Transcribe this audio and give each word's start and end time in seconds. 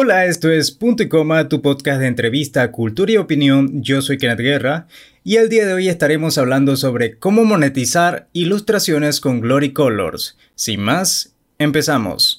Hola, 0.00 0.26
esto 0.26 0.48
es 0.48 0.70
Punto 0.70 1.02
y 1.02 1.08
Coma, 1.08 1.48
tu 1.48 1.60
podcast 1.60 2.00
de 2.00 2.06
entrevista, 2.06 2.70
cultura 2.70 3.10
y 3.10 3.16
opinión. 3.16 3.82
Yo 3.82 4.00
soy 4.00 4.16
Kenneth 4.16 4.38
Guerra 4.38 4.86
y 5.24 5.38
el 5.38 5.48
día 5.48 5.66
de 5.66 5.72
hoy 5.72 5.88
estaremos 5.88 6.38
hablando 6.38 6.76
sobre 6.76 7.18
cómo 7.18 7.44
monetizar 7.44 8.28
ilustraciones 8.32 9.20
con 9.20 9.40
Glory 9.40 9.72
Colors. 9.72 10.38
Sin 10.54 10.82
más, 10.82 11.34
empezamos. 11.58 12.38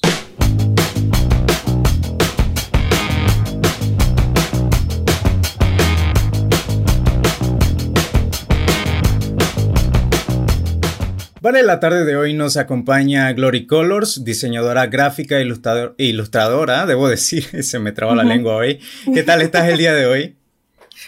Vale, 11.42 11.62
la 11.62 11.80
tarde 11.80 12.04
de 12.04 12.16
hoy 12.16 12.34
nos 12.34 12.58
acompaña 12.58 13.32
Glory 13.32 13.64
Colors, 13.64 14.24
diseñadora 14.24 14.88
gráfica 14.88 15.40
e 15.40 16.04
ilustradora, 16.04 16.84
debo 16.84 17.08
decir, 17.08 17.44
se 17.64 17.78
me 17.78 17.92
traba 17.92 18.14
la 18.14 18.24
lengua 18.24 18.56
hoy. 18.56 18.78
¿Qué 19.14 19.22
tal 19.22 19.40
estás 19.40 19.66
el 19.68 19.78
día 19.78 19.94
de 19.94 20.04
hoy? 20.04 20.36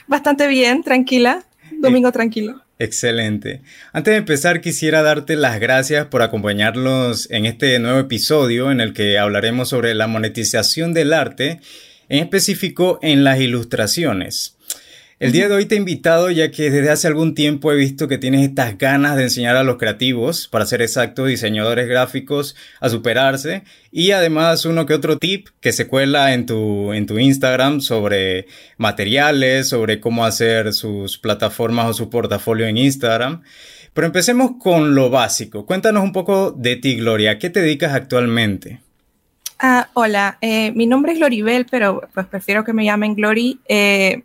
Bastante 0.07 0.47
bien, 0.47 0.83
tranquila, 0.83 1.45
domingo 1.81 2.13
tranquilo. 2.13 2.63
Excelente. 2.79 3.61
Antes 3.93 4.13
de 4.13 4.19
empezar, 4.19 4.63
quisiera 4.63 5.03
darte 5.03 5.37
las 5.37 5.61
gracias 5.61 6.07
por 6.07 6.23
acompañarnos 6.23 7.31
en 7.31 7.45
este 7.45 7.79
nuevo 7.79 7.99
episodio 7.99 8.71
en 8.71 8.81
el 8.81 8.95
que 8.95 9.19
hablaremos 9.19 9.69
sobre 9.69 9.95
la 9.95 10.07
monetización 10.07 10.95
del 10.95 11.13
arte, 11.13 11.61
en 12.09 12.21
específico 12.21 12.99
en 13.03 13.23
las 13.23 13.39
ilustraciones. 13.39 14.57
El 15.23 15.31
día 15.31 15.49
de 15.49 15.55
hoy 15.55 15.67
te 15.67 15.77
he 15.77 15.79
invitado 15.79 16.33
ya 16.33 16.51
que 16.51 16.69
desde 16.69 16.91
hace 16.91 17.07
algún 17.07 17.37
tiempo 17.37 17.71
he 17.71 17.77
visto 17.77 18.09
que 18.09 18.19
tienes 18.19 18.43
estas 18.43 18.77
ganas 18.77 19.15
de 19.15 19.23
enseñar 19.23 19.55
a 19.55 19.63
los 19.63 19.77
creativos, 19.77 20.49
para 20.49 20.67
ser 20.67 20.83
exacto, 20.83 21.27
diseñadores 21.27 21.87
gráficos, 21.87 22.57
a 22.81 22.89
superarse 22.89 23.63
y 23.93 24.11
además 24.11 24.65
uno 24.65 24.85
que 24.85 24.95
otro 24.95 25.19
tip 25.19 25.47
que 25.61 25.71
se 25.71 25.87
cuela 25.87 26.35
en 26.35 26.45
tu, 26.45 26.93
en 26.93 27.07
tu 27.07 27.21
Instagram 27.21 27.81
sobre 27.81 28.49
materiales, 28.79 29.69
sobre 29.69 30.01
cómo 30.01 30.25
hacer 30.25 30.73
sus 30.73 31.19
plataformas 31.19 31.87
o 31.91 31.95
su 31.95 32.11
portafolio 32.11 32.67
en 32.67 32.79
Instagram. 32.79 33.43
Pero 33.95 34.09
empecemos 34.09 34.55
con 34.59 34.97
lo 34.97 35.09
básico. 35.09 35.67
Cuéntanos 35.67 36.03
un 36.03 36.13
poco 36.13 36.51
de 36.51 36.75
ti, 36.75 36.97
Gloria. 36.97 37.39
¿Qué 37.39 37.49
te 37.49 37.61
dedicas 37.61 37.95
actualmente? 37.95 38.81
Ah, 39.61 39.89
hola, 39.95 40.39
eh, 40.41 40.73
mi 40.73 40.89
nombre 40.89 41.13
es 41.13 41.19
Gloribel, 41.19 41.67
pero 41.71 42.09
pues 42.13 42.27
prefiero 42.27 42.65
que 42.65 42.73
me 42.73 42.85
llamen 42.85 43.15
Glory. 43.15 43.61
Eh, 43.69 44.25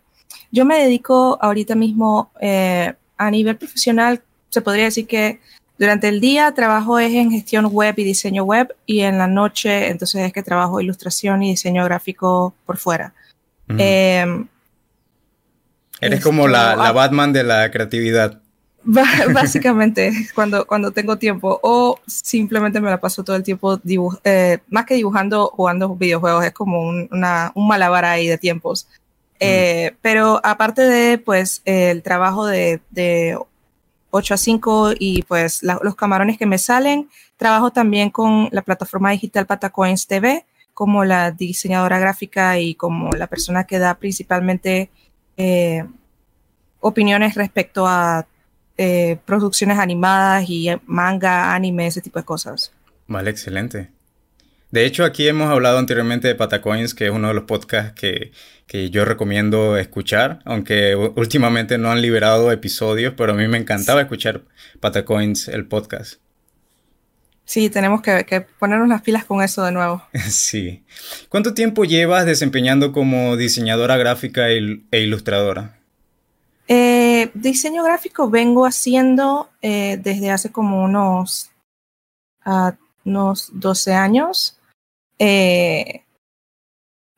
yo 0.50 0.64
me 0.64 0.78
dedico 0.78 1.38
ahorita 1.40 1.74
mismo 1.74 2.30
eh, 2.40 2.94
a 3.16 3.30
nivel 3.30 3.56
profesional, 3.56 4.22
se 4.48 4.62
podría 4.62 4.84
decir 4.84 5.06
que 5.06 5.40
durante 5.78 6.08
el 6.08 6.20
día 6.20 6.52
trabajo 6.54 6.98
es 6.98 7.12
en 7.12 7.30
gestión 7.30 7.66
web 7.66 7.94
y 7.96 8.04
diseño 8.04 8.44
web 8.44 8.74
y 8.86 9.00
en 9.00 9.18
la 9.18 9.28
noche 9.28 9.88
entonces 9.88 10.22
es 10.22 10.32
que 10.32 10.42
trabajo 10.42 10.80
ilustración 10.80 11.42
y 11.42 11.50
diseño 11.50 11.84
gráfico 11.84 12.54
por 12.66 12.78
fuera. 12.78 13.14
Em, 13.68 14.48
Eres 16.00 16.22
como 16.22 16.48
la, 16.48 16.74
la, 16.74 16.92
Batman 16.92 17.32
de 17.32 17.44
la 17.44 17.70
creatividad. 17.70 18.40
Básicamente, 19.34 20.12
cuando, 20.34 20.66
cuando 20.66 20.92
tengo 20.92 21.18
tiempo 21.18 21.60
o 21.62 22.00
simplemente 22.06 22.80
me 22.80 22.88
la 22.88 22.98
paso 23.00 23.22
todo 23.22 23.36
el 23.36 23.42
tiempo, 23.42 23.80
eh, 24.24 24.58
más 24.68 24.86
que 24.86 24.94
dibujando, 24.94 25.48
jugando 25.48 25.94
videojuegos, 25.94 26.44
es 26.44 26.52
como 26.52 26.80
un, 26.80 27.08
una, 27.12 27.52
un 27.54 27.68
malabar 27.68 28.04
ahí 28.04 28.26
de 28.26 28.38
tiempos. 28.38 28.88
Eh, 29.40 29.94
pero 30.02 30.40
aparte 30.42 30.82
de, 30.82 31.18
pues, 31.18 31.62
el 31.64 32.02
trabajo 32.02 32.46
de, 32.46 32.80
de 32.90 33.38
8 34.10 34.34
a 34.34 34.36
5 34.36 34.92
y, 34.98 35.22
pues, 35.22 35.62
los 35.62 35.94
camarones 35.94 36.38
que 36.38 36.46
me 36.46 36.58
salen, 36.58 37.08
trabajo 37.36 37.70
también 37.70 38.10
con 38.10 38.48
la 38.52 38.62
plataforma 38.62 39.10
digital 39.10 39.46
Patacoins 39.46 40.06
TV 40.06 40.44
como 40.78 41.04
la 41.04 41.32
diseñadora 41.32 41.98
gráfica 41.98 42.60
y 42.60 42.76
como 42.76 43.10
la 43.10 43.26
persona 43.26 43.64
que 43.64 43.80
da 43.80 43.96
principalmente 43.96 44.90
eh, 45.36 45.84
opiniones 46.78 47.34
respecto 47.34 47.84
a 47.88 48.28
eh, 48.76 49.18
producciones 49.24 49.76
animadas 49.76 50.48
y 50.48 50.68
manga, 50.86 51.52
anime, 51.52 51.88
ese 51.88 52.00
tipo 52.00 52.20
de 52.20 52.24
cosas. 52.24 52.70
Vale, 53.08 53.28
excelente. 53.28 53.90
De 54.70 54.84
hecho, 54.84 55.04
aquí 55.04 55.26
hemos 55.26 55.50
hablado 55.50 55.78
anteriormente 55.78 56.28
de 56.28 56.36
Patacoins, 56.36 56.94
que 56.94 57.06
es 57.06 57.10
uno 57.10 57.26
de 57.26 57.34
los 57.34 57.42
podcasts 57.42 57.98
que, 58.00 58.30
yo 58.68 59.04
recomiendo 59.04 59.76
escuchar, 59.76 60.40
aunque 60.44 60.94
últimamente 60.94 61.78
no 61.78 61.90
han 61.90 62.02
liberado 62.02 62.52
episodios, 62.52 63.14
pero 63.16 63.32
a 63.32 63.36
mí 63.36 63.48
me 63.48 63.58
encantaba 63.58 64.02
escuchar 64.02 64.42
Patacoins, 64.80 65.48
el 65.48 65.66
podcast. 65.66 66.20
Sí, 67.48 67.70
tenemos 67.70 68.02
que, 68.02 68.46
ponernos 68.58 68.88
las 68.88 69.00
pilas 69.00 69.24
con 69.24 69.42
eso 69.42 69.64
de 69.64 69.72
nuevo. 69.72 70.02
Sí. 70.28 70.84
¿Cuánto 71.30 71.54
tiempo 71.54 71.86
llevas 71.86 72.26
desempeñando 72.26 72.92
como 72.92 73.38
diseñadora 73.38 73.96
gráfica 73.96 74.50
e, 74.50 74.82
ilustradora? 74.92 75.78
Eh, 76.68 77.30
diseño 77.32 77.82
gráfico 77.82 78.28
vengo 78.28 78.66
haciendo 78.66 79.48
eh, 79.62 79.98
desde 80.02 80.30
hace 80.30 80.52
como 80.52 80.84
unos, 80.84 81.50
uh, 82.44 82.72
unos 83.06 83.48
12 83.54 83.94
años. 83.94 84.58
Eh, 85.18 86.02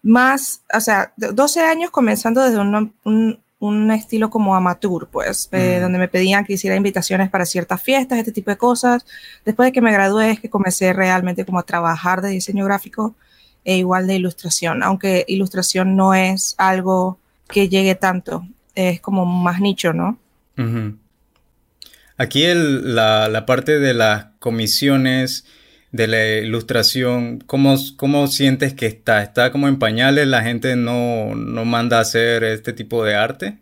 más, 0.03 0.63
o 0.75 0.81
sea, 0.81 1.13
12 1.17 1.61
años 1.61 1.91
comenzando 1.91 2.43
desde 2.43 2.59
un, 2.59 2.95
un, 3.59 3.91
estilo 3.91 4.31
como 4.31 4.55
amateur, 4.55 5.09
pues, 5.11 5.49
eh, 5.53 5.77
mm. 5.79 5.83
donde 5.83 5.99
me 5.99 6.09
pedían 6.09 6.45
que 6.45 6.55
hiciera 6.55 6.77
invitaciones 6.77 7.29
para 7.29 7.45
ciertas 7.45 7.83
fiestas, 7.83 8.19
este 8.19 8.33
tipo 8.33 8.51
de 8.51 8.57
cosas. 8.57 9.05
Después 9.45 9.69
de 9.69 9.73
que 9.73 9.83
me 9.83 9.93
gradué 9.93 10.31
es 10.33 10.41
que 10.41 10.49
comencé 10.49 10.93
realmente 10.93 11.45
como 11.45 11.59
a 11.59 11.65
trabajar 11.65 12.23
de 12.23 12.31
diseño 12.31 12.65
gráfico 12.65 13.15
e 13.65 13.77
igual 13.77 14.07
de 14.07 14.17
ilustración, 14.17 14.83
aunque 14.83 15.25
ilustración 15.29 15.95
no 15.95 16.15
es 16.15 16.55
algo 16.57 17.19
que 17.47 17.69
llegue 17.69 17.95
tanto, 17.95 18.47
es 18.75 19.01
como 19.01 19.27
más 19.27 19.61
nicho, 19.61 19.93
¿no? 19.93 20.19
Aquí 22.17 22.45
el, 22.45 22.95
la, 22.95 23.29
la 23.29 23.47
parte 23.47 23.79
de 23.79 23.95
las 23.95 24.27
comisiones 24.39 25.45
de 25.93 26.07
la 26.07 26.27
ilustración, 26.39 27.41
¿cómo, 27.47 27.75
¿cómo, 27.97 28.27
sientes 28.29 28.75
que 28.75 28.87
está? 28.87 29.23
¿Está 29.23 29.51
como 29.51 29.69
en 29.69 29.79
pañales? 29.79 30.27
¿La 30.27 30.43
gente 30.43 30.77
no, 30.77 31.35
no 31.35 31.65
manda 31.65 31.99
a 31.99 32.03
hacer 32.03 32.45
este 32.45 32.73
tipo 32.73 33.05
de 33.05 33.17
arte? 33.17 33.59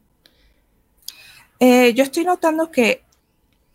Eh, 1.61 1.95
yo 1.95 2.05
estoy 2.05 2.25
notando 2.25 2.71
que 2.71 3.03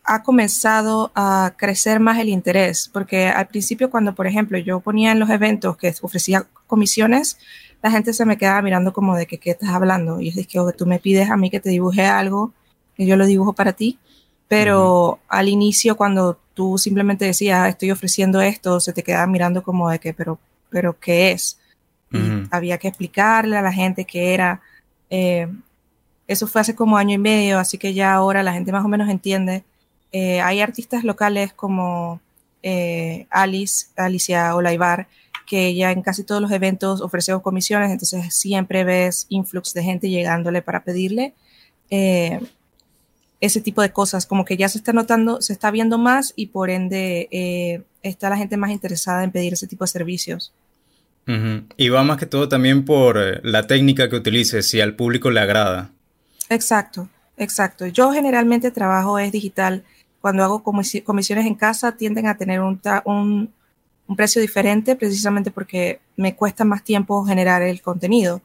ha 0.04 0.22
comenzado 0.22 1.12
a 1.16 1.54
crecer 1.58 2.00
más 2.00 2.20
el 2.20 2.30
interés, 2.30 2.90
porque 2.92 3.28
al 3.28 3.48
principio 3.48 3.90
cuando, 3.90 4.14
por 4.14 4.28
ejemplo, 4.28 4.58
yo 4.58 4.82
ponía 4.82 5.12
en 5.12 5.20
los 5.20 5.30
eventos 5.30 5.78
que 5.78 5.94
ofrecía 6.02 6.46
comisiones, 6.68 7.38
la 7.82 7.92
gente 7.92 8.14
se 8.14 8.26
me 8.26 8.38
quedaba 8.38 8.62
mirando 8.62 8.94
como 8.94 9.16
de 9.16 9.28
que 9.28 9.40
qué 9.40 9.52
estás 9.52 9.70
hablando. 9.70 10.22
Y 10.22 10.30
es 10.30 10.48
que 10.48 10.60
tú 10.78 10.86
me 10.86 11.00
pides 11.00 11.30
a 11.30 11.38
mí 11.38 11.50
que 11.50 11.60
te 11.60 11.70
dibuje 11.70 12.06
algo 12.06 12.54
y 12.98 13.06
yo 13.06 13.18
lo 13.18 13.26
dibujo 13.26 13.54
para 13.54 13.74
ti. 13.74 14.00
Pero 14.48 15.20
al 15.28 15.50
inicio, 15.50 15.98
cuando 15.98 16.40
tú 16.54 16.78
simplemente 16.78 17.26
decías, 17.26 17.60
ah, 17.60 17.70
estoy 17.70 17.92
ofreciendo 17.92 18.42
esto, 18.42 18.80
se 18.80 18.94
te 18.94 19.04
quedaba 19.04 19.28
mirando 19.28 19.64
como 19.64 19.90
de 19.90 20.00
que, 20.00 20.14
pero, 20.14 20.40
pero 20.70 20.98
¿qué 21.00 21.32
es? 21.32 21.60
Y 22.12 22.48
había 22.52 22.78
que 22.78 22.88
explicarle 22.90 23.58
a 23.58 23.64
la 23.64 23.74
gente 23.74 24.06
qué 24.06 24.36
era. 24.36 24.62
Eh, 25.10 25.48
eso 26.28 26.46
fue 26.46 26.62
hace 26.62 26.76
como 26.76 26.96
año 26.96 27.16
y 27.16 27.18
medio, 27.18 27.58
así 27.58 27.80
que 27.80 27.96
ya 27.96 28.14
ahora 28.14 28.44
la 28.44 28.54
gente 28.54 28.72
más 28.72 28.86
o 28.86 28.88
menos 28.88 29.10
entiende. 29.10 29.64
Eh, 30.12 30.40
hay 30.40 30.62
artistas 30.62 31.04
locales 31.04 31.54
como 31.54 32.22
eh, 32.62 33.26
Alice, 33.32 33.88
Alicia 33.96 34.56
Olaivar, 34.56 35.08
que 35.48 35.74
ya 35.74 35.92
en 35.92 36.04
casi 36.04 36.24
todos 36.24 36.40
los 36.40 36.52
eventos 36.52 37.02
ofrecemos 37.02 37.42
comisiones, 37.42 37.90
entonces 37.90 38.34
siempre 38.36 38.84
ves 38.84 39.26
influx 39.30 39.74
de 39.74 39.84
gente 39.84 40.10
llegándole 40.10 40.62
para 40.62 40.84
pedirle 40.84 41.34
ese 43.46 43.60
tipo 43.60 43.82
de 43.82 43.92
cosas, 43.92 44.26
como 44.26 44.46
que 44.46 44.56
ya 44.56 44.70
se 44.70 44.78
está 44.78 44.94
notando, 44.94 45.42
se 45.42 45.52
está 45.52 45.70
viendo 45.70 45.98
más 45.98 46.32
y 46.38 46.48
por 46.48 46.70
ende 46.70 47.28
eh, 47.30 47.84
está 48.02 48.30
la 48.30 48.38
gente 48.38 48.56
más 48.56 48.72
interesada 48.72 49.22
en 49.22 49.32
pedir 49.32 49.52
ese 49.52 49.68
tipo 49.68 49.84
de 49.84 49.90
servicios. 49.90 50.54
Y 51.78 51.90
va 51.90 52.04
más 52.04 52.18
que 52.18 52.26
todo 52.26 52.48
también 52.48 52.86
por 52.86 53.18
eh, 53.18 53.42
la 53.44 53.68
técnica 53.68 54.10
que 54.10 54.16
utilices, 54.16 54.70
si 54.70 54.80
al 54.80 54.96
público 54.96 55.30
le 55.30 55.42
agrada. 55.42 55.92
Exacto, 56.50 57.10
exacto. 57.36 57.86
Yo 57.86 58.14
generalmente 58.14 58.72
trabajo 58.72 59.20
es 59.20 59.34
digital. 59.34 59.84
Cuando 60.22 60.44
hago 60.46 60.64
comisiones 60.64 61.46
en 61.46 61.56
casa 61.56 61.98
tienden 61.98 62.28
a 62.28 62.38
tener 62.38 62.62
un, 62.62 62.80
un, 63.04 64.16
precio 64.16 64.42
diferente 64.42 64.96
precisamente 64.96 65.52
porque 65.52 66.00
me 66.16 66.36
cuesta 66.36 66.64
más 66.64 66.82
tiempo 66.84 67.26
generar 67.26 67.62
el 67.62 67.82
contenido. 67.82 68.42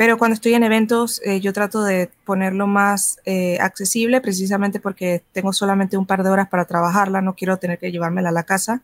Pero 0.00 0.16
cuando 0.16 0.32
estoy 0.32 0.54
en 0.54 0.64
eventos, 0.64 1.20
eh, 1.26 1.40
yo 1.40 1.52
trato 1.52 1.84
de 1.84 2.08
ponerlo 2.24 2.66
más 2.66 3.18
eh, 3.26 3.58
accesible 3.60 4.22
precisamente 4.22 4.80
porque 4.80 5.22
tengo 5.32 5.52
solamente 5.52 5.98
un 5.98 6.06
par 6.06 6.22
de 6.22 6.30
horas 6.30 6.48
para 6.48 6.64
trabajarla, 6.64 7.20
no 7.20 7.34
quiero 7.34 7.58
tener 7.58 7.78
que 7.78 7.92
llevármela 7.92 8.30
a 8.30 8.32
la 8.32 8.44
casa. 8.44 8.80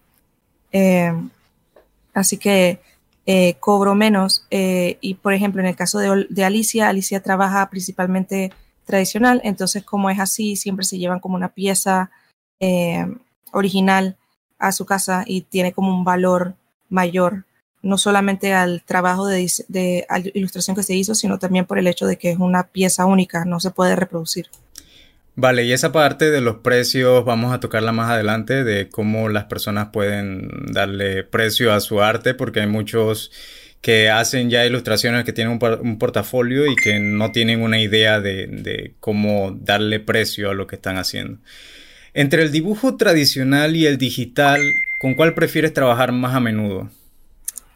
Eh, 0.72 1.10
así 2.12 2.36
que 2.36 2.80
cobro 3.60 3.94
menos. 3.94 4.46
y 4.50 5.14
por 5.14 5.32
ejemplo, 5.32 5.62
en 5.62 5.68
el 5.68 5.74
caso 5.74 6.00
de, 6.00 6.26
de, 6.28 6.44
Alicia, 6.44 6.90
Alicia 6.90 7.22
trabaja 7.22 7.70
principalmente 7.70 8.52
tradicional, 8.84 9.40
entonces 9.42 9.84
como 9.84 10.10
es 10.10 10.20
así, 10.20 10.54
siempre 10.54 10.84
se 10.84 10.98
llevan 10.98 11.20
como 11.20 11.36
una 11.36 11.48
pieza 11.48 12.10
original 13.52 14.18
a 14.58 14.70
su 14.70 14.84
casa 14.84 15.24
y 15.26 15.40
tiene 15.40 15.72
como 15.72 15.96
un 15.96 16.04
valor 16.04 16.56
mayor 16.90 17.46
no 17.82 17.98
solamente 17.98 18.52
al 18.52 18.82
trabajo 18.82 19.26
de, 19.26 19.50
de 19.68 20.06
ilustración 20.34 20.76
que 20.76 20.82
se 20.82 20.94
hizo, 20.94 21.14
sino 21.14 21.38
también 21.38 21.66
por 21.66 21.78
el 21.78 21.86
hecho 21.86 22.06
de 22.06 22.16
que 22.16 22.30
es 22.30 22.38
una 22.38 22.68
pieza 22.68 23.06
única, 23.06 23.44
no 23.44 23.60
se 23.60 23.70
puede 23.70 23.96
reproducir. 23.96 24.48
Vale, 25.38 25.64
y 25.64 25.72
esa 25.72 25.92
parte 25.92 26.30
de 26.30 26.40
los 26.40 26.56
precios 26.56 27.22
vamos 27.26 27.52
a 27.52 27.60
tocarla 27.60 27.92
más 27.92 28.10
adelante, 28.10 28.64
de 28.64 28.88
cómo 28.88 29.28
las 29.28 29.44
personas 29.44 29.88
pueden 29.92 30.48
darle 30.72 31.24
precio 31.24 31.74
a 31.74 31.80
su 31.80 32.00
arte, 32.00 32.32
porque 32.32 32.60
hay 32.60 32.66
muchos 32.66 33.30
que 33.82 34.08
hacen 34.08 34.48
ya 34.48 34.64
ilustraciones 34.64 35.24
que 35.24 35.34
tienen 35.34 35.60
un, 35.62 35.98
portafolio 35.98 36.66
y 36.66 36.74
que 36.74 36.98
no 36.98 37.32
tienen 37.32 37.60
una 37.60 37.78
idea 37.78 38.18
de, 38.20 38.94
cómo 38.98 39.56
darle 39.60 40.00
precio 40.00 40.50
a 40.50 40.54
lo 40.54 40.66
que 40.66 40.76
están 40.76 40.96
haciendo. 40.96 41.38
Entre 42.14 42.42
el 42.42 42.50
dibujo 42.50 42.96
tradicional 42.96 43.76
y 43.76 43.86
el 43.86 43.98
digital, 43.98 44.60
¿con 45.00 45.14
cuál 45.14 45.34
prefieres 45.34 45.74
trabajar 45.74 46.12
más 46.12 46.34
a 46.34 46.40
menudo? 46.40 46.90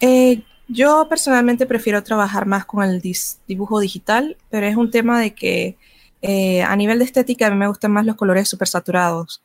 Eh, 0.01 0.43
yo 0.69 1.07
personalmente 1.09 1.67
prefiero 1.67 2.03
trabajar 2.03 2.47
más 2.47 2.65
con 2.65 2.85
el 2.85 3.03
dibujo 3.47 3.81
digital, 3.81 4.37
pero 4.49 4.67
es 4.67 4.77
un 4.77 4.91
tema 4.91 5.21
de 5.21 5.35
que 5.35 5.77
eh, 6.23 6.63
a 6.63 6.77
nivel 6.77 6.99
de 6.99 7.05
estética, 7.07 7.47
a 7.47 7.51
mí 7.51 7.57
me 7.57 7.67
gustan 7.67 7.93
más 7.93 8.07
los 8.07 8.17
colores 8.17 8.49
súper 8.49 8.69
saturados 8.69 9.43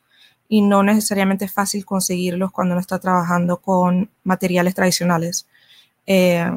y 0.47 0.61
no 0.61 0.83
necesariamente 0.83 1.45
es 1.45 1.53
fácil 1.53 1.85
conseguirlos 1.85 2.51
cuando 2.51 2.73
uno 2.73 2.81
está 2.81 2.99
trabajando 2.99 3.57
con 3.61 4.09
materiales 4.23 4.75
tradicionales. 4.75 5.47
Eh, 6.05 6.49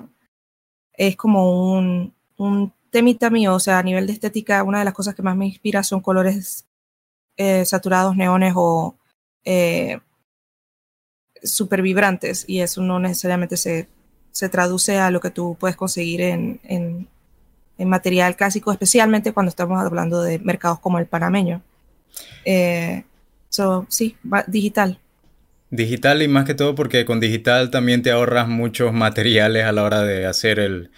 es 0.95 1.17
como 1.17 1.73
un, 1.73 2.15
un, 2.37 2.73
temita 2.91 3.31
mío, 3.31 3.55
o 3.55 3.61
sea, 3.61 3.79
a 3.79 3.83
nivel 3.83 4.07
de 4.07 4.15
estética, 4.15 4.63
una 4.63 4.81
de 4.81 4.85
las 4.87 4.95
cosas 4.95 5.15
que 5.15 5.23
más 5.23 5.37
me 5.37 5.47
inspira 5.47 5.83
son 5.83 6.01
colores 6.01 6.67
eh, 7.37 7.65
saturados, 7.65 8.17
neones 8.17 8.55
o 8.57 8.97
súper 11.43 11.83
vibrantes 11.83 12.45
y 12.47 12.61
eso 12.61 12.83
no 12.83 12.99
necesariamente 12.99 13.57
se, 13.57 13.89
se, 14.33 14.49
traduce 14.49 14.99
a 14.99 15.11
lo 15.11 15.21
que 15.21 15.31
tú 15.31 15.57
puedes 15.59 15.77
conseguir 15.77 16.21
en, 16.21 16.61
en 16.65 17.09
en 17.79 17.89
material 17.89 18.37
clásico, 18.37 18.73
especialmente 18.73 19.33
cuando 19.33 19.49
estamos 19.49 19.81
hablando 19.81 20.23
de 20.23 20.41
mercados 20.41 20.81
como 20.81 20.99
el 20.99 21.07
panameño. 21.07 21.63
Eh, 22.45 23.05
sí, 23.89 24.17
digital. 24.49 24.99
Digital 25.71 26.23
y 26.23 26.29
más 26.29 26.45
que 26.45 26.55
todo 26.55 26.75
porque 26.75 27.05
con 27.05 27.21
digital 27.21 27.71
también 27.71 28.03
te 28.03 28.11
ahorras 28.11 28.49
muchos 28.49 28.93
materiales 28.93 29.65
a 29.65 29.73
la 29.73 29.85
hora 29.85 30.03
de 30.03 30.27
hacer 30.27 30.59
el, 30.59 30.91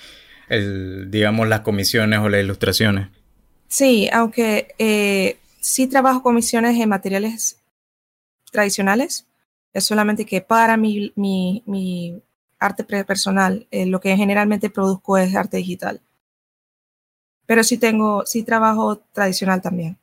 digamos, 1.10 1.48
las 1.48 1.60
comisiones 1.60 2.20
o 2.20 2.28
las 2.28 2.40
ilustraciones. 2.42 3.08
Sí, 3.68 4.08
aunque 4.12 4.74
eh, 4.78 5.36
sí 5.60 5.86
trabajo 5.86 6.22
comisiones 6.22 6.80
en 6.80 6.88
materiales 6.88 7.58
tradicionales, 8.50 9.26
es 9.72 9.84
solamente 9.84 10.24
que 10.26 10.40
para 10.40 10.76
mi, 10.76 11.12
mi, 11.16 12.22
arte 12.58 12.84
personal, 12.84 13.66
eh, 13.70 13.86
lo 13.86 14.00
que 14.00 14.16
generalmente 14.16 14.68
produzco 14.68 15.16
es 15.16 15.34
arte 15.34 15.56
digital 15.56 16.00
pero 17.50 17.64
sí 17.64 17.78
tengo, 17.78 18.24
sí 18.26 18.44
trabajo 18.44 18.98
tradicional 19.12 19.60
también. 19.60 19.98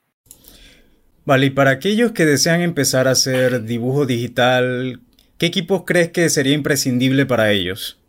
Vale, 1.24 1.46
y 1.46 1.50
para 1.50 1.72
aquellos 1.72 2.12
que 2.12 2.26
desean 2.26 2.60
empezar 2.60 3.08
a 3.08 3.12
hacer 3.12 3.64
dibujo 3.64 4.06
digital, 4.06 5.00
¿qué 5.38 5.46
equipos 5.46 5.84
crees 5.86 6.12
que 6.12 6.30
sería 6.30 6.54
imprescindible 6.54 7.26
para 7.26 7.50
ellos? 7.52 8.02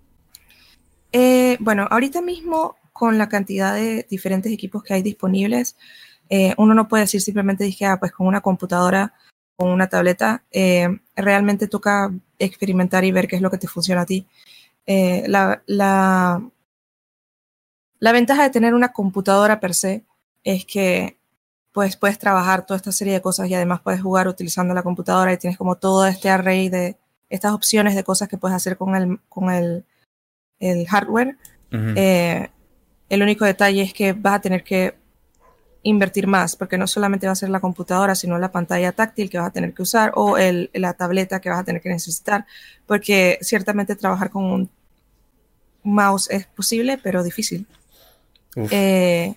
Eh, 1.12 1.56
bueno, 1.61 1.87
ahorita 1.88 2.20
mismo 2.20 2.78
con 2.93 3.16
la 3.16 3.28
cantidad 3.28 3.76
de 3.76 4.08
diferentes 4.11 4.50
equipos 4.50 4.82
que 4.82 4.94
hay 4.94 5.02
disponibles, 5.02 5.76
eh, 6.31 6.54
uno 6.58 6.75
no 6.75 6.88
puede 6.88 7.04
decir 7.04 7.20
simplemente 7.20 7.62
dije, 7.62 7.87
ah, 7.87 8.00
pues 8.00 8.11
con 8.11 8.26
una 8.26 8.40
computadora, 8.40 9.14
con 9.58 9.70
una 9.70 9.88
tableta, 9.88 10.44
eh, 10.52 10.88
realmente 11.16 11.66
toca 11.69 12.10
experimentar 12.38 13.05
y 13.05 13.12
ver 13.12 13.26
qué 13.28 13.37
es 13.37 13.43
lo 13.43 13.50
que 13.50 13.58
te 13.58 13.69
funciona 13.69 14.02
a 14.02 14.06
ti. 14.06 14.26
la, 14.87 15.62
la 18.00 18.12
ventaja 18.12 18.44
de 18.44 18.50
tener 18.50 18.75
una 18.75 18.93
computadora 18.93 19.60
per 19.60 19.75
se 19.75 20.05
es 20.44 20.64
que 20.64 21.19
pues, 21.72 21.96
puedes 21.96 22.19
trabajar 22.19 22.66
toda 22.66 22.76
esta 22.76 22.90
serie 22.93 23.12
de 23.12 23.22
cosas 23.22 23.49
y 23.49 23.55
además 23.55 23.81
puedes 23.81 24.00
jugar 24.00 24.26
utilizando 24.26 24.75
la 24.75 24.82
computadora 24.82 25.32
y 25.32 25.37
tienes 25.37 25.56
como 25.56 25.76
todo 25.76 26.06
este 26.08 26.28
array 26.28 26.69
de 26.69 26.96
estas 27.28 27.52
opciones 27.52 27.94
de 27.94 28.02
cosas 28.02 28.28
que 28.28 28.37
puedes 28.37 28.56
hacer 28.56 28.76
con 28.76 28.96
el, 28.96 29.20
con 29.28 29.49
el, 29.50 29.84
el 30.58 30.88
hardware. 30.88 31.37
Eh, 31.70 32.49
el 33.08 33.22
único 33.22 33.44
detalle 33.44 33.82
es 33.82 33.93
que 33.93 34.12
vas 34.12 34.34
a 34.34 34.40
tener 34.40 34.64
que 34.64 34.97
invertir 35.82 36.26
más, 36.26 36.56
porque 36.56 36.78
no 36.78 36.86
solamente 36.86 37.26
va 37.26 37.32
a 37.32 37.36
ser 37.36 37.50
la 37.50 37.60
computadora, 37.60 38.14
sino 38.14 38.38
la 38.38 38.52
pantalla 38.52 38.92
táctil 38.92 39.30
que 39.30 39.38
vas 39.38 39.48
a 39.48 39.52
tener 39.52 39.75
que 39.75 39.82
usar 39.82 40.12
o 40.14 40.36
el, 40.36 40.70
la 40.75 40.94
tableta 40.94 41.40
que 41.40 41.50
vas 41.50 41.60
a 41.60 41.64
tener 41.64 41.80
que 41.80 41.88
necesitar, 41.88 42.46
porque 42.86 43.38
ciertamente 43.40 43.96
trabajar 43.96 44.30
con 44.30 44.44
un 44.44 44.70
mouse 45.82 46.28
es 46.30 46.46
posible, 46.46 46.98
pero 46.98 47.22
difícil. 47.22 47.66
Eh, 48.56 49.34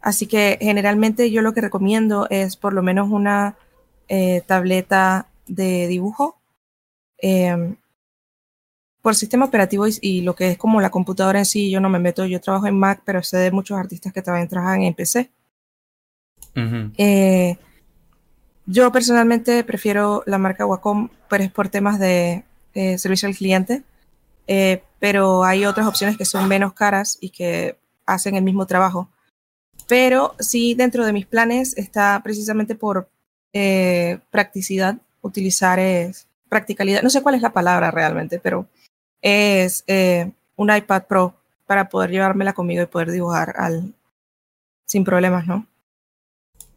así 0.00 0.26
que 0.26 0.56
generalmente 0.60 1.30
yo 1.30 1.42
lo 1.42 1.52
que 1.52 1.60
recomiendo 1.60 2.26
es 2.30 2.56
por 2.56 2.72
lo 2.72 2.82
menos 2.82 3.10
una 3.10 3.56
eh, 4.08 4.42
tableta 4.46 5.26
de 5.46 5.86
dibujo. 5.88 6.38
Em, 7.18 7.76
por 9.02 9.14
sistema 9.14 9.46
operativo 9.46 9.86
y, 10.00 10.20
lo 10.22 10.34
que 10.34 10.50
es 10.50 10.58
como 10.58 10.80
la 10.80 10.90
computadora 10.90 11.38
en 11.38 11.46
sí, 11.46 11.70
yo 11.70 11.80
no 11.80 11.88
me 11.88 11.98
meto, 11.98 12.26
yo 12.26 12.40
trabajo 12.40 12.66
en 12.66 12.78
Mac, 12.78 13.02
pero 13.04 13.22
sé 13.22 13.38
de 13.38 13.50
muchos 13.50 13.78
artistas 13.78 14.12
que 14.12 14.22
también 14.22 14.48
trabajan 14.48 14.82
en 14.82 14.94
PC. 14.94 15.30
Eh, 16.54 17.56
yo 18.66 18.92
personalmente 18.92 19.64
prefiero 19.64 20.22
la 20.26 20.38
marca 20.38 20.66
Wacom, 20.66 21.08
pero 21.28 21.44
es 21.44 21.50
por 21.50 21.68
temas 21.68 21.98
de 21.98 22.44
servicio 22.98 23.28
al 23.28 23.34
cliente. 23.34 23.82
pero 24.98 25.44
hay 25.44 25.64
otras 25.64 25.86
opciones 25.86 26.16
que 26.16 26.24
son 26.24 26.48
menos 26.48 26.72
caras 26.74 27.18
y 27.20 27.30
que 27.30 27.76
hacen 28.06 28.34
el 28.36 28.42
mismo 28.42 28.66
trabajo. 28.66 29.08
Pero 29.88 30.34
sí, 30.38 30.74
dentro 30.74 31.04
de 31.04 31.12
mis 31.12 31.26
planes 31.26 31.76
está 31.76 32.20
precisamente 32.22 32.74
por 32.74 33.08
eh, 33.52 34.20
practicidad, 34.30 34.96
utilizar 35.22 35.80
es 35.80 36.28
practicalidad, 36.48 37.02
no 37.02 37.10
sé 37.10 37.22
cuál 37.22 37.34
es 37.34 37.42
la 37.42 37.52
palabra 37.52 37.90
realmente, 37.90 38.38
pero 38.38 38.68
es 39.20 39.82
eh, 39.88 40.30
un 40.54 40.74
iPad 40.74 41.04
Pro 41.08 41.34
para 41.66 41.88
poder 41.88 42.10
llevármela 42.10 42.52
conmigo 42.52 42.82
y 42.82 42.86
poder 42.86 43.10
dibujar 43.10 43.54
al, 43.56 43.92
sin 44.86 45.04
problemas, 45.04 45.46
¿no? 45.46 45.66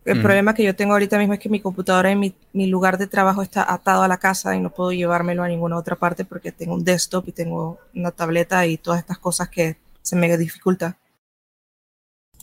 El 0.05 0.21
problema 0.21 0.53
que 0.53 0.63
yo 0.63 0.75
tengo 0.75 0.93
ahorita 0.93 1.17
mismo 1.17 1.33
es 1.33 1.39
que 1.39 1.49
mi 1.49 1.61
computadora 1.61 2.11
y 2.11 2.15
mi, 2.15 2.33
mi, 2.51 2.67
lugar 2.67 2.97
de 2.97 3.07
trabajo 3.07 3.41
está 3.41 3.71
atado 3.71 4.03
a 4.03 4.07
la 4.07 4.17
casa 4.17 4.55
y 4.55 4.59
no 4.59 4.69
puedo 4.69 4.91
llevármelo 4.91 5.43
a 5.43 5.47
ninguna 5.47 5.77
otra 5.77 5.95
parte 5.95 6.25
porque 6.25 6.51
tengo 6.51 6.73
un 6.73 6.83
desktop 6.83 7.29
y 7.29 7.31
tengo 7.31 7.79
una 7.95 8.11
tableta 8.11 8.65
y 8.65 8.77
todas 8.77 8.99
estas 8.99 9.17
cosas 9.17 9.49
que 9.49 9.77
se 10.01 10.15
me 10.15 10.37
dificulta. 10.37 10.97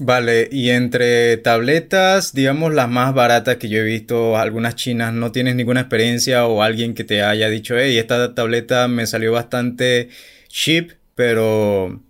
Vale, 0.02 0.48
y 0.50 0.70
entre 0.70 1.36
tabletas, 1.36 2.32
digamos 2.32 2.72
las 2.72 2.88
más 2.88 3.12
baratas 3.12 3.58
que 3.58 3.68
yo 3.68 3.80
he 3.80 3.84
visto, 3.84 4.38
algunas 4.38 4.74
chinas, 4.74 5.12
¿no 5.12 5.30
tienes 5.30 5.56
ninguna 5.56 5.80
experiencia 5.80 6.46
o 6.46 6.62
alguien 6.62 6.94
que 6.94 7.04
te 7.04 7.22
haya 7.22 7.50
dicho, 7.50 7.76
hey, 7.78 7.98
esta 7.98 8.34
tableta 8.34 8.88
me 8.88 9.06
salió 9.06 9.32
bastante 9.32 10.08
cheap, 10.48 10.92
pero, 11.14 12.00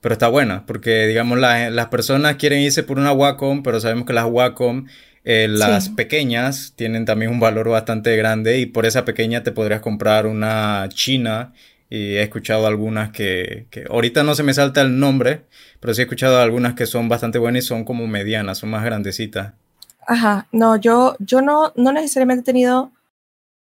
pero 0.00 0.12
está 0.12 0.28
buena? 0.28 0.64
Porque, 0.66 1.06
digamos, 1.06 1.38
las 1.38 1.86
personas 1.86 2.36
quieren 2.36 2.60
irse 2.60 2.82
por 2.82 2.98
una 2.98 3.12
Wacom, 3.12 3.62
pero 3.62 3.80
sabemos 3.80 4.06
que 4.06 4.12
las 4.12 4.26
Wacom, 4.26 4.86
eh, 5.24 5.48
las 5.48 5.88
pequeñas, 5.90 6.72
tienen 6.76 7.04
también 7.04 7.30
un 7.30 7.40
valor 7.40 7.68
bastante 7.68 8.16
grande 8.16 8.58
y 8.58 8.66
por 8.66 8.86
esa 8.86 9.04
pequeña 9.04 9.42
te 9.42 9.52
podrías 9.52 9.80
comprar 9.80 10.26
una 10.26 10.88
china 10.90 11.52
y 11.90 12.16
he 12.16 12.22
escuchado 12.22 12.66
algunas 12.66 13.10
que, 13.10 13.66
que, 13.70 13.84
ahorita 13.88 14.22
no 14.22 14.34
se 14.34 14.42
me 14.42 14.54
salta 14.54 14.82
el 14.82 14.98
nombre, 14.98 15.46
pero 15.80 15.94
sí 15.94 16.02
he 16.02 16.04
escuchado 16.04 16.40
algunas 16.40 16.74
que 16.74 16.86
son 16.86 17.08
bastante 17.08 17.38
buenas 17.38 17.64
y 17.64 17.66
son 17.66 17.84
como 17.84 18.06
medianas, 18.06 18.58
son 18.58 18.70
más 18.70 18.84
grandecitas. 18.84 19.54
Ajá, 20.06 20.48
no, 20.52 20.76
yo, 20.76 21.16
yo 21.18 21.42
no, 21.42 21.72
no 21.76 21.92
necesariamente 21.92 22.42
he 22.42 22.44
tenido 22.44 22.92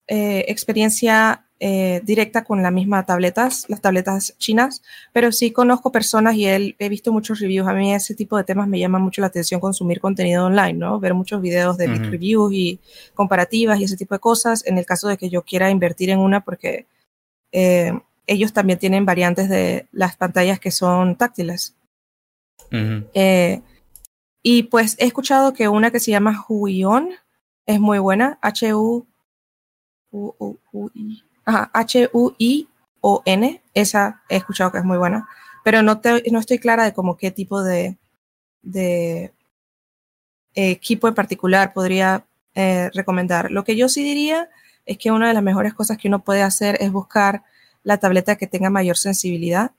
eh, 0.06 0.44
experiencia 0.48 1.44
eh, 1.62 2.00
directa 2.04 2.42
con 2.42 2.62
las 2.62 2.72
mismas 2.72 3.04
tabletas, 3.04 3.66
las 3.68 3.82
tabletas 3.82 4.34
chinas, 4.38 4.82
pero 5.12 5.30
sí 5.30 5.52
conozco 5.52 5.92
personas 5.92 6.34
y 6.34 6.46
he, 6.46 6.74
he 6.78 6.88
visto 6.88 7.12
muchos 7.12 7.38
reviews. 7.38 7.68
A 7.68 7.74
mí 7.74 7.92
ese 7.92 8.14
tipo 8.14 8.38
de 8.38 8.44
temas 8.44 8.66
me 8.66 8.78
llama 8.78 8.98
mucho 8.98 9.20
la 9.20 9.26
atención 9.26 9.60
consumir 9.60 10.00
contenido 10.00 10.46
online, 10.46 10.72
¿no? 10.72 10.98
Ver 10.98 11.12
muchos 11.12 11.42
videos 11.42 11.76
de 11.76 11.86
reviews 11.86 12.50
y 12.54 12.80
comparativas 13.14 13.78
y 13.78 13.84
ese 13.84 13.98
tipo 13.98 14.14
de 14.14 14.20
cosas. 14.20 14.66
En 14.66 14.78
el 14.78 14.86
caso 14.86 15.08
de 15.08 15.18
que 15.18 15.28
yo 15.28 15.42
quiera 15.42 15.68
invertir 15.68 16.08
en 16.08 16.20
una 16.20 16.40
porque 16.42 16.86
eh, 17.52 17.92
ellos 18.26 18.54
también 18.54 18.78
tienen 18.78 19.04
variantes 19.04 19.50
de 19.50 19.86
las 19.92 20.16
pantallas 20.16 20.60
que 20.60 20.70
son 20.70 21.16
táctiles. 21.16 21.76
Eh, 22.70 23.60
y 24.42 24.62
pues 24.62 24.96
he 24.98 25.04
escuchado 25.04 25.52
que 25.52 25.68
una 25.68 25.90
que 25.90 26.00
se 26.00 26.10
llama 26.10 26.46
Huion 26.48 27.10
es 27.66 27.80
muy 27.80 27.98
buena, 27.98 28.38
H-U-I, 31.44 32.68
H-U-I-O-N, 33.02 33.62
esa 33.74 34.22
he 34.28 34.36
escuchado 34.36 34.72
que 34.72 34.78
es 34.78 34.84
muy 34.84 34.98
buena, 34.98 35.28
pero 35.64 35.82
no, 35.82 36.00
no 36.30 36.38
estoy 36.38 36.58
clara 36.58 36.84
de 36.84 36.92
como 36.92 37.16
qué 37.16 37.30
tipo 37.30 37.62
de, 37.62 37.98
de 38.62 39.32
equipo 40.54 41.08
en 41.08 41.14
particular 41.14 41.72
podría 41.72 42.26
eh, 42.54 42.90
recomendar. 42.94 43.50
Lo 43.50 43.64
que 43.64 43.76
yo 43.76 43.88
sí 43.88 44.02
diría 44.02 44.48
es 44.86 44.98
que 44.98 45.10
una 45.10 45.28
de 45.28 45.34
las 45.34 45.42
mejores 45.42 45.74
cosas 45.74 45.98
que 45.98 46.08
uno 46.08 46.24
puede 46.24 46.42
hacer 46.42 46.76
es 46.80 46.90
buscar 46.90 47.44
la 47.82 47.98
tableta 47.98 48.36
que 48.36 48.46
tenga 48.46 48.70
mayor 48.70 48.96
sensibilidad. 48.96 49.72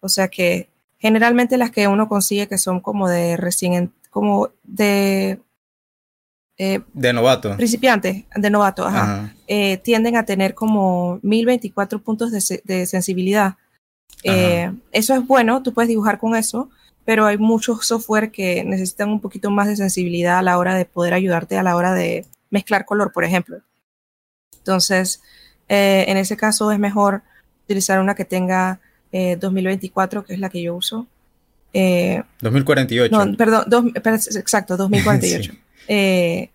O 0.00 0.08
sea 0.08 0.28
que 0.28 0.70
generalmente 0.98 1.58
las 1.58 1.70
que 1.70 1.88
uno 1.88 2.08
consigue 2.08 2.48
que 2.48 2.58
son 2.58 2.80
como 2.80 3.08
de 3.08 3.36
recién, 3.36 3.92
como 4.10 4.50
de... 4.62 5.40
Eh, 6.58 6.80
de 6.94 7.12
novato. 7.12 7.54
Principiantes, 7.56 8.24
de 8.34 8.50
novato, 8.50 8.86
ajá. 8.86 9.34
Eh, 9.46 9.76
tienden 9.78 10.16
a 10.16 10.24
tener 10.24 10.54
como 10.54 11.18
1024 11.22 12.00
puntos 12.00 12.32
de, 12.32 12.86
sensibilidad. 12.86 13.56
Eh, 14.22 14.72
eso 14.90 15.14
es 15.14 15.26
bueno, 15.26 15.62
tú 15.62 15.74
puedes 15.74 15.88
dibujar 15.88 16.18
con 16.18 16.34
eso, 16.34 16.70
pero 17.04 17.26
hay 17.26 17.36
muchos 17.36 17.86
software 17.86 18.30
que 18.30 18.64
necesitan 18.64 19.10
un 19.10 19.20
poquito 19.20 19.50
más 19.50 19.68
de 19.68 19.76
sensibilidad 19.76 20.38
a 20.38 20.42
la 20.42 20.58
hora 20.58 20.74
de 20.74 20.86
poder 20.86 21.12
ayudarte 21.12 21.58
a 21.58 21.62
la 21.62 21.76
hora 21.76 21.92
de 21.92 22.24
mezclar 22.50 22.86
color, 22.86 23.12
por 23.12 23.24
ejemplo. 23.24 23.60
Entonces, 24.58 25.22
en 25.68 26.16
ese 26.16 26.36
caso 26.36 26.72
es 26.72 26.78
mejor 26.78 27.22
utilizar 27.64 28.00
una 28.00 28.14
que 28.14 28.24
tenga 28.24 28.80
2024, 29.12 30.24
que 30.24 30.32
es 30.32 30.40
la 30.40 30.48
que 30.48 30.62
yo 30.62 30.74
uso. 30.74 31.06
2048. 31.72 33.14
No, 33.14 33.36
perdón, 33.36 33.92
exacto, 33.94 34.78
2048. 34.78 35.52
que 35.86 36.50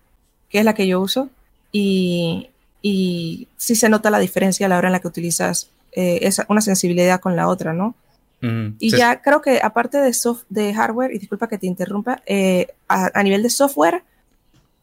es 0.50 0.64
la 0.64 0.74
que 0.74 0.86
yo 0.86 1.00
uso. 1.00 1.28
Y, 1.72 2.50
y 2.82 3.48
sí 3.56 3.76
se 3.76 3.88
nota 3.88 4.10
la 4.10 4.18
diferencia 4.18 4.66
a 4.66 4.68
la 4.68 4.76
hora 4.76 4.88
en 4.88 4.92
la 4.92 5.00
que 5.00 5.08
utilizas 5.08 5.70
eh, 5.92 6.28
una 6.48 6.60
sensibilidad 6.60 7.20
con 7.20 7.36
la 7.36 7.48
otra, 7.48 7.72
¿no? 7.72 7.94
Y 8.80 8.90
ya 8.90 9.22
creo 9.22 9.40
que 9.40 9.60
aparte 9.62 9.98
de, 9.98 10.12
soft, 10.12 10.42
de 10.48 10.74
hardware, 10.74 11.14
y 11.14 11.20
disculpa 11.20 11.46
que 11.46 11.58
te 11.58 11.68
interrumpa, 11.68 12.22
eh, 12.26 12.66
a, 12.88 13.22
nivel 13.22 13.44
de 13.44 13.50
software, 13.50 14.02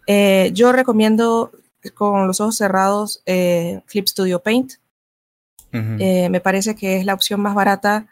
eh, 0.08 0.52
yo 0.54 0.72
recomiendo 0.72 1.52
con 1.94 2.26
los 2.26 2.40
ojos 2.40 2.56
cerrados 2.56 3.22
Clip 3.26 4.08
Studio 4.08 4.42
Paint. 4.42 4.76
me 5.74 6.40
parece 6.40 6.74
que 6.74 7.00
es 7.00 7.06
la 7.06 7.14
opción 7.14 7.42
más 7.42 7.54
barata 7.54 8.08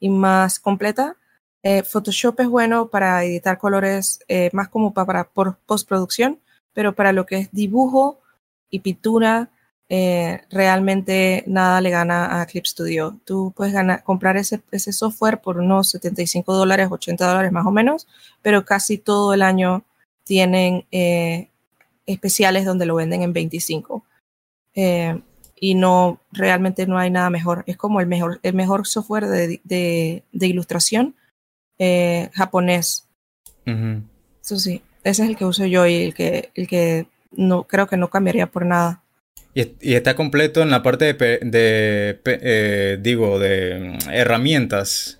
y 0.00 0.10
más 0.10 0.60
completa. 0.60 1.16
Photoshop 1.62 2.40
es 2.40 2.48
bueno 2.48 2.88
para 2.88 3.22
editar 3.24 3.58
colores 3.58 4.20
más 4.52 4.68
como 4.68 4.94
para, 4.94 5.24
para 5.24 5.58
postproducción, 5.66 6.40
pero 6.72 6.94
para 6.94 7.12
lo 7.12 7.26
que 7.26 7.36
es 7.36 7.48
dibujo 7.52 8.18
y 8.70 8.80
pintura, 8.80 9.50
eh, 9.92 10.42
realmente 10.50 11.42
nada 11.48 11.80
le 11.80 11.90
gana 11.90 12.40
a 12.40 12.46
Clip 12.46 12.64
Studio. 12.64 13.18
Tú 13.24 13.52
puedes 13.56 13.74
comprar 14.04 14.36
ese, 14.36 14.62
software 14.92 15.40
por 15.40 15.58
unos 15.58 15.90
75 15.90 16.54
dólares, 16.54 16.88
80 16.90 17.26
dólares 17.26 17.50
más 17.50 17.66
o 17.66 17.72
menos, 17.72 18.06
pero 18.40 18.64
casi 18.64 18.98
todo 18.98 19.34
el 19.34 19.42
año 19.42 19.82
tienen 20.22 20.86
eh, 20.92 21.48
especiales 22.06 22.64
donde 22.64 22.86
lo 22.86 22.94
venden 22.94 23.22
en 23.22 23.32
25. 23.32 24.04
Eh, 24.74 25.20
y 25.56 25.74
no, 25.74 26.20
realmente 26.30 26.86
no 26.86 26.96
hay 26.96 27.10
nada 27.10 27.28
mejor. 27.28 27.64
Es 27.66 27.76
como 27.76 28.00
el 28.00 28.06
mejor, 28.06 28.38
el 28.44 28.54
mejor 28.54 28.86
software 28.86 29.26
de 29.26 30.22
ilustración 30.32 31.16
japonés. 32.32 33.06
Eso 33.64 34.58
sí, 34.58 34.82
ese 35.04 35.22
es 35.22 35.28
el 35.28 35.36
que 35.36 35.44
uso 35.44 35.64
yo 35.66 35.86
y 35.86 35.94
el 35.96 36.14
que, 36.14 36.50
el 36.54 36.66
que 36.66 37.06
no 37.32 37.64
creo 37.64 37.86
que 37.86 37.96
no 37.96 38.10
cambiaría 38.10 38.46
por 38.46 38.66
nada. 38.66 39.02
Y, 39.54 39.94
está 39.94 40.14
completo 40.14 40.62
en 40.62 40.70
la 40.70 40.82
parte 40.82 41.12
de, 41.12 42.20
eh, 42.24 42.98
digo, 43.00 43.38
de 43.38 43.98
mm, 44.04 44.10
herramientas. 44.10 45.18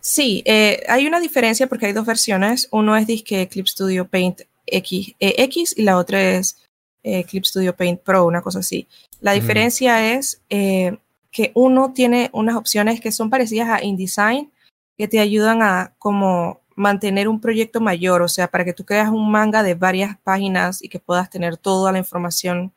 Sí, 0.00 0.42
eh, 0.46 0.82
hay 0.88 1.06
una 1.06 1.20
diferencia 1.20 1.66
porque 1.66 1.86
hay 1.86 1.92
dos 1.92 2.06
versiones. 2.06 2.68
Uno 2.70 2.96
es 2.96 3.06
Disque 3.06 3.48
Clip 3.48 3.66
Studio 3.66 4.06
Paint 4.06 4.42
X, 4.66 5.14
X 5.18 5.74
y 5.76 5.82
la 5.82 5.98
otra 5.98 6.22
es 6.22 6.56
eh, 7.02 7.24
Clip 7.24 7.44
Studio 7.44 7.76
Paint 7.76 8.00
Pro, 8.00 8.24
una 8.24 8.40
cosa 8.40 8.60
así. 8.60 8.88
La 9.20 9.32
diferencia 9.32 10.14
es 10.14 10.42
que 10.48 11.50
uno 11.54 11.92
tiene 11.92 12.30
unas 12.32 12.56
opciones 12.56 13.00
que 13.00 13.12
son 13.12 13.30
parecidas 13.30 13.68
a 13.68 13.84
InDesign, 13.84 14.50
que 14.96 15.08
te 15.08 15.20
ayudan 15.20 15.62
a 15.62 15.94
como 15.98 16.62
mantener 16.74 17.28
un 17.28 17.40
proyecto 17.40 17.80
mayor, 17.80 18.22
o 18.22 18.28
sea, 18.28 18.48
para 18.48 18.64
que 18.64 18.74
tú 18.74 18.84
creas 18.84 19.08
un 19.08 19.30
manga 19.30 19.62
de 19.62 19.74
varias 19.74 20.18
páginas 20.18 20.82
y 20.82 20.88
que 20.88 21.00
puedas 21.00 21.30
tener 21.30 21.56
toda 21.56 21.90
la 21.90 21.98
información 21.98 22.72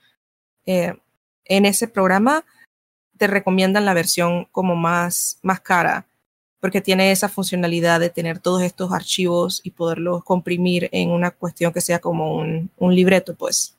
eh, 0.66 0.94
en 1.46 1.66
ese 1.66 1.88
programa, 1.88 2.46
te 3.18 3.28
recomiendan 3.28 3.86
la 3.86 3.94
versión 3.94 4.46
como 4.52 4.76
más, 4.76 5.40
más 5.42 5.60
cara, 5.60 6.08
porque 6.62 6.80
tiene 6.80 7.12
esa 7.12 7.28
funcionalidad 7.28 8.00
de 8.00 8.10
tener 8.10 8.40
todos 8.40 8.62
estos 8.62 8.94
archivos 8.94 9.60
y 9.64 9.72
poderlos 9.72 10.24
comprimir 10.24 10.90
en 10.94 11.12
una 11.12 11.32
cuestión 11.32 11.74
que 11.74 11.82
sea 11.82 12.00
como 12.00 12.38
un, 12.38 12.72
un 12.78 12.96
libreto, 12.96 13.36
pues. 13.36 13.76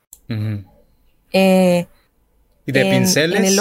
Eh, 1.31 1.87
¿Y 2.65 2.71
de 2.71 2.85
pinceles? 2.85 3.39
En 3.39 3.45
el, 3.45 3.59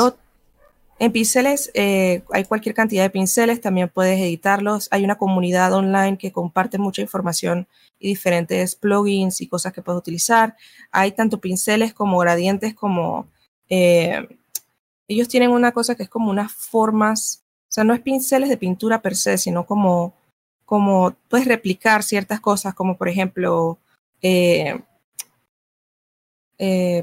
en 1.01 1.13
pinceles 1.13 1.71
eh, 1.73 2.23
hay 2.31 2.45
cualquier 2.45 2.75
cantidad 2.75 3.03
de 3.03 3.09
pinceles, 3.09 3.63
también 3.63 3.89
puedes 3.89 4.21
editarlos. 4.21 4.87
Hay 4.91 5.03
una 5.03 5.17
comunidad 5.17 5.73
online 5.73 6.19
que 6.19 6.31
comparte 6.31 6.77
mucha 6.77 7.01
información 7.01 7.67
y 7.99 8.09
diferentes 8.09 8.75
plugins 8.77 9.41
y 9.41 9.49
cosas 9.49 9.73
que 9.73 9.81
puedes 9.81 9.99
utilizar. 9.99 10.59
Hay 10.91 11.13
tanto 11.13 11.41
pinceles 11.41 11.95
como 11.95 12.19
gradientes 12.19 12.75
como... 12.75 13.27
Eh, 13.71 14.29
ellos 15.09 15.27
tienen 15.29 15.53
una 15.53 15.73
cosa 15.73 15.95
que 15.95 16.03
es 16.03 16.11
como 16.11 16.31
unas 16.31 16.53
formas, 16.53 17.45
o 17.63 17.73
sea, 17.73 17.83
no 17.83 17.95
es 17.95 18.01
pinceles 18.01 18.51
de 18.51 18.59
pintura 18.59 19.01
per 19.01 19.17
se, 19.17 19.39
sino 19.39 19.65
como, 19.65 20.13
como 20.67 21.17
puedes 21.29 21.47
replicar 21.47 22.03
ciertas 22.03 22.41
cosas, 22.41 22.75
como 22.75 22.99
por 22.99 23.09
ejemplo... 23.09 23.79
Eh, 24.21 24.79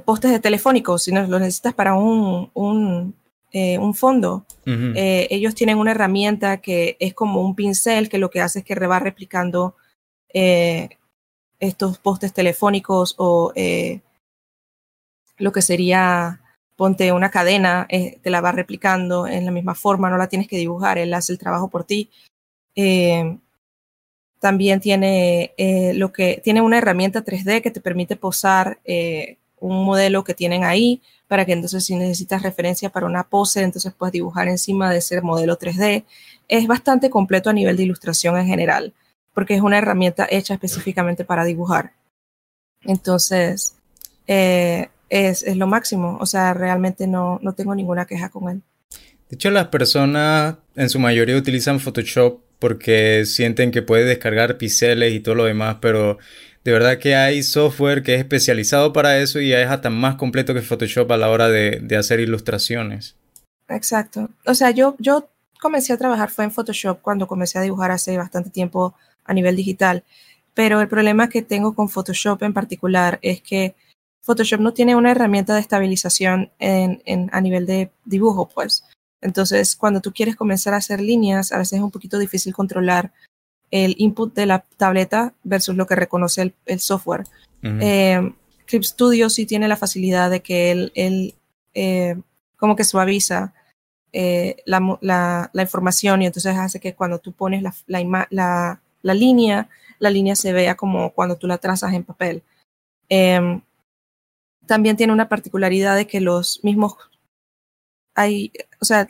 postes 0.06 0.30
de 0.30 0.39
telefónicos, 0.39 1.01
si 1.01 1.12
no 1.12 1.25
lo 1.25 1.39
necesitas 1.39 1.74
para 1.74 1.96
un, 1.96 2.51
un 2.54 3.16
eh, 3.51 3.77
un 3.77 3.94
fondo. 3.94 4.46
Eh, 4.66 5.27
ellos 5.30 5.56
tienen 5.56 5.77
una 5.77 5.92
herramienta 5.92 6.58
que 6.58 6.98
es 7.00 7.13
como 7.13 7.42
un 7.42 7.56
pincel 7.56 8.10
que 8.10 8.18
lo 8.18 8.30
que 8.30 8.42
hace 8.42 8.60
es 8.60 8.66
que 8.66 8.75
va 8.75 9.00
replicando 9.00 9.75
eh, 10.34 10.89
estos 11.58 11.98
postes 11.98 12.34
telefónicos 12.34 13.16
o 13.18 13.54
lo 15.38 15.51
que 15.51 15.62
sería, 15.62 16.42
ponte 16.75 17.13
una 17.13 17.32
cadena, 17.32 17.88
te 17.89 18.30
la 18.30 18.42
va 18.42 18.51
replicando 18.51 19.25
en 19.27 19.46
la 19.46 19.51
misma 19.51 19.75
forma, 19.75 20.10
no 20.10 20.18
la 20.18 20.27
tienes 20.27 20.50
que 20.50 20.58
dibujar, 20.58 20.98
él 20.98 21.13
hace 21.13 21.32
el 21.32 21.39
trabajo 21.39 21.70
por 21.70 21.86
ti. 21.86 22.10
también 24.39 24.82
tiene 24.82 25.54
lo 25.96 26.12
que 26.12 26.42
tiene 26.44 26.60
una 26.60 26.80
herramienta 26.80 27.24
3D 27.24 27.62
que 27.62 27.72
te 27.72 27.80
permite 27.80 28.18
posar 28.18 28.80
un 29.60 29.86
modelo 29.86 30.25
que 30.25 30.34
tienen 30.34 30.66
ahí 30.66 31.01
para 31.27 31.46
que 31.46 31.53
entonces 31.53 31.84
si 31.86 31.96
necesitas 31.96 32.41
referencia 32.41 32.89
para 32.89 33.05
una 33.05 33.24
pose, 33.24 33.62
entonces 33.62 33.93
puedes 33.98 34.13
dibujar 34.13 34.48
encima 34.48 34.91
de 34.91 35.00
ese 35.00 35.22
modelo 35.22 35.57
3D. 35.57 36.05
Es 36.48 36.67
bastante 36.67 37.10
completo 37.10 37.50
a 37.50 37.53
nivel 37.53 37.75
de 37.75 37.84
ilustración 37.84 38.38
en 38.38 38.48
general, 38.48 38.93
porque 39.34 39.55
es 39.55 39.62
una 39.62 39.77
herramienta 39.77 40.27
hecha 40.29 40.53
específicamente 40.53 41.25
para 41.25 41.43
dibujar. 41.43 41.93
Entonces, 42.81 43.75
eh, 44.27 44.89
es, 45.10 45.43
es, 45.43 45.57
lo 45.57 45.67
máximo. 45.67 46.17
O 46.22 46.25
sea, 46.25 46.53
realmente 46.53 47.07
no, 47.07 47.39
no 47.41 47.53
tengo 47.53 47.75
ninguna 47.75 48.05
queja 48.05 48.29
con 48.29 48.50
él. 48.50 48.62
De 49.29 49.36
hecho, 49.36 49.51
las 49.51 49.67
personas 49.67 50.55
en 50.75 50.89
su 50.89 51.00
mayoría 51.00 51.36
utilizan 51.36 51.79
Photoshop 51.79 52.39
porque 52.60 53.26
sienten 53.26 53.72
que 53.72 53.82
puede 53.82 54.06
descargar 54.06 54.58
píxeles 54.58 55.14
y 55.14 55.20
todo 55.20 55.36
lo 55.36 55.46
demás, 55.46 55.78
pero 55.82 56.18
de 56.64 56.72
verdad 56.72 56.98
que 56.98 57.16
hay 57.16 57.44
software 57.44 58.04
que 58.04 58.16
es 58.16 58.20
especializado 58.20 58.92
para 58.92 59.20
eso 59.20 59.40
y 59.40 59.54
es 59.54 59.70
hasta 59.70 59.90
más 59.90 60.16
completo 60.16 60.54
que 60.54 60.62
Photoshop 60.62 61.12
a 61.12 61.18
la 61.18 61.30
hora 61.30 61.48
de, 61.50 61.96
hacer 61.98 62.20
ilustraciones. 62.20 63.16
Exacto. 63.70 64.30
O 64.46 64.54
sea, 64.54 64.72
yo, 64.72 64.96
yo 65.00 65.30
comencé 65.62 65.94
a 65.94 65.98
trabajar 65.98 66.30
fue 66.30 66.46
en 66.46 66.52
Photoshop 66.52 67.02
cuando 67.02 67.28
comencé 67.28 67.58
a 67.58 67.62
dibujar 67.62 67.92
hace 67.92 68.18
bastante 68.18 68.50
tiempo 68.50 68.96
a 69.24 69.34
nivel 69.34 69.56
digital. 69.56 70.04
Pero 70.54 70.82
el 70.82 70.88
problema 70.88 71.30
que 71.30 71.42
tengo 71.42 71.76
con 71.76 71.88
Photoshop 71.88 72.42
en 72.44 72.54
particular 72.54 73.20
es 73.22 73.42
que 73.42 73.76
Photoshop 74.24 74.60
no 74.60 74.74
tiene 74.74 74.96
una 74.96 75.12
herramienta 75.12 75.54
de 75.54 75.62
estabilización 75.62 76.52
en, 76.60 77.30
a 77.32 77.40
nivel 77.40 77.66
de 77.66 77.92
dibujo, 78.04 78.50
pues. 78.50 78.84
Entonces, 79.21 79.75
cuando 79.75 80.01
tú 80.01 80.13
quieres 80.13 80.36
comenzar 80.36 80.74
a 80.74 80.77
hacer 80.77 81.01
líneas, 81.01 81.51
a 81.51 81.57
veces 81.57 81.74
es 81.74 81.83
un 81.83 81.91
poquito 81.91 82.19
difícil 82.19 82.53
controlar 82.53 83.12
el 83.71 83.95
input 83.97 84.33
de 84.33 84.45
la 84.45 84.65
tableta 84.77 85.33
versus 85.43 85.75
lo 85.75 85.88
que 85.88 85.95
reconoce 85.95 86.53
el, 86.65 86.79
software. 86.79 87.24
Eh, 87.62 88.31
Clip 88.65 88.83
Studio 88.83 89.29
sí 89.29 89.45
tiene 89.45 89.67
la 89.67 89.75
facilidad 89.75 90.29
de 90.29 90.41
que 90.41 90.71
él, 90.71 91.36
eh, 91.74 92.15
como 92.55 92.75
que 92.75 92.83
suaviza 92.83 93.53
eh, 94.13 94.57
la, 94.65 95.50
información 95.53 96.21
y 96.21 96.27
entonces 96.27 96.55
hace 96.55 96.79
que 96.79 96.95
cuando 96.95 97.19
tú 97.19 97.33
pones 97.33 97.62
la, 97.62 97.74
la, 99.01 99.13
línea, 99.13 99.69
la 100.00 100.09
línea 100.09 100.36
se 100.36 100.53
vea 100.53 100.75
como 100.75 101.12
cuando 101.12 101.36
tú 101.36 101.47
la 101.47 101.57
trazas 101.57 101.93
en 101.93 102.03
papel. 102.03 102.43
Em, 103.09 103.62
también 104.65 104.97
tiene 104.97 105.13
una 105.13 105.29
particularidad 105.29 105.95
de 105.95 106.07
que 106.07 106.21
los 106.21 106.63
mismos 106.63 106.95
hay, 108.17 108.51
o 108.81 108.86
sea, 108.86 109.07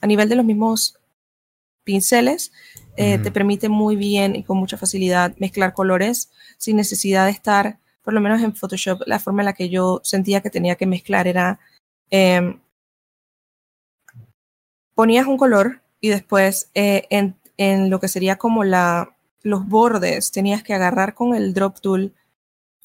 a 0.00 0.06
nivel 0.06 0.28
de 0.28 0.36
los 0.36 0.44
mismos 0.44 0.98
pinceles, 1.82 2.52
eh, 2.96 3.18
te 3.18 3.32
permite 3.32 3.70
muy 3.70 3.96
bien 3.96 4.36
y 4.36 4.44
con 4.44 4.58
mucha 4.58 4.76
facilidad 4.76 5.34
mezclar 5.38 5.72
colores 5.72 6.30
sin 6.58 6.76
necesidad 6.76 7.24
de 7.24 7.30
estar, 7.32 7.78
por 8.02 8.12
lo 8.12 8.20
menos 8.20 8.42
en 8.42 8.54
Photoshop, 8.54 9.00
la 9.06 9.18
forma 9.18 9.40
en 9.40 9.46
la 9.46 9.52
que 9.54 9.70
yo 9.70 10.00
sentía 10.04 10.42
que 10.42 10.50
tenía 10.50 10.76
que 10.76 10.86
mezclar 10.86 11.26
era 11.26 11.58
em, 12.10 12.60
ponías 14.94 15.26
un 15.26 15.38
color 15.38 15.80
y 16.00 16.10
después 16.10 16.70
eh, 16.74 17.06
en, 17.08 17.36
en, 17.56 17.88
lo 17.88 17.98
que 18.00 18.08
sería 18.08 18.36
como 18.36 18.64
la, 18.64 19.16
los 19.42 19.66
bordes 19.66 20.32
tenías 20.32 20.62
que 20.62 20.74
agarrar 20.74 21.14
con 21.14 21.34
el 21.34 21.54
drop 21.54 21.80
tool 21.80 22.12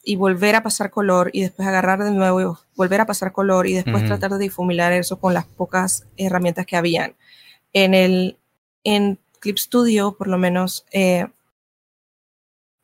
y 0.04 0.18
volver 0.18 0.56
a 0.56 0.64
pasar 0.64 0.92
color 0.92 1.30
y 1.32 1.42
después 1.42 1.66
agarrar 1.68 2.04
de 2.04 2.12
nuevo 2.12 2.42
y 2.42 2.46
volver 2.76 3.02
a 3.02 3.06
pasar 3.06 3.32
color 3.32 3.68
y 3.68 3.74
después 3.74 4.06
tratar 4.06 4.32
de 4.32 4.38
difuminar 4.38 4.92
eso 4.92 5.18
con 5.18 5.34
las 5.34 5.46
pocas 5.46 6.06
herramientas 6.18 6.66
que 6.66 6.76
habían. 6.76 7.16
En 7.72 7.94
el 7.94 8.38
en 8.84 9.18
Clip 9.40 9.58
Studio, 9.58 10.16
por 10.18 10.28
lo 10.28 10.38
menos, 10.38 10.86
eh, 10.92 11.28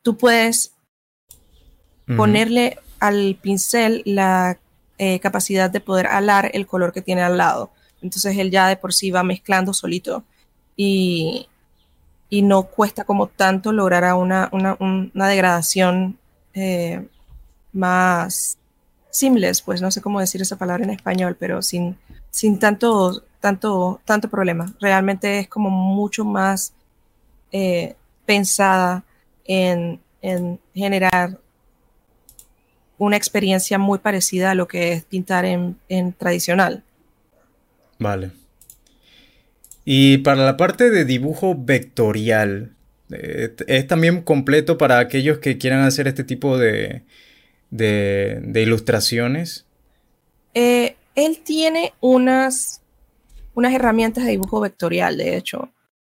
tú 0.02 0.16
puedes 0.16 0.74
ponerle 2.16 2.78
al 2.98 3.38
pincel 3.40 4.02
la 4.04 4.58
eh, 4.98 5.20
capacidad 5.20 5.70
de 5.70 5.80
poder 5.80 6.06
alar 6.06 6.50
el 6.54 6.66
color 6.66 6.92
que 6.92 7.02
tiene 7.02 7.22
al 7.22 7.36
lado. 7.38 7.70
Entonces 8.02 8.36
él 8.36 8.50
ya 8.50 8.66
de 8.66 8.76
por 8.76 8.92
sí 8.92 9.10
va 9.10 9.22
mezclando 9.22 9.72
solito 9.72 10.24
y, 10.74 11.48
y 12.30 12.42
no 12.42 12.64
cuesta 12.64 13.04
como 13.04 13.28
tanto 13.28 13.72
lograr 13.72 14.14
una, 14.14 14.48
una, 14.52 14.76
una 14.80 15.28
degradación 15.28 16.18
eh, 16.54 17.06
más 17.72 18.58
seamless, 19.10 19.62
pues 19.62 19.82
no 19.82 19.90
sé 19.90 20.00
cómo 20.00 20.20
decir 20.20 20.40
esa 20.40 20.56
palabra 20.56 20.84
en 20.84 20.90
español, 20.90 21.36
pero 21.38 21.62
sin, 21.62 21.96
sin 22.30 22.58
tanto, 22.58 23.22
tanto, 23.40 24.00
tanto 24.04 24.28
problema. 24.28 24.72
Realmente 24.80 25.40
es 25.40 25.48
como 25.48 25.70
mucho 25.70 26.24
más 26.24 26.72
eh, 27.52 27.94
pensada 28.26 29.04
en, 29.44 30.00
en, 30.22 30.60
generar 30.74 31.38
una 32.98 33.16
experiencia 33.16 33.78
muy 33.78 33.98
parecida 33.98 34.52
a 34.52 34.54
lo 34.54 34.68
que 34.68 34.92
es 34.92 35.04
pintar 35.04 35.44
en, 35.44 35.76
en 35.88 36.12
tradicional. 36.12 36.84
Vale. 37.98 38.30
Y 39.84 40.18
para 40.18 40.44
la 40.44 40.56
parte 40.56 40.90
de 40.90 41.04
dibujo 41.04 41.56
vectorial, 41.58 42.72
eh, 43.12 43.54
¿es 43.66 43.86
también 43.86 44.22
completo 44.22 44.78
para 44.78 44.98
aquellos 44.98 45.38
que 45.38 45.58
quieran 45.58 45.80
hacer 45.80 46.08
este 46.08 46.24
tipo 46.24 46.58
de, 46.58 47.02
de, 47.70 48.62
ilustraciones? 48.62 49.66
Eh, 50.54 50.96
él 51.14 51.40
tiene 51.44 51.92
unas, 52.00 52.82
unas 53.54 53.72
herramientas 53.72 54.24
de 54.24 54.32
dibujo 54.32 54.60
vectorial, 54.60 55.16
de 55.16 55.36
hecho. 55.36 55.70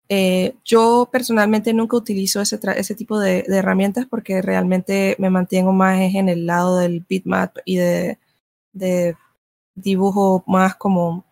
Eh, 0.09 0.55
yo 0.63 1.09
personalmente 1.11 1.73
nunca 1.73 1.97
utilizo 1.97 2.41
ese, 2.41 2.59
ese 2.77 2.95
tipo 2.95 3.19
de, 3.19 3.43
herramientas 3.47 4.05
porque 4.09 4.41
realmente 4.41 5.15
me 5.19 5.29
mantengo 5.29 5.73
más 5.73 5.99
en 5.99 6.29
el 6.29 6.45
lado 6.45 6.77
del 6.77 7.05
bitmap 7.07 7.57
y 7.65 7.75
de, 7.77 8.17
de 8.71 9.15
dibujo 9.75 10.43
más 10.47 10.75
como 10.75 11.25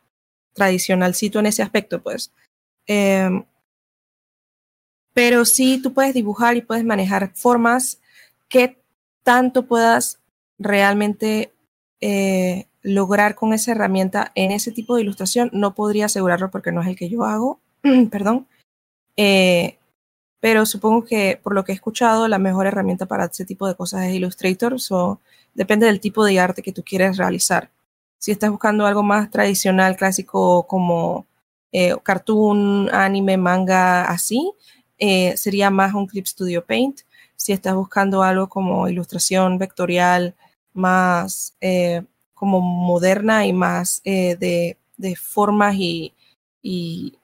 tradicionalcito 0.53 1.39
en 1.39 1.48
ese 1.48 1.63
aspecto, 1.63 2.01
pues. 2.01 2.31
Pero 5.15 5.45
sí, 5.45 5.81
tú 5.81 5.93
puedes 5.93 6.13
dibujar 6.13 6.57
y 6.57 6.62
puedes 6.62 6.84
manejar 6.84 7.31
formas 7.36 8.01
que 8.50 8.77
tanto 9.24 9.65
puedas 9.65 10.19
realmente 10.60 11.53
eh, 12.01 12.67
lograr 12.81 13.34
con 13.36 13.53
esa 13.53 13.72
herramienta 13.72 14.34
en 14.36 14.51
ese 14.51 14.74
tipo 14.74 14.93
de 14.93 15.03
ilustración. 15.03 15.50
No 15.53 15.74
podría 15.74 16.07
asegurarlo 16.07 16.51
porque 16.51 16.74
no 16.74 16.81
es 16.81 16.88
el 16.89 16.98
que 16.98 17.07
yo 17.07 17.24
hago, 17.24 17.62
perdón. 18.12 18.45
Eh, 19.15 19.77
pero 20.41 20.65
supongo 20.65 21.05
que 21.05 21.39
por 21.41 21.55
lo 21.55 21.63
que 21.63 21.72
he 21.72 21.75
escuchado, 21.75 22.27
la 22.27 22.38
mejor 22.38 22.67
herramienta 22.67 23.05
para 23.05 23.24
ese 23.24 23.45
tipo 23.45 23.69
de 23.69 23.75
cosas 23.75 24.03
es 24.03 24.15
Illustrator. 24.15 24.81
So, 24.81 25.22
depende 25.53 25.86
del 25.86 26.01
tipo 26.01 26.25
de 26.25 26.41
arte 26.41 26.62
que 26.62 26.74
tú 26.74 26.84
quieres 26.84 27.15
realizar. 27.15 27.72
Si 28.19 28.31
estás 28.34 28.51
buscando 28.51 28.86
algo 28.86 29.01
más 29.01 29.31
tradicional, 29.31 29.95
clásico, 29.95 30.67
como 30.67 31.25
eh, 31.72 31.95
cartoon, 32.03 32.89
anime, 32.93 33.38
manga, 33.38 34.03
así, 34.03 34.51
eh, 34.98 35.36
sería 35.38 35.70
más 35.70 35.94
un 35.94 36.08
Clip 36.08 36.25
Studio 36.25 36.65
Paint. 36.65 37.02
Si 37.36 37.52
estás 37.52 37.76
buscando 37.76 38.24
algo 38.24 38.48
como 38.48 38.88
ilustración 38.88 39.58
vectorial, 39.58 40.36
más 40.74 41.56
eh, 41.62 42.04
como 42.34 42.62
moderna 42.62 43.46
y 43.46 43.54
más 43.54 44.02
eh, 44.04 44.36
de, 44.36 44.78
de, 44.98 45.15
formas 45.15 45.76
y, 45.78 46.13
y, 46.62 47.17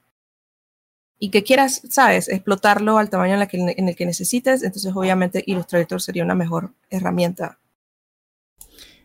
que 1.32 1.44
quieras, 1.44 1.82
sabes, 1.90 2.30
explotarlo 2.30 2.98
al 2.98 3.10
tamaño 3.10 3.40
en, 3.40 3.48
que, 3.48 3.58
en 3.58 3.90
el 3.90 3.96
que 3.96 4.06
necesites, 4.06 4.64
entonces 4.64 4.92
obviamente 4.96 5.44
Illustrator 5.46 6.02
sería 6.02 6.24
una 6.24 6.36
mejor 6.36 6.72
herramienta. 6.90 7.60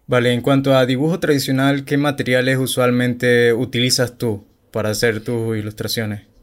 Vale, 0.06 0.32
en 0.32 0.40
cuanto 0.40 0.74
a 0.74 0.86
dibujo 0.86 1.18
tradicional, 1.18 1.84
¿qué 1.84 1.96
materiales 1.96 2.58
usualmente 2.58 3.52
utilizas 3.52 4.16
tú 4.16 4.44
para 4.70 4.90
hacer 4.90 5.22
tus 5.22 5.56
ilustraciones? 5.56 6.35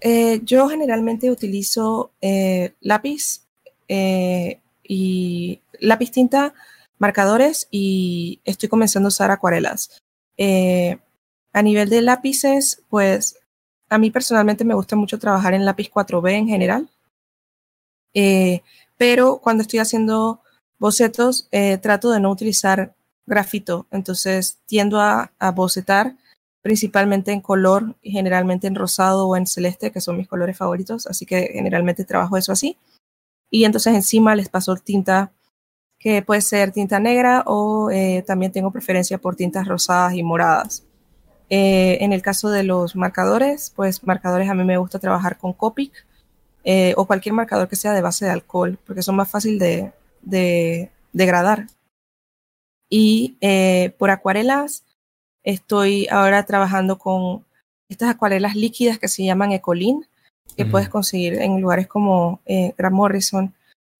Eh, 0.00 0.40
yo 0.44 0.68
generalmente 0.68 1.30
utilizo 1.30 2.12
eh, 2.20 2.74
lápiz 2.80 3.46
eh, 3.88 4.60
y 4.82 5.60
lápiz 5.80 6.10
tinta, 6.10 6.54
marcadores 6.98 7.68
y 7.70 8.40
estoy 8.44 8.68
comenzando 8.68 9.08
a 9.08 9.08
usar 9.08 9.30
acuarelas. 9.30 10.02
a 11.52 11.62
nivel 11.62 11.88
de 11.88 12.02
lápices, 12.02 12.82
pues 12.90 13.38
a 13.88 13.98
mí 13.98 14.10
personalmente 14.10 14.64
me 14.64 14.74
gusta 14.74 14.96
mucho 14.96 15.18
trabajar 15.18 15.54
en 15.54 15.64
lápiz 15.64 15.90
4B 15.90 16.32
en 16.32 16.48
general. 16.48 16.90
pero 18.98 19.38
cuando 19.38 19.62
estoy 19.62 19.78
haciendo 19.80 20.40
bocetos, 20.78 21.48
trato 21.82 22.10
de 22.10 22.20
no 22.20 22.30
utilizar 22.30 22.94
grafito. 23.26 23.86
Entonces 23.90 24.58
tiendo 24.66 25.00
a, 25.00 25.32
a 25.38 25.50
bocetar 25.52 26.16
principalmente 26.66 27.30
en 27.30 27.40
color 27.40 27.94
y 28.02 28.10
generalmente 28.10 28.66
en 28.66 28.74
rosado 28.74 29.28
o 29.28 29.36
en 29.36 29.46
celeste, 29.46 29.92
que 29.92 30.00
son 30.00 30.16
mis 30.16 30.26
colores 30.26 30.58
favoritos, 30.58 31.06
así 31.06 31.24
que 31.24 31.50
generalmente 31.52 32.04
trabajo 32.04 32.36
eso 32.36 32.50
así. 32.50 32.76
Y 33.50 33.66
entonces 33.66 33.94
encima 33.94 34.34
les 34.34 34.48
paso 34.48 34.74
tinta 34.74 35.30
que 35.96 36.22
puede 36.22 36.40
ser 36.40 36.72
tinta 36.72 36.98
negra 36.98 37.44
o 37.46 37.88
eh, 37.92 38.24
también 38.26 38.50
tengo 38.50 38.72
preferencia 38.72 39.16
por 39.16 39.36
tintas 39.36 39.68
rosadas 39.68 40.14
y 40.14 40.24
moradas. 40.24 40.82
Eh, 41.50 41.98
en 42.00 42.12
el 42.12 42.20
caso 42.20 42.50
de 42.50 42.64
los 42.64 42.96
marcadores, 42.96 43.72
pues 43.76 44.02
marcadores 44.04 44.50
a 44.50 44.54
mí 44.54 44.64
me 44.64 44.76
gusta 44.76 44.98
trabajar 44.98 45.38
con 45.38 45.52
Copic 45.52 45.92
eh, 46.64 46.94
o 46.96 47.06
cualquier 47.06 47.32
marcador 47.32 47.68
que 47.68 47.76
sea 47.76 47.92
de 47.92 48.02
base 48.02 48.24
de 48.24 48.32
alcohol, 48.32 48.76
porque 48.84 49.02
son 49.02 49.14
más 49.14 49.30
fácil 49.30 49.60
de, 49.60 49.92
de 50.22 50.90
degradar. 51.12 51.68
Y 52.90 53.36
por 53.98 54.10
acuarelas, 54.10 54.82
Estoy 55.46 56.08
ahora 56.10 56.44
trabajando 56.44 56.98
con 56.98 57.44
estas 57.88 58.10
acuarelas 58.10 58.56
líquidas 58.56 58.98
que 58.98 59.06
se 59.06 59.24
llaman 59.24 59.52
Ecolin, 59.52 60.04
que 60.56 60.66
puedes 60.66 60.88
conseguir 60.88 61.34
en 61.34 61.60
lugares 61.60 61.86
como 61.86 62.40
eh, 62.46 62.74
Grant 62.76 62.96
Morrison. 62.96 63.54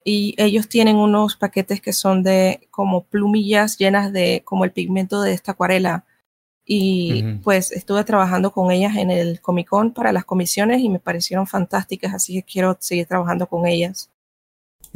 Y 0.05 0.35
ellos 0.39 0.69
tienen 0.69 0.97
unos 0.97 1.37
paquetes 1.37 1.81
que 1.81 1.93
son 1.93 2.25
de 2.25 2.67
como 2.73 3.05
plumillas 3.05 3.79
llenas 3.79 4.13
de 4.13 4.43
como 4.45 4.65
el 4.65 4.73
pigmento 4.73 5.23
de 5.23 5.35
esta 5.35 5.53
acuarela. 5.53 6.05
Y 6.65 7.23
pues 7.45 7.71
estuve 7.71 8.03
trabajando 8.03 8.51
con 8.51 8.73
ellas 8.73 8.97
en 8.97 9.13
el 9.13 9.41
Comic 9.41 9.69
Con 9.69 9.93
para 9.93 10.11
las 10.11 10.25
comisiones 10.25 10.81
y 10.81 10.89
me 10.89 10.99
parecieron 10.99 11.47
fantásticas, 11.47 12.13
así 12.13 12.35
que 12.35 12.43
quiero 12.43 12.77
seguir 12.81 13.07
trabajando 13.07 13.47
con 13.47 13.67
ellas. 13.67 14.11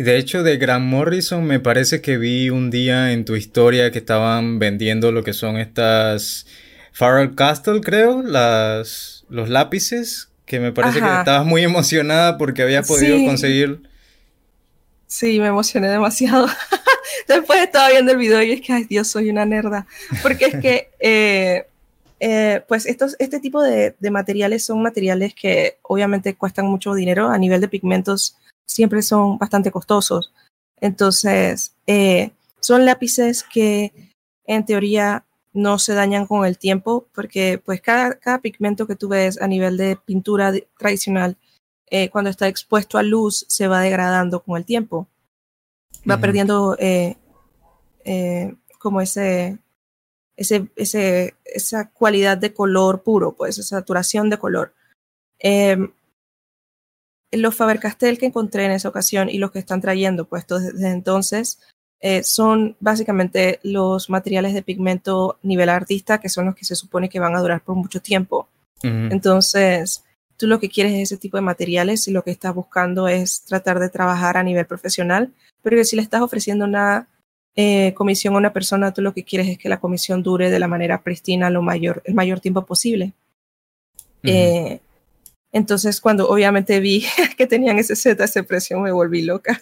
Y 0.01 0.03
de 0.03 0.17
hecho 0.17 0.43
de 0.43 0.57
Grant 0.57 0.87
Morrison 0.87 1.45
me 1.45 1.61
parece 1.61 2.01
que 2.01 2.17
vi 2.17 2.49
un 2.49 2.71
día 2.71 3.13
en 3.13 3.27
tu 3.27 3.37
historia 3.37 3.91
que 3.91 3.99
estaban 3.99 4.59
vendiendo 4.59 5.13
lo 5.13 5.23
que 5.23 5.35
son 5.35 5.59
estas 5.59 6.47
Farrell 6.91 7.35
Castle, 7.35 7.83
creo, 7.83 8.23
las, 8.23 9.27
los 9.29 9.51
lápices, 9.51 10.31
que 10.47 10.59
me 10.59 10.73
parece 10.73 11.01
que 11.01 11.05
estabas 11.05 11.45
muy 11.45 11.65
emocionada 11.65 12.39
porque 12.39 12.63
había 12.63 12.81
podido 12.81 13.23
conseguir. 13.27 13.83
Sí, 15.07 15.39
me 15.39 15.49
emocioné 15.49 15.91
demasiado. 15.91 16.47
Después 17.29 17.61
estaba 17.61 17.91
viendo 17.91 18.13
el 18.13 18.17
video 18.17 18.43
y 18.43 18.53
es 18.53 18.63
que, 18.63 18.73
ay 18.73 18.85
Dios, 18.85 19.07
soy 19.07 19.29
una 19.29 19.45
nerda. 19.45 19.87
Porque 20.23 20.47
es 20.47 20.57
que, 20.63 20.89
eh, 21.01 21.67
eh, 22.21 22.63
pues 22.67 22.87
estos, 22.87 23.17
este 23.19 23.39
tipo 23.39 23.63
de, 23.63 23.95
de 24.01 24.11
materiales 24.11 24.65
son 24.65 24.81
materiales 24.81 25.35
que 25.35 25.77
obviamente 25.83 26.37
cuestan 26.37 26.65
mucho 26.65 26.95
dinero 26.95 27.29
a 27.29 27.37
nivel 27.37 27.61
de 27.61 27.69
pigmentos 27.69 28.39
siempre 28.71 29.03
son 29.03 29.37
bastante 29.37 29.73
costosos. 29.73 30.33
Entonces, 30.81 31.75
eh, 31.87 32.31
son 32.61 32.85
lápices 32.85 33.43
que 33.43 33.93
en 34.45 34.65
teoría 34.65 35.25
no 35.53 35.79
se 35.81 35.95
dañan 35.95 36.27
con 36.27 36.47
el 36.47 36.57
tiempo 36.57 37.09
porque 37.13 37.61
pues 37.65 37.81
cada, 37.81 38.19
cada 38.21 38.39
pigmento 38.39 38.87
que 38.87 38.95
tú 38.95 39.09
ves 39.09 39.43
a 39.43 39.49
nivel 39.49 39.77
de 39.77 39.97
pintura 39.97 40.53
tradicional, 40.79 41.37
eh, 41.91 42.09
cuando 42.11 42.31
está 42.31 42.47
expuesto 42.47 42.97
a 42.99 43.03
luz, 43.03 43.45
se 43.49 43.67
va 43.67 43.81
degradando 43.81 44.41
con 44.41 44.57
el 44.57 44.65
tiempo. 44.65 45.09
Va 46.09 46.19
perdiendo 46.19 46.77
eh, 46.79 47.17
como 48.79 49.01
ese, 49.01 49.59
ese, 50.37 50.71
ese, 50.77 51.35
esa 51.45 51.91
cualidad 51.91 52.39
de 52.39 52.55
color 52.55 53.03
puro, 53.03 53.33
pues 53.33 53.59
esa 53.59 53.79
saturación 53.79 54.31
de 54.31 54.39
color. 54.39 54.73
Los 57.33 57.55
Faber-Castell 57.55 58.19
que 58.19 58.27
encontré 58.27 58.65
en 58.65 58.73
esa 58.73 58.89
ocasión 58.89 59.29
y 59.29 59.39
los 59.39 59.51
que 59.51 59.61
están 59.61 59.81
trayendo 59.81 60.25
puestos 60.25 60.63
desde 60.63 60.91
entonces 60.91 61.61
eh, 62.01 62.23
son 62.23 62.77
básicamente 62.81 63.61
los 63.63 64.09
materiales 64.09 64.55
de 64.55 64.63
pigmento 64.63 65.39
nivel 65.43 65.69
artista, 65.69 66.19
que 66.19 66.31
son 66.31 66.47
los 66.47 66.55
que 66.55 66.65
se 66.65 66.75
supone 66.75 67.09
que 67.09 67.21
van 67.21 67.37
a 67.37 67.41
durar 67.41 67.63
por 67.63 67.77
mucho 67.77 68.01
tiempo. 68.01 68.49
Entonces, 68.83 70.05
tú 70.39 70.47
lo 70.47 70.59
que 70.59 70.71
quieres 70.71 70.95
es 70.95 71.01
ese 71.03 71.19
tipo 71.19 71.37
de 71.37 71.43
materiales 71.43 72.09
y 72.09 72.13
lo 72.13 72.25
que 72.25 72.31
estás 72.31 72.55
buscando 72.55 73.09
es 73.09 73.45
tratar 73.45 73.79
de 73.79 73.91
trabajar 73.91 74.39
a 74.39 74.43
nivel 74.43 74.65
profesional, 74.65 75.35
pero 75.63 75.77
que 75.77 75.85
si 75.85 75.97
le 75.97 76.03
estás 76.03 76.23
ofreciendo 76.23 76.65
una 76.65 77.07
eh, 77.57 77.93
comisión 77.93 78.35
a 78.35 78.39
una 78.39 78.53
persona, 78.55 78.95
tú 78.95 79.03
lo 79.03 79.13
que 79.13 79.25
quieres 79.25 79.49
es 79.49 79.59
que 79.59 79.69
la 79.69 79.81
comisión 79.81 80.23
dure 80.23 80.49
de 80.49 80.59
la 80.59 80.67
manera 80.67 81.03
pristina 81.03 81.51
lo 81.51 81.61
mayor, 81.61 82.03
el 82.07 82.15
mayor 82.15 82.41
tiempo 82.41 82.65
posible. 82.65 83.13
eh, 84.23 84.81
entonces, 85.53 86.01
cuando 86.01 86.29
obviamente 86.29 86.81
vi 86.81 87.05
que 87.37 87.47
tenían 87.47 87.79
ese 87.79 87.97
Z, 87.97 88.23
ese 88.25 88.43
precio, 88.45 88.79
me 88.81 88.93
volví 88.93 89.23
loca. 89.23 89.61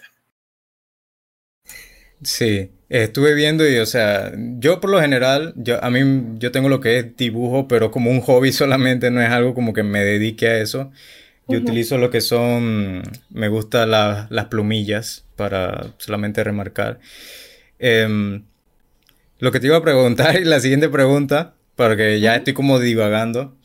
Sí, 2.21 2.71
estuve 2.89 3.33
viendo 3.33 3.67
y, 3.67 3.77
o 3.77 3.85
sea, 3.85 4.33
yo 4.35 4.81
por 4.81 4.89
lo 4.89 4.99
general, 4.99 5.53
yo, 5.55 5.81
a 5.83 5.89
mí, 5.89 6.35
yo 6.37 6.51
tengo 6.51 6.67
lo 6.67 6.81
que 6.81 6.99
es 6.99 7.15
dibujo, 7.15 7.67
pero 7.67 7.91
como 7.91 8.11
un 8.11 8.21
hobby 8.21 8.51
solamente, 8.53 9.11
no 9.11 9.21
es 9.21 9.29
algo 9.29 9.53
como 9.53 9.73
que 9.73 9.83
me 9.83 10.03
dedique 10.03 10.47
a 10.47 10.59
eso. 10.59 10.91
Yo 11.47 11.57
utilizo 11.57 11.97
lo 11.97 12.11
que 12.11 12.21
son, 12.21 13.01
me 13.31 13.47
gustan 13.47 13.89
las 13.89 14.45
plumillas 14.51 15.25
para 15.35 15.95
solamente 15.97 16.43
remarcar. 16.43 16.99
Em, 17.79 18.43
lo 19.39 19.51
que 19.51 19.59
te 19.59 19.65
iba 19.65 19.77
a 19.77 19.81
preguntar 19.81 20.35
y 20.39 20.45
la 20.45 20.59
siguiente 20.59 20.89
pregunta, 20.89 21.55
porque 21.75 22.19
ya 22.19 22.35
estoy 22.35 22.53
como 22.53 22.79
divagando, 22.79 23.57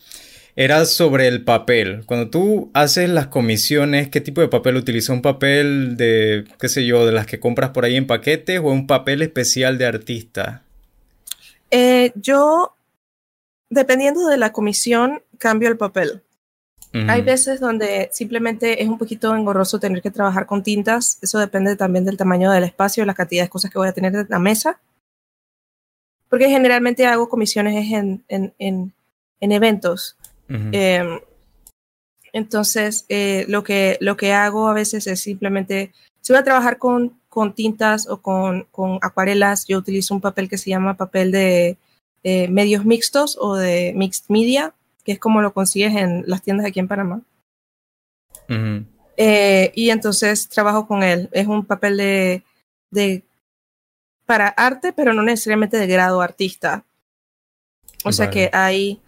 era 0.56 0.84
sobre 0.84 1.26
el 1.26 1.44
papel. 1.44 2.04
Cuando 2.06 2.30
tú 2.30 2.70
haces 2.74 3.10
las 3.10 3.26
comisiones, 3.26 4.08
¿qué 4.08 4.20
tipo 4.20 4.40
de 4.40 4.48
papel 4.48 4.76
utilizas? 4.76 5.10
¿Un 5.10 5.22
papel 5.22 5.96
de, 5.96 6.44
qué 6.60 6.68
sé 6.68 6.86
yo, 6.86 7.04
de 7.06 7.12
las 7.12 7.26
que 7.26 7.40
compras 7.40 7.70
por 7.70 7.84
ahí 7.84 7.96
en 7.96 8.06
paquetes 8.06 8.60
o 8.60 8.70
un 8.70 8.86
papel 8.86 9.22
especial 9.22 9.78
de 9.78 9.86
artista? 9.86 10.62
Eh, 11.70 12.12
yo, 12.14 12.76
dependiendo 13.68 14.28
de 14.28 14.36
la 14.36 14.52
comisión, 14.52 15.22
cambio 15.38 15.68
el 15.68 15.76
papel. 15.76 16.22
Hay 17.08 17.22
veces 17.22 17.58
donde 17.58 18.08
simplemente 18.12 18.80
es 18.80 18.88
un 18.88 18.98
poquito 18.98 19.34
engorroso 19.34 19.80
tener 19.80 20.00
que 20.00 20.12
trabajar 20.12 20.46
con 20.46 20.62
tintas. 20.62 21.18
Eso 21.22 21.40
depende 21.40 21.74
también 21.74 22.04
del 22.04 22.16
tamaño 22.16 22.52
del 22.52 22.62
espacio, 22.62 23.04
la 23.04 23.14
cantidad 23.14 23.42
de 23.42 23.48
cosas 23.48 23.72
que 23.72 23.80
voy 23.80 23.88
a 23.88 23.92
tener 23.92 24.14
en 24.14 24.26
la 24.28 24.38
mesa. 24.38 24.80
Porque 26.28 26.48
generalmente 26.48 27.04
hago 27.04 27.28
comisiones 27.28 27.92
en, 27.92 28.22
en, 28.28 28.54
en, 28.60 28.92
en 29.40 29.50
eventos. 29.50 30.16
Eh, 30.48 31.20
entonces, 32.32 33.06
eh, 33.08 33.44
lo, 33.48 33.62
que, 33.62 33.96
lo 34.00 34.16
que 34.16 34.32
hago 34.32 34.68
a 34.68 34.74
veces 34.74 35.06
es 35.06 35.20
simplemente, 35.20 35.92
si 36.20 36.32
voy 36.32 36.40
a 36.40 36.44
trabajar 36.44 36.78
con, 36.78 37.18
con 37.28 37.54
tintas 37.54 38.08
o 38.08 38.20
con, 38.20 38.66
con, 38.70 38.98
acuarelas, 39.02 39.66
yo 39.66 39.78
utilizo 39.78 40.14
un 40.14 40.20
papel 40.20 40.48
que 40.48 40.58
se 40.58 40.70
llama 40.70 40.96
papel 40.96 41.30
de 41.32 41.78
eh, 42.22 42.48
medios 42.48 42.84
mixtos 42.84 43.36
o 43.40 43.54
de 43.54 43.92
mixed 43.94 44.24
media 44.28 44.74
que 45.04 45.12
es 45.12 45.18
como 45.18 45.42
lo 45.42 45.52
consigues 45.52 45.94
en 45.94 46.24
las 46.26 46.42
tiendas 46.42 46.66
aquí 46.66 46.80
en 46.80 46.88
Panamá. 46.88 47.20
Uh 48.48 48.52
-huh. 48.52 48.86
eh, 49.16 49.70
y 49.74 49.90
entonces 49.90 50.48
trabajo 50.48 50.88
con 50.88 51.02
él. 51.02 51.28
Es 51.32 51.46
un 51.46 51.64
papel 51.64 51.96
de, 51.98 52.42
de, 52.90 53.22
para 54.26 54.48
arte, 54.48 54.92
pero 54.92 55.12
no 55.12 55.22
necesariamente 55.22 55.76
de 55.76 55.86
grado 55.86 56.20
artista. 56.20 56.84
O 58.02 58.04
vale. 58.04 58.16
sea 58.16 58.30
que 58.30 58.50
hay, 58.52 59.00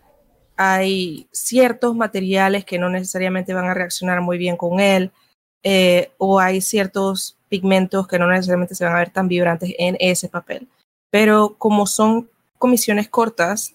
hay 0.56 1.28
ciertos 1.32 1.94
materiales 1.94 2.64
que 2.64 2.78
no 2.78 2.88
necesariamente 2.88 3.54
van 3.54 3.66
a 3.66 3.74
reaccionar 3.74 4.20
muy 4.20 4.38
bien 4.38 4.56
con 4.56 4.80
él, 4.80 5.12
eh, 5.62 6.10
o 6.18 6.40
hay 6.40 6.60
ciertos 6.60 7.36
pigmentos 7.48 8.06
que 8.06 8.18
no 8.18 8.28
necesariamente 8.28 8.74
se 8.74 8.84
van 8.84 8.94
a 8.94 9.00
ver 9.00 9.10
tan 9.10 9.28
vibrantes 9.28 9.74
en 9.78 9.96
ese 10.00 10.28
papel. 10.28 10.68
Pero 11.10 11.56
como 11.58 11.86
son 11.86 12.28
comisiones 12.58 13.08
cortas, 13.08 13.74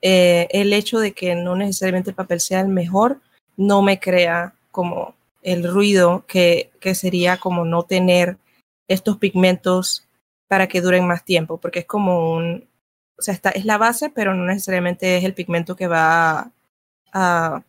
eh, 0.00 0.48
el 0.50 0.72
hecho 0.72 0.98
de 0.98 1.12
que 1.12 1.34
no 1.34 1.56
necesariamente 1.56 2.10
el 2.10 2.16
papel 2.16 2.40
sea 2.40 2.60
el 2.60 2.68
mejor 2.68 3.20
no 3.56 3.82
me 3.82 4.00
crea 4.00 4.54
como 4.70 5.14
el 5.42 5.68
ruido 5.70 6.24
que, 6.26 6.70
que 6.80 6.94
sería 6.94 7.36
como 7.36 7.64
no 7.64 7.84
tener 7.84 8.36
estos 8.88 9.18
pigmentos 9.18 10.06
para 10.48 10.66
que 10.66 10.80
duren 10.80 11.06
más 11.06 11.24
tiempo, 11.24 11.58
porque 11.58 11.80
es 11.80 11.86
como 11.86 12.34
un, 12.34 12.66
o 13.22 13.24
sea, 13.24 13.34
está, 13.34 13.50
es 13.50 13.64
la 13.64 13.78
base, 13.78 14.10
pero 14.10 14.34
no 14.34 14.44
necesariamente 14.44 15.16
es 15.16 15.22
el 15.22 15.32
pigmento 15.32 15.76
que 15.76 15.86
va 15.86 16.50
a, 17.12 17.62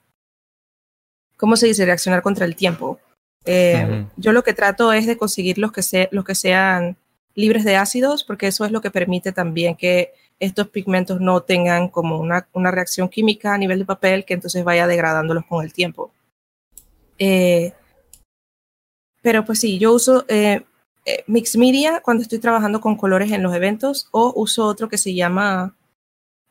¿cómo 1.38 1.56
se 1.56 1.68
dice?, 1.68 1.86
reaccionar 1.86 2.24
contra 2.24 2.46
el 2.46 2.56
tiempo. 2.56 3.00
Eh, 3.46 3.86
uh 3.86 3.92
-huh. 3.92 4.10
Yo 4.18 4.32
lo 4.32 4.44
que 4.44 4.56
trato 4.56 4.92
es 4.92 5.06
de 5.06 5.16
conseguir 5.16 5.60
los 5.60 5.72
que, 5.72 5.84
se, 5.84 6.10
los 6.12 6.26
que 6.26 6.34
sean 6.34 6.98
libres 7.36 7.66
de 7.66 7.76
ácidos, 7.76 8.24
porque 8.24 8.48
eso 8.48 8.66
es 8.66 8.72
lo 8.72 8.82
que 8.82 8.90
permite 8.90 9.32
también 9.32 9.76
que 9.76 10.14
estos 10.40 10.70
pigmentos 10.70 11.22
no 11.22 11.42
tengan 11.44 11.88
como 11.88 12.18
una, 12.18 12.48
una, 12.54 12.72
reacción 12.72 13.08
química 13.08 13.54
a 13.54 13.58
nivel 13.60 13.78
de 13.80 13.86
papel 13.86 14.26
que 14.26 14.34
entonces 14.34 14.64
vaya 14.64 14.88
degradándolos 14.88 15.46
con 15.46 15.64
el 15.64 15.72
tiempo. 15.72 16.12
Eh, 17.20 17.74
pero 19.22 19.46
pues 19.46 19.60
sí, 19.60 19.78
yo 19.78 19.94
uso 19.94 20.26
eh, 20.28 20.64
eh, 21.06 21.24
Mix 21.28 21.58
Media 21.58 22.02
cuando 22.02 22.24
estoy 22.24 22.40
trabajando 22.40 22.80
con 22.82 22.96
colores 22.96 23.32
en 23.32 23.44
los 23.44 23.54
eventos 23.54 24.08
o 24.12 24.34
uso 24.36 24.66
otro 24.66 24.90
que 24.90 24.98
se 24.98 25.14
llama 25.14 25.76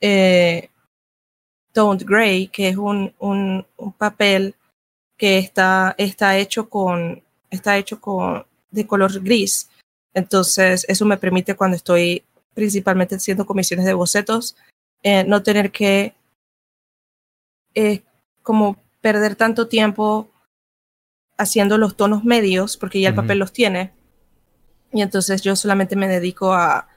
eh, 0.01 0.71
Toned 1.73 2.05
Gray, 2.05 2.49
que 2.49 2.69
es 2.69 2.77
un, 2.77 3.15
un, 3.19 3.67
un, 3.77 3.93
papel 3.93 4.55
que 5.17 5.39
está, 5.39 5.95
está 5.97 6.37
hecho 6.37 6.69
con 6.69 7.23
está 7.51 7.77
hecho 7.79 8.01
con 8.01 8.45
de 8.71 8.87
color 8.87 9.23
gris. 9.23 9.69
Entonces, 10.15 10.85
eso 10.89 11.05
me 11.05 11.19
permite 11.19 11.55
cuando 11.55 11.77
estoy 11.77 12.25
principalmente 12.55 13.15
haciendo 13.15 13.47
comisiones 13.47 13.87
de 13.87 13.95
bocetos, 13.95 14.57
eh, 15.03 15.25
no 15.25 15.43
tener 15.43 15.71
que 15.71 16.15
eh, 17.75 18.03
como 18.43 18.77
perder 19.01 19.37
tanto 19.37 19.69
tiempo 19.69 20.29
haciendo 21.39 21.79
los 21.79 21.97
tonos 21.97 22.25
medios, 22.25 22.77
porque 22.77 23.01
ya 23.01 23.09
el 23.09 23.15
uh 23.15 23.19
-huh. 23.19 23.23
papel 23.23 23.39
los 23.39 23.53
tiene. 23.53 23.93
Y 24.93 25.03
entonces 25.03 25.43
yo 25.43 25.57
solamente 25.57 25.97
me 25.97 26.09
dedico 26.09 26.53
a 26.53 26.89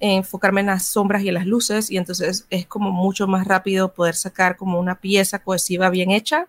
enfocarme 0.00 0.62
en 0.62 0.66
las 0.68 0.86
sombras 0.86 1.22
y 1.22 1.28
en 1.28 1.34
las 1.34 1.46
luces, 1.46 1.90
y 1.90 1.96
entonces 1.96 2.46
es 2.50 2.66
como 2.66 2.90
mucho 2.90 3.28
más 3.28 3.46
rápido 3.46 3.92
poder 3.92 4.16
sacar 4.16 4.56
como 4.56 4.80
una 4.80 4.96
pieza 5.00 5.38
cohesiva 5.38 5.90
bien 5.90 6.10
hecha 6.10 6.48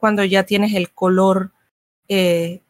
cuando 0.00 0.24
ya 0.24 0.44
tienes 0.44 0.74
el 0.74 0.90
color, 0.90 1.52
eh, 2.08 2.62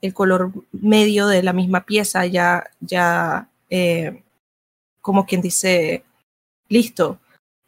el 0.00 0.14
color 0.14 0.52
medio 0.72 1.26
de 1.26 1.42
la 1.42 1.52
misma 1.52 1.84
pieza 1.84 2.24
ya, 2.26 2.64
ya 2.80 3.48
eh, 3.68 4.22
como 5.00 5.26
quien 5.26 5.42
dice, 5.42 6.04
listo. 6.68 7.18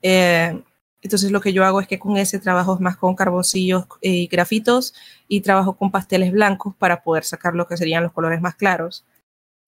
Eh, 0.01 0.63
entonces 1.03 1.33
lo 1.33 1.41
que 1.41 1.53
yo 1.53 1.65
hago 1.65 1.81
es 1.81 1.89
que 1.89 1.99
con 1.99 2.17
ese 2.17 2.39
trabajo 2.39 2.79
más 2.81 2.97
con 2.97 3.15
carboncillos 3.15 3.87
y 4.01 4.27
grafitos 4.29 4.95
y 5.29 5.43
trabajo 5.43 5.77
con 5.77 5.91
pasteles 5.91 6.33
blancos 6.33 6.75
para 6.77 7.03
poder 7.03 7.25
sacar 7.25 7.55
lo 7.55 7.67
que 7.67 7.77
serían 7.77 8.05
los 8.05 8.13
colores 8.13 8.41
más 8.41 8.55
claros. 8.55 9.05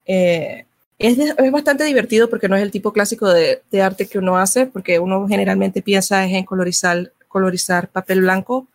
Eh, 0.06 0.64
es, 0.98 1.16
de, 1.16 1.34
es, 1.36 1.52
bastante 1.52 1.84
divertido 1.84 2.30
porque 2.30 2.48
no 2.48 2.56
es 2.56 2.62
el 2.62 2.70
tipo 2.70 2.92
clásico 2.92 3.28
de, 3.28 3.62
de, 3.70 3.82
arte 3.82 4.06
que 4.06 4.18
uno 4.18 4.38
hace, 4.38 4.66
porque 4.66 4.98
uno 4.98 5.26
generalmente 5.28 5.82
piensa 5.82 6.24
en 6.24 6.44
colorizar, 6.44 7.12
colorizar 7.28 7.88
papel 7.88 8.20
blanco, 8.20 8.66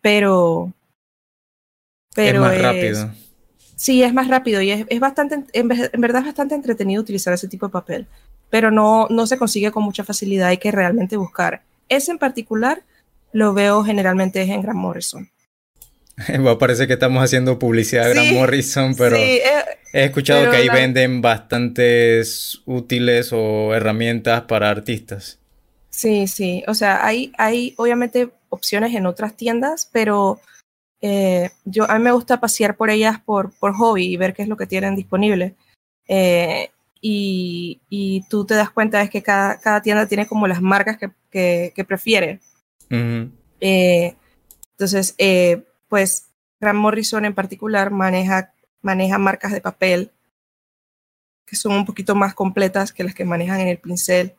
pero... 0.00 0.72
pero 2.14 2.38
es 2.38 2.40
más 2.40 2.54
es, 2.54 2.62
rápido. 2.62 3.10
Sí, 3.76 4.02
es 4.02 4.12
más 4.12 4.28
rápido 4.28 4.60
y 4.62 4.70
es, 4.70 4.86
es 4.88 5.00
bastante, 5.00 5.36
en, 5.36 5.46
en, 5.70 6.00
verdad 6.00 6.22
es 6.22 6.26
bastante 6.26 6.54
entretenido 6.54 7.02
utilizar 7.02 7.32
ese 7.32 7.48
tipo 7.48 7.66
de 7.66 7.72
papel, 7.72 8.06
pero 8.48 8.70
no, 8.70 9.06
no 9.08 9.26
se 9.26 9.38
consigue 9.38 9.70
con 9.70 9.84
mucha 9.84 10.04
facilidad, 10.04 10.48
hay 10.48 10.58
que 10.58 10.72
realmente 10.72 11.16
buscar. 11.16 11.62
Ese 11.88 12.10
en 12.10 12.18
particular 12.18 12.82
lo 13.32 13.54
veo 13.54 13.84
generalmente 13.84 14.42
en 14.42 14.62
Grant 14.62 14.78
Morrison. 14.78 15.30
Bueno, 16.28 16.58
parece 16.58 16.86
que 16.86 16.94
estamos 16.94 17.22
haciendo 17.22 17.58
publicidad 17.58 18.04
de 18.04 18.12
sí, 18.12 18.18
Grant 18.18 18.32
Morrison, 18.34 18.94
pero 18.94 19.16
sí, 19.16 19.22
eh, 19.22 19.64
he 19.92 20.04
escuchado 20.04 20.40
pero 20.40 20.52
que 20.52 20.58
ahí 20.58 20.66
la... 20.66 20.74
venden 20.74 21.22
bastantes 21.22 22.60
útiles 22.66 23.30
o 23.32 23.74
herramientas 23.74 24.42
para 24.42 24.70
artistas. 24.70 25.38
Sí, 25.90 26.28
sí, 26.28 26.62
o 26.66 26.74
sea, 26.74 27.04
hay, 27.04 27.32
hay 27.36 27.74
obviamente 27.76 28.30
opciones 28.48 28.94
en 28.94 29.06
otras 29.06 29.36
tiendas, 29.36 29.88
pero 29.92 30.40
eh, 31.00 31.50
yo 31.64 31.90
a 31.90 31.98
mí 31.98 32.04
me 32.04 32.12
gusta 32.12 32.40
pasear 32.40 32.76
por 32.76 32.90
ellas 32.90 33.18
por, 33.20 33.52
por 33.58 33.74
hobby 33.74 34.04
y 34.06 34.16
ver 34.16 34.34
qué 34.34 34.42
es 34.42 34.48
lo 34.48 34.56
que 34.56 34.66
tienen 34.66 34.96
disponible. 34.96 35.54
Eh, 36.06 36.70
y, 37.00 37.80
y, 37.88 38.22
tú 38.28 38.44
te 38.44 38.54
das 38.54 38.70
cuenta 38.70 39.00
es 39.00 39.08
que 39.08 39.22
cada, 39.22 39.58
cada 39.58 39.80
tienda 39.80 40.06
tiene 40.06 40.26
como 40.26 40.46
las 40.46 40.60
marcas 40.60 40.98
que, 40.98 41.10
que, 41.30 41.72
que 41.74 41.84
prefiere. 41.84 42.40
Uh 42.90 42.94
-huh. 42.94 43.30
entonces, 43.60 45.14
eh, 45.16 45.62
pues 45.90 46.30
Grant 46.60 46.78
Morrison 46.78 47.26
en 47.26 47.34
particular 47.34 47.90
maneja, 47.90 48.54
maneja 48.80 49.18
marcas 49.18 49.52
de 49.52 49.60
papel 49.60 50.10
que 51.44 51.56
son 51.56 51.72
un 51.72 51.84
poquito 51.84 52.14
más 52.14 52.32
completas 52.32 52.92
que 52.92 53.02
las 53.02 53.14
que 53.14 53.24
manejan 53.24 53.60
en 53.60 53.68
el 53.68 53.78
pincel 53.78 54.34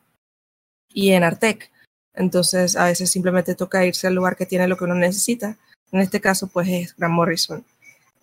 y 0.88 1.12
en 1.12 1.22
Artec. 1.22 1.70
Entonces, 2.14 2.74
a 2.74 2.86
veces 2.86 3.10
simplemente 3.10 3.54
toca 3.54 3.84
irse 3.84 4.06
al 4.06 4.14
lugar 4.14 4.34
que 4.34 4.46
tiene 4.46 4.66
lo 4.66 4.78
que 4.78 4.84
uno 4.84 4.94
necesita 4.94 5.58
en 5.92 6.00
este 6.00 6.22
caso, 6.22 6.46
pues 6.48 6.68
es 6.68 6.96
Grant 6.96 7.14
Morrison. 7.14 7.64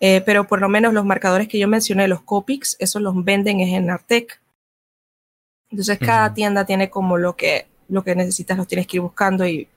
Eh, 0.00 0.22
pero 0.22 0.46
por 0.48 0.60
lo 0.60 0.68
menos 0.68 0.92
los 0.92 1.04
marcadores 1.04 1.46
que 1.46 1.58
yo 1.58 1.68
mencioné, 1.68 2.08
los 2.08 2.22
Copics, 2.22 2.76
esos 2.80 3.00
los 3.00 3.24
venden 3.24 3.60
es 3.60 3.72
en 3.72 3.90
Artec. 3.90 4.40
Entonces, 5.70 5.98
cada 5.98 6.26
uh 6.26 6.30
-huh. 6.30 6.34
tienda 6.34 6.64
tiene 6.66 6.90
como 6.90 7.16
lo 7.16 7.36
que, 7.36 7.68
lo 7.88 8.02
que 8.02 8.16
necesitas, 8.16 8.58
los 8.58 8.66
tienes 8.66 8.88
que 8.88 8.96
ir 8.96 9.02
buscando 9.02 9.46
y 9.46 9.68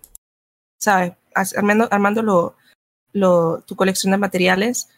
¿sabes? 0.79 1.13
Armando, 1.55 1.87
armando 1.91 2.55
lo, 3.13 3.63
tu 3.65 3.75
colección 3.75 4.11
de 4.11 4.17
materiales, 4.17 4.89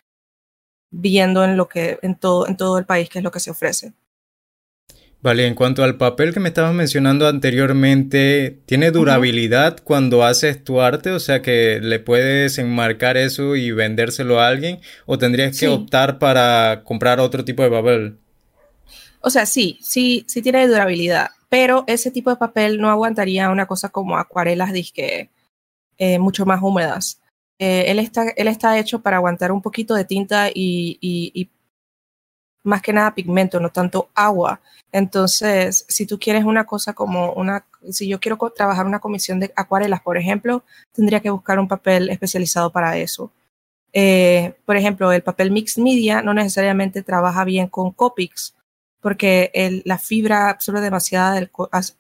viendo 0.89 1.43
en 1.43 1.57
lo 1.57 1.67
que, 1.67 1.99
en 2.01 2.15
todo, 2.15 2.47
en 2.47 2.57
todo 2.57 2.77
el 2.79 2.85
país 2.85 3.09
qué 3.09 3.19
es 3.19 3.23
lo 3.23 3.31
que 3.31 3.39
se 3.39 3.51
ofrece. 3.51 3.93
Vale, 5.25 5.47
en 5.47 5.55
cuanto 5.55 5.83
al 5.83 5.97
papel 5.97 6.35
que 6.35 6.39
me 6.39 6.49
estabas 6.49 6.75
mencionando 6.75 7.27
anteriormente, 7.27 8.59
¿tiene 8.67 8.91
durabilidad 8.91 9.79
cuando 9.83 10.23
haces 10.23 10.63
tu 10.63 10.81
arte? 10.81 11.09
O 11.11 11.19
sea, 11.19 11.41
que 11.41 11.79
le 11.81 11.99
puedes 11.99 12.59
enmarcar 12.59 13.17
eso 13.17 13.55
y 13.55 13.71
vendérselo 13.71 14.39
a 14.39 14.47
alguien, 14.47 14.81
o 15.07 15.17
tendrías 15.17 15.59
que 15.59 15.67
optar 15.67 16.19
para 16.19 16.83
comprar 16.83 17.19
otro 17.19 17.43
tipo 17.43 17.63
de 17.63 17.71
papel. 17.71 18.19
O 19.19 19.31
sea, 19.31 19.47
sí, 19.47 19.79
sí, 19.81 20.25
sí 20.27 20.43
tiene 20.43 20.67
durabilidad, 20.67 21.31
pero 21.49 21.85
ese 21.87 22.11
tipo 22.11 22.29
de 22.29 22.35
papel 22.35 22.79
no 22.79 22.91
aguantaría 22.91 23.49
una 23.49 23.65
cosa 23.65 23.89
como 23.89 24.19
acuarelas 24.19 24.73
disque 24.73 25.31
eh, 25.97 26.19
mucho 26.19 26.45
más 26.45 26.61
húmedas. 26.61 27.19
Eh, 27.59 27.85
él, 27.87 27.99
está, 27.99 28.29
él 28.35 28.47
está 28.47 28.77
hecho 28.77 29.01
para 29.01 29.17
aguantar 29.17 29.51
un 29.51 29.61
poquito 29.61 29.95
de 29.95 30.05
tinta 30.05 30.49
y, 30.49 30.97
y 31.01 31.49
más 32.65 32.81
que 32.81 32.91
nada 32.91 33.15
pigmento, 33.15 33.59
no 33.59 33.69
tanto 33.69 34.09
agua. 34.13 34.59
Entonces, 34.91 35.85
si 35.87 36.05
tú 36.05 36.19
quieres 36.19 36.43
una 36.43 36.65
cosa 36.65 36.93
como 36.93 37.33
una, 37.33 37.65
si 37.91 38.07
yo 38.07 38.19
quiero 38.19 38.37
trabajar 38.55 38.85
una 38.85 38.99
comisión 38.99 39.39
de 39.39 39.53
acuarelas, 39.55 40.01
por 40.01 40.17
ejemplo, 40.17 40.63
tendría 40.91 41.19
que 41.19 41.29
buscar 41.29 41.59
un 41.59 41.67
papel 41.67 42.09
especializado 42.09 42.71
para 42.71 42.97
eso. 42.97 43.31
Eh, 43.93 44.55
por 44.65 44.75
ejemplo, 44.75 45.11
el 45.11 45.23
papel 45.23 45.51
mixed 45.51 45.81
media 45.81 46.21
no 46.21 46.33
necesariamente 46.33 47.03
trabaja 47.03 47.45
bien 47.45 47.67
con 47.67 47.91
Copics, 47.91 48.55
porque 48.99 49.81
la 49.85 49.99
fibra 49.99 50.49
absorbe 50.49 50.81
demasiado 50.81 51.37
el, 51.37 51.51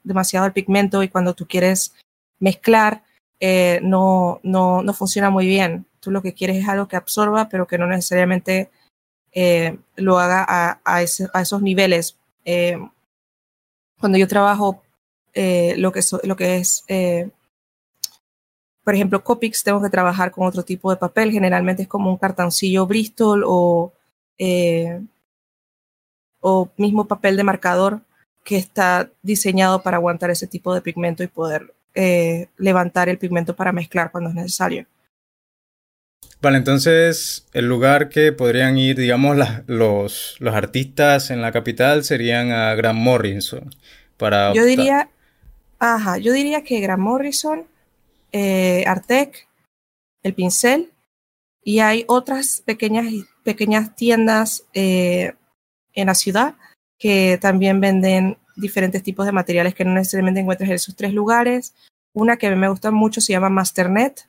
demasiado 0.03 0.47
el 0.47 0.53
pigmento 0.53 1.03
y 1.03 1.07
cuando 1.07 1.35
tú 1.35 1.47
quieres 1.47 1.93
mezclar, 2.39 3.03
eh, 3.39 3.79
no, 3.83 4.39
no, 4.43 4.81
no 4.81 4.93
funciona 4.93 5.29
muy 5.29 5.47
bien. 5.47 5.85
Tú 5.99 6.11
lo 6.11 6.21
que 6.21 6.33
quieres 6.33 6.57
es 6.57 6.67
algo 6.67 6.87
que 6.87 6.95
absorba, 6.95 7.49
pero 7.49 7.67
que 7.67 7.77
no 7.77 7.87
necesariamente 7.87 8.69
eh, 9.33 9.77
lo 9.95 10.19
haga 10.19 10.79
a, 10.83 11.01
esos 11.01 11.61
niveles. 11.61 12.17
Eh, 12.45 12.77
cuando 13.99 14.17
yo 14.17 14.27
trabajo 14.27 14.81
lo, 15.33 15.91
que 15.91 16.01
lo 16.23 16.35
que 16.35 16.57
es, 16.57 16.83
por 18.83 18.95
ejemplo, 18.95 19.23
Copics, 19.23 19.63
tengo 19.63 19.81
que 19.81 19.89
trabajar 19.89 20.31
con 20.31 20.47
otro 20.47 20.63
tipo 20.63 20.91
de 20.91 20.97
papel. 20.97 21.31
Generalmente 21.31 21.83
es 21.83 21.87
como 21.87 22.09
un 22.11 22.17
cartoncillo 22.17 22.85
Bristol 22.85 23.43
o, 23.45 23.93
o 26.39 26.69
mismo 26.77 27.07
papel 27.07 27.35
de 27.35 27.43
marcador 27.43 28.01
que 28.43 28.57
está 28.57 29.09
diseñado 29.23 29.81
para 29.81 29.97
aguantar 29.97 30.29
ese 30.29 30.47
tipo 30.47 30.73
de 30.73 30.81
pigmento 30.81 31.23
y 31.23 31.27
poder 31.27 31.74
levantar 32.57 33.09
el 33.09 33.17
pigmento 33.17 33.55
para 33.55 33.71
mezclar 33.71 34.11
cuando 34.11 34.29
es 34.29 34.35
necesario. 34.35 34.85
Vale, 36.41 36.57
entonces 36.57 37.47
el 37.53 37.67
lugar 37.67 38.09
que 38.09 38.31
podrían 38.31 38.77
ir, 38.77 38.97
digamos, 38.97 39.37
los, 39.67 40.35
los 40.39 40.53
artistas 40.53 41.31
en 41.31 41.41
la 41.41 41.51
capital 41.51 42.03
serían 42.03 42.51
a 42.51 42.75
Grant 42.75 42.99
Morrison. 42.99 43.73
Para 44.17 44.53
yo 44.53 44.63
diría, 44.63 45.09
ajá, 45.79 46.17
yo 46.17 46.33
diría 46.33 46.63
que 46.63 46.81
Grant 46.81 47.01
Morrison, 47.01 47.65
eh, 48.31 48.83
Artec, 48.85 49.47
El 50.21 50.33
Pincel, 50.33 50.91
y 51.63 51.79
hay 51.79 52.05
otras 52.07 52.61
pequeñas, 52.63 53.07
pequeñas 53.43 53.95
tiendas 53.95 54.65
eh, 54.73 55.33
en 55.93 56.07
la 56.07 56.15
ciudad 56.15 56.55
que 56.99 57.39
también 57.41 57.81
venden 57.81 58.37
diferentes 58.55 59.03
tipos 59.03 59.25
de 59.25 59.31
materiales 59.31 59.75
que 59.75 59.85
no 59.85 59.93
necesariamente 59.93 60.39
encuentras 60.39 60.69
en 60.69 60.75
esos 60.75 60.95
tres 60.95 61.13
lugares. 61.13 61.73
Una 62.13 62.37
que 62.37 62.55
me 62.55 62.69
gusta 62.69 62.91
mucho 62.91 63.21
se 63.21 63.33
llama 63.33 63.49
Masternet. 63.49 64.27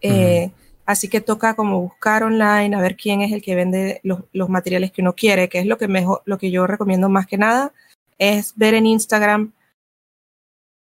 Eh, 0.00 0.50
Así 0.86 1.08
que 1.08 1.20
toca 1.20 1.54
como 1.54 1.80
buscar 1.80 2.22
online, 2.24 2.76
a 2.76 2.80
ver 2.80 2.96
quién 2.96 3.22
es 3.22 3.32
el 3.32 3.40
que 3.40 3.54
vende 3.54 4.00
los, 4.02 4.20
los, 4.32 4.50
materiales 4.50 4.92
que 4.92 5.00
uno 5.00 5.14
quiere, 5.14 5.48
que 5.48 5.58
es 5.58 5.66
lo 5.66 5.78
que 5.78 5.88
mejor, 5.88 6.22
lo 6.26 6.36
que 6.36 6.50
yo 6.50 6.66
recomiendo 6.66 7.08
más 7.08 7.26
que 7.26 7.38
nada, 7.38 7.72
es 8.18 8.54
ver 8.56 8.74
en 8.74 8.86
Instagram 8.86 9.52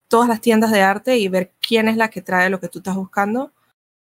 todas 0.09 0.29
las 0.29 0.41
tiendas 0.41 0.73
de 0.73 0.83
arte 0.83 1.19
y 1.19 1.29
ver 1.29 1.53
quién 1.61 1.89
es 1.89 1.97
la 1.97 2.11
que 2.11 2.23
trae 2.23 2.51
lo 2.51 2.61
que 2.61 2.69
tú 2.69 2.79
estás 2.79 2.97
buscando, 2.97 3.53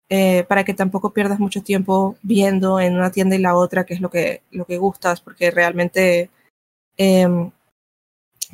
eh, 0.08 0.44
para 0.44 0.64
que 0.64 0.72
tampoco 0.72 1.12
pierdas 1.12 1.38
mucho 1.38 1.62
tiempo 1.62 2.16
viendo 2.22 2.80
en 2.80 2.94
una 2.94 3.11
tienda 3.12 3.37
y 3.37 3.40
la 3.40 3.54
otra 3.54 3.85
qué 3.85 3.94
es 3.94 4.00
lo 4.00 4.11
que, 4.11 4.42
lo 4.50 4.64
que 4.64 4.78
gustas, 4.78 5.20
porque 5.20 5.50
realmente 5.50 6.30
eh, 6.96 7.50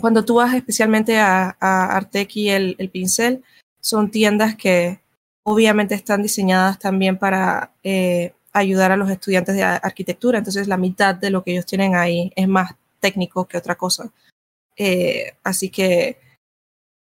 cuando 0.00 0.24
tú 0.24 0.37
vas 0.37 0.54
especialmente 0.54 1.18
a, 1.18 1.56
a 1.61 2.08
el, 2.12 2.76
el 2.78 2.90
pincel, 2.90 3.42
son 3.80 4.11
tiendas 4.11 4.56
que 4.56 5.00
obviamente 5.42 5.94
están 5.94 6.22
diseñadas 6.22 6.78
también 6.78 7.18
para 7.18 7.72
eh, 7.82 8.32
ayudar 8.52 8.92
a 8.92 8.96
los 8.96 9.11
estudiantes 9.11 9.54
de 9.54 9.62
arquitectura, 9.62 10.38
entonces 10.38 10.68
la 10.68 10.76
mitad 10.76 11.14
de 11.14 11.30
lo 11.30 11.42
que 11.42 11.52
ellos 11.52 11.66
tienen 11.66 11.94
ahí 11.94 12.32
es 12.37 12.48
más 12.48 12.74
técnico 13.00 13.46
que 13.46 13.56
otra 13.56 13.76
cosa. 13.76 14.12
Eh, 14.76 15.32
así 15.42 15.70
que 15.70 16.18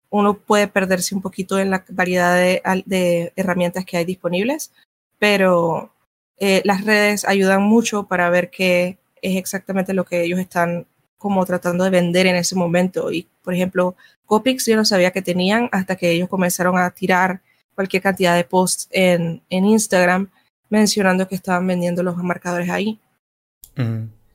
uno 0.10 0.38
puede 0.38 0.68
perderse 0.68 1.16
un 1.16 1.22
poquito 1.22 1.58
en 1.58 1.72
la 1.72 1.84
variedad 1.90 2.36
de, 2.36 3.34
herramientas 3.36 3.86
que 3.86 3.98
hay 3.98 4.06
disponibles, 4.06 4.72
pero 5.18 5.94
eh, 6.38 6.62
las 6.66 6.84
redes 6.86 7.26
ayudan 7.26 7.64
mucho 7.64 8.08
para 8.08 8.30
ver 8.30 8.50
qué 8.50 8.98
es 9.22 9.38
exactamente 9.38 9.94
lo 9.94 10.06
que 10.06 10.24
ellos 10.24 10.40
están 10.40 10.86
como 11.24 11.46
tratando 11.46 11.86
de 11.86 11.90
vender 11.90 12.28
en 12.28 12.36
ese 12.36 12.54
momento. 12.54 13.12
Y, 13.12 13.28
por 13.42 13.54
ejemplo, 13.54 13.96
Copics 14.26 14.66
yo 14.66 14.76
no 14.76 14.84
sabía 14.84 15.12
que 15.12 15.22
tenían 15.22 15.70
hasta 15.72 15.96
que 15.96 16.12
ellos 16.12 16.28
comenzaron 16.28 16.78
a 16.78 16.92
tirar 16.92 17.40
cualquier 17.74 18.04
cantidad 18.04 18.36
de 18.36 18.44
posts 18.44 18.90
en, 18.92 19.42
en 19.50 19.66
Instagram 19.66 20.30
mencionando 20.70 21.28
que 21.28 21.36
estaban 21.36 21.66
vendiendo 21.66 22.04
los 22.04 22.18
marcadores 22.18 22.70
ahí. 22.70 23.00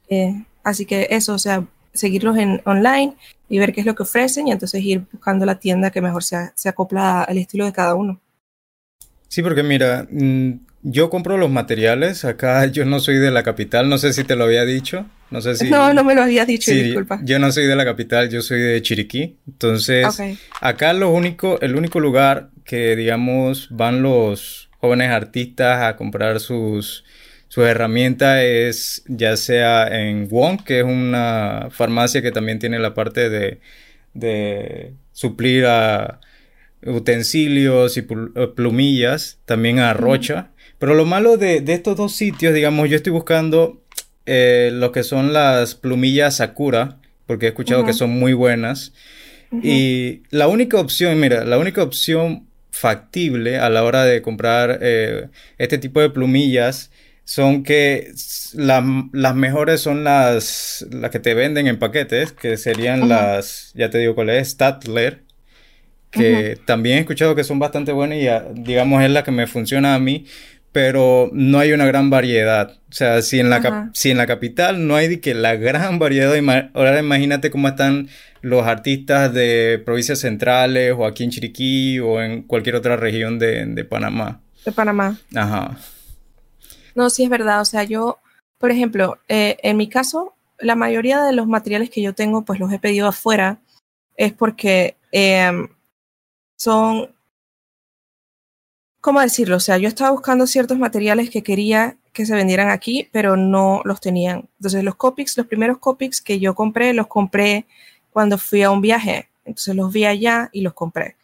eh, 0.08 0.44
así 0.64 0.86
que 0.86 1.08
eso, 1.10 1.34
o 1.34 1.38
sea, 1.38 1.64
seguirlos 1.92 2.38
en 2.38 2.62
online 2.64 3.14
y 3.50 3.58
ver 3.58 3.74
qué 3.74 3.80
es 3.80 3.86
lo 3.86 3.94
que 3.94 4.04
ofrecen 4.04 4.48
y 4.48 4.52
entonces 4.52 4.82
ir 4.82 5.04
buscando 5.12 5.44
la 5.44 5.58
tienda 5.58 5.90
que 5.90 6.00
mejor 6.00 6.24
se, 6.24 6.50
se 6.54 6.70
acopla 6.70 7.22
al 7.22 7.36
estilo 7.36 7.66
de 7.66 7.72
cada 7.72 7.94
uno. 7.94 8.18
Sí, 9.28 9.42
porque 9.42 9.62
mira, 9.62 10.06
mm, 10.10 10.52
yo 10.82 11.10
compro 11.10 11.36
los 11.36 11.50
materiales, 11.50 12.24
acá 12.24 12.64
yo 12.72 12.84
no 12.86 12.98
soy 13.00 13.18
de 13.18 13.30
la 13.30 13.42
capital, 13.42 13.88
no 13.88 13.98
sé 13.98 14.12
si 14.12 14.24
te 14.24 14.36
lo 14.36 14.44
había 14.44 14.64
dicho, 14.64 15.06
no 15.30 15.40
sé 15.40 15.56
si... 15.56 15.70
No, 15.70 15.92
no 15.92 16.04
me 16.04 16.14
lo 16.14 16.22
había 16.22 16.44
dicho, 16.44 16.70
disculpa. 16.70 17.20
Yo 17.24 17.38
no 17.38 17.52
soy 17.52 17.66
de 17.66 17.76
la 17.76 17.84
capital, 17.84 18.28
yo 18.28 18.42
soy 18.42 18.60
de 18.60 18.82
Chiriquí, 18.82 19.36
entonces 19.46 20.06
acá 20.60 20.92
lo 20.92 21.10
único, 21.10 21.60
el 21.60 21.76
único 21.76 22.00
lugar 22.00 22.50
que 22.64 22.96
digamos 22.96 23.68
van 23.70 24.02
los 24.02 24.68
jóvenes 24.80 25.10
artistas 25.10 25.82
a 25.82 25.96
comprar 25.96 26.40
sus, 26.40 27.04
sus 27.48 27.64
herramientas 27.64 28.42
es 28.42 29.02
ya 29.06 29.36
sea 29.36 29.86
en 29.88 30.28
Wong, 30.28 30.62
que 30.64 30.80
es 30.80 30.84
una 30.84 31.68
farmacia 31.70 32.22
que 32.22 32.30
también 32.30 32.58
tiene 32.58 32.78
la 32.78 32.94
parte 32.94 33.28
de, 33.30 33.60
de 34.14 34.92
suplir 35.12 35.66
a 35.66 36.20
utensilios 36.84 37.96
y 37.96 38.02
plumillas, 38.02 39.38
también 39.44 39.78
a 39.78 39.92
Rocha. 39.94 40.50
Pero 40.78 40.94
lo 40.94 41.04
malo 41.04 41.36
de, 41.36 41.62
estos 41.66 41.96
dos 41.96 42.14
sitios, 42.14 42.54
digamos, 42.54 42.88
yo 42.88 42.96
estoy 42.96 43.12
buscando 43.12 43.82
eh, 44.28 44.70
lo 44.72 44.92
que 44.92 45.02
son 45.02 45.32
las 45.32 45.74
plumillas 45.74 46.36
Sakura, 46.36 46.98
porque 47.26 47.46
he 47.46 47.48
escuchado 47.48 47.84
que 47.84 47.94
son 47.94 48.10
muy 48.10 48.34
buenas. 48.34 48.92
Y 49.62 50.22
la 50.28 50.46
única 50.46 50.78
opción, 50.78 51.18
mira, 51.18 51.44
la 51.44 51.56
única 51.56 51.82
opción 51.82 52.46
factible 52.70 53.58
a 53.58 53.70
la 53.70 53.82
hora 53.82 54.04
de 54.04 54.20
comprar 54.20 54.78
eh, 54.82 55.28
este 55.56 55.78
tipo 55.78 56.00
de 56.00 56.10
plumillas 56.10 56.90
son 57.24 57.62
que 57.62 58.12
las 58.54 59.34
mejores 59.34 59.80
son 59.80 60.04
las, 60.04 60.86
las 60.90 61.10
que 61.10 61.18
te 61.18 61.34
venden 61.34 61.66
en 61.66 61.78
paquetes, 61.78 62.32
que 62.32 62.56
serían 62.56 63.08
las, 63.08 63.72
ya 63.74 63.90
te 63.90 63.98
digo 63.98 64.14
cuál 64.14 64.30
es, 64.30 64.50
Statler, 64.50 65.22
que 66.10 66.58
también 66.66 66.98
he 66.98 67.00
escuchado 67.00 67.34
que 67.34 67.44
son 67.44 67.58
bastante 67.58 67.92
buenas 67.92 68.18
y 68.18 68.28
ah, 68.28 68.46
digamos 68.54 69.02
es 69.02 69.10
la 69.10 69.24
que 69.24 69.30
me 69.30 69.46
funciona 69.46 69.94
a 69.94 69.98
mí, 69.98 70.24
pero 70.80 71.28
no 71.32 71.58
hay 71.58 71.72
una 71.72 71.86
gran 71.86 72.08
variedad. 72.08 72.78
O 72.88 72.92
sea, 72.92 73.20
si 73.20 73.40
en 73.40 73.50
la, 73.50 73.90
si 73.94 74.12
en 74.12 74.16
la 74.16 74.28
capital 74.28 74.86
no 74.86 74.94
hay 74.94 75.16
que 75.16 75.34
la 75.34 75.56
gran 75.56 75.98
variedad, 75.98 76.32
ahora 76.72 77.00
imagínate 77.00 77.50
cómo 77.50 77.66
están 77.66 78.08
los 78.42 78.64
artistas 78.64 79.34
de 79.34 79.82
provincias 79.84 80.20
centrales 80.20 80.94
o 80.96 81.04
aquí 81.04 81.24
en 81.24 81.30
Chiriquí 81.30 81.98
o 81.98 82.22
en 82.22 82.42
cualquier 82.42 82.76
otra 82.76 82.94
región 82.94 83.40
de, 83.40 83.66
de 83.66 83.84
Panamá. 83.84 84.40
De 84.64 84.70
Panamá. 84.70 85.18
Ajá. 85.34 85.76
No, 86.94 87.10
sí 87.10 87.24
es 87.24 87.28
verdad. 87.28 87.60
O 87.60 87.64
sea, 87.64 87.82
yo, 87.82 88.20
por 88.58 88.70
ejemplo, 88.70 89.18
eh, 89.26 89.56
en 89.64 89.78
mi 89.78 89.88
caso, 89.88 90.36
la 90.60 90.76
mayoría 90.76 91.24
de 91.24 91.32
los 91.32 91.48
materiales 91.48 91.90
que 91.90 92.02
yo 92.02 92.14
tengo, 92.14 92.44
pues 92.44 92.60
los 92.60 92.72
he 92.72 92.78
pedido 92.78 93.08
afuera, 93.08 93.58
es 94.16 94.32
porque 94.32 94.96
em, 95.10 95.70
son 96.56 97.16
¿cómo 99.00 99.20
decirlo? 99.20 99.56
O 99.56 99.60
sea, 99.60 99.78
yo 99.78 99.88
estaba 99.88 100.10
buscando 100.10 100.46
ciertos 100.46 100.78
materiales 100.78 101.30
que 101.30 101.42
quería 101.42 101.96
que 102.12 102.26
se 102.26 102.34
vendieran 102.34 102.68
aquí, 102.70 103.08
pero 103.12 103.36
no 103.36 103.80
los 103.84 104.00
tenían. 104.00 104.48
Entonces, 104.58 104.82
los 104.82 104.96
Copics, 104.96 105.36
los 105.36 105.46
primeros 105.46 105.78
Copics 105.78 106.20
que 106.20 106.40
yo 106.40 106.54
compré, 106.54 106.92
los 106.92 107.06
compré 107.06 107.66
cuando 108.10 108.38
fui 108.38 108.62
a 108.62 108.70
un 108.70 108.80
viaje. 108.80 109.28
Entonces, 109.44 109.76
los 109.76 109.92
vi 109.92 110.04
allá 110.04 110.50
y 110.52 110.62
los 110.62 110.74
compré. 110.74 111.16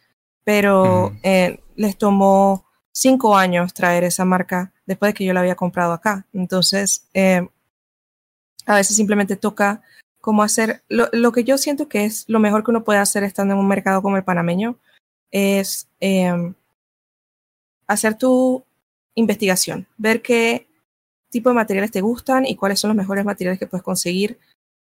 pero 0.43 1.11
eh, 1.23 1.59
les 1.75 1.97
tomó 1.97 2.65
cinco 2.91 3.35
años 3.35 3.73
traer 3.73 4.03
esa 4.03 4.25
marca 4.25 4.71
después 4.85 5.09
de 5.09 5.13
que 5.15 5.25
yo 5.25 5.33
la 5.33 5.41
había 5.41 5.55
comprado 5.55 5.91
acá. 5.93 6.25
Entonces, 6.33 7.07
eh, 7.13 7.47
a 8.65 8.75
veces 8.75 8.95
simplemente 8.95 9.35
toca 9.35 9.81
cómo 10.21 10.43
hacer, 10.43 10.83
lo, 10.87 11.09
lo, 11.11 11.31
que 11.31 11.43
yo 11.43 11.57
siento 11.57 11.87
que 11.89 12.05
es 12.05 12.25
lo 12.27 12.39
mejor 12.39 12.63
que 12.63 12.71
uno 12.71 12.83
puede 12.83 12.99
hacer 12.99 13.23
estando 13.23 13.53
en 13.53 13.59
un 13.59 13.67
mercado 13.67 14.01
como 14.01 14.17
el 14.17 14.23
panameño, 14.23 14.79
es 15.31 15.87
eh, 15.99 16.53
hacer 17.87 18.17
tu 18.17 18.63
investigación, 19.15 19.87
ver 19.97 20.21
qué 20.21 20.67
tipo 21.29 21.49
de 21.49 21.55
materiales 21.55 21.91
te 21.91 22.01
gustan 22.01 22.45
y 22.45 22.55
cuáles 22.55 22.79
son 22.79 22.89
los 22.89 22.97
mejores 22.97 23.25
materiales 23.25 23.59
que 23.59 23.67
puedes 23.67 23.83
conseguir 23.83 24.39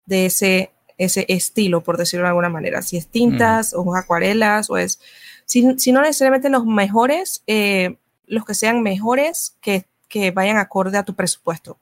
de 0.05 0.25
ese, 0.25 0.71
ese 0.97 1.25
estilo, 1.29 1.81
por 1.81 1.97
decirlo 1.97 2.25
de 2.25 2.29
alguna 2.29 2.49
manera. 2.49 2.81
Si 2.81 2.97
es 2.97 3.07
tintas 3.07 3.73
mm. 3.73 3.77
o 3.79 3.95
acuarelas 3.95 4.69
o 4.69 4.77
es, 4.77 4.99
si, 5.45 5.77
si, 5.77 5.91
no 5.91 6.01
necesariamente 6.01 6.49
los 6.49 6.65
mejores, 6.65 7.43
eh, 7.47 7.97
los 8.25 8.45
que 8.45 8.53
sean 8.53 8.81
mejores 8.81 9.57
que, 9.62 9.85
que 10.07 10.31
vayan 10.31 10.57
acorde 10.57 10.97
a 10.97 11.03
tu 11.03 11.15
presupuesto. 11.15 11.79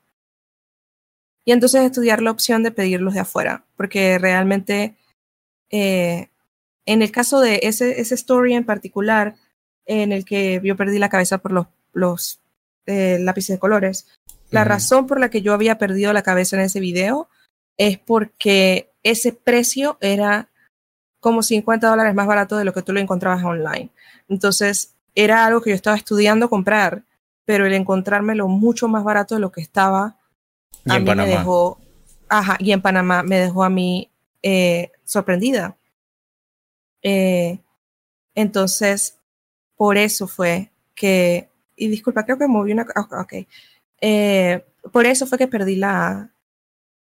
Y 1.45 1.53
entonces 1.53 1.81
estudiar 1.81 2.21
la 2.21 2.31
opción 2.31 2.63
de 2.63 2.71
pedirlos 2.71 3.13
de 3.13 3.21
afuera, 3.21 3.65
porque 3.77 4.17
realmente 4.19 4.95
eh, 5.69 6.29
en 6.85 7.01
el 7.01 7.11
caso 7.11 7.39
de 7.39 7.59
ese, 7.63 7.99
ese 7.99 8.15
story 8.15 8.53
en 8.53 8.65
particular, 8.65 9.35
en 9.87 10.11
el 10.11 10.25
que 10.25 10.61
yo 10.63 10.75
perdí 10.75 10.99
la 10.99 11.09
cabeza 11.09 11.39
por 11.39 11.51
los, 11.51 11.67
los 11.93 12.39
eh, 12.85 13.17
lápices 13.19 13.55
de 13.55 13.59
colores, 13.59 14.07
la 14.49 14.63
razón 14.63 15.07
por 15.07 15.19
la 15.19 15.29
que 15.29 15.41
yo 15.41 15.53
había 15.53 15.77
perdido 15.77 16.13
la 16.13 16.21
cabeza 16.21 16.55
en 16.55 16.63
ese 16.63 16.79
video 16.79 17.27
es 17.77 17.97
porque 17.97 18.91
ese 19.03 19.33
precio 19.33 19.97
era 19.99 20.49
como 21.19 21.43
50 21.43 21.89
dólares 21.89 22.15
más 22.15 22.27
barato 22.27 22.57
de 22.57 22.63
lo 22.63 22.73
que 22.73 22.81
tú 22.81 22.93
lo 22.93 22.99
encontrabas 22.99 23.43
online. 23.43 23.89
Entonces, 24.29 24.95
era 25.15 25.45
algo 25.45 25.61
que 25.61 25.71
yo 25.71 25.75
estaba 25.75 25.97
estudiando 25.97 26.49
comprar, 26.49 27.03
pero 27.45 27.65
el 27.65 27.73
encontrármelo 27.73 28.47
mucho 28.47 28.87
más 28.87 29.03
barato 29.03 29.35
de 29.35 29.41
lo 29.41 29.51
que 29.51 29.61
estaba, 29.61 30.17
y 30.85 30.91
a 30.91 30.99
mí 30.99 31.05
Panamá. 31.05 31.27
me 31.27 31.37
dejó, 31.37 31.79
ajá, 32.29 32.57
y 32.59 32.71
en 32.71 32.81
Panamá 32.81 33.23
me 33.23 33.39
dejó 33.39 33.63
a 33.63 33.69
mí 33.69 34.09
eh, 34.43 34.91
sorprendida. 35.03 35.75
Eh, 37.01 37.59
entonces, 38.35 39.16
por 39.77 39.97
eso 39.97 40.27
fue 40.27 40.71
que, 40.95 41.49
y 41.75 41.87
disculpa, 41.87 42.25
creo 42.25 42.37
que 42.37 42.47
moví 42.47 42.73
una, 42.73 42.85
ok, 43.21 43.33
eh, 44.01 44.65
por 44.91 45.05
eso 45.05 45.25
fue 45.27 45.37
que 45.37 45.47
perdí 45.47 45.75
la, 45.75 46.31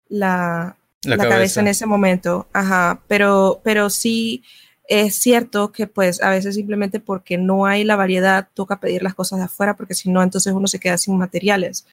la, 0.09 0.77
la, 1.03 1.17
la 1.17 1.17
cabeza. 1.17 1.31
cabeza. 1.31 1.61
en 1.61 1.69
ese 1.69 1.87
momento, 1.87 2.49
ajá, 2.53 3.03
pero, 3.09 3.61
pero 3.63 3.91
sí 3.91 4.43
es 4.91 5.17
cierto 5.17 5.71
que 5.71 5.87
pues 5.87 6.21
a 6.21 6.31
veces 6.31 6.57
simplemente 6.57 6.99
porque 6.99 7.39
no 7.39 7.65
hay 7.65 7.85
la 7.85 7.95
variedad 7.95 8.49
toca 8.55 8.81
pedir 8.81 9.05
las 9.05 9.15
cosas 9.15 9.39
de 9.39 9.45
afuera 9.45 9.77
porque 9.77 9.95
si 9.95 10.11
no 10.11 10.21
entonces 10.21 10.53
uno 10.53 10.67
se 10.67 10.81
queda 10.81 10.99
sin 10.99 11.17
materiales. 11.17 11.87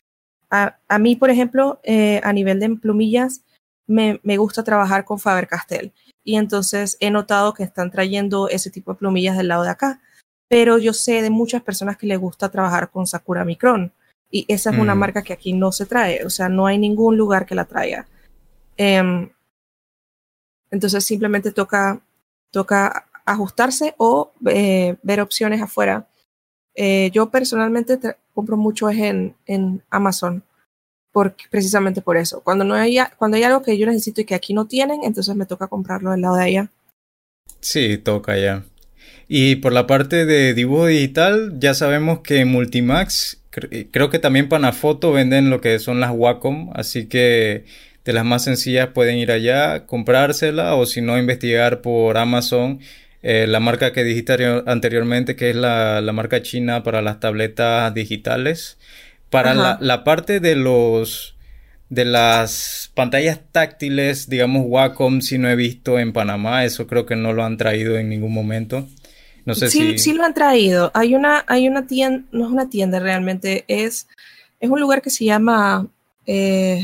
A, 0.49 0.77
a 0.87 0.97
mí, 0.97 1.15
por 1.15 1.29
ejemplo, 1.29 1.79
eh, 1.83 2.21
a 2.23 2.33
nivel 2.33 2.59
de 2.59 2.69
plumillas, 2.75 3.41
me, 3.85 4.19
me 4.23 4.37
gusta 4.37 4.63
trabajar 4.63 5.05
con 5.05 5.19
Faber-Castell 5.19 5.93
y 6.23 6.37
entonces 6.37 6.97
he 6.99 7.11
notado 7.11 7.53
que 7.53 7.63
están 7.63 7.91
trayendo 7.91 8.49
ese 8.49 8.71
tipo 8.71 8.93
de 8.93 8.99
plumillas 8.99 9.37
del 9.37 9.49
lado 9.49 9.63
de 9.63 9.69
acá. 9.69 10.01
Pero 10.49 10.77
yo 10.77 10.93
sé 10.93 11.21
de 11.21 11.29
muchas 11.29 11.61
personas 11.61 11.97
que 11.97 12.07
les 12.07 12.19
gusta 12.19 12.49
trabajar 12.49 12.89
con 12.89 13.05
Sakura 13.05 13.43
Micron 13.43 13.91
y 14.29 14.45
esa 14.47 14.69
es 14.71 14.77
mm. 14.77 14.79
una 14.79 14.95
marca 14.95 15.21
que 15.21 15.33
aquí 15.33 15.53
no 15.53 15.71
se 15.71 15.85
trae, 15.85 16.25
o 16.25 16.29
sea, 16.29 16.49
no 16.49 16.67
hay 16.67 16.77
ningún 16.77 17.17
lugar 17.17 17.45
que 17.45 17.55
la 17.55 17.65
traiga. 17.65 18.07
Um, 18.79 19.29
entonces 20.69 21.03
simplemente 21.03 21.51
toca, 21.51 22.01
toca 22.51 23.07
ajustarse 23.25 23.93
o 23.97 24.31
eh, 24.47 24.95
ver 25.03 25.21
opciones 25.21 25.61
afuera. 25.61 26.07
Eh, 26.75 27.09
yo 27.13 27.29
personalmente 27.29 27.99
compro 28.33 28.55
mucho 28.55 28.89
en, 28.89 29.35
en 29.45 29.81
Amazon 29.89 30.43
porque, 31.11 31.45
precisamente 31.49 32.01
por 32.01 32.15
eso. 32.17 32.41
Cuando, 32.41 32.63
no 32.63 32.75
hay, 32.75 32.97
cuando 33.17 33.37
hay 33.37 33.43
algo 33.43 33.63
que 33.63 33.77
yo 33.77 33.87
necesito 33.87 34.21
y 34.21 34.25
que 34.25 34.35
aquí 34.35 34.53
no 34.53 34.67
tienen, 34.67 35.03
entonces 35.03 35.35
me 35.35 35.47
toca 35.47 35.67
comprarlo 35.67 36.11
del 36.11 36.21
lado 36.21 36.35
de 36.35 36.43
allá. 36.43 36.71
Sí, 37.59 37.97
toca 37.97 38.37
ya. 38.37 38.63
Y 39.27 39.57
por 39.57 39.73
la 39.73 39.87
parte 39.87 40.25
de 40.25 40.53
dibujo 40.53 40.87
digital, 40.87 41.55
ya 41.59 41.73
sabemos 41.73 42.19
que 42.21 42.45
Multimax, 42.45 43.41
creo 43.91 44.09
que 44.09 44.19
también 44.19 44.47
Panafoto 44.47 45.11
venden 45.11 45.49
lo 45.49 45.59
que 45.59 45.79
son 45.79 45.99
las 45.99 46.11
Wacom, 46.13 46.71
así 46.73 47.07
que 47.07 47.65
de 48.05 48.13
las 48.13 48.23
más 48.23 48.45
sencillas 48.45 48.89
pueden 48.93 49.17
ir 49.17 49.31
allá, 49.31 49.85
comprársela 49.85 50.75
o 50.75 50.85
si 50.85 51.01
no, 51.01 51.17
investigar 51.17 51.81
por 51.81 52.17
Amazon. 52.17 52.79
Eh, 53.21 53.47
la 53.47 53.59
marca 53.59 53.91
que 53.91 54.05
dijiste 54.05 54.63
anteriormente, 54.65 55.35
que 55.35 55.49
es 55.49 55.55
la, 55.57 55.99
la 55.99 56.13
marca 56.13 56.41
china 56.41 56.83
para 56.83 57.01
las 57.01 57.19
tabletas 57.19 57.93
digitales. 57.93 58.77
Para 59.29 59.53
la, 59.53 59.77
la, 59.81 60.05
parte 60.05 60.39
de 60.39 60.55
los 60.55 61.35
de 61.89 62.05
las 62.05 62.91
pantallas 62.93 63.41
táctiles, 63.51 64.29
digamos 64.29 64.63
Wacom, 64.65 65.19
si 65.19 65.37
no 65.37 65.49
he 65.49 65.57
visto 65.57 65.99
en 65.99 66.13
Panamá, 66.13 66.63
eso 66.63 66.87
creo 66.87 67.05
que 67.05 67.17
no 67.17 67.33
lo 67.33 67.43
han 67.43 67.57
traído 67.57 67.97
en 67.97 68.07
ningún 68.07 68.33
momento. 68.33 68.87
No 69.47 69.55
sé 69.55 69.69
sí, 69.69 69.93
si... 69.93 69.97
sí 69.97 70.13
lo 70.13 70.23
han 70.23 70.33
traído. 70.33 70.91
Hay 70.93 71.15
una, 71.15 71.43
hay 71.47 71.67
una 71.67 71.87
tienda, 71.87 72.27
no 72.31 72.45
es 72.45 72.51
una 72.51 72.69
tienda 72.69 72.99
realmente, 72.99 73.63
es, 73.67 74.07
es 74.59 74.69
un 74.69 74.79
lugar 74.79 75.01
que 75.01 75.09
se 75.09 75.25
llama. 75.25 75.87
Eh, 76.25 76.83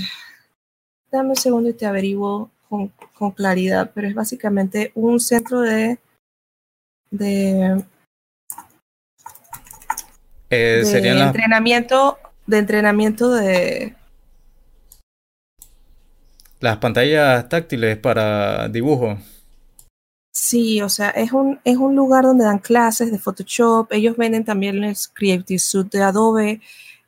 dame 1.12 1.30
un 1.30 1.36
segundo 1.36 1.70
y 1.70 1.74
te 1.74 1.86
averiguo 1.86 2.50
con, 2.70 2.88
con 3.14 3.32
claridad, 3.32 3.92
pero 3.94 4.08
es 4.08 4.16
básicamente 4.16 4.92
un 4.96 5.20
centro 5.20 5.60
de. 5.60 6.00
de 7.12 7.84
eh, 10.50 10.84
de 10.84 11.20
entrenamiento 11.20 12.18
de 12.46 12.58
entrenamiento 12.58 13.32
de... 13.32 13.96
Las 16.60 16.78
pantallas 16.78 17.50
táctiles 17.50 17.98
para 17.98 18.70
dibujo. 18.70 19.18
Sí, 20.36 20.82
o 20.82 20.90
sea, 20.90 21.10
es 21.12 21.32
un, 21.32 21.60
es 21.64 21.78
un 21.78 21.96
lugar 21.96 22.24
donde 22.24 22.46
dan 22.46 22.60
clases 22.60 23.12
de 23.12 23.20
Photoshop. 23.20 23.92
Ellos 23.92 24.18
venden 24.18 24.44
también 24.44 24.84
el 24.84 24.96
Creative 25.14 25.60
Suite 25.60 25.98
de 25.98 26.04
Adobe 26.04 26.62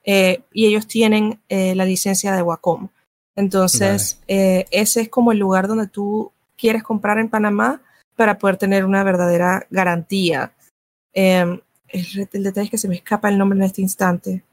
eh, 0.03 0.43
y 0.53 0.67
ellos 0.67 0.85
tienen 0.85 1.39
eh, 1.49 1.73
la 1.73 1.85
licencia 1.85 2.35
de 2.35 2.43
Wacom. 2.43 2.89
Entonces, 3.35 4.19
vale. 4.21 4.59
eh, 4.59 4.65
ese 4.69 5.01
es 5.01 5.09
como 5.09 5.31
el 5.31 5.39
lugar 5.39 5.67
donde 5.67 5.87
tú 5.87 6.31
quieres 6.55 6.83
comprar 6.83 7.17
en 7.17 7.29
Panamá 7.29 7.81
para 8.15 8.37
poder 8.37 8.57
tener 8.57 8.85
una 8.85 9.03
verdadera 9.03 9.65
garantía. 9.71 10.53
Eh, 11.13 11.59
el, 11.89 12.29
el, 12.31 12.43
detalle 12.43 12.65
es 12.65 12.71
que 12.71 12.77
se 12.77 12.87
me 12.87 12.95
escapa 12.95 13.29
el 13.29 13.37
nombre 13.37 13.57
en 13.57 13.63
este 13.63 13.81
instante. 13.81 14.43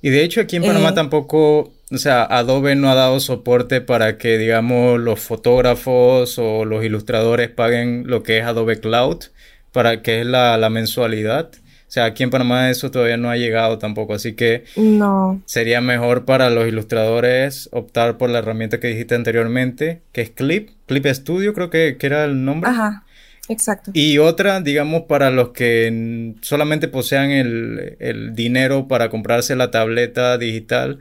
Y 0.00 0.10
de 0.10 0.24
hecho 0.24 0.40
aquí 0.40 0.56
en 0.56 0.62
Panamá 0.62 0.94
tampoco, 0.94 1.72
o 1.90 1.98
sea, 1.98 2.22
Adobe 2.24 2.74
no 2.74 2.90
ha 2.90 2.94
dado 2.94 3.18
soporte 3.20 3.80
para 3.80 4.18
que, 4.18 4.36
digamos, 4.36 5.00
los 5.00 5.20
fotógrafos 5.20 6.38
o 6.38 6.64
los 6.64 6.84
ilustradores 6.84 7.48
paguen 7.48 8.04
lo 8.06 8.22
que 8.22 8.38
es 8.38 8.44
Adobe 8.44 8.80
Cloud, 8.80 9.24
para 9.72 10.02
que 10.02 10.20
es 10.20 10.26
la, 10.26 10.56
la 10.58 10.70
mensualidad. 10.70 11.50
O 11.88 11.90
sea, 11.90 12.04
aquí 12.04 12.22
en 12.22 12.28
Panamá 12.28 12.68
eso 12.68 12.90
todavía 12.90 13.16
no 13.16 13.30
ha 13.30 13.38
llegado 13.38 13.78
tampoco, 13.78 14.12
así 14.12 14.34
que 14.34 14.64
no. 14.76 15.40
sería 15.46 15.80
mejor 15.80 16.26
para 16.26 16.50
los 16.50 16.68
ilustradores 16.68 17.70
optar 17.72 18.18
por 18.18 18.28
la 18.28 18.40
herramienta 18.40 18.78
que 18.78 18.88
dijiste 18.88 19.14
anteriormente, 19.14 20.02
que 20.12 20.20
es 20.20 20.28
Clip, 20.28 20.68
Clip 20.84 21.06
Studio 21.06 21.54
creo 21.54 21.70
que, 21.70 21.96
que 21.98 22.06
era 22.06 22.26
el 22.26 22.44
nombre. 22.44 22.68
Ajá. 22.68 23.04
Exacto. 23.48 23.90
Y 23.94 24.18
otra, 24.18 24.60
digamos, 24.60 25.04
para 25.04 25.30
los 25.30 25.50
que 25.50 26.34
solamente 26.42 26.86
posean 26.86 27.30
el, 27.30 27.96
el, 27.98 28.34
dinero 28.34 28.88
para 28.88 29.08
comprarse 29.08 29.56
la 29.56 29.70
tableta 29.70 30.36
digital, 30.36 30.98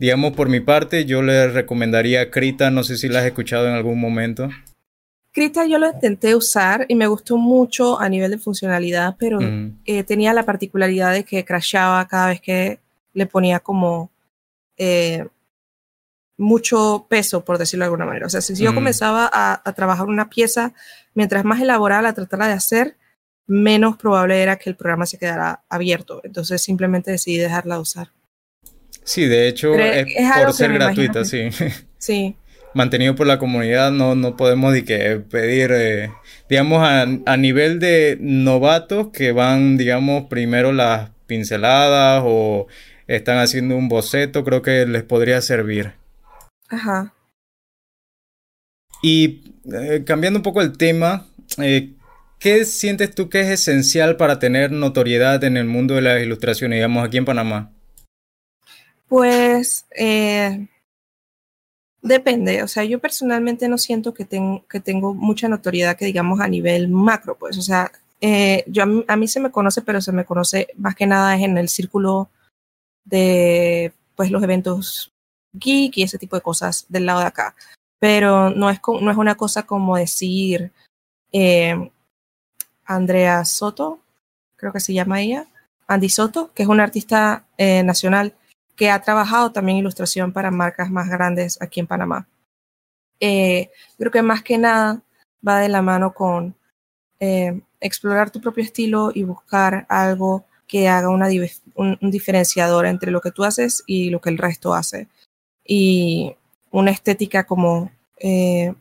digamos, 0.00 0.32
por 0.32 0.48
mi 0.48 0.60
parte, 0.60 1.04
yo 1.04 1.20
les 1.20 1.52
recomendaría 1.52 2.30
Krita, 2.30 2.70
no 2.70 2.82
sé 2.82 2.96
si 2.96 3.08
la 3.08 3.20
has 3.20 3.26
escuchado 3.26 3.68
en 3.68 3.74
algún 3.74 4.00
momento. 4.00 4.48
Krita 5.30 5.66
yo 5.66 5.78
lo 5.78 5.92
intenté 5.92 6.34
usar 6.34 6.86
y 6.88 6.94
me 6.94 7.06
gustó 7.06 7.36
mucho 7.36 8.00
a 8.00 8.08
nivel 8.08 8.30
de 8.30 8.38
funcionalidad, 8.38 9.16
pero 9.18 9.40
mm. 9.40 9.82
eh, 9.84 10.02
tenía 10.02 10.32
la 10.32 10.44
particularidad 10.44 11.12
de 11.12 11.24
que 11.24 11.44
crashaba 11.44 12.08
cada 12.08 12.28
vez 12.28 12.40
que 12.40 12.80
le 13.12 13.26
ponía 13.26 13.60
como 13.60 14.10
eh, 14.78 15.26
mucho 16.38 17.06
peso, 17.08 17.44
por 17.44 17.58
decirlo 17.58 17.84
de 17.84 17.88
alguna 17.88 18.06
manera. 18.06 18.26
O 18.26 18.30
sea, 18.30 18.40
si 18.40 18.54
yo 18.54 18.72
mm. 18.72 18.74
comenzaba 18.74 19.30
a, 19.30 19.60
a, 19.62 19.72
trabajar 19.74 20.06
una 20.06 20.30
pieza, 20.30 20.72
mientras 21.14 21.44
más 21.44 21.60
elaborada 21.60 22.00
la 22.00 22.14
tratara 22.14 22.46
de 22.46 22.54
hacer, 22.54 22.96
menos 23.46 23.98
probable 23.98 24.42
era 24.42 24.56
que 24.56 24.70
el 24.70 24.76
programa 24.76 25.04
se 25.04 25.18
quedara 25.18 25.62
abierto. 25.68 26.22
Entonces 26.24 26.62
simplemente 26.62 27.10
decidí 27.10 27.36
dejarla 27.36 27.74
de 27.74 27.80
usar. 27.82 28.08
Sí, 29.04 29.26
de 29.26 29.48
hecho, 29.48 29.74
es, 29.74 30.06
es 30.16 30.32
por 30.42 30.52
ser 30.52 30.72
gratuita, 30.72 31.24
sí. 31.24 31.48
Sí. 31.98 32.34
Mantenido 32.72 33.14
por 33.14 33.26
la 33.26 33.38
comunidad, 33.38 33.90
no, 33.90 34.14
no 34.14 34.36
podemos 34.36 34.72
ni 34.72 34.82
que 34.82 35.16
pedir, 35.16 35.70
eh, 35.74 36.10
digamos, 36.48 36.82
a, 36.82 37.02
a 37.02 37.36
nivel 37.36 37.78
de 37.78 38.16
novatos 38.20 39.08
que 39.12 39.32
van, 39.32 39.76
digamos, 39.76 40.26
primero 40.30 40.72
las 40.72 41.10
pinceladas 41.26 42.22
o 42.24 42.68
están 43.06 43.38
haciendo 43.38 43.76
un 43.76 43.88
boceto, 43.88 44.44
creo 44.44 44.62
que 44.62 44.86
les 44.86 45.02
podría 45.02 45.42
servir. 45.42 45.92
Ajá. 46.68 47.12
Y 49.02 49.42
eh, 49.72 50.04
cambiando 50.06 50.38
un 50.38 50.42
poco 50.42 50.60
el 50.60 50.76
tema, 50.76 51.26
eh, 51.58 51.94
¿qué 52.38 52.64
sientes 52.64 53.14
tú 53.14 53.28
que 53.28 53.40
es 53.40 53.48
esencial 53.48 54.16
para 54.16 54.38
tener 54.38 54.72
notoriedad 54.72 55.42
en 55.44 55.56
el 55.56 55.66
mundo 55.66 55.94
de 55.94 56.02
las 56.02 56.22
ilustraciones, 56.22 56.76
digamos, 56.76 57.04
aquí 57.04 57.16
en 57.16 57.24
Panamá? 57.24 57.72
Pues 59.10 59.86
eh, 59.90 60.68
depende, 62.00 62.62
o 62.62 62.68
sea, 62.68 62.84
yo 62.84 63.00
personalmente 63.00 63.68
no 63.68 63.76
siento 63.76 64.14
que, 64.14 64.24
que 64.68 64.78
tengo 64.78 65.14
mucha 65.14 65.48
notoriedad 65.48 65.96
que 65.96 66.04
digamos 66.04 66.38
a 66.40 66.46
nivel 66.46 66.88
macro, 66.88 67.36
pues, 67.36 67.58
o 67.58 67.62
sea, 67.62 67.90
eh, 68.20 68.62
yo 68.68 68.84
a 69.08 69.16
mí, 69.16 69.26
se 69.26 69.40
me 69.40 69.50
conoce, 69.50 69.82
pero 69.82 70.00
se 70.00 70.12
me 70.12 70.24
conoce 70.24 70.68
más 70.76 70.94
que 70.94 71.08
nada 71.08 71.36
en 71.36 71.58
el 71.58 71.68
círculo 71.68 72.30
de 73.04 73.92
pues 74.14 74.30
los 74.30 74.44
eventos 74.44 75.10
geek 75.54 75.98
y 75.98 76.02
ese 76.04 76.18
tipo 76.18 76.36
de 76.36 76.42
cosas 76.42 76.86
del 76.88 77.06
lado 77.06 77.18
de 77.18 77.26
acá. 77.26 77.56
Pero 77.98 78.50
no 78.50 78.70
es, 78.70 78.78
no 79.00 79.10
es 79.10 79.16
una 79.16 79.34
cosa 79.34 79.64
como 79.64 79.96
decir 79.96 80.70
eh, 81.32 81.90
Andrea 82.84 83.44
Soto, 83.44 83.98
creo 84.54 84.72
que 84.72 84.78
se 84.78 84.94
llama 84.94 85.20
ella, 85.20 85.48
Andy 85.88 86.08
Soto, 86.08 86.52
que 86.54 86.62
es 86.62 86.68
una 86.68 86.84
artista 86.84 87.44
nacional 87.58 88.34
que 88.80 88.90
ha 88.90 89.02
trabajado 89.02 89.52
también 89.52 89.76
ilustración 89.76 90.32
para 90.32 90.50
marcas 90.50 90.90
más 90.90 91.06
grandes 91.10 91.60
aquí 91.60 91.80
en 91.80 91.86
Panamá. 91.86 92.26
Eh, 93.20 93.70
creo 93.98 94.10
que 94.10 94.22
más 94.22 94.42
que 94.42 94.56
nada 94.56 95.02
va 95.46 95.60
de 95.60 95.68
la 95.68 95.82
mano 95.82 96.14
con 96.14 96.56
explorar 97.78 98.30
tu 98.30 98.40
propio 98.40 98.64
estilo 98.64 99.10
y 99.14 99.24
buscar 99.24 99.84
algo 99.90 100.46
que 100.66 100.88
haga 100.88 101.10
una, 101.10 101.28
un, 101.74 101.98
diferenciador 102.00 102.86
entre 102.86 103.10
lo 103.10 103.20
que 103.20 103.32
tú 103.32 103.44
haces 103.44 103.84
y 103.86 104.08
lo 104.08 104.22
que 104.22 104.30
el 104.30 104.38
resto 104.38 104.72
hace. 104.72 105.08
Y 105.62 106.34
una 106.70 106.90
estética 106.90 107.44
como 107.44 107.90
eh, 108.16 108.72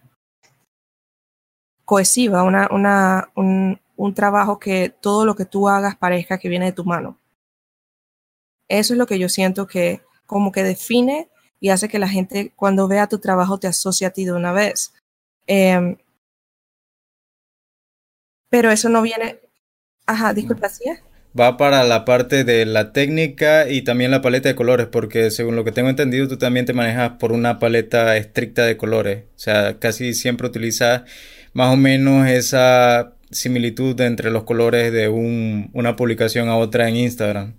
cohesiva, 1.83 2.43
una, 2.43 2.69
una, 2.71 3.27
un, 3.35 3.77
un 3.97 4.13
trabajo 4.13 4.59
que 4.59 4.95
todo 5.01 5.25
lo 5.25 5.35
que 5.35 5.43
tú 5.43 5.67
hagas 5.67 5.97
parezca 5.97 6.37
que 6.37 6.47
viene 6.47 6.67
de 6.67 6.71
tu 6.71 6.85
mano. 6.85 7.18
Eso 8.69 8.93
es 8.93 8.97
lo 8.97 9.07
que 9.07 9.19
yo 9.19 9.27
siento 9.27 9.67
que 9.67 10.01
como 10.25 10.51
que 10.51 10.63
define 10.63 11.29
y 11.59 11.69
hace 11.69 11.89
que 11.89 11.99
la 11.99 12.07
gente 12.07 12.53
cuando 12.55 12.87
vea 12.87 13.07
tu 13.07 13.19
trabajo 13.19 13.59
te 13.59 13.67
asocie 13.67 14.07
a 14.07 14.11
ti 14.11 14.23
de 14.23 14.31
una 14.31 14.53
vez. 14.53 14.93
Em, 15.47 15.97
pero 18.49 18.71
eso 18.71 18.87
no 18.89 19.01
viene... 19.01 19.39
Ajá, 20.05 20.33
disculpa, 20.33 20.69
¿sí 20.69 20.85
va 21.39 21.57
para 21.57 21.83
la 21.83 22.05
parte 22.05 22.43
de 22.43 22.65
la 22.65 22.91
técnica 22.93 23.69
y 23.69 23.83
también 23.83 24.11
la 24.11 24.21
paleta 24.21 24.49
de 24.49 24.55
colores, 24.55 24.87
porque 24.87 25.31
según 25.31 25.55
lo 25.55 25.63
que 25.63 25.71
tengo 25.71 25.89
entendido, 25.89 26.27
tú 26.27 26.37
también 26.37 26.65
te 26.65 26.73
manejas 26.73 27.13
por 27.19 27.31
una 27.31 27.59
paleta 27.59 28.17
estricta 28.17 28.65
de 28.65 28.77
colores. 28.77 29.23
O 29.35 29.39
sea, 29.39 29.79
casi 29.79 30.13
siempre 30.13 30.47
utilizas 30.47 31.03
más 31.53 31.73
o 31.73 31.77
menos 31.77 32.27
esa 32.27 33.13
similitud 33.31 33.99
entre 34.01 34.31
los 34.31 34.43
colores 34.43 34.91
de 34.91 35.07
una 35.07 35.95
publicación 35.95 36.49
a 36.49 36.57
otra 36.57 36.89
en 36.89 36.97
Instagram. 36.97 37.55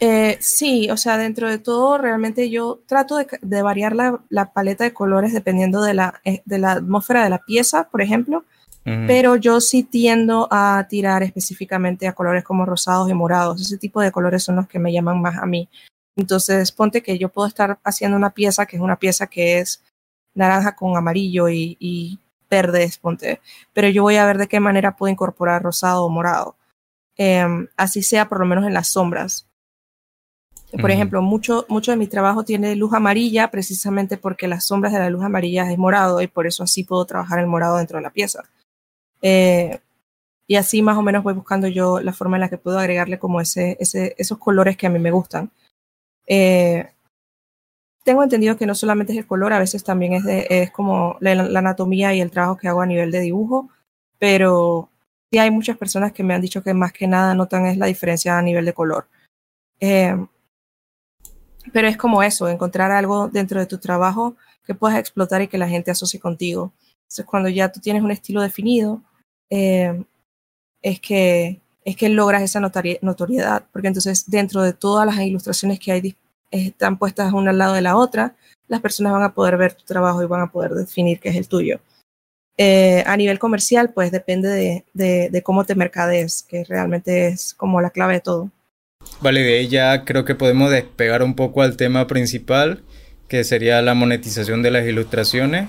Eh, 0.00 0.38
sí, 0.40 0.90
o 0.90 0.96
sea, 0.96 1.18
dentro 1.18 1.48
de 1.48 1.58
todo, 1.58 1.98
realmente 1.98 2.50
yo 2.50 2.80
trato 2.86 3.16
de, 3.16 3.62
variar 3.62 3.96
la, 3.96 4.20
la, 4.28 4.52
paleta 4.52 4.84
de 4.84 4.92
colores 4.92 5.32
dependiendo 5.32 5.82
de 5.82 5.94
la, 5.94 6.20
eh, 6.24 6.42
de 6.44 6.58
la 6.58 6.72
atmósfera 6.72 7.24
de 7.24 7.30
la 7.30 7.38
pieza, 7.38 7.88
por 7.88 8.00
ejemplo 8.02 8.44
pero 9.06 9.36
yo 9.36 9.60
sí 9.60 9.82
tiendo 9.82 10.48
a 10.50 10.86
tirar 10.88 11.22
específicamente 11.22 12.06
a 12.06 12.14
colores 12.14 12.44
como 12.44 12.64
rosados 12.64 13.10
y 13.10 13.14
morados. 13.14 13.60
Ese 13.60 13.76
tipo 13.76 14.00
de 14.00 14.10
colores 14.10 14.42
son 14.42 14.56
los 14.56 14.66
que 14.66 14.78
me 14.78 14.92
llaman 14.92 15.20
más 15.20 15.36
a 15.36 15.46
mí. 15.46 15.68
Entonces, 16.16 16.72
ponte 16.72 17.02
que 17.02 17.18
yo 17.18 17.28
puedo 17.28 17.46
estar 17.46 17.78
haciendo 17.84 18.16
una 18.16 18.30
pieza 18.30 18.66
que 18.66 18.76
es 18.76 18.82
una 18.82 18.98
pieza 18.98 19.26
que 19.26 19.58
es 19.58 19.84
naranja 20.34 20.74
con 20.74 20.96
amarillo 20.96 21.48
y, 21.48 21.76
y 21.78 22.18
verde, 22.50 22.90
ponte, 23.00 23.40
pero 23.72 23.88
yo 23.88 24.02
voy 24.02 24.16
a 24.16 24.26
ver 24.26 24.38
de 24.38 24.48
qué 24.48 24.58
manera 24.60 24.96
puedo 24.96 25.12
incorporar 25.12 25.62
rosado 25.62 26.04
o 26.04 26.08
morado. 26.08 26.56
Em, 27.16 27.68
así 27.76 28.02
sea 28.02 28.28
por 28.28 28.40
lo 28.40 28.46
menos 28.46 28.64
en 28.66 28.74
las 28.74 28.88
sombras. 28.88 29.47
Por 30.72 30.90
ejemplo, 30.90 31.22
mucho, 31.22 31.64
mucho 31.68 31.92
de 31.92 31.96
mi 31.96 32.06
trabajo 32.06 32.44
tiene 32.44 32.76
luz 32.76 32.92
amarilla 32.92 33.50
precisamente 33.50 34.18
porque 34.18 34.48
las 34.48 34.66
sombras 34.66 34.92
de 34.92 34.98
la 34.98 35.08
luz 35.08 35.24
amarilla 35.24 35.70
es 35.70 35.78
morado 35.78 36.20
y 36.20 36.26
por 36.26 36.46
eso 36.46 36.62
así 36.62 36.84
puedo 36.84 37.06
trabajar 37.06 37.38
el 37.38 37.46
morado 37.46 37.78
dentro 37.78 37.96
de 37.96 38.02
la 38.02 38.10
pieza. 38.10 38.44
Eh, 39.22 39.80
y 40.46 40.56
así 40.56 40.82
más 40.82 40.98
o 40.98 41.02
menos 41.02 41.24
voy 41.24 41.34
buscando 41.34 41.68
yo 41.68 42.00
la 42.00 42.12
forma 42.12 42.36
en 42.36 42.42
la 42.42 42.48
que 42.48 42.58
puedo 42.58 42.78
agregarle 42.78 43.18
como 43.18 43.40
ese, 43.40 43.76
ese, 43.80 44.14
esos 44.18 44.38
colores 44.38 44.76
que 44.76 44.86
a 44.86 44.90
mí 44.90 44.98
me 44.98 45.10
gustan. 45.10 45.50
Eh, 46.26 46.90
tengo 48.04 48.22
entendido 48.22 48.56
que 48.56 48.66
no 48.66 48.74
solamente 48.74 49.12
es 49.12 49.18
el 49.18 49.26
color, 49.26 49.52
a 49.52 49.58
veces 49.58 49.84
también 49.84 50.14
es, 50.14 50.24
de, 50.24 50.46
es 50.48 50.70
como 50.70 51.16
la, 51.20 51.32
anatomía 51.32 52.14
y 52.14 52.20
el 52.20 52.30
trabajo 52.30 52.56
que 52.56 52.68
hago 52.68 52.80
a 52.80 52.86
nivel 52.86 53.10
de 53.10 53.20
dibujo, 53.20 53.68
pero 54.18 54.88
sí 55.30 55.38
hay 55.38 55.50
muchas 55.50 55.76
personas 55.76 56.12
que 56.12 56.22
me 56.22 56.34
han 56.34 56.40
dicho 56.40 56.62
que 56.62 56.72
más 56.72 56.92
que 56.92 57.06
nada 57.06 57.34
notan 57.34 57.66
es 57.66 57.76
la 57.76 57.86
diferencia 57.86 58.38
a 58.38 58.42
nivel 58.42 58.64
de 58.64 58.72
color. 58.72 59.08
Eh, 59.80 60.16
pero 61.72 61.88
es 61.88 61.96
como 61.96 62.22
eso, 62.22 62.48
encontrar 62.48 62.90
algo 62.90 63.28
dentro 63.28 63.60
de 63.60 63.66
tu 63.66 63.78
trabajo 63.78 64.36
que 64.64 64.74
puedas 64.74 64.98
explotar 64.98 65.42
y 65.42 65.48
que 65.48 65.58
la 65.58 65.68
gente 65.68 65.90
asocie 65.90 66.20
contigo. 66.20 66.72
Entonces, 67.02 67.24
cuando 67.24 67.48
ya 67.48 67.70
tú 67.70 67.80
tienes 67.80 68.02
un 68.02 68.10
estilo 68.10 68.42
definido, 68.42 69.02
eh, 69.50 70.04
es, 70.82 71.00
que, 71.00 71.60
es 71.84 71.96
que 71.96 72.08
logras 72.08 72.42
esa 72.42 72.60
notoriedad, 72.60 73.64
porque 73.72 73.88
entonces 73.88 74.28
dentro 74.28 74.62
de 74.62 74.72
todas 74.72 75.06
las 75.06 75.18
ilustraciones 75.18 75.78
que 75.80 75.92
hay 75.92 76.16
están 76.50 76.98
puestas 76.98 77.32
una 77.32 77.50
al 77.50 77.58
lado 77.58 77.74
de 77.74 77.82
la 77.82 77.96
otra, 77.96 78.36
las 78.68 78.80
personas 78.80 79.12
van 79.12 79.22
a 79.22 79.34
poder 79.34 79.56
ver 79.56 79.74
tu 79.74 79.84
trabajo 79.84 80.22
y 80.22 80.26
van 80.26 80.42
a 80.42 80.52
poder 80.52 80.72
definir 80.72 81.20
qué 81.20 81.30
es 81.30 81.36
el 81.36 81.48
tuyo. 81.48 81.80
Eh, 82.60 83.04
a 83.06 83.16
nivel 83.16 83.38
comercial, 83.38 83.92
pues 83.94 84.10
depende 84.10 84.84
de, 84.92 85.28
de, 85.30 85.42
cómo 85.42 85.64
te 85.64 85.76
mercades, 85.76 86.42
que 86.42 86.64
realmente 86.64 87.28
es 87.28 87.54
como 87.54 87.80
la 87.80 87.90
clave 87.90 88.14
de 88.14 88.20
todo. 88.20 88.50
Vale, 89.20 89.42
de 89.42 89.58
ahí 89.58 89.68
ya 89.68 90.04
creo 90.04 90.24
que 90.24 90.34
podemos 90.34 90.70
despegar 90.70 91.22
un 91.22 91.34
poco 91.34 91.62
al 91.62 91.76
tema 91.76 92.06
principal, 92.06 92.82
que 93.26 93.44
sería 93.44 93.82
la 93.82 93.94
monetización 93.94 94.62
de 94.62 94.70
las 94.70 94.86
ilustraciones. 94.86 95.68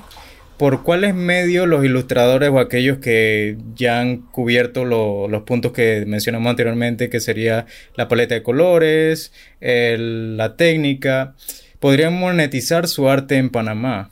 ¿Por 0.57 0.83
cuáles 0.83 1.15
medios 1.15 1.67
los 1.67 1.85
ilustradores 1.85 2.49
o 2.49 2.59
aquellos 2.59 2.97
que 2.97 3.57
ya 3.75 4.01
han 4.01 4.17
cubierto 4.17 4.83
los 4.83 5.43
puntos 5.43 5.71
que 5.71 6.03
mencionamos 6.05 6.49
anteriormente, 6.49 7.09
que 7.09 7.21
sería 7.21 7.65
la 7.95 8.09
paleta 8.09 8.35
de 8.35 8.43
colores, 8.43 9.31
la 9.61 10.55
técnica, 10.57 11.33
podrían 11.79 12.19
monetizar 12.19 12.89
su 12.89 13.09
arte 13.09 13.37
en 13.37 13.49
Panamá? 13.49 14.11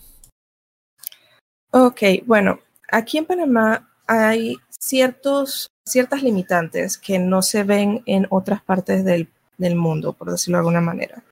Ok, 1.72 2.02
bueno, 2.26 2.62
aquí 2.90 3.18
en 3.18 3.26
Panamá 3.26 3.90
hay 4.08 4.56
ciertos, 4.70 5.70
ciertas 5.88 6.24
limitantes 6.24 6.98
que 6.98 7.20
no 7.20 7.42
se 7.42 7.64
ven 7.64 8.04
en 8.06 8.28
otras 8.30 8.62
partes 8.62 9.04
del, 9.04 9.30
mundo, 9.76 10.14
por 10.14 10.30
decirlo 10.30 10.58
de 10.58 10.60
alguna 10.60 10.82
manera. 10.82 11.24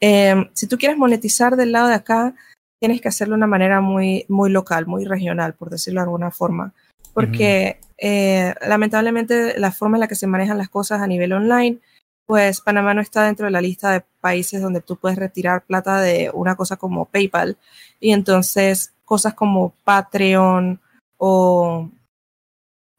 Em, 0.00 0.48
si 0.54 0.66
tú 0.66 0.78
quieres 0.78 0.96
monetizar 0.96 1.56
del 1.56 1.72
lado 1.72 1.88
de 1.88 1.94
acá, 1.94 2.34
tienes 2.80 3.00
que 3.00 3.08
hacerlo 3.08 3.34
de 3.34 3.38
una 3.38 3.46
manera 3.46 3.80
muy, 3.80 4.24
muy 4.28 4.50
local, 4.50 4.86
muy 4.86 5.04
regional, 5.04 5.54
por 5.54 5.70
decirlo 5.70 6.00
de 6.00 6.04
alguna 6.04 6.30
forma. 6.30 6.72
Porque 7.12 7.78
eh, 7.98 8.54
lamentablemente 8.66 9.58
la 9.58 9.72
forma 9.72 9.96
en 9.96 10.00
la 10.00 10.08
que 10.08 10.14
se 10.14 10.26
manejan 10.26 10.58
las 10.58 10.68
cosas 10.68 11.02
a 11.02 11.06
nivel 11.06 11.32
online, 11.32 11.78
pues 12.26 12.60
Panamá 12.60 12.94
no 12.94 13.00
está 13.00 13.24
dentro 13.24 13.46
de 13.46 13.52
la 13.52 13.60
lista 13.60 13.90
de 13.90 14.04
países 14.20 14.60
donde 14.60 14.80
tú 14.80 14.96
puedes 14.96 15.18
retirar 15.18 15.64
plata 15.64 16.00
de 16.00 16.30
una 16.32 16.56
cosa 16.56 16.76
como 16.76 17.06
PayPal. 17.06 17.56
Y 18.00 18.12
entonces 18.12 18.92
cosas 19.04 19.34
como 19.34 19.72
Patreon 19.84 20.80
o 21.16 21.90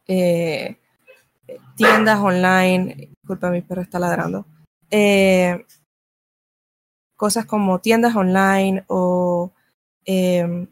eh, 0.08 0.79
tiendas 1.88 2.20
online, 2.20 3.10
disculpa, 3.10 3.50
mi 3.50 3.62
perro 3.62 3.82
está 3.82 4.00
ladrando. 4.00 4.46
Eh, 4.92 5.66
cosas 7.16 7.46
como 7.46 7.80
tiendas 7.80 8.16
online 8.16 8.84
o 8.88 9.52
Em, 10.12 10.68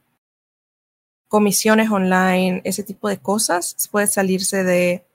comisiones 1.27 1.91
online, 1.91 2.61
ese 2.63 2.81
tipo 2.81 3.07
de 3.07 3.19
cosas, 3.19 3.75
puede 3.91 4.07
salirse 4.07 4.63
de, 4.63 5.05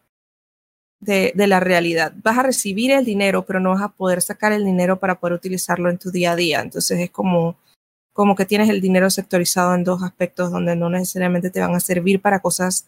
de, 1.01 1.47
la 1.49 1.59
realidad. 1.59 2.12
Vas 2.22 2.38
a 2.38 2.45
recibir 2.45 2.93
el 2.93 3.05
dinero, 3.05 3.45
pero 3.45 3.59
no 3.59 3.70
vas 3.70 3.82
a 3.82 3.88
poder 3.88 4.22
sacar 4.22 4.53
el 4.53 4.64
dinero 4.64 5.01
para 5.01 5.18
poder 5.18 5.34
utilizarlo 5.34 5.90
en 5.90 5.99
tu 5.99 6.12
día 6.12 6.32
a 6.32 6.36
día. 6.36 6.61
Entonces 6.61 7.01
es 7.01 7.11
como, 7.11 7.57
como 8.12 8.36
que 8.36 8.47
tienes 8.47 8.68
el 8.68 8.80
dinero 8.80 9.11
sectorizado 9.11 9.74
en 9.74 9.82
dos 9.82 10.05
aspectos 10.05 10.53
donde 10.53 10.76
no 10.76 10.88
necesariamente 10.88 11.51
te 11.51 11.61
van 11.61 11.74
a 11.74 11.80
servir 11.80 12.22
para 12.22 12.38
cosas 12.38 12.86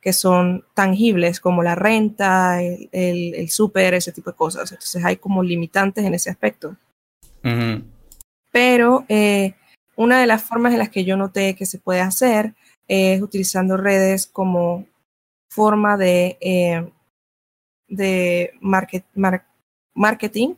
que 0.00 0.12
son 0.12 0.64
tangibles 0.74 1.40
como 1.40 1.62
la 1.62 1.74
renta, 1.74 2.62
el, 2.62 2.88
el, 2.92 3.48
súper, 3.50 3.94
ese 3.94 4.12
tipo 4.12 4.30
de 4.30 4.36
cosas. 4.36 4.70
Entonces 4.70 5.04
hay 5.04 5.16
como 5.16 5.42
limitantes 5.42 6.04
en 6.04 6.14
ese 6.14 6.30
aspecto. 6.30 6.76
Pero 8.52 9.04
eh, 9.08 9.54
una 9.96 10.20
de 10.20 10.26
las 10.26 10.42
formas 10.42 10.72
en 10.72 10.78
las 10.78 10.90
que 10.90 11.04
yo 11.04 11.16
noté 11.16 11.54
que 11.54 11.66
se 11.66 11.78
puede 11.78 12.00
hacer 12.00 12.54
es 12.86 13.20
utilizando 13.20 13.76
redes 13.76 14.26
como 14.26 14.86
forma 15.50 15.96
de, 15.96 16.38
eh, 16.40 16.90
de 17.88 18.52
marketing 18.60 20.54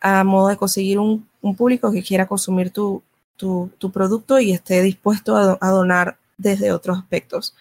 a 0.00 0.24
modo 0.24 0.48
de 0.48 0.56
conseguir 0.56 0.98
un, 0.98 1.26
público 1.56 1.92
que 1.92 2.02
quiera 2.02 2.26
consumir 2.26 2.70
tu, 2.70 3.02
tu, 3.36 3.92
producto 3.92 4.38
y 4.40 4.52
esté 4.52 4.82
dispuesto 4.82 5.36
a, 5.36 5.70
donar 5.70 6.18
desde 6.36 6.72
otros 6.72 6.98
aspectos. 6.98 7.54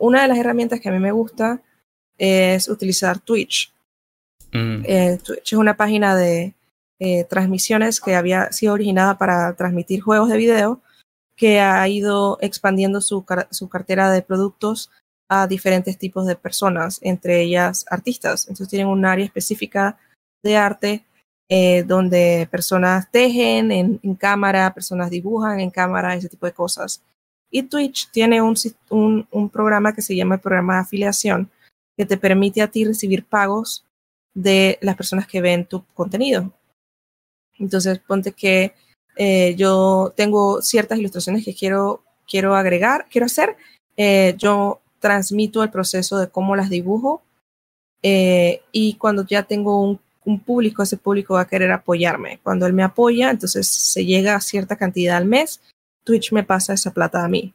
Una 0.00 0.22
de 0.22 0.28
las 0.28 0.38
herramientas 0.38 0.80
que 0.80 0.88
a 0.88 0.92
mí 0.92 0.98
me 0.98 1.12
gusta 1.12 1.62
es 2.18 2.68
utilizar 2.68 3.18
Twitch. 3.20 3.72
Mm. 4.52 4.82
Eh, 4.84 5.18
Twitch 5.22 5.52
es 5.52 5.58
una 5.58 5.76
página 5.76 6.16
de 6.16 6.54
eh, 7.00 7.24
transmisiones 7.24 8.00
que 8.00 8.14
había 8.14 8.52
sido 8.52 8.72
originada 8.72 9.18
para 9.18 9.54
transmitir 9.54 10.00
juegos 10.00 10.28
de 10.30 10.36
video, 10.36 10.80
que 11.36 11.60
ha 11.60 11.86
ido 11.88 12.38
expandiendo 12.40 13.00
su, 13.00 13.24
su 13.50 13.68
cartera 13.68 14.10
de 14.10 14.22
productos 14.22 14.90
a 15.28 15.46
diferentes 15.46 15.98
tipos 15.98 16.26
de 16.26 16.36
personas, 16.36 16.98
entre 17.02 17.42
ellas 17.42 17.84
artistas. 17.90 18.44
Entonces 18.44 18.68
tienen 18.68 18.88
un 18.88 19.04
área 19.04 19.24
específica 19.24 19.98
de 20.42 20.56
arte 20.56 21.04
eh, 21.48 21.82
donde 21.82 22.48
personas 22.50 23.10
tejen 23.10 23.70
en, 23.70 24.14
cámara, 24.14 24.72
personas 24.72 25.10
dibujan 25.10 25.60
en 25.60 25.70
cámara, 25.70 26.14
ese 26.14 26.28
tipo 26.28 26.46
de 26.46 26.52
cosas. 26.52 27.02
Y 27.54 27.62
Twitch 27.62 28.10
tiene 28.10 28.42
un, 28.42 28.56
un, 28.90 29.28
un, 29.30 29.48
programa 29.48 29.94
que 29.94 30.02
se 30.02 30.16
llama 30.16 30.34
el 30.34 30.40
programa 30.40 30.74
de 30.74 30.80
afiliación, 30.80 31.48
que 31.96 32.04
te 32.04 32.16
permite 32.16 32.60
a 32.60 32.66
ti 32.66 32.84
recibir 32.84 33.24
pagos 33.24 33.84
de 34.34 34.76
las 34.80 34.96
personas 34.96 35.28
que 35.28 35.40
ven 35.40 35.64
tu 35.64 35.84
contenido. 35.94 36.52
Entonces, 37.56 38.00
ponte 38.00 38.32
que 38.32 38.74
eh, 39.14 39.54
yo 39.56 40.12
tengo 40.16 40.62
ciertas 40.62 40.98
ilustraciones 40.98 41.44
que 41.44 41.54
quiero, 41.54 42.02
quiero 42.26 42.56
agregar, 42.56 43.06
quiero 43.08 43.26
hacer. 43.26 43.56
Eh, 43.96 44.34
yo 44.36 44.80
transmito 44.98 45.62
el 45.62 45.70
proceso 45.70 46.18
de 46.18 46.26
cómo 46.26 46.56
las 46.56 46.70
dibujo 46.70 47.22
eh, 48.02 48.62
y 48.72 48.94
cuando 48.94 49.24
ya 49.24 49.44
tengo 49.44 49.80
un, 49.80 50.00
un, 50.24 50.40
público, 50.40 50.82
ese 50.82 50.96
público 50.96 51.34
va 51.34 51.42
a 51.42 51.46
querer 51.46 51.70
apoyarme. 51.70 52.40
Cuando 52.42 52.66
él 52.66 52.72
me 52.72 52.82
apoya, 52.82 53.30
entonces 53.30 53.68
se 53.68 54.04
llega 54.04 54.34
a 54.34 54.40
cierta 54.40 54.74
cantidad 54.74 55.16
al 55.16 55.26
mes, 55.26 55.60
Twitch 56.04 56.32
me 56.32 56.44
pasa 56.44 56.74
esa 56.74 56.92
plata 56.92 57.24
a 57.24 57.28
mí. 57.28 57.54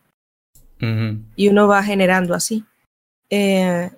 Y 1.35 1.49
uno 1.49 1.67
va 1.67 1.83
generando 1.83 2.33
así. 2.33 2.63
Eh, 3.29 3.89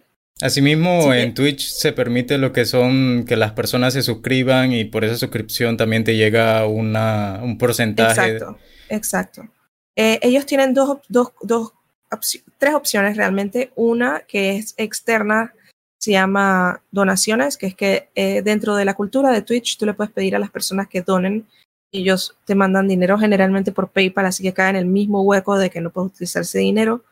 Asimismo, 0.41 1.13
en 1.13 1.35
Twitch 1.35 1.67
se 1.67 1.93
permite 1.93 2.39
lo 2.39 2.51
que 2.51 2.65
son 2.65 3.25
que 3.27 3.35
las 3.35 3.51
personas 3.51 3.93
se 3.93 4.01
suscriban 4.01 4.71
y 4.73 4.85
por 4.85 5.05
esa 5.05 5.15
suscripción 5.15 5.77
también 5.77 6.03
te 6.03 6.15
llega 6.15 6.65
una, 6.65 7.39
un 7.43 7.59
porcentaje. 7.59 8.31
Exacto, 8.31 8.57
exacto. 8.89 9.47
Eh, 9.95 10.19
ellos 10.23 10.47
tienen 10.47 10.73
dos, 10.73 10.97
dos, 11.09 11.33
dos 11.43 11.73
tres 12.57 12.73
opciones 12.73 13.17
realmente. 13.17 13.71
Una 13.75 14.21
que 14.27 14.57
es 14.57 14.73
externa, 14.77 15.53
se 15.99 16.11
llama 16.11 16.81
donaciones, 16.91 17.57
que 17.57 17.67
es 17.67 17.75
que 17.75 18.09
eh, 18.15 18.41
dentro 18.41 18.75
de 18.75 18.85
la 18.85 18.95
cultura 18.95 19.31
de 19.31 19.43
Twitch 19.43 19.77
tú 19.77 19.85
le 19.85 19.93
puedes 19.93 20.11
pedir 20.11 20.35
a 20.35 20.39
las 20.39 20.49
personas 20.49 20.87
que 20.87 21.01
donen. 21.01 21.45
Ellos 21.91 22.37
te 22.45 22.55
mandan 22.55 22.87
dinero 22.87 23.17
generalmente 23.17 23.71
por 23.71 23.89
PayPal, 23.89 24.25
así 24.25 24.43
que 24.43 24.53
cae 24.53 24.69
en 24.69 24.75
el 24.77 24.85
mismo 24.85 25.21
hueco 25.23 25.57
de 25.57 25.69
que 25.69 25.81
no 25.81 25.89
puedes 25.89 26.11
utilizar 26.11 26.43
ese 26.43 26.59
dinero. 26.59 27.03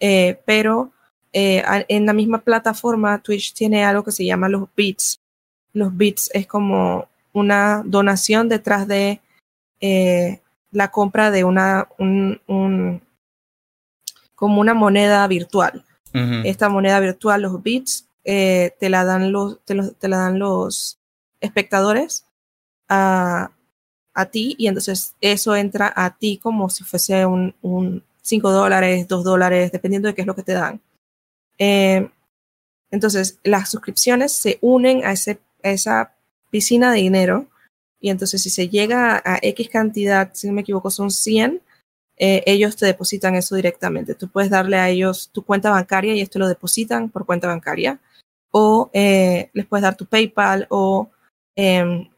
Eh, 0.00 0.40
pero 0.46 0.90
eh, 1.32 1.62
en 1.88 2.06
la 2.06 2.12
misma 2.12 2.38
plataforma, 2.38 3.18
Twitch 3.18 3.54
tiene 3.54 3.84
algo 3.84 4.04
que 4.04 4.12
se 4.12 4.24
llama 4.24 4.48
los 4.48 4.68
bits. 4.74 5.20
Los 5.72 5.96
bits 5.96 6.30
es 6.34 6.46
como 6.46 7.08
una 7.32 7.82
donación 7.84 8.48
detrás 8.48 8.86
de 8.86 9.20
eh, 9.80 10.40
la 10.70 10.90
compra 10.90 11.30
de 11.30 11.44
una, 11.44 11.88
un, 11.98 12.40
un, 12.46 13.02
como 14.34 14.60
una 14.60 14.74
moneda 14.74 15.26
virtual. 15.26 15.84
Esta 16.44 16.68
moneda 16.68 17.00
virtual, 17.00 17.40
los 17.40 17.62
bits, 17.62 18.06
eh, 18.24 18.76
te, 18.78 18.90
la 18.90 19.02
dan 19.04 19.32
los, 19.32 19.60
te, 19.64 19.74
los, 19.74 19.96
te 19.96 20.08
la 20.08 20.18
dan 20.18 20.38
los 20.38 20.98
espectadores 21.40 22.26
a, 22.86 23.50
a 24.14 24.26
ti 24.26 24.54
y 24.58 24.66
entonces 24.66 25.14
eso 25.20 25.56
entra 25.56 25.92
a 25.94 26.16
ti 26.16 26.38
como 26.38 26.68
si 26.68 26.84
fuese 26.84 27.24
un, 27.26 27.54
un 27.62 28.02
5 28.22 28.50
dólares, 28.50 29.08
2 29.08 29.24
dólares, 29.24 29.72
dependiendo 29.72 30.08
de 30.08 30.14
qué 30.14 30.22
es 30.22 30.26
lo 30.26 30.36
que 30.36 30.42
te 30.42 30.52
dan. 30.52 30.80
Eh, 31.58 32.08
entonces, 32.90 33.38
las 33.42 33.70
suscripciones 33.70 34.32
se 34.32 34.58
unen 34.60 35.04
a, 35.04 35.12
ese, 35.12 35.40
esa 35.62 36.14
piscina 36.50 36.92
de 36.92 36.98
dinero 36.98 37.46
y 38.00 38.10
entonces 38.10 38.42
si 38.42 38.50
se 38.50 38.68
llega 38.68 39.22
a, 39.24 39.38
X 39.42 39.68
cantidad, 39.70 40.30
si 40.34 40.46
no 40.46 40.52
me 40.52 40.62
equivoco, 40.62 40.90
son 40.90 41.10
100, 41.10 41.62
eh, 42.18 42.42
ellos 42.46 42.76
te 42.76 42.86
depositan 42.86 43.34
eso 43.34 43.56
directamente. 43.56 44.14
Tú 44.14 44.28
puedes 44.28 44.50
darle 44.50 44.76
a 44.76 44.88
ellos 44.90 45.30
tu 45.32 45.42
cuenta 45.42 45.70
bancaria 45.70 46.14
y 46.14 46.20
esto 46.20 46.38
lo 46.38 46.48
depositan 46.48 47.08
por 47.08 47.24
cuenta 47.24 47.48
bancaria. 47.48 48.00
O 48.50 48.90
eh, 48.92 49.50
les 49.54 49.66
puedes 49.66 49.82
dar 49.82 49.96
tu 49.96 50.04
PayPal 50.04 50.66
o 50.68 51.10
em, 51.56 52.08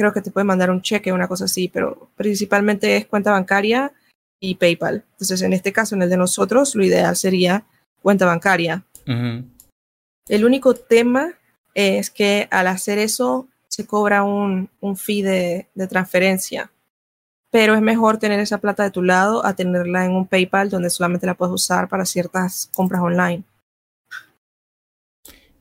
creo 0.00 0.14
que 0.14 0.22
te 0.22 0.30
pueden 0.30 0.46
mandar 0.46 0.70
un 0.70 0.80
cheque, 0.80 1.12
una 1.12 1.28
cosa 1.28 1.44
así, 1.44 1.68
pero 1.68 2.08
principalmente 2.16 2.96
es 2.96 3.06
cuenta 3.06 3.32
bancaria 3.32 3.92
y 4.40 4.54
PayPal. 4.54 5.04
Entonces, 5.12 5.42
en 5.42 5.52
este 5.52 5.74
caso, 5.74 5.94
en 5.94 6.00
el 6.00 6.08
de 6.08 6.16
nosotros, 6.16 6.74
lo 6.74 6.82
ideal 6.82 7.16
sería 7.16 7.64
cuenta 8.00 8.24
bancaria. 8.24 8.82
El 9.04 10.44
único 10.46 10.72
tema 10.72 11.34
es 11.74 12.08
que 12.08 12.48
al 12.50 12.68
hacer 12.68 12.96
eso 12.96 13.46
se 13.68 13.86
cobra 13.86 14.22
un, 14.22 14.70
un 14.80 14.96
fee 14.96 15.20
de, 15.20 15.68
de, 15.74 15.86
transferencia. 15.86 16.70
Pero 17.50 17.74
es 17.74 17.82
mejor 17.82 18.16
tener 18.16 18.40
esa 18.40 18.56
plata 18.56 18.84
de 18.84 18.90
tu 18.90 19.02
lado 19.02 19.44
a 19.44 19.54
tenerla 19.54 20.06
en 20.06 20.12
un 20.12 20.26
PayPal 20.26 20.70
donde 20.70 20.88
solamente 20.88 21.26
la 21.26 21.34
puedes 21.34 21.52
usar 21.52 21.88
para 21.90 22.06
ciertas 22.06 22.70
compras 22.72 23.02
online. 23.02 23.44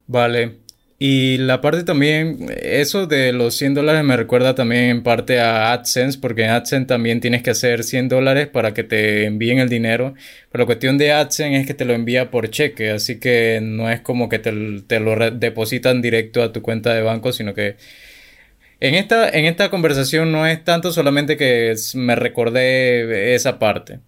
Vale. 0.08 0.69
Y 1.02 1.38
la 1.38 1.62
parte 1.62 1.86
también, 1.86 2.48
eso 2.62 3.08
de 3.08 3.32
los 3.32 3.56
100 3.56 3.74
dólares 3.74 4.04
me 4.04 4.18
recuerda 4.18 4.54
también 4.54 4.84
en 4.90 5.02
parte 5.02 5.40
a 5.40 5.72
AdSense, 5.72 6.20
porque 6.20 6.44
en 6.44 6.50
AdSense 6.50 6.88
también 6.88 7.22
tienes 7.22 7.42
que 7.42 7.52
hacer 7.52 7.86
100 7.86 8.10
dólares 8.10 8.48
para 8.48 8.74
que 8.74 8.84
te 8.84 9.24
envíen 9.24 9.60
el 9.60 9.70
dinero. 9.70 10.14
Pero 10.52 10.64
la 10.64 10.66
cuestión 10.66 10.98
de 10.98 11.14
AdSense 11.14 11.62
es 11.62 11.66
que 11.66 11.74
te 11.74 11.86
lo 11.86 11.94
envía 11.94 12.30
por 12.30 12.50
cheque, 12.50 12.92
así 12.92 13.18
que 13.18 13.62
no 13.64 13.90
es 13.90 14.02
como 14.02 14.28
que 14.28 14.40
te, 14.40 14.52
lo 15.00 15.32
depositan 15.32 16.02
directo 16.02 16.44
a 16.44 16.52
tu 16.52 16.62
cuenta 16.62 16.94
de 16.94 17.02
banco, 17.02 17.32
sino 17.32 17.54
que 17.54 17.78
en 18.82 18.96
esta, 18.96 19.30
en 19.30 19.46
esta 19.46 19.70
conversación 19.70 20.34
no 20.34 20.46
es 20.46 20.64
tanto 20.66 20.92
solamente 20.92 21.38
que 21.38 21.76
me 21.96 22.16
recordé 22.18 23.36
esa 23.36 23.58
parte. 23.58 24.00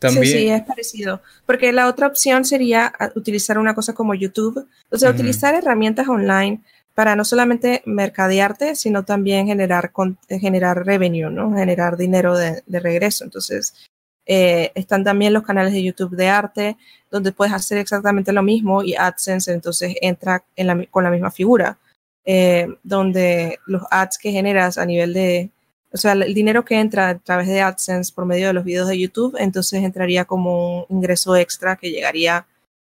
Sí, 0.00 0.26
sí, 0.26 0.48
es 0.48 0.62
parecido. 0.62 1.20
Porque 1.44 1.72
la 1.72 1.88
otra 1.88 2.06
opción 2.06 2.44
sería 2.44 2.92
ah, 2.98 3.10
utilizar 3.16 3.58
una 3.58 3.74
cosa 3.74 3.94
como 3.94 4.14
YouTube, 4.14 4.66
o 4.90 4.96
sea, 4.96 5.10
utilizar 5.10 5.54
herramientas 5.54 6.08
online 6.08 6.60
para 6.94 7.16
no 7.16 7.24
solamente 7.24 7.82
mercadearte, 7.84 8.76
sino 8.76 9.04
también 9.04 9.46
generar, 9.46 9.92
generar 10.28 10.84
revenue, 10.84 11.30
¿no? 11.30 11.54
Generar 11.54 11.96
dinero 11.96 12.36
de, 12.36 12.62
regreso. 12.68 13.24
Entonces, 13.24 13.74
eh, 14.26 14.72
están 14.74 15.04
también 15.04 15.32
los 15.32 15.42
canales 15.42 15.72
de 15.72 15.82
YouTube 15.82 16.16
de 16.16 16.28
arte, 16.28 16.76
donde 17.10 17.32
puedes 17.32 17.54
hacer 17.54 17.78
exactamente 17.78 18.32
lo 18.32 18.42
mismo 18.42 18.82
y 18.82 18.94
AdSense 18.94 19.52
entonces 19.52 19.94
entra 20.02 20.44
con 20.90 21.04
la 21.04 21.10
misma 21.10 21.30
figura, 21.30 21.78
eh, 22.24 22.68
donde 22.82 23.58
los 23.66 23.82
ads 23.90 24.18
que 24.18 24.32
generas 24.32 24.76
a 24.76 24.84
nivel 24.84 25.14
de, 25.14 25.50
o 25.92 25.96
sea, 25.96 26.12
el 26.12 26.34
dinero 26.34 26.64
que 26.64 26.78
entra 26.78 27.08
a 27.08 27.18
través 27.18 27.48
de 27.48 27.60
AdSense 27.60 28.12
por 28.12 28.26
medio 28.26 28.48
de 28.48 28.52
los 28.52 28.64
videos 28.64 28.88
de 28.88 28.98
YouTube, 28.98 29.36
entonces 29.38 29.82
entraría 29.82 30.24
como 30.24 30.84
un 30.84 30.96
ingreso 30.96 31.34
extra 31.36 31.76
que 31.76 31.90
llegaría 31.90 32.46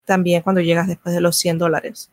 también 0.05 0.43
cuando 0.43 0.61
llegas 0.61 0.88
después 0.88 1.14
de 1.14 1.20
los 1.20 1.36
100 1.36 1.59
dólares. 1.59 2.11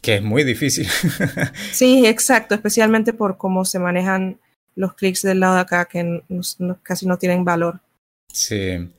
Que 0.00 0.16
es 0.16 0.22
muy 0.22 0.44
difícil. 0.44 0.86
sí, 1.72 2.06
exacto, 2.06 2.54
especialmente 2.54 3.12
por 3.12 3.36
cómo 3.36 3.64
se 3.64 3.78
manejan 3.78 4.38
los 4.76 4.94
clics 4.94 5.22
del 5.22 5.40
lado 5.40 5.56
de 5.56 5.60
acá 5.60 5.86
que 5.86 6.22
casi 6.82 7.06
no 7.06 7.18
tienen 7.18 7.44
valor. 7.44 7.80
Sí. 8.32 8.90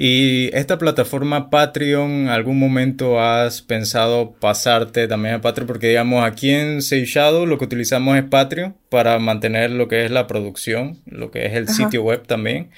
¿Y 0.00 0.54
esta 0.56 0.78
plataforma 0.78 1.50
Patreon, 1.50 2.28
algún 2.28 2.56
momento 2.56 3.20
has 3.20 3.62
pensado 3.62 4.30
pasarte 4.38 5.08
también 5.08 5.34
a 5.34 5.40
Patreon? 5.40 5.66
Porque 5.66 5.88
digamos, 5.88 6.24
aquí 6.24 6.50
en 6.50 6.82
Save 6.82 7.04
Shadow 7.04 7.46
lo 7.46 7.58
que 7.58 7.64
utilizamos 7.64 8.16
es 8.16 8.22
Patreon 8.22 8.76
para 8.90 9.18
mantener 9.18 9.72
lo 9.72 9.88
que 9.88 10.04
es 10.04 10.12
la 10.12 10.28
producción, 10.28 10.98
lo 11.04 11.32
que 11.32 11.46
es 11.46 11.54
el 11.54 11.66
sitio 11.66 12.04
web 12.04 12.24
también. 12.28 12.70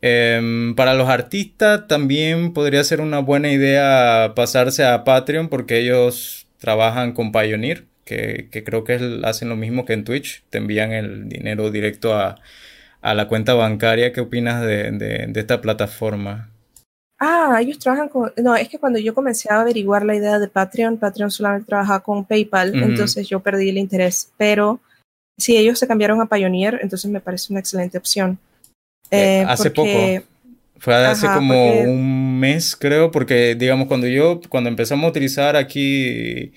Em, 0.00 0.74
para 0.76 0.94
los 0.94 1.10
artistas 1.10 1.86
también 1.88 2.54
podría 2.54 2.82
ser 2.84 3.02
una 3.02 3.18
buena 3.18 3.52
idea 3.52 4.32
pasarse 4.34 4.82
a 4.82 5.04
Patreon 5.04 5.50
porque 5.50 5.78
ellos 5.78 6.46
trabajan 6.56 7.12
con 7.12 7.32
Pioneer, 7.32 7.84
que, 8.06 8.48
creo 8.64 8.82
que 8.82 9.20
hacen 9.24 9.50
lo 9.50 9.56
mismo 9.56 9.84
que 9.84 9.92
en 9.92 10.04
Twitch, 10.04 10.42
te 10.48 10.56
envían 10.56 10.92
el 10.92 11.28
dinero 11.28 11.70
directo 11.70 12.14
a 12.14 12.36
a 13.06 13.14
la 13.14 13.28
cuenta 13.28 13.54
bancaria. 13.54 14.12
¿Qué 14.12 14.20
opinas 14.20 14.62
de, 14.62 14.90
de, 14.90 15.40
esta 15.40 15.60
plataforma? 15.60 16.50
Ah, 17.20 17.56
ellos 17.60 17.78
trabajan 17.78 18.08
con... 18.08 18.32
No, 18.36 18.56
es 18.56 18.68
que 18.68 18.80
cuando 18.80 18.98
yo 18.98 19.14
comencé 19.14 19.48
a 19.48 19.60
averiguar 19.60 20.04
la 20.04 20.16
idea 20.16 20.40
de 20.40 20.48
Patreon, 20.48 20.98
Patreon 20.98 21.30
solamente 21.30 21.68
trabajaba 21.68 22.00
con 22.00 22.24
PayPal, 22.24 22.74
entonces 22.74 23.28
yo 23.28 23.38
perdí 23.38 23.68
el 23.68 23.78
interés. 23.78 24.32
Pero 24.36 24.80
si 25.38 25.56
ellos 25.56 25.78
se 25.78 25.86
cambiaron 25.86 26.20
a 26.20 26.26
Pioneer, 26.26 26.80
entonces 26.82 27.08
me 27.08 27.20
parece 27.20 27.52
una 27.52 27.60
excelente 27.60 27.96
opción. 27.96 28.40
Eh, 29.12 29.42
eh, 29.42 29.44
hace 29.46 29.70
poco. 29.70 29.88
Fue 30.78 30.94
hace 30.94 31.28
como 31.28 31.80
un 31.80 32.40
mes, 32.40 32.74
creo, 32.74 33.12
porque 33.12 33.54
digamos, 33.54 33.86
cuando 33.86 34.08
yo, 34.08 34.40
cuando 34.48 34.68
empezamos 34.68 35.06
a 35.06 35.10
utilizar 35.10 35.54
aquí 35.54 36.52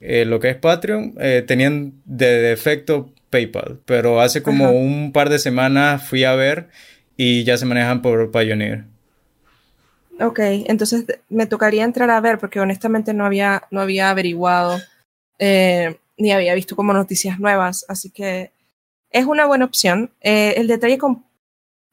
eh, 0.00 0.26
lo 0.26 0.38
que 0.38 0.50
es 0.50 0.56
Patreon, 0.56 1.14
tenían 1.46 1.94
de 2.04 2.26
defecto 2.42 3.13
PayPal, 3.34 3.80
pero 3.84 4.20
hace 4.20 4.44
como 4.44 4.70
un 4.70 5.10
par 5.10 5.28
de 5.28 5.40
semanas 5.40 6.06
fui 6.06 6.22
a 6.22 6.36
ver 6.36 6.68
y 7.16 7.42
ya 7.42 7.58
se 7.58 7.66
manejan 7.66 8.00
por 8.00 8.30
Pioneer. 8.30 8.84
Ok, 10.20 10.38
entonces 10.38 11.04
me 11.28 11.46
tocaría 11.46 11.82
entrar 11.82 12.10
a 12.10 12.20
ver 12.20 12.38
porque 12.38 12.60
honestamente 12.60 13.12
no 13.12 13.26
había, 13.26 13.64
no 13.72 13.80
había 13.80 14.10
averiguado 14.10 14.78
eh, 15.40 15.98
ni 16.16 16.30
había 16.30 16.54
visto 16.54 16.76
como 16.76 16.92
noticias 16.92 17.40
nuevas, 17.40 17.84
así 17.88 18.08
que 18.08 18.52
es 19.10 19.26
una 19.26 19.46
buena 19.46 19.64
opción. 19.64 20.12
Eh, 20.20 20.54
el 20.56 20.68
detalle 20.68 20.96
con 20.96 21.24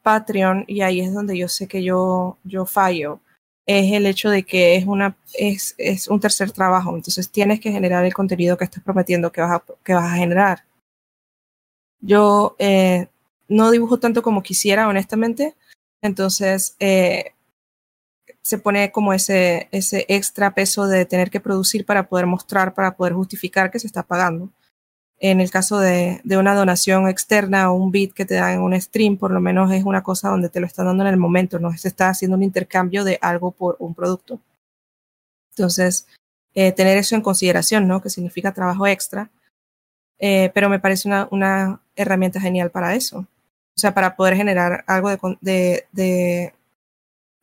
Patreon, 0.03 0.65
y 0.67 0.81
ahí 0.81 1.01
es 1.01 1.11
donde 1.11 1.35
yo 1.35 1.47
sé 1.47 1.67
que 1.67 1.81
yo, 1.81 2.37
yo 2.43 2.67
fallo, 2.67 3.19
es 3.65 3.91
el 3.93 4.05
hecho 4.05 4.29
de 4.29 4.43
que 4.43 4.75
es, 4.75 4.85
una, 4.85 5.17
es, 5.33 5.73
es 5.79 6.07
un 6.07 6.19
tercer 6.19 6.51
trabajo, 6.51 6.95
entonces 6.95 7.31
tienes 7.31 7.59
que 7.59 7.71
generar 7.71 8.05
el 8.05 8.13
contenido 8.13 8.57
que 8.57 8.65
estás 8.65 8.83
prometiendo 8.83 9.31
que 9.31 9.41
vas 9.41 9.53
a, 9.53 9.63
que 9.83 9.95
vas 9.95 10.13
a 10.13 10.17
generar. 10.17 10.65
Yo 12.01 12.55
eh, 12.57 13.07
no 13.47 13.69
dibujo 13.69 13.99
tanto 13.99 14.23
como 14.23 14.41
quisiera, 14.41 14.87
honestamente, 14.87 15.55
entonces 16.01 16.75
eh, 16.79 17.33
se 18.41 18.57
pone 18.57 18.91
como 18.91 19.13
ese, 19.13 19.69
ese 19.71 20.05
extra 20.09 20.55
peso 20.55 20.87
de 20.87 21.05
tener 21.05 21.29
que 21.29 21.39
producir 21.39 21.85
para 21.85 22.09
poder 22.09 22.25
mostrar, 22.25 22.73
para 22.73 22.95
poder 22.95 23.13
justificar 23.13 23.69
que 23.69 23.79
se 23.79 23.87
está 23.87 24.03
pagando. 24.03 24.49
En 25.19 25.39
el 25.39 25.51
caso 25.51 25.77
de, 25.77 26.19
de, 26.23 26.37
una 26.37 26.55
donación 26.55 27.07
externa 27.07 27.71
o 27.71 27.75
un 27.75 27.91
bit 27.91 28.13
que 28.13 28.25
te 28.25 28.33
dan 28.35 28.53
en 28.53 28.61
un 28.61 28.81
stream, 28.81 29.17
por 29.17 29.29
lo 29.29 29.39
menos 29.39 29.71
es 29.71 29.83
una 29.83 30.01
cosa 30.01 30.29
donde 30.29 30.49
te 30.49 30.59
lo 30.59 30.65
están 30.65 30.87
dando 30.87 31.03
en 31.03 31.09
el 31.09 31.17
momento, 31.17 31.59
no 31.59 31.71
se 31.77 31.87
está 31.87 32.09
haciendo 32.09 32.37
un 32.37 32.43
intercambio 32.43 33.03
de 33.03 33.19
algo 33.21 33.51
por 33.51 33.75
un 33.77 33.93
producto. 33.93 34.41
Entonces, 35.51 36.07
eh, 36.55 36.71
tener 36.71 36.97
eso 36.97 37.13
en 37.15 37.21
consideración, 37.21 37.87
¿no? 37.87 38.01
Que 38.01 38.09
significa 38.09 38.51
trabajo 38.51 38.87
extra. 38.87 39.29
Pero 40.19 40.69
me 40.69 40.79
parece 40.79 41.09
una, 41.31 41.80
herramienta 41.95 42.39
genial 42.39 42.71
para 42.71 42.95
eso. 42.95 43.19
O 43.19 43.79
sea, 43.79 43.93
para 43.93 44.15
poder 44.15 44.35
generar 44.35 44.83
algo 44.87 45.09
de, 45.09 45.17
de, 45.41 45.85
de, 45.91 46.53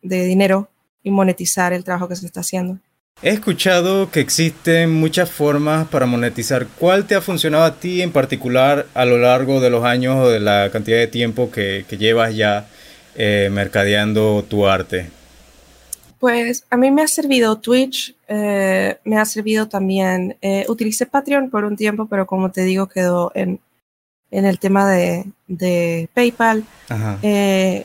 de 0.02 0.24
dinero 0.24 0.68
y 1.02 1.10
monetizar 1.10 1.72
el 1.72 1.84
trabajo 1.84 2.08
que 2.08 2.16
se 2.16 2.26
está 2.26 2.40
haciendo. 2.40 2.78
He 3.20 3.30
escuchado 3.30 4.12
que 4.12 4.20
existen 4.20 4.92
muchas 4.92 5.28
formas 5.28 5.88
para 5.88 6.06
monetizar. 6.06 6.68
¿Cuál 6.78 7.04
te 7.06 7.16
ha 7.16 7.20
funcionado 7.20 7.64
a 7.64 7.80
ti 7.80 8.00
en 8.00 8.12
particular 8.12 8.86
a 8.94 9.04
lo 9.04 9.18
largo 9.18 9.60
de 9.60 9.70
los 9.70 9.84
años 9.84 10.16
o 10.16 10.28
de 10.28 10.38
la 10.38 10.70
cantidad 10.70 10.98
de 10.98 11.08
tiempo 11.08 11.50
que, 11.50 11.84
que 11.88 11.98
llevas 11.98 12.36
ya 12.36 12.68
eh, 13.16 13.48
mercadeando 13.50 14.44
tu 14.48 14.68
arte? 14.68 15.10
Pues 16.20 16.64
a 16.70 16.76
mí 16.76 16.92
me 16.92 17.02
ha 17.02 17.08
servido 17.08 17.58
Twitch, 17.58 18.14
eh, 18.28 18.98
me 19.04 19.18
ha 19.18 19.24
servido 19.24 19.68
también, 19.68 20.36
eh, 20.40 20.64
utilicé 20.68 21.06
Patreon 21.06 21.50
por 21.50 21.64
un 21.64 21.76
tiempo, 21.76 22.06
pero 22.06 22.26
como 22.26 22.52
te 22.52 22.62
digo, 22.62 22.88
quedó 22.88 23.32
en, 23.34 23.58
en 24.30 24.44
el 24.44 24.58
tema 24.58 24.88
de, 24.88 25.24
de 25.46 26.08
PayPal. 26.14 26.64
Ajá. 26.88 27.18
Eh, 27.22 27.84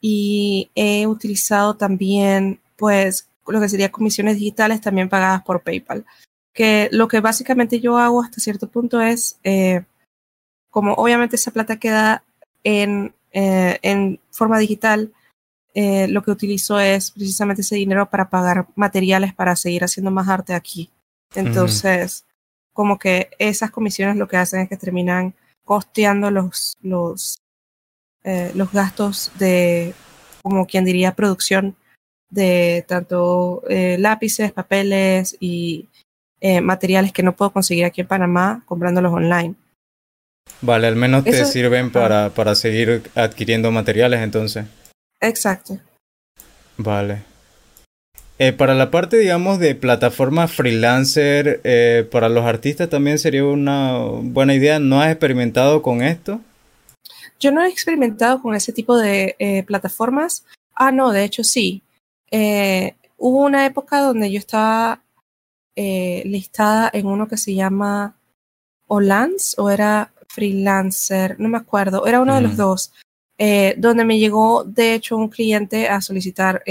y 0.00 0.70
he 0.74 1.06
utilizado 1.06 1.74
también, 1.74 2.60
pues, 2.76 3.28
lo 3.46 3.60
que 3.60 3.68
sería 3.68 3.92
comisiones 3.92 4.36
digitales 4.36 4.80
también 4.80 5.08
pagadas 5.08 5.42
por 5.42 5.62
PayPal. 5.62 6.06
Que 6.52 6.88
lo 6.92 7.08
que 7.08 7.20
básicamente 7.20 7.80
yo 7.80 7.98
hago 7.98 8.22
hasta 8.22 8.40
cierto 8.40 8.68
punto 8.68 9.00
es, 9.00 9.38
eh, 9.44 9.84
como 10.70 10.94
obviamente 10.94 11.36
esa 11.36 11.50
plata 11.50 11.78
queda 11.78 12.24
en, 12.64 13.14
eh, 13.32 13.78
en 13.82 14.20
forma 14.30 14.58
digital, 14.58 15.12
eh, 15.74 16.08
lo 16.08 16.22
que 16.22 16.32
utilizo 16.32 16.80
es 16.80 17.12
precisamente 17.12 17.62
ese 17.62 17.76
dinero 17.76 18.10
para 18.10 18.28
pagar 18.28 18.66
materiales 18.74 19.34
para 19.34 19.54
seguir 19.54 19.84
haciendo 19.84 20.10
más 20.10 20.28
arte 20.28 20.54
aquí. 20.54 20.90
Entonces. 21.34 22.24
Como 22.72 22.98
que 22.98 23.30
esas 23.38 23.70
comisiones 23.70 24.16
lo 24.16 24.28
que 24.28 24.36
hacen 24.36 24.60
es 24.60 24.68
que 24.68 24.76
terminan 24.76 25.34
costeando 25.64 26.30
los, 26.30 26.76
los, 26.82 27.38
eh, 28.24 28.52
los 28.54 28.72
gastos 28.72 29.30
de, 29.38 29.94
como 30.42 30.66
quien 30.66 30.84
diría, 30.84 31.14
producción 31.14 31.76
de 32.28 32.84
tanto 32.86 33.62
eh, 33.68 33.96
lápices, 33.98 34.52
papeles 34.52 35.36
y 35.40 35.88
eh, 36.40 36.60
materiales 36.60 37.12
que 37.12 37.22
no 37.22 37.36
puedo 37.36 37.52
conseguir 37.52 37.84
aquí 37.84 38.00
en 38.00 38.06
Panamá 38.06 38.62
comprándolos 38.66 39.12
online. 39.12 39.54
Vale, 40.62 40.86
al 40.86 40.96
menos 40.96 41.24
te 41.24 41.30
Eso, 41.30 41.46
sirven 41.46 41.90
para, 41.90 42.30
para 42.30 42.54
seguir 42.54 43.10
adquiriendo 43.14 43.70
materiales 43.70 44.20
entonces. 44.20 44.66
Exacto. 45.20 45.78
Vale. 46.76 47.29
Eh, 48.42 48.54
para 48.54 48.74
la 48.74 48.90
parte, 48.90 49.18
digamos, 49.18 49.58
de 49.58 49.74
plataforma 49.74 50.48
freelancer, 50.48 51.60
eh, 51.62 52.08
para 52.10 52.30
los 52.30 52.46
artistas 52.46 52.88
también 52.88 53.18
sería 53.18 53.44
una 53.44 53.98
buena 53.98 54.54
idea. 54.54 54.78
¿No 54.78 55.02
has 55.02 55.10
experimentado 55.10 55.82
con 55.82 56.00
esto? 56.00 56.40
Yo 57.38 57.52
no 57.52 57.62
he 57.62 57.68
experimentado 57.68 58.40
con 58.40 58.54
ese 58.54 58.72
tipo 58.72 58.96
de 58.96 59.36
eh, 59.38 59.62
plataformas. 59.64 60.46
Ah, 60.74 60.90
no, 60.90 61.12
de 61.12 61.24
hecho 61.24 61.44
sí. 61.44 61.82
Hubo 63.18 63.44
una 63.44 63.66
época 63.66 64.00
donde 64.00 64.32
yo 64.32 64.38
estaba 64.38 65.02
listada 65.76 66.90
en 66.94 67.06
uno 67.06 67.28
que 67.28 67.36
se 67.36 67.54
llama 67.54 68.14
Olans 68.86 69.54
o 69.58 69.68
era 69.68 70.12
freelancer, 70.28 71.38
no 71.38 71.50
me 71.50 71.58
acuerdo, 71.58 72.06
era 72.06 72.22
uno 72.22 72.32
mm. 72.32 72.36
de 72.36 72.42
los 72.42 72.56
dos, 72.56 72.92
eh, 73.36 73.74
donde 73.76 74.04
me 74.06 74.18
llegó 74.18 74.64
de 74.64 74.94
hecho 74.94 75.18
un 75.18 75.28
cliente 75.28 75.88
a 75.88 76.00
solicitar 76.00 76.62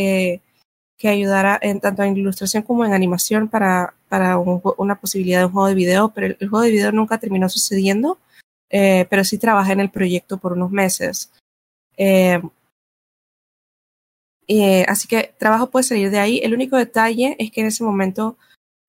que 0.99 1.07
ayudara 1.07 1.57
en 1.61 1.79
tanto 1.79 2.03
en 2.03 2.17
ilustración 2.17 2.61
como 2.61 2.83
en 2.85 2.91
animación 2.91 3.47
para, 3.47 3.93
para 4.09 4.37
un, 4.37 4.61
una 4.77 4.99
posibilidad 4.99 5.39
de 5.39 5.45
un 5.45 5.53
juego 5.53 5.69
de 5.69 5.75
video, 5.75 6.09
pero 6.09 6.27
el, 6.27 6.37
el 6.39 6.49
juego 6.49 6.65
de 6.65 6.71
video 6.71 6.91
nunca 6.91 7.17
terminó 7.17 7.47
sucediendo, 7.47 8.19
eh, 8.69 9.07
pero 9.09 9.23
sí 9.23 9.37
trabajé 9.37 9.71
en 9.71 9.79
el 9.79 9.89
proyecto 9.89 10.37
por 10.37 10.51
unos 10.51 10.71
meses. 10.71 11.31
Eh, 11.95 12.41
eh, 14.49 14.85
así 14.89 15.07
que 15.07 15.33
trabajo 15.37 15.69
puede 15.69 15.83
salir 15.83 16.11
de 16.11 16.19
ahí. 16.19 16.41
El 16.43 16.53
único 16.53 16.75
detalle 16.75 17.37
es 17.39 17.49
que 17.49 17.61
en 17.61 17.67
ese 17.67 17.83
momento 17.85 18.35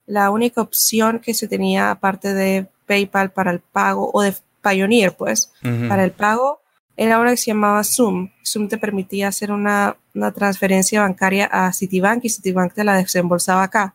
la 0.05 0.31
única 0.31 0.61
opción 0.63 1.21
que 1.21 1.33
se 1.33 1.47
tenía 1.47 1.93
aparte 1.93 2.35
de 2.35 2.67
PayPal 2.87 3.31
para 3.31 3.53
el 3.53 3.61
pago 3.61 4.11
o 4.13 4.23
de 4.23 4.35
Pioneer, 4.63 5.17
pues, 5.17 5.53
uh 5.63 5.69
-huh. 5.69 5.89
para 5.89 6.03
el 6.03 6.11
pago, 6.11 6.61
era 6.97 7.21
una 7.21 7.31
que 7.31 7.37
se 7.37 7.53
llamaba 7.53 7.85
Zoom. 7.85 8.31
Zoom 8.45 8.69
te 8.69 8.79
permitía 8.79 9.29
hacer 9.29 9.53
una, 9.53 9.97
una, 10.15 10.33
transferencia 10.33 11.03
bancaria 11.03 11.47
a 11.47 11.73
Citibank 11.73 12.25
y 12.25 12.31
Citibank 12.31 12.75
te 12.75 12.85
la 12.85 12.97
desembolsaba 12.97 13.63
acá. 13.63 13.95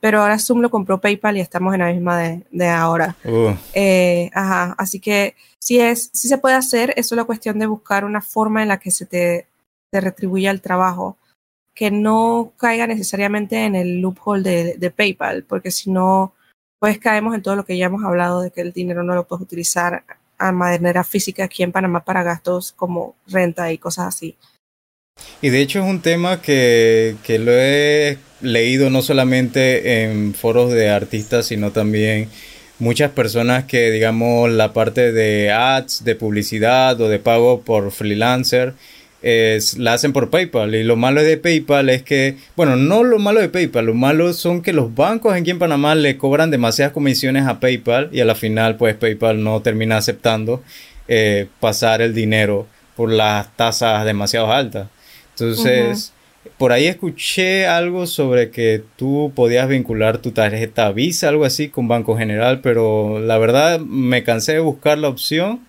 Pero 0.00 0.22
ahora 0.22 0.38
Zoom 0.38 0.60
lo 0.60 0.70
compró 0.70 0.98
PayPal 0.98 1.36
y 1.36 1.40
estamos 1.40 1.74
en 1.74 1.80
la 1.80 1.92
misma 1.92 2.18
de, 2.18 2.46
de 2.50 2.68
ahora. 2.68 3.16
Uh. 3.24 3.52
Eh, 3.74 4.30
ajá, 4.32 4.74
así 4.78 4.98
que 4.98 5.34
si 5.58 5.78
es, 5.78 6.10
si 6.14 6.26
se 6.28 6.38
puede 6.38 6.54
hacer, 6.54 6.94
es 6.96 7.06
solo 7.06 7.26
cuestión 7.26 7.58
de 7.58 7.66
buscar 7.66 8.06
una 8.06 8.22
forma 8.22 8.62
en 8.62 8.68
la 8.68 8.78
que 8.78 8.90
se 8.90 9.04
te 9.04 9.46
te 9.90 10.00
retribuya 10.00 10.50
el 10.50 10.60
trabajo, 10.60 11.18
que 11.74 11.90
no 11.90 12.52
caiga 12.56 12.86
necesariamente 12.86 13.64
en 13.64 13.74
el 13.74 14.00
loophole 14.00 14.42
de, 14.42 14.74
de 14.76 14.90
PayPal, 14.90 15.44
porque 15.44 15.70
si 15.70 15.90
no, 15.90 16.32
pues 16.78 16.98
caemos 16.98 17.34
en 17.34 17.42
todo 17.42 17.56
lo 17.56 17.64
que 17.64 17.76
ya 17.76 17.86
hemos 17.86 18.04
hablado 18.04 18.40
de 18.40 18.50
que 18.50 18.60
el 18.60 18.72
dinero 18.72 19.02
no 19.02 19.14
lo 19.14 19.26
puedes 19.26 19.42
utilizar 19.42 20.04
a 20.38 20.52
manera 20.52 21.04
física 21.04 21.44
aquí 21.44 21.62
en 21.62 21.72
Panamá 21.72 22.04
para 22.04 22.22
gastos 22.22 22.72
como 22.72 23.16
renta 23.26 23.70
y 23.72 23.78
cosas 23.78 24.06
así. 24.06 24.36
Y 25.42 25.50
de 25.50 25.60
hecho 25.60 25.80
es 25.80 25.86
un 25.86 26.02
tema 26.02 26.42
que, 26.42 27.16
que 27.24 27.38
lo 27.38 27.52
he 27.52 28.18
leído 28.40 28.90
no 28.90 29.02
solamente 29.02 30.02
en 30.02 30.34
foros 30.34 30.72
de 30.72 30.90
artistas, 30.90 31.46
sino 31.46 31.70
también 31.72 32.28
muchas 32.78 33.10
personas 33.10 33.64
que 33.64 33.90
digamos 33.90 34.50
la 34.50 34.72
parte 34.72 35.12
de 35.12 35.50
ads, 35.50 36.04
de 36.04 36.14
publicidad 36.14 37.00
o 37.00 37.08
de 37.08 37.18
pago 37.18 37.60
por 37.62 37.90
freelancer, 37.92 38.74
es, 39.22 39.76
la 39.76 39.92
hacen 39.94 40.12
por 40.12 40.30
PayPal. 40.30 40.74
Y 40.74 40.82
lo 40.82 40.96
malo 40.96 41.22
de 41.22 41.36
PayPal 41.36 41.90
es 41.90 42.02
que, 42.02 42.36
bueno, 42.56 42.76
no 42.76 43.04
lo 43.04 43.18
malo 43.18 43.40
de 43.40 43.48
PayPal, 43.48 43.86
lo 43.86 43.94
malo 43.94 44.32
son 44.32 44.62
que 44.62 44.72
los 44.72 44.94
bancos 44.94 45.34
aquí 45.34 45.50
en 45.50 45.58
Panamá 45.58 45.94
le 45.94 46.16
cobran 46.16 46.50
demasiadas 46.50 46.92
comisiones 46.92 47.46
a 47.46 47.60
PayPal 47.60 48.08
y 48.12 48.20
a 48.20 48.24
la 48.24 48.34
final, 48.34 48.76
pues 48.76 48.96
PayPal 48.96 49.42
no 49.42 49.60
termina 49.60 49.98
aceptando 49.98 50.62
eh, 51.08 51.46
pasar 51.60 52.02
el 52.02 52.14
dinero 52.14 52.66
por 52.96 53.12
las 53.12 53.54
tasas 53.56 54.04
demasiado 54.04 54.52
altas. 54.52 54.88
Entonces, 55.40 56.12
uh 56.44 56.48
-huh. 56.48 56.52
por 56.58 56.72
ahí 56.72 56.86
escuché 56.86 57.66
algo 57.66 58.06
sobre 58.06 58.50
que 58.50 58.82
tú 58.96 59.32
podías 59.34 59.68
vincular 59.68 60.18
tu 60.18 60.32
tarjeta 60.32 60.92
Visa, 60.92 61.28
algo 61.28 61.44
así, 61.44 61.68
con 61.68 61.88
Banco 61.88 62.16
General, 62.16 62.60
pero 62.60 63.20
la 63.20 63.38
verdad 63.38 63.80
me 63.80 64.22
cansé 64.24 64.52
de 64.52 64.60
buscar 64.60 64.98
la 64.98 65.08
opción 65.08 65.66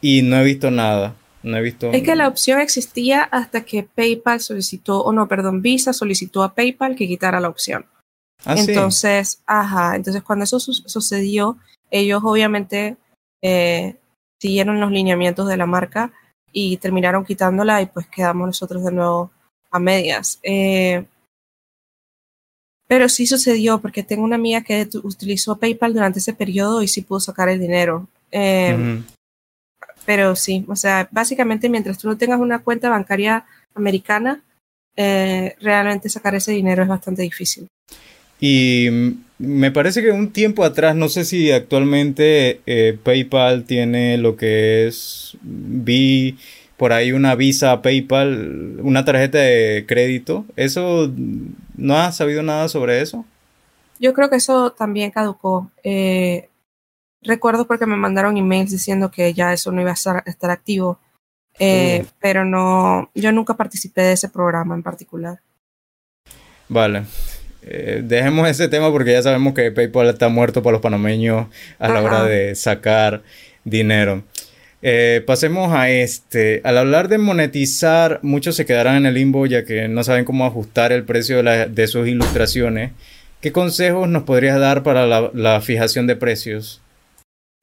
y 0.00 0.22
no 0.22 0.38
he 0.38 0.44
visto 0.44 0.70
nada. 0.70 1.14
No 1.42 1.56
he 1.56 1.62
visto. 1.62 1.92
Es 1.92 2.02
que 2.02 2.16
la 2.16 2.28
opción 2.28 2.60
existía 2.60 3.22
hasta 3.22 3.64
que 3.64 3.84
PayPal 3.84 4.40
solicitó, 4.40 5.02
o 5.02 5.12
no, 5.12 5.28
perdón, 5.28 5.62
Visa 5.62 5.92
solicitó 5.92 6.42
a 6.42 6.54
PayPal 6.54 6.96
que 6.96 7.06
quitara 7.06 7.40
la 7.40 7.48
opción. 7.48 7.86
Ah, 8.44 8.54
entonces, 8.56 9.28
sí. 9.28 9.38
ajá, 9.46 9.96
entonces 9.96 10.22
cuando 10.22 10.44
eso 10.44 10.60
su 10.60 10.72
sucedió, 10.72 11.58
ellos 11.90 12.22
obviamente 12.24 12.96
eh, 13.42 13.96
siguieron 14.40 14.80
los 14.80 14.90
lineamientos 14.90 15.48
de 15.48 15.56
la 15.56 15.66
marca 15.66 16.12
y 16.60 16.76
terminaron 16.76 17.24
quitándola 17.24 17.82
y 17.82 17.86
pues 17.86 18.06
quedamos 18.06 18.46
nosotros 18.46 18.84
de 18.84 18.92
nuevo 18.92 19.30
a 19.70 19.78
medias. 19.78 20.38
Eh, 20.42 21.04
pero 22.86 23.08
sí 23.08 23.26
sucedió 23.26 23.80
porque 23.80 24.02
tengo 24.02 24.24
una 24.24 24.36
amiga 24.36 24.62
que 24.62 24.88
utilizó 25.02 25.56
PayPal 25.56 25.92
durante 25.92 26.20
ese 26.20 26.32
periodo 26.32 26.82
y 26.82 26.88
sí 26.88 27.02
pudo 27.02 27.20
sacar 27.20 27.48
el 27.48 27.60
dinero. 27.60 28.08
Eh, 28.30 28.74
uh 28.74 28.80
-huh 28.80 29.18
pero 30.08 30.34
sí, 30.36 30.64
o 30.68 30.74
sea, 30.74 31.06
básicamente 31.10 31.68
mientras 31.68 31.98
tú 31.98 32.08
no 32.08 32.16
tengas 32.16 32.40
una 32.40 32.60
cuenta 32.60 32.88
bancaria 32.88 33.44
americana, 33.74 34.42
eh, 34.96 35.54
realmente 35.60 36.08
sacar 36.08 36.34
ese 36.34 36.52
dinero 36.52 36.82
es 36.82 36.88
bastante 36.88 37.20
difícil. 37.20 37.68
Y 38.40 38.88
me 39.38 39.70
parece 39.70 40.02
que 40.02 40.10
un 40.10 40.32
tiempo 40.32 40.64
atrás, 40.64 40.96
no 40.96 41.08
sé 41.08 41.24
si 41.24 41.50
actualmente 41.52 42.60
eh, 42.66 42.98
PayPal 43.02 43.64
tiene 43.64 44.18
lo 44.18 44.36
que 44.36 44.86
es, 44.86 45.36
vi 45.42 46.36
por 46.76 46.92
ahí 46.92 47.12
una 47.12 47.34
visa 47.34 47.82
PayPal, 47.82 48.78
una 48.82 49.04
tarjeta 49.04 49.38
de 49.38 49.84
crédito. 49.86 50.44
¿Eso 50.56 51.12
no 51.76 51.96
has 51.96 52.16
sabido 52.16 52.42
nada 52.42 52.68
sobre 52.68 53.00
eso? 53.02 53.24
Yo 53.98 54.14
creo 54.14 54.30
que 54.30 54.36
eso 54.36 54.72
también 54.72 55.10
caducó. 55.10 55.70
Eh, 55.82 56.48
recuerdo 57.22 57.66
porque 57.66 57.86
me 57.86 57.96
mandaron 57.96 58.36
emails 58.36 58.70
diciendo 58.70 59.10
que 59.10 59.34
ya 59.34 59.52
eso 59.52 59.72
no 59.72 59.80
iba 59.80 59.90
a 59.90 59.94
estar, 59.94 60.22
estar 60.26 60.50
activo, 60.50 61.00
eh, 61.58 62.06
pero 62.20 62.44
no, 62.44 63.10
yo 63.14 63.32
nunca 63.32 63.54
participé 63.56 64.02
de 64.02 64.12
ese 64.12 64.28
programa 64.28 64.76
en 64.76 64.84
particular. 64.84 65.40
Vale. 66.68 67.04
Eh, 67.70 68.00
dejemos 68.02 68.48
ese 68.48 68.68
tema 68.68 68.90
porque 68.90 69.12
ya 69.12 69.22
sabemos 69.22 69.52
que 69.52 69.70
PayPal 69.70 70.08
está 70.08 70.28
muerto 70.28 70.62
para 70.62 70.72
los 70.72 70.80
panameños 70.80 71.48
a 71.78 71.88
la 71.88 72.02
hora 72.02 72.24
de 72.24 72.54
sacar 72.54 73.22
dinero. 73.64 74.24
Eh, 74.80 75.22
pasemos 75.26 75.72
a 75.72 75.90
este. 75.90 76.60
Al 76.64 76.78
hablar 76.78 77.08
de 77.08 77.18
monetizar, 77.18 78.20
muchos 78.22 78.56
se 78.56 78.64
quedarán 78.64 78.96
en 78.96 79.06
el 79.06 79.14
limbo 79.14 79.44
ya 79.46 79.64
que 79.64 79.88
no 79.88 80.04
saben 80.04 80.24
cómo 80.24 80.46
ajustar 80.46 80.92
el 80.92 81.04
precio 81.04 81.42
de, 81.42 81.86
sus 81.88 82.08
ilustraciones. 82.08 82.92
¿Qué 83.40 83.52
consejos 83.52 84.08
nos 84.08 84.22
podrías 84.22 84.58
dar 84.58 84.82
para 84.82 85.06
la, 85.06 85.60
fijación 85.60 86.06
de 86.06 86.16
precios? 86.16 86.80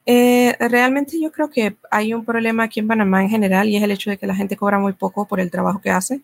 Eh, 0.05 0.55
realmente 0.59 1.19
yo 1.19 1.31
creo 1.31 1.49
que 1.49 1.75
hay 1.89 2.13
un 2.13 2.25
problema 2.25 2.63
aquí 2.63 2.79
en 2.79 2.87
Panamá 2.87 3.23
en 3.23 3.29
general 3.29 3.67
y 3.69 3.77
es 3.77 3.83
el 3.83 3.91
hecho 3.91 4.11
de 4.11 4.17
que 4.17 4.27
la 4.27 4.35
gente 4.35 4.55
cobra 4.55 4.77
muy 4.77 4.93
poco 4.93 5.27
por 5.27 5.39
el 5.39 5.49
trabajo 5.49 5.81
que 5.81 5.89
hace. 5.89 6.21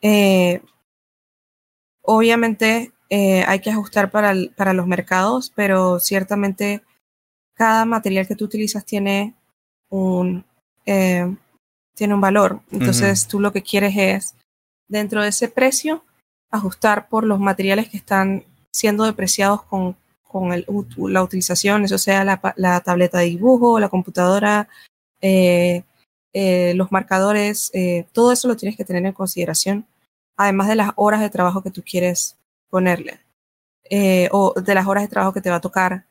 Eh, 0.00 0.60
obviamente 2.02 2.93
hay 3.10 3.60
que 3.60 3.70
ajustar 3.70 4.10
para, 4.10 4.34
para 4.56 4.72
los 4.72 4.86
mercados, 4.86 5.52
pero 5.54 6.00
ciertamente 6.00 6.82
cada 7.54 7.84
material 7.84 8.26
que 8.26 8.36
tú 8.36 8.44
utilizas 8.44 8.84
tiene 8.84 9.34
un, 9.88 10.44
eh, 10.86 11.34
tiene 11.94 12.14
un 12.14 12.20
valor. 12.20 12.60
Entonces 12.70 13.26
tú 13.26 13.40
lo 13.40 13.52
que 13.52 13.62
quieres 13.62 13.94
es, 13.96 14.34
dentro 14.88 15.22
de 15.22 15.28
ese 15.28 15.48
precio, 15.48 16.04
ajustar 16.50 17.08
por 17.08 17.24
los 17.24 17.38
materiales 17.38 17.88
que 17.88 17.96
están 17.96 18.44
siendo 18.72 19.04
depreciados 19.04 19.62
con, 19.62 19.96
con 20.22 20.52
el, 20.52 20.66
la 20.98 21.22
utilización, 21.22 21.84
eso 21.84 21.98
sea 21.98 22.24
la, 22.24 22.80
tableta 22.80 23.18
de 23.18 23.26
dibujo, 23.26 23.78
la 23.78 23.88
computadora, 23.88 24.68
eh, 25.20 25.84
eh, 26.32 26.74
los 26.74 26.90
marcadores, 26.90 27.70
todo 28.12 28.32
eso 28.32 28.48
lo 28.48 28.56
tienes 28.56 28.76
que 28.76 28.84
tener 28.84 29.06
en 29.06 29.12
consideración, 29.12 29.86
además 30.36 30.66
de 30.66 30.74
las 30.74 30.90
horas 30.96 31.20
de 31.20 31.30
trabajo 31.30 31.62
que 31.62 31.70
tú 31.70 31.82
quieres 31.88 32.36
ponerle, 32.74 33.20
o 34.32 34.52
de 34.60 34.74
las 34.74 34.86
horas 34.88 35.04
de 35.04 35.08
trabajo 35.08 35.32
que 35.32 35.40
te 35.40 35.50
va 35.50 35.56
a 35.56 35.60
tocar 35.60 36.06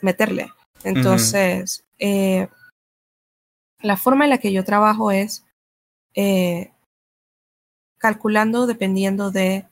meterle. 0.00 0.52
Entonces, 0.84 1.84
la 3.80 3.96
forma 3.96 4.24
en 4.24 4.30
la 4.30 4.38
que 4.38 4.52
yo 4.52 4.64
trabajo 4.64 5.10
es 5.10 5.44
eh, 6.14 6.70
calculando 7.98 8.66
dependiendo 8.66 9.30
de 9.30 9.66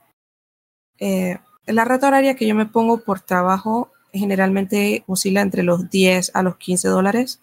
eh, 0.99 1.39
la 1.67 1.85
rata 1.85 2.09
horaria 2.09 2.35
que 2.35 2.47
yo 2.47 2.55
me 2.55 2.67
pongo 2.67 3.03
por 3.03 3.21
trabajo 3.21 3.93
generalmente 4.13 5.05
oscila 5.07 5.41
entre 5.41 5.63
los 5.63 5.89
10 5.91 6.33
a 6.35 6.43
los 6.43 6.57
15 6.57 6.89
dólares, 6.89 7.41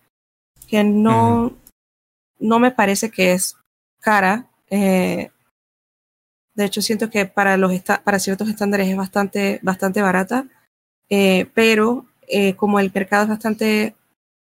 que 0.67 0.83
no, 0.83 1.53
no 2.39 2.59
me 2.59 2.71
parece 2.71 3.09
que 3.09 3.31
es 3.31 3.55
cara. 3.99 4.49
Eh, 4.69 5.31
de 6.57 6.65
hecho, 6.65 6.81
siento 6.81 7.11
que 7.11 7.27
para, 7.27 7.55
los 7.55 7.71
para 8.03 8.17
ciertos 8.17 8.49
estándares 8.49 8.87
es 8.89 8.97
bastante, 8.97 9.59
bastante 9.61 10.01
barata, 10.01 10.47
pero 11.53 12.05
como 12.57 12.79
el 12.79 12.91
mercado 12.93 13.23
es 13.23 13.29
bastante 13.29 13.95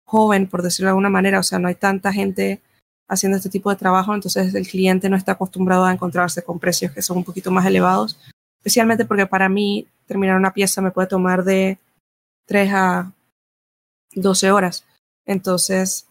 joven, 0.05 0.49
por 0.49 0.63
decirlo 0.63 0.87
de 0.87 0.93
alguna 0.93 1.11
manera, 1.11 1.39
o 1.39 1.43
sea, 1.43 1.59
no 1.59 1.69
hay 1.69 1.75
tanta 1.75 2.11
gente 2.11 2.63
haciendo 3.09 3.37
este 3.37 3.51
tipo 3.51 3.69
de 3.69 3.77
trabajo, 3.77 4.15
entonces 4.15 4.55
el 4.55 4.67
cliente 4.67 5.11
no 5.11 5.17
está 5.17 5.33
acostumbrado 5.33 5.85
a 5.85 5.93
encontrarse 5.93 6.43
con 6.43 6.59
precios 6.59 6.93
que 6.93 7.03
son 7.03 7.19
un 7.19 7.25
poquito 7.25 7.51
más 7.51 7.67
elevados, 7.67 8.19
especialmente 8.59 9.05
porque 9.05 9.27
para 9.27 9.51
mí 9.51 9.87
terminar 10.07 10.37
una 10.39 10.55
pieza 10.55 10.81
me 10.81 10.93
puede 10.93 11.09
tomar 11.09 11.45
de 11.45 11.79
3 12.47 12.71
a 12.73 13.13
12 14.15 14.51
horas. 14.51 14.87
Entonces, 15.27 16.07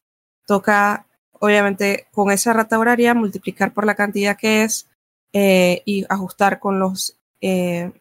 toca, 0.45 1.07
obviamente, 1.31 2.05
con 2.11 2.29
esa 2.29 2.53
rata 2.53 2.77
horaria, 2.77 3.15
multiplicar 3.15 3.73
por 3.73 3.87
la 3.87 3.95
cantidad 3.95 4.37
que 4.37 4.63
es 4.63 4.87
eh, 5.33 5.81
y 5.85 6.05
ajustar 6.09 6.59
con 6.59 6.79
los, 6.79 7.17
eh, 7.41 7.91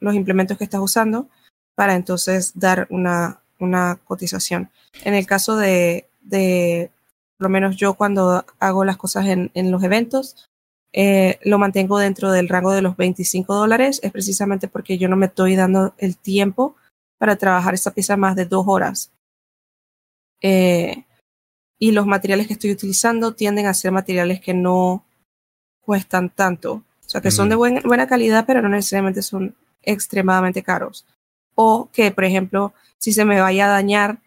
los 0.00 0.14
implementos 0.14 0.58
que 0.58 0.64
estás 0.64 0.80
usando 0.80 1.28
para 1.74 1.94
entonces 1.94 2.52
dar 2.54 2.86
una, 2.90 3.40
una 3.58 3.96
cotización. 4.04 4.70
En 5.04 5.14
el 5.14 5.26
caso 5.26 5.56
de, 5.56 6.08
de, 6.22 6.90
por 7.38 7.46
lo 7.46 7.50
menos 7.50 7.76
yo 7.76 7.94
cuando 7.94 8.44
hago 8.58 8.84
las 8.84 8.96
cosas 8.96 9.26
en, 9.26 9.50
en 9.54 9.70
los 9.70 9.82
eventos, 9.82 10.48
eh, 10.92 11.38
lo 11.44 11.58
mantengo 11.58 11.98
dentro 11.98 12.32
del 12.32 12.48
rango 12.48 12.72
de 12.72 12.80
los 12.80 12.96
25 12.96 13.54
dólares, 13.54 14.00
es 14.02 14.12
precisamente 14.12 14.68
porque 14.68 14.96
yo 14.96 15.08
no 15.08 15.16
me 15.16 15.26
estoy 15.26 15.54
dando 15.54 15.94
el 15.98 16.16
tiempo 16.16 16.74
para 17.18 17.36
trabajar 17.36 17.74
esta 17.74 17.92
pieza 17.92 18.16
más 18.16 18.36
de 18.36 18.46
dos 18.46 18.64
horas. 18.66 19.12
Eh, 20.40 21.04
y 21.78 21.92
los 21.92 22.06
materiales 22.06 22.46
que 22.46 22.54
estoy 22.54 22.70
utilizando 22.70 23.34
tienden 23.34 23.66
a 23.66 23.74
ser 23.74 23.92
materiales 23.92 24.40
que 24.40 24.54
no 24.54 25.04
cuestan 25.86 26.28
tanto. 26.28 26.72
O 26.74 27.08
sea, 27.08 27.20
que 27.20 27.30
son 27.30 27.48
de 27.48 27.54
buena 27.54 28.08
calidad, 28.08 28.44
pero 28.46 28.60
no 28.60 28.68
necesariamente 28.68 29.22
son 29.22 29.54
extremadamente 29.82 30.64
caros. 30.64 31.06
O 31.54 31.88
que, 31.92 32.10
por 32.10 32.24
ejemplo, 32.24 32.74
si 32.98 33.12
se 33.12 33.24
me 33.24 33.40
vaya 33.40 33.66
a 33.66 33.70
dañar, 33.70 34.18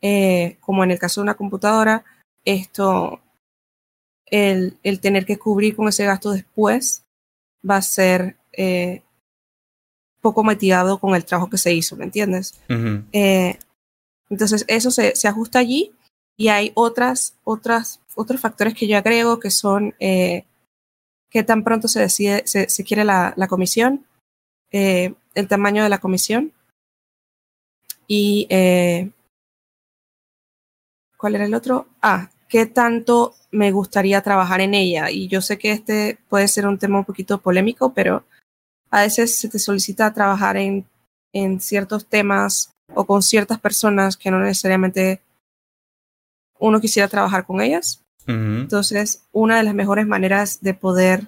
eh, 0.00 0.56
como 0.60 0.84
en 0.84 0.92
el 0.92 0.98
caso 1.00 1.20
de 1.20 1.24
una 1.24 1.34
computadora, 1.34 2.04
esto, 2.44 3.20
el, 4.26 4.78
el, 4.84 5.00
tener 5.00 5.26
que 5.26 5.38
cubrir 5.38 5.74
con 5.74 5.88
ese 5.88 6.04
gasto 6.04 6.30
después 6.30 7.02
va 7.68 7.76
a 7.76 7.82
ser 7.82 8.36
eh, 8.52 9.02
poco 10.20 10.44
motivado 10.44 10.98
con 10.98 11.16
el 11.16 11.24
trabajo 11.24 11.50
que 11.50 11.58
se 11.58 11.74
hizo, 11.74 11.96
¿me 11.96 12.04
entiendes? 12.04 12.54
eh, 13.12 13.58
entonces, 14.30 14.64
eso 14.68 14.92
se, 14.92 15.16
se, 15.16 15.26
ajusta 15.26 15.58
allí 15.58 15.92
y 16.36 16.48
hay 16.48 16.70
otras, 16.74 17.34
otras, 17.42 18.00
otros 18.14 18.40
factores 18.40 18.74
que 18.74 18.86
yo 18.86 18.96
agrego 18.96 19.40
que 19.40 19.50
son 19.50 19.94
eh, 19.98 20.44
qué 21.30 21.42
tan 21.42 21.64
pronto 21.64 21.88
se 21.88 22.00
decide, 22.00 22.42
se, 22.46 22.84
quiere 22.84 23.04
la, 23.04 23.32
la 23.36 23.48
comisión, 23.48 24.04
eh, 24.72 25.14
el 25.34 25.48
tamaño 25.48 25.82
de 25.82 25.88
la 25.88 25.98
comisión, 25.98 26.52
y 28.12 28.48
eh, 28.50 29.08
¿cuál 31.16 31.36
era 31.36 31.44
el 31.44 31.54
otro? 31.54 31.86
Ah, 32.02 32.28
¿qué 32.48 32.66
tanto 32.66 33.36
me 33.52 33.70
gustaría 33.70 34.20
trabajar 34.20 34.60
en 34.60 34.74
ella? 34.74 35.12
Y 35.12 35.28
yo 35.28 35.40
sé 35.40 35.58
que 35.58 35.70
este 35.70 36.18
puede 36.28 36.48
ser 36.48 36.66
un 36.66 36.76
tema 36.76 36.98
un 36.98 37.04
poquito 37.04 37.40
polémico, 37.40 37.94
pero 37.94 38.24
a 38.90 39.02
veces 39.02 39.38
se 39.38 39.48
te 39.48 39.60
solicita 39.60 40.12
trabajar 40.12 40.56
en, 40.56 40.84
en 41.32 41.60
ciertos 41.60 42.04
temas 42.06 42.72
o 42.92 43.04
con 43.04 43.22
ciertas 43.22 43.60
personas 43.60 44.16
que 44.16 44.32
no 44.32 44.40
necesariamente 44.40 45.20
uno 46.58 46.80
quisiera 46.80 47.06
trabajar 47.06 47.46
con 47.46 47.60
ellas. 47.60 48.02
Entonces, 48.30 49.24
una 49.32 49.56
de 49.56 49.62
las 49.62 49.74
mejores 49.74 50.06
maneras 50.06 50.60
de 50.62 50.74
poder 50.74 51.26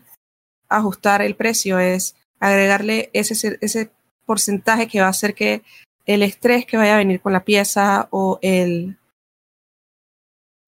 ajustar 0.68 1.22
el 1.22 1.36
precio 1.36 1.78
es 1.78 2.16
agregarle 2.40 3.10
ese, 3.12 3.58
ese 3.60 3.90
porcentaje 4.26 4.88
que 4.88 5.00
va 5.00 5.06
a 5.06 5.10
hacer 5.10 5.34
que 5.34 5.62
el 6.06 6.22
estrés 6.22 6.66
que 6.66 6.76
vaya 6.76 6.94
a 6.94 6.98
venir 6.98 7.20
con 7.20 7.32
la 7.32 7.44
pieza 7.44 8.08
o 8.10 8.38
el, 8.42 8.98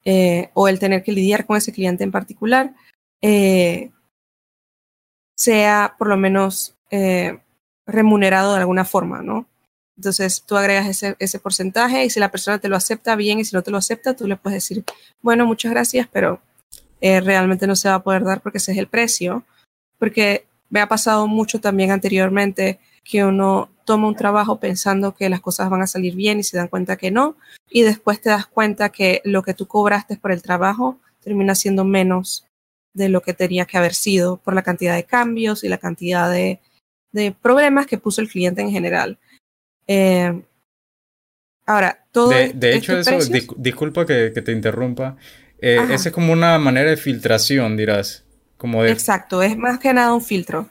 eh, 0.05 0.51
o 0.55 0.69
el 0.69 0.79
tener 0.79 1.03
que 1.03 1.13
lidiar 1.13 1.47
con 1.47 1.57
ese 1.57 1.73
cliente 1.73 2.05
en 2.05 2.13
particular 2.13 2.75
eh, 3.23 3.91
sea 5.37 5.97
por 5.99 6.09
lo 6.09 6.17
menos 6.17 6.77
eh, 6.91 7.41
remunerado 7.87 8.55
de 8.55 8.61
alguna 8.61 8.85
forma, 8.85 9.23
¿no? 9.23 9.47
Entonces 9.97 10.43
tú 10.45 10.57
agregas 10.57 11.03
ese, 11.19 11.39
porcentaje 11.39 12.05
y 12.05 12.11
si 12.11 12.19
la 12.19 12.31
persona 12.31 12.59
te 12.59 12.69
lo 12.69 12.77
acepta 12.77 13.15
bien 13.17 13.39
y 13.39 13.45
si 13.45 13.55
no 13.55 13.63
te 13.63 13.71
lo 13.71 13.79
acepta, 13.79 14.15
tú 14.15 14.27
le 14.27 14.37
puedes 14.37 14.57
decir, 14.57 14.85
bueno, 15.23 15.47
muchas 15.47 15.73
gracias, 15.73 16.09
pero 16.11 16.41
realmente 17.01 17.67
no 17.67 17.77
se 17.77 17.89
va 17.89 17.97
a 17.97 18.03
poder 18.03 18.25
dar 18.25 18.41
porque 18.41 18.59
ese 18.59 18.73
es 18.73 18.79
el 18.79 18.89
precio. 18.89 19.45
Porque 19.99 20.47
me 20.71 20.81
ha 20.81 20.89
pasado 20.89 21.29
mucho 21.29 21.61
también 21.61 21.91
anteriormente 21.93 22.81
que 23.05 23.25
uno 23.25 23.69
toma 23.85 24.09
un 24.09 24.17
trabajo 24.17 24.59
pensando 24.59 25.15
que 25.15 25.29
las 25.29 25.41
cosas 25.41 25.71
van 25.71 25.83
a 25.83 25.87
salir 25.87 26.15
bien 26.15 26.41
y 26.41 26.43
se 26.43 26.57
dan 26.57 26.69
cuenta 26.69 26.97
que 26.97 27.11
no, 27.11 27.37
y 27.71 27.83
después 27.83 28.21
te 28.21 28.31
das 28.31 28.47
cuenta 28.47 28.89
que 28.89 29.21
lo 29.25 29.43
que 29.43 29.55
tú 29.55 29.67
cobraste 29.67 30.17
por 30.17 30.33
el 30.33 30.43
trabajo 30.43 30.99
termina 31.23 31.55
siendo 31.55 31.85
menos 31.85 32.47
de 32.95 33.09
lo 33.09 33.21
que 33.21 33.35
tenía 33.35 33.67
que 33.67 33.77
haber 33.77 33.95
sido 33.95 34.39
por 34.39 34.55
la 34.55 34.63
cantidad 34.63 34.95
de 34.95 35.05
cambios 35.05 35.65
y 35.65 35.69
la 35.69 35.79
cantidad 35.79 36.31
de, 36.31 36.61
de 37.13 37.33
problemas 37.33 37.87
que 37.87 37.99
puso 37.99 38.21
el 38.21 38.29
cliente 38.29 38.63
en 38.63 38.71
general. 38.71 39.19
Eh, 39.87 40.43
ahora, 41.67 42.05
todo... 42.13 42.31
De, 42.31 42.53
de 42.55 42.77
hecho, 42.77 42.99
eso, 42.99 43.19
disculpa 43.57 44.07
que, 44.07 44.33
que, 44.35 44.43
te 44.43 44.53
interrumpa, 44.53 45.17
eh, 45.59 45.79
esa 45.91 46.09
es 46.09 46.15
como 46.15 46.33
una 46.33 46.59
manera 46.59 46.91
de 46.91 46.97
filtración, 46.97 47.77
dirás 47.77 48.25
Como 48.57 48.85
Exacto, 48.85 49.43
es 49.43 49.57
más 49.57 49.79
que 49.79 49.93
nada 49.93 50.15
un 50.15 50.23
filtro. 50.23 50.69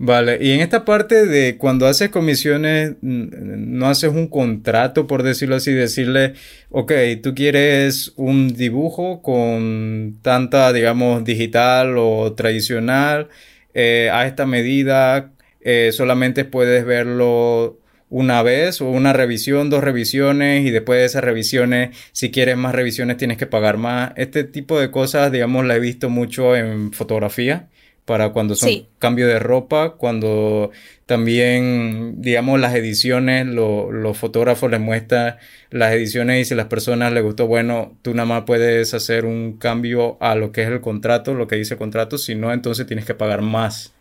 Vale, 0.00 0.38
y 0.40 0.52
en 0.52 0.60
esta 0.60 0.84
parte 0.84 1.26
de 1.26 1.56
cuando 1.56 1.88
haces 1.88 2.10
comisiones, 2.10 2.94
no 3.00 3.88
haces 3.88 4.12
un 4.12 4.28
contrato, 4.28 5.08
por 5.08 5.24
decirlo 5.24 5.56
así, 5.56 5.72
decirle, 5.72 6.34
ok, 6.70 6.92
tú 7.20 7.34
quieres 7.34 8.12
un 8.14 8.54
dibujo 8.54 9.22
con 9.22 10.18
tanta, 10.22 10.72
digamos, 10.72 11.24
digital 11.24 11.96
o 11.98 12.32
tradicional, 12.34 13.28
eh, 13.74 14.08
a 14.12 14.26
esta 14.28 14.46
medida, 14.46 15.32
eh, 15.60 15.90
solamente 15.92 16.44
puedes 16.44 16.84
verlo 16.84 17.80
una 18.10 18.42
vez 18.42 18.80
o 18.80 18.88
una 18.88 19.12
revisión, 19.12 19.70
dos 19.70 19.84
revisiones 19.84 20.66
y 20.66 20.70
después 20.70 20.98
de 21.00 21.06
esas 21.06 21.24
revisiones, 21.24 21.96
si 22.12 22.30
quieres 22.30 22.56
más 22.56 22.74
revisiones 22.74 23.16
tienes 23.16 23.38
que 23.38 23.46
pagar 23.46 23.76
más. 23.76 24.12
Este 24.16 24.44
tipo 24.44 24.80
de 24.80 24.90
cosas, 24.90 25.30
digamos, 25.32 25.66
la 25.66 25.76
he 25.76 25.80
visto 25.80 26.08
mucho 26.10 26.56
en 26.56 26.92
fotografía 26.92 27.68
para 28.08 28.30
cuando 28.30 28.54
son 28.54 28.70
cambio 28.98 29.26
de 29.28 29.38
ropa, 29.38 29.96
cuando 29.98 30.70
también, 31.04 32.22
digamos, 32.22 32.58
las 32.58 32.74
ediciones, 32.74 33.46
los 33.46 34.16
fotógrafos 34.16 34.70
les 34.70 34.80
muestran 34.80 35.36
las 35.70 35.92
ediciones 35.92 36.40
y 36.40 36.44
si 36.46 36.54
a 36.54 36.56
las 36.56 36.68
personas 36.68 37.12
les 37.12 37.22
gustó, 37.22 37.46
bueno, 37.46 37.98
tú 38.00 38.14
nada 38.14 38.24
más 38.24 38.44
puedes 38.46 38.94
hacer 38.94 39.26
un 39.26 39.58
cambio 39.58 40.16
a 40.22 40.36
lo 40.36 40.52
que 40.52 40.62
es 40.62 40.68
el 40.68 40.80
contrato, 40.80 41.34
lo 41.34 41.46
que 41.48 41.56
dice 41.56 41.74
el 41.74 41.78
contrato, 41.78 42.16
si 42.16 42.34
no, 42.34 42.50
entonces 42.50 42.86
tienes 42.86 43.04
que 43.04 43.14
pagar 43.14 43.42
más. 43.42 43.92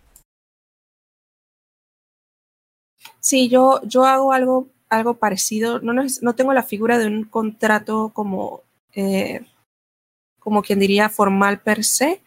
Sí, 3.27 3.49
yo, 3.49 3.81
yo 3.83 4.05
hago 4.05 4.31
algo, 4.31 4.69
algo 4.87 5.15
parecido. 5.15 5.81
No, 5.81 5.91
no, 5.93 6.35
tengo 6.35 6.53
la 6.53 6.63
figura 6.63 6.97
de 6.97 7.07
un 7.07 7.25
contrato 7.25 8.11
como, 8.13 8.61
eh, 8.95 9.41
como 10.39 10.61
quien 10.61 10.79
diría 10.79 11.09
formal 11.09 11.59
per 11.59 11.83
se, 11.83 12.21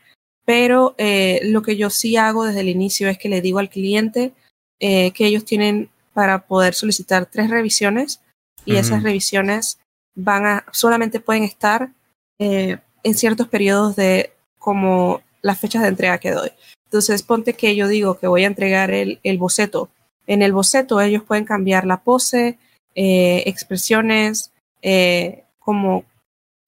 pero 0.45 0.95
eh, 0.99 1.41
lo 1.45 1.63
que 1.63 1.79
yo 1.79 1.89
sí 1.89 2.19
hago 2.19 2.45
desde 2.45 2.61
el 2.61 2.69
inicio 2.69 3.09
es 3.09 3.17
que 3.17 3.31
le 3.31 3.41
digo 3.41 3.61
al 3.61 3.71
cliente 3.71 4.35
eh, 4.79 5.13
que 5.13 5.25
ellos 5.25 5.47
tienen 5.47 5.89
para 6.13 6.47
poder 6.47 6.75
solicitar 6.75 7.25
tres 7.25 7.49
revisiones 7.49 8.21
y 8.67 8.77
esas 8.77 9.03
revisiones 9.03 9.79
van 10.15 10.45
a 10.45 10.67
solamente 10.71 11.19
pueden 11.19 11.45
estar 11.45 11.95
en 12.39 13.15
ciertos 13.15 13.49
periodos 13.49 13.97
de 13.97 14.35
como 14.59 15.23
las 15.41 15.59
fechas 15.59 15.81
de 15.81 15.89
entrega 15.89 16.19
que 16.19 16.33
doy. 16.33 16.51
Entonces, 16.85 17.23
ponte 17.23 17.55
que 17.55 17.75
yo 17.75 17.89
digo 17.89 18.19
que 18.19 18.27
voy 18.27 18.45
a 18.45 18.49
entregar 18.49 18.91
el, 18.91 19.19
el 19.23 19.39
boceto 19.39 19.89
en 20.31 20.43
el 20.43 20.53
boceto 20.53 21.01
ellos 21.01 21.25
pueden 21.25 21.45
cambiar 21.45 21.85
la 21.85 21.97
pose, 21.97 22.57
eh, 22.95 23.43
expresiones, 23.47 24.53
eh, 24.81 25.43
como 25.59 26.05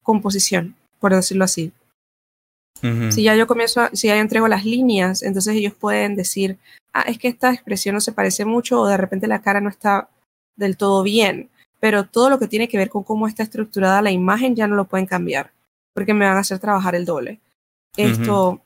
composición, 0.03 0.75
por 0.99 1.15
decirlo 1.15 1.45
así. 1.45 1.71
Si 3.11 3.23
ya 3.23 3.33
yo 3.33 3.47
comienzo, 3.47 3.87
si 3.93 4.07
ya 4.07 4.15
yo 4.15 4.21
entrego 4.21 4.49
las 4.49 4.65
líneas, 4.65 5.23
entonces 5.23 5.55
ellos 5.55 5.73
pueden 5.73 6.17
decir, 6.17 6.57
ah, 6.91 7.03
es 7.07 7.17
que 7.17 7.29
esta 7.29 7.53
expresión 7.53 7.95
no 7.95 8.01
se 8.01 8.11
parece 8.11 8.43
mucho 8.43 8.81
o 8.81 8.87
de 8.87 8.97
repente 8.97 9.25
la 9.25 9.41
cara 9.41 9.61
no 9.61 9.69
está 9.69 10.09
del 10.57 10.75
todo 10.75 11.01
bien, 11.01 11.49
pero 11.79 12.03
todo 12.03 12.29
lo 12.29 12.39
que 12.39 12.49
tiene 12.49 12.67
que 12.67 12.77
ver 12.77 12.89
con 12.89 13.03
cómo 13.03 13.29
está 13.29 13.41
estructurada 13.41 14.01
la 14.01 14.11
imagen 14.11 14.53
ya 14.53 14.67
no 14.67 14.75
lo 14.75 14.83
pueden 14.83 15.05
cambiar, 15.05 15.51
porque 15.93 16.13
me 16.13 16.25
van 16.25 16.35
a 16.35 16.41
hacer 16.41 16.59
trabajar 16.59 16.95
el 16.95 17.05
doble. 17.05 17.39
Esto, 17.95 18.59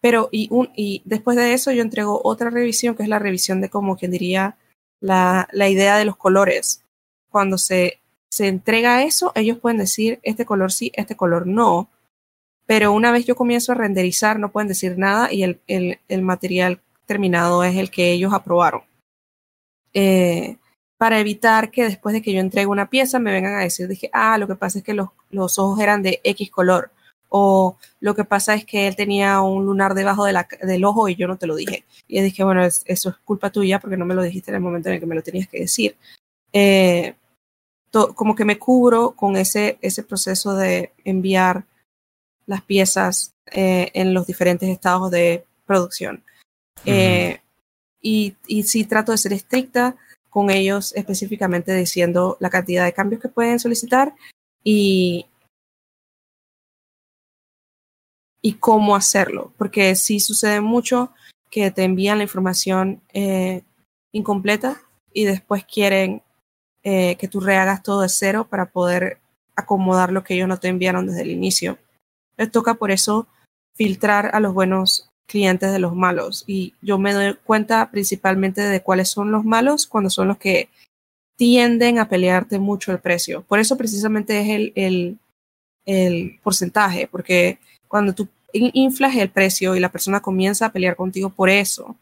pero 0.00 0.28
y, 0.30 0.48
un, 0.50 0.70
y 0.76 1.02
después 1.04 1.36
de 1.36 1.52
eso 1.52 1.72
yo 1.72 1.82
entrego 1.82 2.20
otra 2.24 2.50
revisión, 2.50 2.94
que 2.94 3.02
es 3.02 3.08
la 3.08 3.18
revisión 3.18 3.60
de 3.60 3.68
como 3.68 3.96
quien 3.96 4.10
diría 4.10 4.56
la, 5.00 5.48
la 5.52 5.68
idea 5.68 5.96
de 5.96 6.04
los 6.04 6.16
colores. 6.16 6.84
Cuando 7.30 7.58
se, 7.58 8.00
se 8.30 8.48
entrega 8.48 9.02
eso, 9.02 9.32
ellos 9.34 9.58
pueden 9.58 9.78
decir 9.78 10.20
este 10.22 10.44
color 10.44 10.72
sí, 10.72 10.92
este 10.94 11.16
color 11.16 11.46
no. 11.46 11.88
Pero 12.66 12.92
una 12.92 13.10
vez 13.10 13.24
yo 13.24 13.34
comienzo 13.34 13.72
a 13.72 13.76
renderizar, 13.76 14.38
no 14.38 14.52
pueden 14.52 14.68
decir 14.68 14.98
nada 14.98 15.32
y 15.32 15.42
el, 15.42 15.60
el, 15.66 16.22
material 16.22 16.80
terminado 17.06 17.64
es 17.64 17.76
el 17.76 17.90
que 17.90 18.12
ellos 18.12 18.32
aprobaron. 18.32 18.82
Eh, 19.94 20.58
para 20.98 21.18
evitar 21.18 21.70
que 21.70 21.84
después 21.84 22.12
de 22.12 22.20
que 22.20 22.32
yo 22.32 22.40
entregue 22.40 22.66
una 22.66 22.90
pieza 22.90 23.18
me 23.18 23.32
vengan 23.32 23.54
a 23.54 23.60
decir, 23.60 23.88
dije, 23.88 24.10
ah, 24.12 24.36
lo 24.36 24.46
que 24.46 24.56
pasa 24.56 24.78
es 24.78 24.84
que 24.84 24.94
los, 24.94 25.08
los 25.30 25.58
ojos 25.58 25.80
eran 25.80 26.02
de 26.02 26.20
X 26.24 26.50
color 26.50 26.90
o 27.28 27.76
lo 28.00 28.14
que 28.14 28.24
pasa 28.24 28.54
es 28.54 28.64
que 28.64 28.88
él 28.88 28.96
tenía 28.96 29.40
un 29.40 29.66
lunar 29.66 29.94
debajo 29.94 30.24
de 30.24 30.32
la, 30.32 30.48
del 30.62 30.84
ojo 30.84 31.08
y 31.08 31.16
yo 31.16 31.26
no 31.26 31.36
te 31.36 31.46
lo 31.46 31.56
dije. 31.56 31.84
Y 32.06 32.16
yo 32.16 32.22
dije, 32.22 32.44
bueno, 32.44 32.64
eso 32.64 32.84
es 32.86 33.16
culpa 33.24 33.50
tuya 33.50 33.78
porque 33.78 33.96
no 33.96 34.06
me 34.06 34.14
lo 34.14 34.22
dijiste 34.22 34.50
en 34.50 34.56
el 34.56 34.60
momento 34.60 34.88
en 34.88 34.94
el 34.94 35.00
que 35.00 35.06
me 35.06 35.14
lo 35.14 35.22
tenías 35.22 35.48
que 35.48 35.60
decir. 35.60 35.96
Eh, 36.52 37.14
como 38.14 38.34
que 38.34 38.44
me 38.44 38.58
cubro 38.58 39.12
con 39.12 39.36
ese, 39.36 39.78
ese 39.80 40.02
proceso 40.02 40.54
de 40.54 40.92
enviar 41.04 41.64
las 42.46 42.62
piezas 42.62 43.34
eh, 43.50 43.90
en 43.94 44.14
los 44.14 44.26
diferentes 44.26 44.68
estados 44.68 45.10
de 45.10 45.44
producción. 45.66 46.22
Eh, 46.84 47.40
y, 48.00 48.36
y 48.46 48.62
sí 48.62 48.84
trato 48.84 49.12
de 49.12 49.18
ser 49.18 49.32
estricta 49.32 49.96
con 50.30 50.50
ellos 50.50 50.94
específicamente 50.94 51.74
diciendo 51.74 52.36
la 52.40 52.50
cantidad 52.50 52.84
de 52.84 52.92
cambios 52.92 53.20
que 53.20 53.28
pueden 53.28 53.58
solicitar 53.58 54.14
y, 54.62 55.26
y 58.40 58.54
cómo 58.54 58.94
hacerlo, 58.94 59.52
porque 59.56 59.94
sí 59.94 60.20
sucede 60.20 60.60
mucho 60.60 61.12
que 61.50 61.70
te 61.70 61.84
envían 61.84 62.18
la 62.18 62.24
información 62.24 63.00
eh, 63.12 63.62
incompleta 64.12 64.80
y 65.12 65.24
después 65.24 65.64
quieren 65.64 66.22
eh, 66.82 67.16
que 67.16 67.28
tú 67.28 67.40
rehagas 67.40 67.82
todo 67.82 68.02
de 68.02 68.08
cero 68.08 68.46
para 68.48 68.66
poder 68.66 69.18
acomodar 69.56 70.12
lo 70.12 70.22
que 70.22 70.34
ellos 70.34 70.48
no 70.48 70.58
te 70.58 70.68
enviaron 70.68 71.06
desde 71.06 71.22
el 71.22 71.30
inicio. 71.30 71.78
Les 72.36 72.50
toca 72.50 72.74
por 72.74 72.90
eso 72.90 73.26
filtrar 73.74 74.30
a 74.34 74.40
los 74.40 74.54
buenos 74.54 75.08
clientes 75.26 75.72
de 75.72 75.78
los 75.78 75.94
malos 75.94 76.44
y 76.46 76.74
yo 76.80 76.98
me 76.98 77.12
doy 77.12 77.34
cuenta 77.44 77.90
principalmente 77.90 78.62
de 78.62 78.82
cuáles 78.82 79.10
son 79.10 79.30
los 79.30 79.44
malos 79.44 79.86
cuando 79.86 80.10
son 80.10 80.28
los 80.28 80.38
que 80.38 80.68
tienden 81.36 81.98
a 81.98 82.08
pelearte 82.08 82.58
mucho 82.58 82.92
el 82.92 83.00
precio. 83.00 83.42
Por 83.42 83.58
eso 83.58 83.76
precisamente 83.76 84.40
es 84.40 84.48
el, 84.48 84.72
el, 84.74 85.18
el 85.84 86.40
porcentaje, 86.42 87.06
porque 87.06 87.58
cuando 87.88 88.14
tú 88.14 88.28
inflas 88.52 89.16
el 89.16 89.30
precio 89.30 89.74
y 89.74 89.80
la 89.80 89.90
persona 89.90 90.20
comienza 90.20 90.66
a 90.66 90.72
pelear 90.72 90.96
contigo 90.96 91.30
por 91.30 91.50
eso, 91.50 91.96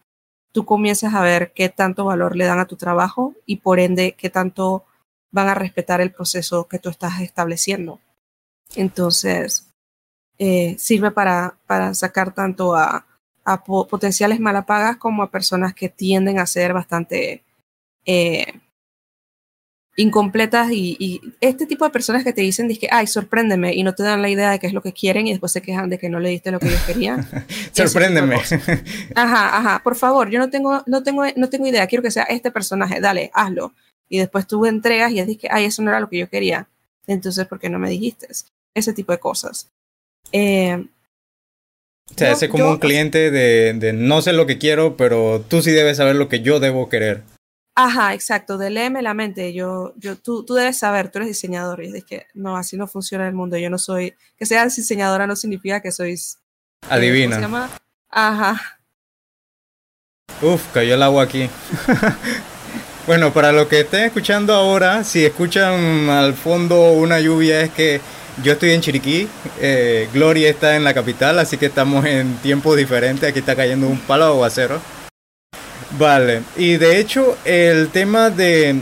tú 0.52 0.64
comienzas 0.64 1.14
a 1.14 1.22
ver 1.22 1.52
qué 1.52 1.68
tanto 1.68 2.04
valor 2.04 2.36
le 2.36 2.44
dan 2.44 2.58
a 2.58 2.66
tu 2.66 2.76
trabajo 2.76 3.34
y 3.46 3.56
por 3.56 3.78
ende 3.78 4.12
qué 4.12 4.30
tanto 4.30 4.84
van 5.30 5.48
a 5.48 5.54
respetar 5.54 6.00
el 6.00 6.12
proceso 6.12 6.66
que 6.68 6.78
tú 6.78 6.88
estás 6.88 7.20
estableciendo. 7.20 8.00
Entonces, 8.74 9.68
eh, 10.38 10.76
sirve 10.78 11.10
para, 11.10 11.56
para 11.66 11.94
sacar 11.94 12.32
tanto 12.34 12.74
a, 12.74 13.06
a 13.44 13.64
potenciales 13.64 14.40
malapagas 14.40 14.96
como 14.96 15.22
a 15.22 15.30
personas 15.30 15.74
que 15.74 15.88
tienden 15.88 16.38
a 16.38 16.46
ser 16.46 16.72
bastante 16.72 17.44
eh, 18.04 18.60
incompletas 19.96 20.70
y, 20.70 21.20
este 21.40 21.66
tipo 21.66 21.84
de 21.84 21.90
personas 21.90 22.22
que 22.22 22.32
te 22.32 22.42
dicen, 22.42 22.68
que, 22.76 22.88
ay, 22.90 23.06
sorpréndeme 23.06 23.74
y 23.74 23.82
no 23.82 23.94
te 23.94 24.02
dan 24.02 24.20
la 24.22 24.28
idea 24.28 24.50
de 24.50 24.58
qué 24.58 24.66
es 24.66 24.74
lo 24.74 24.82
que 24.82 24.92
quieren 24.92 25.26
y 25.26 25.30
después 25.30 25.52
se 25.52 25.62
quejan 25.62 25.88
de 25.88 25.98
que 25.98 26.10
no 26.10 26.20
le 26.20 26.28
diste 26.28 26.50
lo 26.50 26.60
que 26.60 26.68
ellos 26.68 26.82
querían. 26.86 27.26
sorpréndeme. 27.72 28.36
Ajá, 29.14 29.56
ajá, 29.56 29.82
por 29.82 29.96
favor, 29.96 30.28
yo 30.28 30.38
no 30.38 30.50
tengo, 30.50 30.82
no 30.86 31.02
tengo, 31.02 31.24
no 31.36 31.48
tengo 31.48 31.66
idea, 31.66 31.86
quiero 31.86 32.02
que 32.02 32.10
sea 32.10 32.24
este 32.24 32.50
personaje, 32.50 33.00
dale, 33.00 33.30
hazlo. 33.32 33.72
Y 34.08 34.18
después 34.18 34.46
tú 34.46 34.66
entregas 34.66 35.10
y 35.12 35.18
es 35.18 35.38
que, 35.38 35.48
ay, 35.50 35.64
eso 35.64 35.82
no 35.82 35.90
era 35.90 35.98
lo 35.98 36.08
que 36.08 36.18
yo 36.18 36.28
quería. 36.28 36.68
Entonces, 37.06 37.46
¿por 37.46 37.58
qué 37.58 37.70
no 37.70 37.78
me 37.78 37.88
dijiste? 37.88 38.28
Ese 38.74 38.92
tipo 38.92 39.12
de 39.12 39.18
cosas. 39.18 39.70
Eh, 40.30 40.86
o 42.10 42.18
sea, 42.18 42.32
ese 42.32 42.48
como 42.48 42.70
un 42.70 42.78
cliente 42.78 43.30
de, 43.30 43.72
de 43.72 43.92
no 43.92 44.22
sé 44.22 44.32
lo 44.32 44.46
que 44.46 44.58
quiero, 44.58 44.96
pero 44.96 45.44
tú 45.48 45.62
sí 45.62 45.72
debes 45.72 45.96
saber 45.96 46.16
lo 46.16 46.28
que 46.28 46.40
yo 46.40 46.60
debo 46.60 46.88
querer. 46.88 47.22
Ajá, 47.78 48.14
exacto, 48.14 48.56
de 48.56 48.70
léeme 48.70 49.02
la 49.02 49.12
mente. 49.12 49.52
Yo, 49.52 49.92
yo, 49.96 50.16
tú, 50.16 50.46
tú 50.46 50.54
debes 50.54 50.78
saber, 50.78 51.10
tú 51.10 51.18
eres 51.18 51.28
diseñador. 51.28 51.84
Y 51.84 51.94
es 51.94 52.04
que 52.04 52.26
no, 52.32 52.56
así 52.56 52.74
no 52.78 52.86
funciona 52.86 53.28
el 53.28 53.34
mundo. 53.34 53.58
Yo 53.58 53.68
no 53.68 53.76
soy, 53.76 54.14
que 54.38 54.46
seas 54.46 54.74
diseñadora 54.74 55.26
no 55.26 55.36
significa 55.36 55.82
que 55.82 55.92
sois. 55.92 56.38
Eh, 56.84 56.86
Adivina. 56.88 57.36
¿cómo 57.36 57.36
se 57.36 57.40
llama? 57.42 57.70
Ajá. 58.08 58.78
Uf, 60.40 60.62
cayó 60.72 60.94
el 60.94 61.02
agua 61.02 61.24
aquí. 61.24 61.50
bueno, 63.06 63.34
para 63.34 63.52
lo 63.52 63.68
que 63.68 63.80
estén 63.80 64.04
escuchando 64.04 64.54
ahora, 64.54 65.04
si 65.04 65.26
escuchan 65.26 66.08
al 66.08 66.32
fondo 66.32 66.92
una 66.92 67.20
lluvia, 67.20 67.60
es 67.60 67.70
que 67.72 68.00
yo 68.42 68.52
estoy 68.52 68.70
en 68.70 68.80
Chiriquí, 68.80 69.28
eh, 69.60 70.08
Gloria 70.14 70.48
está 70.48 70.76
en 70.76 70.84
la 70.84 70.94
capital, 70.94 71.38
así 71.38 71.58
que 71.58 71.66
estamos 71.66 72.06
en 72.06 72.36
tiempos 72.36 72.74
diferentes. 72.74 73.28
Aquí 73.28 73.40
está 73.40 73.54
cayendo 73.54 73.86
un 73.86 73.98
palo 73.98 74.24
de 74.24 74.30
aguacero. 74.30 74.95
Vale, 75.92 76.42
y 76.56 76.76
de 76.76 76.98
hecho 76.98 77.38
el 77.44 77.88
tema 77.88 78.30
de, 78.30 78.74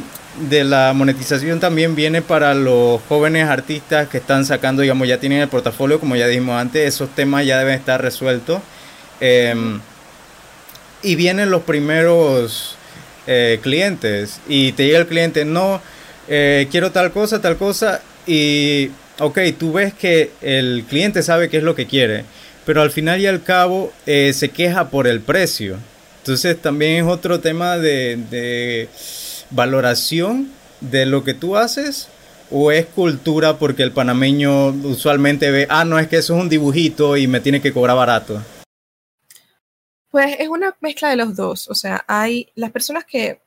de, 0.48 0.64
la 0.64 0.92
monetización 0.94 1.60
también 1.60 1.94
viene 1.94 2.22
para 2.22 2.54
los 2.54 3.00
jóvenes 3.08 3.48
artistas 3.48 4.08
que 4.08 4.18
están 4.18 4.46
sacando, 4.46 4.82
digamos, 4.82 5.06
ya 5.06 5.20
tienen 5.20 5.40
el 5.40 5.48
portafolio, 5.48 6.00
como 6.00 6.16
ya 6.16 6.26
dijimos 6.26 6.58
antes, 6.58 6.94
esos 6.94 7.14
temas 7.14 7.44
ya 7.44 7.58
deben 7.58 7.74
estar 7.74 8.00
resueltos. 8.00 8.60
Em, 9.20 9.80
y 11.02 11.14
vienen 11.16 11.50
los 11.50 11.62
primeros 11.62 12.76
eh, 13.26 13.60
clientes 13.62 14.40
y 14.48 14.72
te 14.72 14.86
llega 14.86 14.98
el 14.98 15.06
cliente, 15.06 15.44
no, 15.44 15.82
eh, 16.28 16.68
quiero 16.70 16.90
tal 16.90 17.12
cosa, 17.12 17.40
tal 17.40 17.56
cosa, 17.56 18.00
y 18.26 18.90
ok, 19.18 19.38
tú 19.58 19.74
ves 19.74 19.92
que 19.92 20.32
el 20.40 20.84
cliente 20.88 21.22
sabe 21.22 21.50
qué 21.50 21.58
es 21.58 21.62
lo 21.62 21.74
que 21.74 21.86
quiere 21.86 22.24
pero 22.64 22.82
al 22.82 22.90
final 22.90 23.20
y 23.20 23.26
al 23.26 23.42
cabo 23.42 23.92
eh, 24.06 24.32
se 24.34 24.50
queja 24.50 24.90
por 24.90 25.06
el 25.06 25.20
precio. 25.20 25.76
Entonces 26.24 26.58
también 26.62 27.04
es 27.04 27.12
otro 27.12 27.38
tema 27.40 27.76
de, 27.76 28.88
valoración 29.50 30.50
de 30.80 31.04
lo 31.04 31.22
que 31.22 31.34
tú 31.34 31.54
haces 31.54 32.08
o 32.50 32.72
es 32.72 32.86
cultura 32.86 33.58
porque 33.58 33.82
el 33.82 33.92
panameño 33.92 34.68
usualmente 34.68 35.50
ve, 35.50 35.66
ah, 35.68 35.84
no, 35.84 35.98
es 35.98 36.08
que 36.08 36.16
eso 36.16 36.34
es 36.34 36.40
un 36.40 36.48
dibujito 36.48 37.18
y 37.18 37.26
me 37.26 37.40
tiene 37.40 37.60
que 37.60 37.74
cobrar 37.74 37.98
barato? 37.98 38.42
Pues 40.10 40.36
es 40.38 40.48
una 40.48 40.74
mezcla 40.80 41.10
de 41.10 41.16
los 41.16 41.36
dos. 41.36 41.68
O 41.68 41.74
sea, 41.74 42.02
hay 42.08 42.48
las 42.54 42.70
personas 42.70 43.04
que 43.04 43.42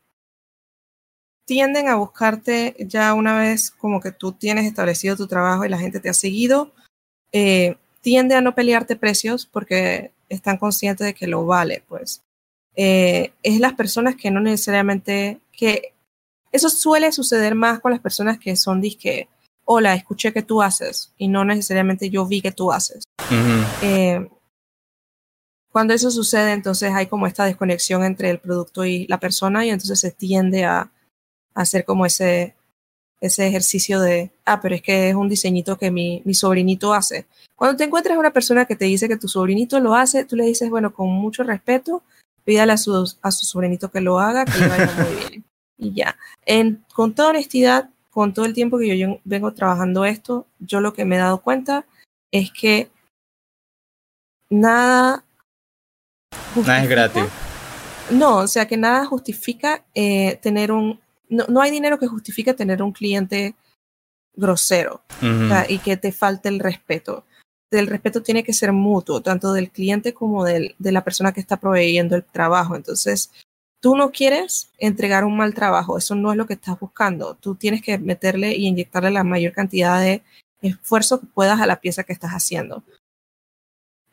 tienden 1.46 1.88
a 1.88 1.96
buscarte 1.96 2.76
ya 2.78 3.16
una 3.16 3.40
vez 3.40 3.72
como 3.72 4.00
que 4.02 4.12
tú 4.12 4.34
tienes 4.34 4.68
establecido 4.68 5.16
tu 5.16 5.26
trabajo 5.26 5.66
y 5.66 5.70
la 5.70 5.80
gente 5.80 6.00
te 6.00 6.10
ha 6.10 6.14
seguido, 6.14 6.76
eh, 7.32 7.76
tiende 8.02 8.36
a 8.36 8.42
no 8.42 8.54
pelearte 8.54 8.96
precios 8.96 9.48
porque 9.48 10.12
están 10.30 10.58
conscientes 10.58 11.08
de 11.08 11.16
que 11.16 11.26
lo 11.26 11.44
vale, 11.48 11.84
pues. 11.88 12.22
Eh, 12.80 13.34
es 13.42 13.60
las 13.60 13.74
personas 13.74 14.16
que 14.16 14.30
no 14.30 14.40
necesariamente, 14.40 15.42
que 15.52 15.96
eso 16.52 16.70
suele 16.70 17.12
suceder 17.12 17.56
más 17.56 17.80
con 17.80 17.92
las 17.92 18.00
personas 18.00 18.38
que 18.38 18.56
son 18.56 18.80
disque, 18.80 19.28
hola, 19.66 19.96
escuché 19.96 20.32
que 20.32 20.44
tú 20.44 20.62
haces 20.62 21.12
y 21.18 21.28
no 21.28 21.44
necesariamente 21.44 22.12
yo 22.12 22.26
vi 22.28 22.40
que 22.42 22.52
tú 22.52 22.72
haces. 22.72 23.04
eh, 23.82 24.30
cuando 25.72 25.94
eso 25.96 26.12
sucede, 26.12 26.54
entonces 26.54 26.94
hay 26.94 27.08
como 27.08 27.26
esta 27.26 27.46
desconexión 27.46 28.04
entre 28.04 28.30
el 28.30 28.40
producto 28.40 28.86
y 28.86 29.08
la 29.08 29.20
persona 29.20 29.66
y 29.66 29.72
entonces 29.72 30.00
se 30.00 30.12
tiende 30.12 30.66
a, 30.66 30.92
hacer 31.56 31.86
como 31.86 32.06
ese, 32.06 32.56
ese 33.20 33.48
ejercicio 33.48 34.00
de, 34.00 34.32
ah, 34.46 34.62
pero 34.62 34.76
es 34.76 34.84
que 34.84 35.10
es 35.10 35.16
un 35.16 35.28
diseñito 35.28 35.76
que 35.80 35.90
mi, 35.90 36.22
mi 36.24 36.36
sobrinito 36.36 36.94
hace. 36.94 37.26
Cuando 37.56 37.76
te 37.76 37.86
encuentras 37.86 38.16
una 38.18 38.32
persona 38.32 38.66
que 38.66 38.76
te 38.76 38.86
dice 38.86 39.08
que 39.08 39.18
tu 39.18 39.28
sobrinito 39.28 39.80
lo 39.80 39.96
hace, 39.96 40.24
tú 40.26 40.36
le 40.36 40.46
dices, 40.46 40.70
bueno, 40.70 40.94
con 40.94 41.10
mucho 41.10 41.42
respeto, 41.42 42.04
pídale 42.48 42.72
a 42.72 42.78
su, 42.78 43.14
a 43.22 43.32
su 43.32 43.46
sobrinito 43.46 43.92
que 43.92 44.00
lo 44.00 44.20
haga, 44.20 44.46
que 44.46 44.58
le 44.58 44.68
vaya 44.70 44.94
muy 44.96 45.16
bien. 45.16 45.44
Y 45.80 45.94
ya. 45.94 46.18
En, 46.46 46.84
con 46.96 47.14
toda 47.14 47.30
honestidad, 47.30 47.92
con 48.10 48.34
todo 48.34 48.46
el 48.46 48.54
tiempo 48.56 48.80
que 48.80 48.88
yo, 48.88 48.96
yo 48.96 49.20
vengo 49.26 49.54
trabajando 49.54 50.06
esto, 50.06 50.48
yo 50.58 50.80
lo 50.80 50.94
que 50.94 51.06
me 51.06 51.18
he 51.18 51.20
dado 51.20 51.42
cuenta 51.42 51.86
es 52.32 52.50
que 52.52 52.90
nada 54.50 55.24
Nada 56.56 56.84
es 56.84 56.90
gratis. 56.90 57.24
No, 58.12 58.38
o 58.38 58.48
sea 58.48 58.66
que 58.66 58.78
nada 58.78 59.06
justifica 59.06 59.84
eh, 59.94 60.40
tener 60.42 60.72
un... 60.72 61.00
No, 61.30 61.46
no, 61.50 61.62
hay 61.62 61.70
dinero 61.70 62.00
que 62.00 62.08
justifique 62.08 62.54
tener 62.56 62.82
un 62.82 62.94
cliente 62.94 63.56
grosero 64.34 65.02
uh 65.22 65.26
-huh. 65.26 65.46
o 65.46 65.50
sea, 65.50 65.66
y 65.70 65.80
que 65.80 65.98
te 65.98 66.12
falte 66.12 66.48
el 66.50 66.60
respeto. 66.60 67.26
El 67.72 67.88
respeto 67.88 68.24
tiene 68.24 68.44
que 68.44 68.54
ser 68.54 68.72
mutuo, 68.72 69.22
tanto 69.22 69.52
del 69.54 69.72
cliente 69.72 70.14
como 70.14 70.46
del, 70.46 70.76
de 70.80 70.92
la 70.92 71.04
persona 71.04 71.34
que 71.34 71.42
está 71.42 71.58
proveyendo 71.58 72.16
el 72.16 72.24
trabajo. 72.24 72.76
Entonces, 72.76 73.32
tú 73.82 73.96
no 73.96 74.12
quieres 74.12 74.72
entregar 74.78 75.26
un 75.26 75.36
mal 75.36 75.54
trabajo, 75.54 75.98
eso 75.98 76.16
no 76.16 76.32
es 76.32 76.38
lo 76.38 76.46
que 76.46 76.54
estás 76.54 76.80
buscando. 76.80 77.36
Tú 77.36 77.56
tienes 77.56 77.82
que 77.82 77.98
meterle 77.98 78.56
y 78.56 78.68
inyectarle 78.68 79.12
la 79.12 79.24
mayor 79.24 79.54
cantidad 79.54 80.00
de 80.00 80.24
esfuerzo 80.62 81.20
que 81.20 81.28
puedas 81.28 81.60
a 81.60 81.68
la 81.68 81.82
pieza 81.82 82.04
que 82.04 82.14
estás 82.14 82.32
haciendo 82.32 82.84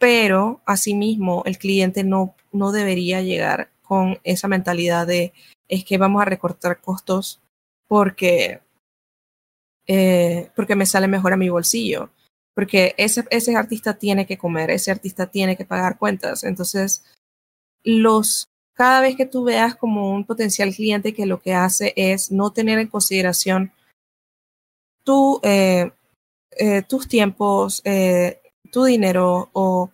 pero 0.05 0.61
asimismo 0.67 1.43
el 1.47 1.57
cliente 1.57 2.05
no, 2.05 2.35
no 2.53 2.73
debería 2.73 3.23
llegar 3.23 3.71
con 3.83 4.19
esa 4.23 4.49
mentalidad 4.49 5.07
de 5.07 5.33
es 5.67 5.83
que 5.83 5.97
vamos 5.97 6.21
a 6.21 6.27
recortar 6.27 6.83
costos 6.83 7.41
porque, 7.89 8.61
eh, 9.87 10.51
porque 10.55 10.77
me 10.77 10.85
sale 10.85 11.09
mejor 11.09 11.33
a 11.33 11.39
mi 11.39 11.49
bolsillo. 11.49 12.11
Porque 12.55 12.95
ese, 12.97 13.25
ese 13.31 13.57
artista 13.57 13.95
tiene 13.95 14.27
que 14.27 14.39
comer, 14.39 14.71
ese 14.71 14.91
artista 14.91 15.27
tiene 15.27 15.57
que 15.57 15.65
pagar 15.65 15.99
cuentas. 15.99 16.45
Entonces, 16.45 17.05
los, 17.83 18.49
cada 18.75 19.01
vez 19.01 19.17
que 19.17 19.27
tú 19.27 19.45
veas 19.45 19.75
como 19.75 20.13
un 20.13 20.25
potencial 20.25 20.73
cliente 20.73 21.13
que 21.13 21.27
lo 21.27 21.41
que 21.41 21.55
hace 21.55 21.93
es 21.97 22.31
no 22.31 22.53
tener 22.53 22.79
en 22.79 22.89
consideración 22.89 23.73
tu, 25.05 25.41
eh, 25.43 25.91
eh, 26.59 26.83
tus 26.83 27.09
tiempos, 27.09 27.83
eh, 27.85 28.41
tu 28.71 28.85
dinero 28.85 29.51
o, 29.53 29.91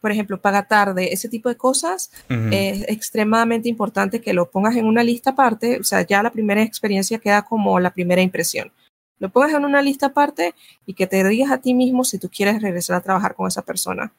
por 0.00 0.10
ejemplo, 0.10 0.40
paga 0.40 0.66
tarde, 0.66 1.12
ese 1.12 1.28
tipo 1.28 1.50
de 1.50 1.56
cosas, 1.56 2.10
uh 2.30 2.32
-huh. 2.32 2.48
es 2.52 2.88
extremadamente 2.88 3.68
importante 3.68 4.22
que 4.22 4.32
lo 4.32 4.50
pongas 4.50 4.76
en 4.76 4.86
una 4.86 5.02
lista 5.02 5.30
aparte. 5.30 5.78
O 5.78 5.84
sea, 5.84 6.00
ya 6.00 6.22
la 6.22 6.32
primera 6.32 6.62
experiencia 6.62 7.18
queda 7.18 7.42
como 7.42 7.78
la 7.78 7.92
primera 7.92 8.22
impresión. 8.22 8.72
Lo 9.18 9.30
pongas 9.30 9.52
en 9.54 9.64
una 9.64 9.82
lista 9.82 10.06
aparte 10.06 10.54
y 10.86 10.94
que 10.94 11.06
te 11.06 11.26
digas 11.28 11.50
a 11.50 11.58
ti 11.58 11.74
mismo 11.74 12.04
si 12.04 12.18
tú 12.18 12.28
quieres 12.28 12.60
regresar 12.60 12.96
a 12.96 13.00
trabajar 13.00 13.34
con 13.34 13.46
esa 13.46 13.62
persona. 13.62 14.12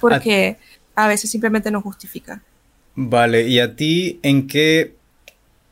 Porque 0.00 0.56
a, 0.94 1.08
veces 1.08 1.30
simplemente 1.30 1.70
no 1.70 1.80
justifica. 1.80 2.42
Vale, 2.94 3.46
¿y 3.48 3.60
a 3.60 3.76
ti 3.76 4.18
en 4.22 4.46
qué, 4.46 4.94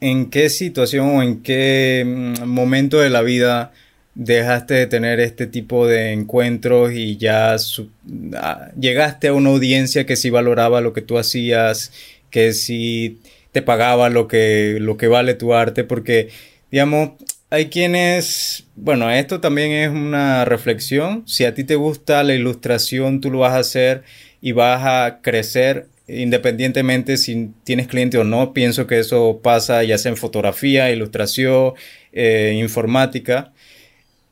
en 0.00 0.30
qué 0.30 0.50
situación 0.50 1.09
o 1.09 1.22
en 1.22 1.42
qué 1.42 2.05
mm, 2.07 2.44
momento 2.44 3.00
de 3.00 3.11
la 3.11 3.22
vida 3.22 3.72
dejaste 4.14 4.74
de 4.74 4.86
tener 4.86 5.18
este 5.18 5.46
tipo 5.46 5.86
de 5.86 6.12
encuentros 6.12 6.92
y 6.92 7.16
ya 7.16 7.59
su, 7.59 7.90
a, 8.36 8.70
llegaste 8.78 9.28
a 9.28 9.32
una 9.32 9.50
audiencia 9.50 10.07
que 10.07 10.16
sí 10.16 10.30
valoraba 10.30 10.80
lo 10.80 10.92
que 10.92 11.02
tú 11.02 11.18
hacías, 11.18 11.92
que 12.30 12.52
sí 12.52 13.20
te 13.52 13.62
pagaba 13.62 14.11
lo 14.11 14.28
que, 14.28 14.78
lo 14.80 14.96
que 14.96 15.09
vale 15.09 15.34
tu 15.34 15.55
arte, 15.55 15.84
porque, 15.84 16.30
digamos, 16.70 17.12
hay 17.55 17.66
quienes, 17.68 18.66
bueno, 18.74 19.11
esto 19.11 19.40
también 19.40 19.70
es 19.70 19.90
una 19.90 20.44
reflexión, 20.44 21.22
si 21.26 21.44
a 21.44 21.55
ti 21.55 21.64
te 21.64 21.76
gusta 21.76 22.22
la 22.24 22.34
ilustración, 22.34 23.20
tú 23.20 23.30
lo 23.30 23.38
vas 23.38 23.52
a 23.52 23.59
hacer 23.59 24.02
y 24.40 24.52
vas 24.52 24.82
a 24.84 25.20
crecer 25.22 25.86
independientemente 26.07 27.16
si 27.16 27.50
tienes 27.64 27.86
cliente 27.86 28.18
o 28.18 28.24
no, 28.24 28.52
pienso 28.52 28.86
que 28.86 28.98
eso 28.98 29.40
pasa 29.42 29.82
ya 29.84 29.96
sea 29.98 30.11
en 30.11 30.16
fotografía, 30.18 30.90
ilustración, 30.90 31.74
eh, 32.12 32.59
informática, 32.61 33.52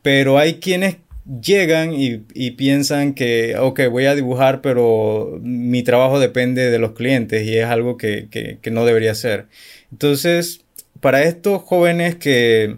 pero 0.03 0.39
hay 0.39 0.55
quienes 0.55 0.97
llegan 1.41 1.95
y, 1.95 2.19
piensan 2.51 3.15
que, 3.15 3.57
ok, 3.57 3.83
voy 3.91 4.07
a 4.07 4.17
dibujar, 4.17 4.61
pero 4.61 5.39
mi 5.41 5.85
trabajo 5.85 6.19
depende 6.19 6.71
de 6.71 6.79
los 6.81 6.93
clientes 6.93 7.47
y 7.47 7.57
es 7.57 7.67
algo 7.67 7.97
que, 7.97 8.27
que, 8.31 8.59
que 8.61 8.71
no 8.73 8.85
debería 8.85 9.15
ser. 9.15 9.47
Entonces, 9.93 10.65
para 11.01 11.23
estos 11.23 11.63
jóvenes 11.63 12.17
que, 12.17 12.77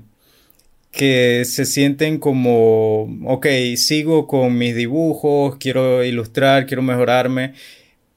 que 0.95 1.45
se 1.45 1.64
sienten 1.64 2.18
como, 2.18 3.03
ok, 3.26 3.47
sigo 3.76 4.26
con 4.26 4.57
mis 4.57 4.76
dibujos, 4.76 5.57
quiero 5.59 6.05
ilustrar, 6.05 6.66
quiero 6.66 6.82
mejorarme, 6.82 7.55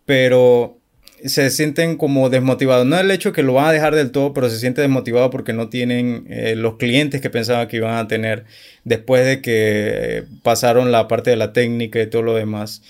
pero 0.05 0.77
se 1.25 1.49
sienten 1.49 1.97
como 1.97 2.29
desmotivados. 2.29 2.85
No 2.85 2.99
el 2.99 3.09
hecho 3.09 3.33
que 3.33 3.41
lo 3.41 3.53
van 3.53 3.65
a 3.65 3.71
dejar 3.71 3.95
del 3.95 4.11
todo, 4.11 4.33
pero 4.33 4.49
se 4.49 4.59
sienten 4.59 4.83
desmotivados 4.83 5.31
porque 5.31 5.53
no 5.53 5.69
tienen 5.69 6.27
eh, 6.29 6.55
los 6.55 6.77
clientes 6.77 7.19
que 7.19 7.31
pensaban 7.31 7.67
que 7.67 7.77
iban 7.77 7.95
a 7.95 8.07
tener 8.07 8.45
después 8.83 9.25
de 9.25 9.41
que 9.41 10.25
pasaron 10.43 10.91
la 10.91 11.07
parte 11.07 11.31
de 11.31 11.37
la 11.37 11.53
técnica 11.53 11.99
y 12.01 12.07
todo 12.07 12.21
lo 12.21 12.35
demás. 12.35 12.83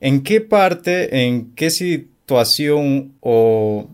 ¿En 0.00 0.22
qué 0.22 0.40
parte, 0.42 1.24
en 1.24 1.54
qué 1.54 1.70
situación 1.70 3.14
o 3.20 3.88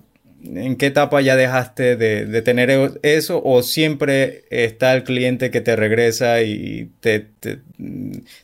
en 0.45 0.77
qué 0.77 0.87
etapa 0.87 1.21
ya 1.21 1.37
dejaste 1.37 1.97
de, 1.97 2.27
de 2.27 2.43
tener 2.43 2.99
eso 3.03 3.43
o 3.45 3.63
siempre 3.63 4.45
está 4.51 4.95
el 4.95 5.05
cliente 5.05 5.51
que 5.51 5.61
te 5.61 5.77
regresa 5.77 6.43
y 6.43 6.91
te, 7.01 7.21
te 7.21 7.61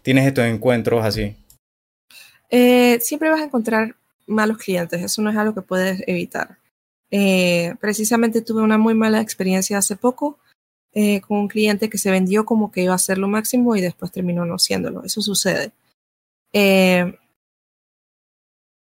tienes 0.02 0.26
estos 0.26 0.44
encuentros 0.44 1.04
así? 1.04 1.36
Eh, 2.50 2.98
siempre 3.00 3.30
vas 3.30 3.40
a 3.40 3.44
encontrar 3.44 3.96
malos 4.26 4.58
clientes, 4.58 5.02
eso 5.02 5.22
no 5.22 5.30
es 5.30 5.36
algo 5.36 5.54
que 5.54 5.62
puedes 5.62 6.02
evitar. 6.06 6.58
Eh, 7.10 7.74
precisamente 7.80 8.42
tuve 8.42 8.62
una 8.62 8.78
muy 8.78 8.94
mala 8.94 9.20
experiencia 9.20 9.78
hace 9.78 9.96
poco 9.96 10.38
eh, 10.92 11.20
con 11.20 11.38
un 11.38 11.48
cliente 11.48 11.88
que 11.88 11.98
se 11.98 12.10
vendió 12.10 12.44
como 12.44 12.70
que 12.72 12.82
iba 12.82 12.94
a 12.94 12.98
ser 12.98 13.18
lo 13.18 13.28
máximo 13.28 13.76
y 13.76 13.80
después 13.80 14.12
terminó 14.12 14.44
no 14.44 14.58
siéndolo. 14.58 15.04
Eso 15.04 15.20
sucede. 15.20 15.72
Eh, 16.52 17.18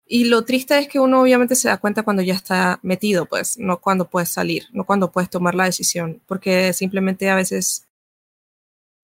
y 0.09 0.25
lo 0.25 0.45
triste 0.45 0.79
es 0.79 0.89
que 0.89 1.01
uno 1.01 1.21
obviamente 1.21 1.57
se 1.57 1.69
da 1.69 1.79
cuenta 1.79 2.05
cuando 2.05 2.23
ya 2.23 2.35
está 2.35 2.79
metido, 2.83 3.27
pues, 3.27 3.59
no 3.59 3.81
cuando 3.81 4.09
puedes 4.09 4.29
salir, 4.29 4.65
no 4.73 4.85
cuando 4.85 5.11
puedes 5.11 5.29
tomar 5.29 5.57
la 5.57 5.65
decisión, 5.65 6.23
porque 6.27 6.73
simplemente 6.73 7.29
a 7.29 7.35
veces 7.35 7.87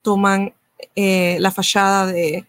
toman 0.01 0.55
eh, 0.95 1.39
la 1.41 1.51
fachada 1.51 2.07
de 2.07 2.47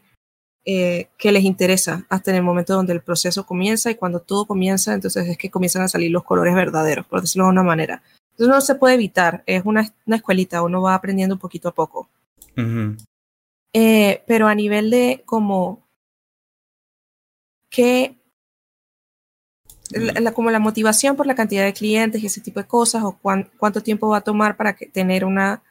eh, 0.66 1.10
que 1.18 1.32
les 1.32 1.44
interesa 1.44 2.06
hasta 2.10 2.32
en 2.32 2.38
el 2.38 2.44
momento 2.44 2.74
donde 2.74 2.94
el 2.94 3.02
proceso 3.02 3.46
comienza 3.46 3.90
y 3.90 3.96
cuando 3.96 4.20
todo 4.20 4.46
comienza, 4.46 4.94
entonces 4.94 5.28
es 5.28 5.38
que 5.38 5.50
comienzan 5.50 5.82
a 5.82 5.88
salir 5.88 6.12
los 6.12 6.24
colores 6.24 6.54
verdaderos, 6.54 7.08
por 7.08 7.22
decirlo 7.22 7.46
de 7.46 7.52
una 7.52 7.64
manera. 7.64 8.04
Entonces 8.32 8.48
no 8.54 8.62
se 8.62 8.76
puede 8.76 8.96
evitar, 8.96 9.44
es 9.48 9.64
una, 9.66 9.92
una 10.06 10.16
escuelita, 10.18 10.62
uno 10.62 10.82
va 10.82 10.94
aprendiendo 10.94 11.38
poquito 11.40 11.70
a 11.70 11.74
poco. 11.74 12.08
Uh 12.56 12.62
-huh. 12.62 12.98
eh, 13.74 14.24
pero 14.28 14.48
a 14.48 14.54
nivel 14.54 14.92
de 14.92 15.24
como 15.26 15.84
que 17.70 18.16
la, 19.94 20.20
la, 20.20 20.32
como 20.34 20.52
la 20.52 20.60
motivación 20.60 21.16
por 21.16 21.28
la 21.28 21.36
cantidad 21.36 21.64
de 21.64 21.74
clientes 21.74 22.22
y 22.22 22.28
ese 22.28 22.42
tipo 22.42 22.60
de 22.60 22.68
cosas 22.68 23.04
o 23.04 23.18
cuán, 23.22 23.50
cuánto 23.58 23.82
tiempo 23.82 24.10
va 24.10 24.18
a 24.18 24.22
tomar 24.22 24.58
para 24.58 24.74
que, 24.76 24.88
tener 24.88 25.26
una 25.26 25.62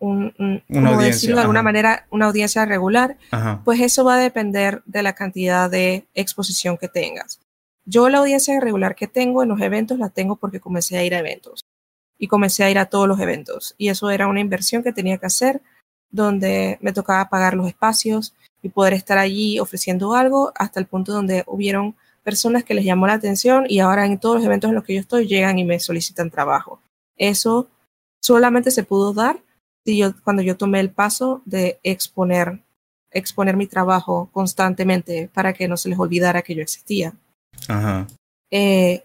una 0.00 0.90
audiencia, 0.94 1.34
de 1.34 1.40
alguna 1.40 1.62
manera, 1.62 2.06
una 2.10 2.26
audiencia 2.26 2.64
regular, 2.64 3.18
pues 3.64 3.80
eso 3.80 4.02
va 4.04 4.14
a 4.14 4.18
depender 4.18 4.82
de 4.86 5.02
la 5.02 5.12
cantidad 5.12 5.70
de 5.70 6.06
exposición 6.14 6.78
que 6.78 6.88
tengas. 6.88 7.40
Yo 7.84 8.08
la 8.08 8.18
audiencia 8.18 8.58
regular 8.60 8.94
que 8.94 9.06
tengo 9.06 9.42
en 9.42 9.50
los 9.50 9.60
eventos 9.60 9.98
la 9.98 10.08
tengo 10.08 10.36
porque 10.36 10.60
comencé 10.60 10.96
a 10.96 11.04
ir 11.04 11.14
a 11.14 11.18
eventos 11.18 11.66
y 12.18 12.28
comencé 12.28 12.64
a 12.64 12.70
ir 12.70 12.78
a 12.78 12.86
todos 12.86 13.08
los 13.08 13.20
eventos 13.20 13.74
y 13.78 13.88
eso 13.88 14.10
era 14.10 14.26
una 14.26 14.40
inversión 14.40 14.82
que 14.82 14.92
tenía 14.92 15.18
que 15.18 15.26
hacer 15.26 15.60
donde 16.10 16.78
me 16.80 16.92
tocaba 16.92 17.28
pagar 17.28 17.54
los 17.54 17.66
espacios 17.66 18.34
y 18.62 18.68
poder 18.68 18.94
estar 18.94 19.18
allí 19.18 19.58
ofreciendo 19.58 20.14
algo 20.14 20.52
hasta 20.54 20.80
el 20.80 20.86
punto 20.86 21.12
donde 21.12 21.44
hubieron 21.46 21.96
personas 22.22 22.64
que 22.64 22.74
les 22.74 22.84
llamó 22.84 23.06
la 23.06 23.14
atención 23.14 23.64
y 23.68 23.80
ahora 23.80 24.06
en 24.06 24.18
todos 24.18 24.36
los 24.36 24.44
eventos 24.44 24.68
en 24.68 24.74
los 24.74 24.84
que 24.84 24.94
yo 24.94 25.00
estoy 25.00 25.26
llegan 25.26 25.58
y 25.58 25.64
me 25.64 25.80
solicitan 25.80 26.30
trabajo. 26.30 26.80
Eso 27.16 27.68
solamente 28.22 28.70
se 28.70 28.84
pudo 28.84 29.12
dar 29.12 29.40
yo, 29.96 30.14
cuando 30.22 30.42
yo 30.42 30.56
tomé 30.56 30.80
el 30.80 30.90
paso 30.90 31.42
de 31.44 31.78
exponer, 31.82 32.62
exponer 33.10 33.56
mi 33.56 33.66
trabajo 33.66 34.28
constantemente 34.32 35.30
para 35.32 35.52
que 35.52 35.68
no 35.68 35.76
se 35.76 35.88
les 35.88 35.98
olvidara 35.98 36.42
que 36.42 36.54
yo 36.54 36.62
existía. 36.62 37.14
Eh, 38.50 39.04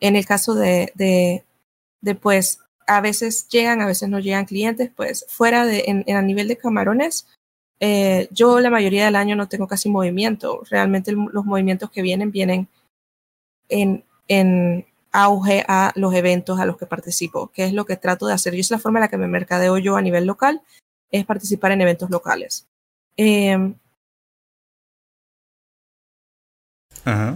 en 0.00 0.16
el 0.16 0.26
caso 0.26 0.54
de, 0.54 0.92
de, 0.94 1.44
de, 2.00 2.14
pues, 2.14 2.60
a 2.86 3.00
veces 3.00 3.48
llegan, 3.48 3.80
a 3.80 3.86
veces 3.86 4.08
no 4.08 4.18
llegan 4.18 4.44
clientes, 4.44 4.90
pues, 4.94 5.24
fuera 5.28 5.66
de, 5.66 5.84
en, 5.86 6.04
en 6.06 6.16
a 6.16 6.22
nivel 6.22 6.48
de 6.48 6.56
camarones, 6.56 7.26
eh, 7.80 8.28
yo 8.30 8.60
la 8.60 8.70
mayoría 8.70 9.04
del 9.04 9.16
año 9.16 9.36
no 9.36 9.48
tengo 9.48 9.66
casi 9.66 9.88
movimiento. 9.88 10.62
Realmente 10.70 11.12
los 11.12 11.44
movimientos 11.44 11.90
que 11.90 12.02
vienen 12.02 12.30
vienen 12.30 12.68
en, 13.68 14.04
en 14.28 14.86
auge 15.12 15.64
a 15.66 15.92
los 15.94 16.14
eventos 16.14 16.60
a 16.60 16.66
los 16.66 16.76
que 16.76 16.86
participo, 16.86 17.48
que 17.48 17.64
es 17.64 17.72
lo 17.72 17.86
que 17.86 17.96
trato 17.96 18.26
de 18.26 18.34
hacer. 18.34 18.54
Yo 18.54 18.60
es 18.60 18.70
la 18.70 18.78
forma 18.78 18.98
en 18.98 19.02
la 19.02 19.08
que 19.08 19.16
me 19.18 19.26
mercadeo 19.26 19.78
yo 19.78 19.96
a 19.96 20.02
nivel 20.02 20.26
local, 20.26 20.62
es 21.10 21.24
participar 21.24 21.72
en 21.72 21.80
eventos 21.80 22.10
locales. 22.10 22.66
Em, 23.16 23.74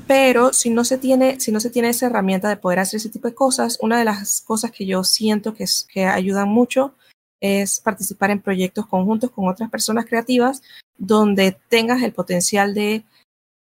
pero 0.06 0.52
si 0.52 0.68
no 0.68 0.84
se 0.84 0.98
tiene, 0.98 1.38
si 1.38 1.52
no 1.52 1.60
se 1.60 1.70
tiene 1.70 1.90
esa 1.90 2.06
herramienta 2.06 2.48
de 2.48 2.56
poder 2.56 2.80
hacer 2.80 2.98
ese 2.98 3.08
tipo 3.08 3.28
de 3.28 3.34
cosas, 3.34 3.78
una 3.80 3.98
de 3.98 4.04
las 4.04 4.40
cosas 4.40 4.72
que 4.72 4.84
yo 4.84 5.04
siento 5.04 5.54
que, 5.54 5.64
que 5.92 6.06
ayudan 6.06 6.48
mucho 6.48 6.94
es 7.40 7.80
participar 7.80 8.30
en 8.30 8.40
proyectos 8.40 8.86
conjuntos 8.86 9.30
con 9.30 9.48
otras 9.48 9.70
personas 9.70 10.06
creativas 10.06 10.62
donde 10.98 11.56
tengas 11.68 12.02
el 12.02 12.12
potencial 12.12 12.74
de 12.74 13.04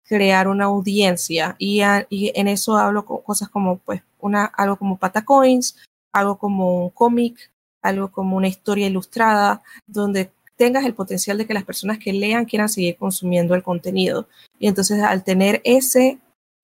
crear 0.07 0.49
una 0.49 0.67
audiencia 0.67 1.57
y, 1.59 1.81
en 2.11 2.49
eso 2.49 2.77
hablo 2.77 3.07
con 3.07 3.23
cosas 3.23 3.49
como 3.49 3.79
pues 3.79 4.03
una 4.21 4.45
algo 4.45 4.77
como 4.77 4.99
patacoins, 4.99 5.77
algo 6.12 6.37
como 6.37 6.85
un 6.85 6.91
cómic, 6.91 7.51
algo 7.83 8.11
como 8.12 8.37
una 8.37 8.49
historia 8.49 8.87
ilustrada 8.87 9.62
donde 9.87 10.31
tengas 10.57 10.85
el 10.85 10.95
potencial 10.95 11.39
de 11.39 11.47
que 11.47 11.55
las 11.55 11.65
personas 11.65 11.99
que 11.99 12.12
lean 12.12 12.45
quieran 12.45 12.69
seguir 12.69 12.97
consumiendo 12.97 13.55
el 13.55 13.62
contenido. 13.62 14.29
Y 14.59 14.69
entonces 14.69 15.03
al 15.03 15.25
tener 15.25 15.61
ese 15.65 16.19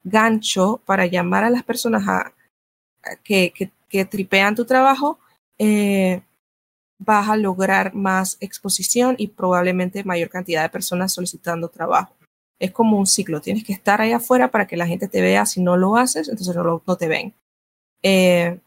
gancho 0.05 0.81
para 0.85 1.07
llamar 1.07 1.45
a 1.45 1.51
las 1.51 1.63
personas 1.63 2.07
a, 2.07 2.33
que, 3.25 3.53
que, 3.89 4.05
tripean 4.05 4.55
tu 4.55 4.65
trabajo, 4.65 5.19
eh, 5.59 6.23
vas 7.01 7.29
a 7.29 7.37
lograr 7.37 7.95
más 7.95 8.37
exposición 8.41 9.17
y 9.19 9.29
probablemente 9.29 10.05
mayor 10.05 10.29
cantidad 10.29 10.63
de 10.63 10.69
personas 10.69 11.13
solicitando 11.13 11.69
trabajo 11.69 12.15
es 12.61 12.71
como 12.71 12.99
un 12.99 13.07
ciclo. 13.07 13.41
Tienes 13.41 13.65
que 13.65 13.73
estar 13.73 14.01
ahí 14.01 14.13
afuera 14.13 14.51
para 14.51 14.67
que 14.67 14.77
la 14.77 14.87
gente 14.87 15.09
te 15.09 15.23
vea. 15.23 15.47
Si 15.47 15.61
no 15.61 15.77
lo 15.77 15.97
haces, 15.97 16.29
entonces 16.29 16.55
no, 16.55 16.97
te 16.97 17.09
ven. 17.09 17.35
Eh, 18.03 18.61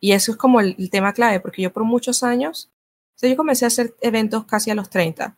y 0.00 0.12
eso 0.12 0.32
es 0.32 0.38
como 0.38 0.60
el, 0.60 0.90
tema 0.90 1.12
clave, 1.12 1.40
porque 1.40 1.62
yo 1.62 1.72
por 1.72 1.84
muchos 1.84 2.22
años, 2.22 2.70
o 3.16 3.18
sea, 3.18 3.30
yo 3.30 3.36
comencé 3.36 3.64
a 3.66 3.68
hacer 3.68 3.94
eventos 4.00 4.46
casi 4.46 4.70
a 4.70 4.74
los 4.74 4.90
30. 4.90 5.36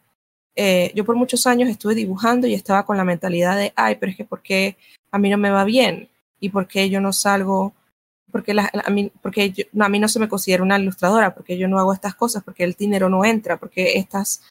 Eh, 0.54 0.92
yo 0.94 1.04
por 1.04 1.16
muchos 1.16 1.46
años 1.46 1.68
estuve 1.68 1.94
dibujando 1.94 2.46
y 2.46 2.54
estaba 2.54 2.86
con 2.86 2.96
la 2.96 3.04
mentalidad 3.04 3.56
de, 3.58 3.72
ay, 3.76 3.96
pero 3.96 4.10
es 4.10 4.16
que 4.16 4.24
¿por 4.24 4.40
qué 4.40 4.76
a 5.10 5.18
mí 5.18 5.28
no 5.28 5.36
me 5.36 5.50
va 5.50 5.64
bien? 5.64 6.08
¿Y 6.40 6.48
por 6.48 6.66
qué 6.66 6.88
yo 6.88 7.00
no 7.00 7.12
salgo? 7.12 7.74
Porque, 8.30 8.52
a, 8.52 8.90
mí, 8.90 9.10
porque 9.22 9.68
a 9.78 9.88
mí 9.88 9.98
no 9.98 10.08
se 10.08 10.18
me 10.18 10.28
considera 10.28 10.62
una 10.62 10.78
ilustradora, 10.78 11.34
porque 11.34 11.56
yo 11.56 11.68
no 11.68 11.78
hago 11.78 11.92
estas 11.92 12.14
cosas, 12.14 12.42
porque 12.42 12.64
el 12.64 12.74
dinero 12.74 13.08
no 13.08 13.24
entra, 13.24 13.56
porque 13.56 13.98
estas 13.98 14.42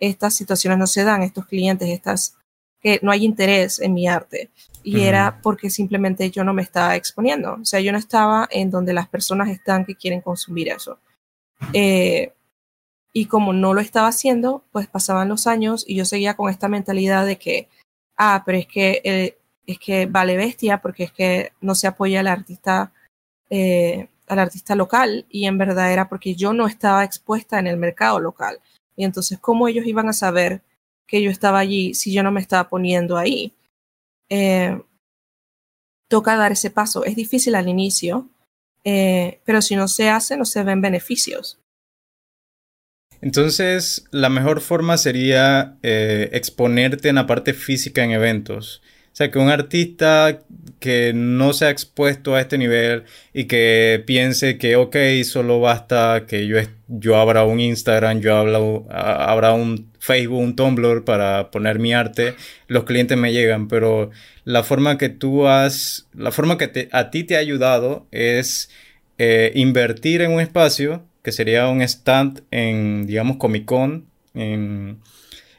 estas 0.00 0.34
situaciones 0.34 0.78
no 0.78 0.86
se 0.86 1.04
dan, 1.04 1.22
estos 1.22 1.46
clientes, 1.46 1.88
estas 1.88 2.36
que 2.80 3.00
no 3.02 3.10
hay 3.10 3.24
interés 3.24 3.80
en 3.80 3.94
mi 3.94 4.06
arte. 4.06 4.50
Y 4.82 5.00
era 5.00 5.40
porque 5.42 5.70
simplemente 5.70 6.30
yo 6.30 6.44
no 6.44 6.52
me 6.52 6.60
estaba 6.60 6.96
exponiendo. 6.96 7.54
O 7.54 7.64
sea, 7.64 7.80
yo 7.80 7.90
no 7.92 7.96
estaba 7.96 8.46
en 8.50 8.70
donde 8.70 8.92
las 8.92 9.08
personas 9.08 9.48
están 9.48 9.86
que 9.86 9.94
quieren 9.94 10.20
consumir 10.20 10.68
eso. 10.68 10.98
Eh, 11.72 12.34
y 13.14 13.24
como 13.26 13.54
no 13.54 13.72
lo 13.72 13.80
estaba 13.80 14.08
haciendo, 14.08 14.64
pues 14.70 14.86
pasaban 14.86 15.30
los 15.30 15.46
años 15.46 15.84
y 15.88 15.94
yo 15.94 16.04
seguía 16.04 16.36
con 16.36 16.50
esta 16.50 16.68
mentalidad 16.68 17.24
de 17.24 17.38
que, 17.38 17.68
ah, 18.18 18.42
pero 18.44 18.58
es 18.58 18.66
que, 18.66 19.00
eh, 19.04 19.38
es 19.66 19.78
que 19.78 20.04
vale 20.04 20.36
bestia 20.36 20.82
porque 20.82 21.04
es 21.04 21.12
que 21.12 21.52
no 21.62 21.74
se 21.74 21.86
apoya 21.86 22.20
al 22.20 22.26
artista, 22.26 22.92
eh, 23.56 24.08
al 24.26 24.40
artista 24.40 24.74
local 24.74 25.26
y 25.28 25.46
en 25.46 25.58
verdad 25.58 25.92
era 25.92 26.08
porque 26.08 26.34
yo 26.34 26.52
no 26.52 26.66
estaba 26.66 27.04
expuesta 27.04 27.60
en 27.60 27.68
el 27.68 27.76
mercado 27.76 28.18
local. 28.18 28.58
Y 28.96 29.04
entonces, 29.04 29.38
¿cómo 29.38 29.68
ellos 29.68 29.86
iban 29.86 30.08
a 30.08 30.12
saber 30.12 30.62
que 31.06 31.22
yo 31.22 31.30
estaba 31.30 31.60
allí 31.60 31.94
si 31.94 32.12
yo 32.12 32.24
no 32.24 32.32
me 32.32 32.40
estaba 32.40 32.68
poniendo 32.68 33.16
ahí? 33.16 33.52
Eh, 34.28 34.76
toca 36.08 36.36
dar 36.36 36.50
ese 36.50 36.70
paso. 36.70 37.04
Es 37.04 37.14
difícil 37.14 37.54
al 37.54 37.68
inicio, 37.68 38.28
eh, 38.82 39.40
pero 39.44 39.62
si 39.62 39.76
no 39.76 39.86
se 39.86 40.08
hace, 40.08 40.36
no 40.36 40.46
se 40.46 40.64
ven 40.64 40.80
beneficios. 40.80 41.60
Entonces, 43.20 44.04
la 44.10 44.30
mejor 44.30 44.62
forma 44.62 44.96
sería 44.96 45.78
exponerte 45.82 47.08
en 47.08 47.14
la 47.14 47.28
parte 47.28 47.54
física 47.54 48.02
en 48.02 48.10
eventos. 48.10 48.82
O 49.14 49.16
sea, 49.16 49.30
que 49.30 49.38
un 49.38 49.48
artista 49.48 50.40
que 50.80 51.12
no 51.14 51.52
se 51.52 51.66
ha 51.66 51.70
expuesto 51.70 52.34
a 52.34 52.40
este 52.40 52.58
nivel 52.58 53.04
y 53.32 53.44
que 53.44 54.02
piense 54.04 54.58
que, 54.58 54.74
ok, 54.74 54.96
solo 55.22 55.60
basta 55.60 56.24
que 56.26 56.48
yo, 56.48 56.56
yo 56.88 57.14
abra 57.14 57.44
un 57.44 57.60
Instagram, 57.60 58.18
yo 58.18 58.36
abra, 58.90 59.52
un 59.52 59.92
Facebook, 60.00 60.40
un 60.40 60.56
Tumblr 60.56 61.04
para 61.04 61.52
poner 61.52 61.78
mi 61.78 61.94
arte, 61.94 62.34
los 62.66 62.82
clientes 62.82 63.16
me 63.16 63.32
llegan, 63.32 63.68
pero 63.68 64.10
la 64.42 64.64
forma 64.64 64.98
que 64.98 65.10
tú 65.10 65.46
has, 65.46 66.08
la 66.12 66.32
forma 66.32 66.58
que 66.58 66.88
a 66.90 67.10
ti 67.10 67.22
te 67.22 67.36
ha 67.36 67.38
ayudado 67.38 68.08
es 68.10 68.68
eh, 69.18 69.52
invertir 69.54 70.22
en 70.22 70.32
un 70.32 70.40
espacio 70.40 71.06
que 71.22 71.30
sería 71.30 71.68
un 71.68 71.82
stand 71.82 72.42
en, 72.50 73.06
digamos, 73.06 73.36
Comic 73.36 73.64
Con, 73.64 74.08
en 74.34 74.98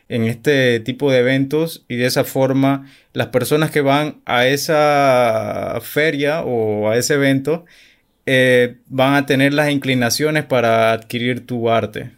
en 0.08 0.26
este 0.26 0.80
tipo 0.80 1.12
de 1.12 1.20
eventos 1.20 1.84
y 1.88 1.96
de 1.96 2.06
esa 2.06 2.24
forma 2.24 2.88
las 3.14 3.28
personas 3.28 3.72
que 3.72 3.82
van 3.82 4.22
a 4.26 4.46
esa 4.48 5.80
feria 5.82 6.44
o 6.44 6.90
a 6.90 6.98
ese 6.98 7.16
evento 7.16 7.66
eh, 8.26 8.78
van 8.88 9.16
a 9.16 9.26
tener 9.26 9.54
las 9.54 9.70
inclinaciones 9.70 10.46
para 10.46 10.92
adquirir 10.92 11.46
tu 11.46 11.70
arte. 11.70 12.12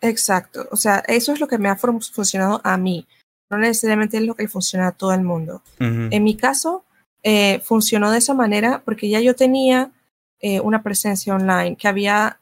Exacto, 0.00 0.66
o 0.70 0.76
sea, 0.76 1.02
eso 1.06 1.32
es 1.32 1.40
lo 1.40 1.46
que 1.46 1.58
me 1.58 1.68
ha 1.68 1.76
funcionado 1.76 2.60
a 2.64 2.76
mí, 2.76 3.06
no 3.50 3.58
necesariamente 3.58 4.16
es 4.16 4.24
lo 4.24 4.34
que 4.34 4.48
funciona 4.48 4.88
a 4.88 4.92
todo 4.92 5.12
el 5.12 5.22
mundo. 5.22 5.62
En 5.78 6.24
mi 6.24 6.36
caso, 6.36 6.84
eh, 7.22 7.60
funcionó 7.60 8.10
de 8.10 8.18
esa 8.18 8.34
manera 8.34 8.82
porque 8.84 9.08
ya 9.08 9.20
yo 9.20 9.36
tenía 9.36 9.92
eh, 10.40 10.58
una 10.60 10.82
presencia 10.82 11.34
online 11.34 11.76
que 11.76 11.86
había 11.86 12.40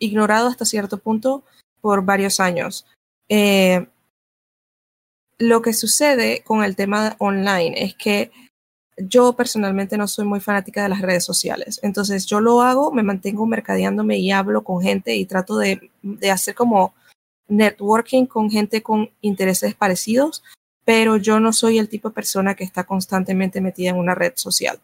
ignorado 0.00 0.48
hasta 0.48 0.64
cierto 0.64 0.98
punto 0.98 1.44
por 1.80 2.04
varios 2.04 2.40
años 2.40 2.86
lo 5.40 5.62
que 5.62 5.72
sucede 5.72 6.42
con 6.44 6.62
el 6.62 6.76
tema 6.76 7.16
online 7.18 7.82
es 7.82 7.94
que 7.94 8.30
yo 8.98 9.32
personalmente 9.32 9.96
no 9.96 10.06
soy 10.06 10.26
muy 10.26 10.38
fanática 10.38 10.82
de 10.82 10.90
las 10.90 11.00
redes 11.00 11.24
sociales. 11.24 11.80
Entonces 11.82 12.26
yo 12.26 12.40
lo 12.40 12.60
hago, 12.60 12.92
me 12.92 13.02
mantengo 13.02 13.46
mercadeándome 13.46 14.18
y 14.18 14.30
hablo 14.32 14.62
con 14.62 14.82
gente 14.82 15.16
y 15.16 15.24
trato 15.24 15.56
de, 15.56 15.90
hacer 16.30 16.54
como 16.54 16.92
networking 17.48 18.26
con 18.26 18.50
gente 18.50 18.82
con 18.82 19.10
intereses 19.22 19.74
parecidos, 19.74 20.44
pero 20.84 21.16
yo 21.16 21.40
no 21.40 21.54
soy 21.54 21.78
el 21.78 21.88
tipo 21.88 22.10
de 22.10 22.14
persona 22.14 22.54
que 22.54 22.64
está 22.64 22.84
constantemente 22.84 23.62
metida 23.62 23.90
en 23.90 23.96
una 23.96 24.14
red 24.14 24.34
social. 24.36 24.78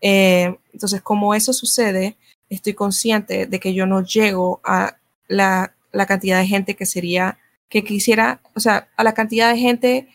Eh, 0.00 0.58
entonces, 0.72 1.02
como 1.02 1.36
eso 1.36 1.52
sucede, 1.52 2.16
estoy 2.48 2.74
consciente 2.74 3.46
de 3.46 3.60
que 3.60 3.72
yo 3.72 3.86
no 3.86 4.02
llego 4.02 4.60
a 4.64 4.96
la, 5.28 5.72
la 5.92 6.06
cantidad 6.06 6.40
de 6.40 6.48
gente 6.48 6.74
que 6.74 6.84
sería 6.84 7.38
que 7.74 7.82
quisiera, 7.82 8.40
o 8.54 8.60
sea, 8.60 8.88
a 8.96 9.02
la 9.02 9.14
cantidad 9.14 9.50
de 9.50 9.58
gente 9.58 10.08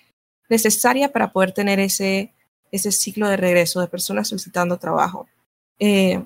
necesaria 0.48 1.11
para 1.11 1.34
poder 1.34 1.52
tener 1.52 1.77
ese, 1.81 2.34
ese 2.72 2.90
ciclo 2.94 3.27
de 3.27 3.36
regreso 3.36 3.81
de 3.81 3.90
personas 3.90 4.30
solicitando 4.30 4.77
trabajo. 4.77 5.27
Eh, 5.77 6.23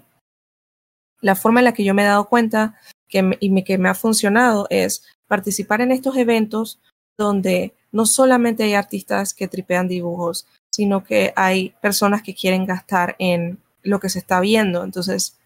la 1.22 1.34
forma 1.34 1.60
en 1.60 1.64
la 1.64 1.74
que 1.74 1.84
yo 1.84 1.96
me 1.96 2.04
he 2.04 2.06
dado 2.06 2.26
cuenta 2.26 2.80
que 3.10 3.36
y 3.40 3.64
que 3.64 3.80
me 3.80 3.90
ha 3.90 3.96
funcionado 3.96 4.68
es 4.70 5.08
participar 5.28 5.82
en 5.82 5.92
estos 5.92 6.16
eventos 6.18 6.80
donde 7.18 7.74
no 7.92 8.06
solamente 8.06 8.62
hay 8.62 8.76
artistas 8.76 9.34
que 9.34 9.48
tripean 9.48 9.88
dibujos, 9.88 10.46
sino 10.72 11.04
que 11.04 11.34
hay 11.36 11.74
personas 11.82 12.22
que 12.22 12.36
quieren 12.36 12.68
gastar 12.68 13.16
en 13.18 13.58
lo 13.82 14.00
que 14.00 14.10
se 14.10 14.20
está 14.20 14.40
viendo. 14.40 14.84
Entonces, 14.84 15.40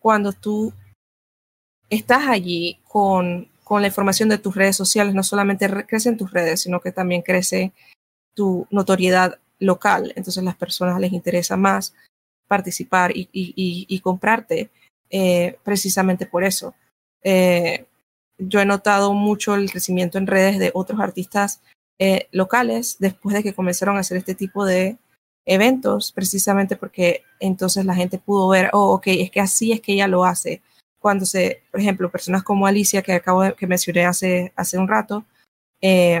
cuando 0.00 0.32
tú 0.32 0.72
estás 1.90 2.26
allí 2.26 2.80
con, 2.88 3.50
con 3.66 3.82
la 3.82 3.88
información 3.88 4.28
de 4.28 4.38
tus 4.38 4.54
redes 4.54 4.76
sociales, 4.76 5.12
no 5.12 5.24
solamente 5.24 5.68
crecen 5.86 6.16
tus 6.16 6.30
redes, 6.30 6.60
sino 6.60 6.78
que 6.78 6.92
también 6.92 7.22
crece 7.22 7.72
tu 8.32 8.64
notoriedad 8.70 9.40
local. 9.58 10.12
Entonces 10.14 10.44
las 10.44 10.54
personas 10.54 11.00
les 11.00 11.12
interesa 11.12 11.56
más 11.56 11.92
participar 12.46 13.10
y, 13.10 13.28
y, 13.32 13.86
y 13.88 13.98
comprarte 13.98 14.70
eh, 15.10 15.58
precisamente 15.64 16.26
por 16.26 16.44
eso. 16.44 16.76
Eh, 17.24 17.86
yo 18.38 18.60
he 18.60 18.64
notado 18.64 19.14
mucho 19.14 19.56
el 19.56 19.68
crecimiento 19.68 20.16
en 20.16 20.28
redes 20.28 20.60
de 20.60 20.70
otros 20.72 21.00
artistas 21.00 21.60
eh, 21.98 22.28
locales 22.30 22.98
después 23.00 23.34
de 23.34 23.42
que 23.42 23.52
comenzaron 23.52 23.96
a 23.96 24.00
hacer 24.00 24.16
este 24.16 24.36
tipo 24.36 24.64
de 24.64 24.96
eventos, 25.44 26.12
precisamente 26.12 26.76
porque 26.76 27.24
entonces 27.40 27.84
la 27.84 27.96
gente 27.96 28.18
pudo 28.18 28.46
ver, 28.46 28.70
oh, 28.74 28.92
ok, 28.92 29.08
es 29.08 29.32
que 29.32 29.40
así 29.40 29.72
es 29.72 29.80
que 29.80 29.94
ella 29.94 30.06
lo 30.06 30.24
hace. 30.24 30.62
Cuando 31.06 31.24
se, 31.24 31.62
por 31.70 31.78
ejemplo, 31.78 32.10
personas 32.10 32.42
como 32.42 32.66
Alicia, 32.66 33.00
que 33.00 33.12
acabo 33.12 33.42
de, 33.42 33.54
que 33.54 33.68
mencioné 33.68 34.06
hace, 34.06 34.52
hace 34.56 34.76
un 34.76 34.88
rato, 34.88 35.24
eh, 35.80 36.20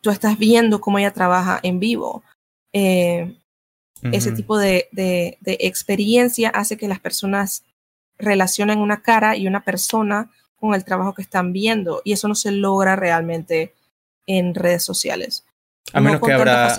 tú 0.00 0.08
estás 0.08 0.38
viendo 0.38 0.80
cómo 0.80 0.98
ella 0.98 1.10
trabaja 1.10 1.60
en 1.62 1.78
vivo. 1.78 2.22
Eh, 2.72 3.36
ese 4.00 4.32
tipo 4.32 4.56
de, 4.56 4.88
de, 4.92 5.36
de, 5.42 5.58
experiencia 5.60 6.48
hace 6.48 6.78
que 6.78 6.88
las 6.88 7.00
personas 7.00 7.64
relacionen 8.16 8.78
una 8.78 9.02
cara 9.02 9.36
y 9.36 9.46
una 9.46 9.62
persona 9.62 10.30
con 10.56 10.72
el 10.72 10.86
trabajo 10.86 11.12
que 11.12 11.20
están 11.20 11.52
viendo 11.52 12.00
y 12.02 12.14
eso 12.14 12.26
no 12.28 12.34
se 12.34 12.50
logra 12.50 12.96
realmente 12.96 13.74
en 14.26 14.54
redes 14.54 14.84
sociales. 14.84 15.44
A 15.92 16.00
menos 16.00 16.20
que 16.20 16.32
abra, 16.32 16.72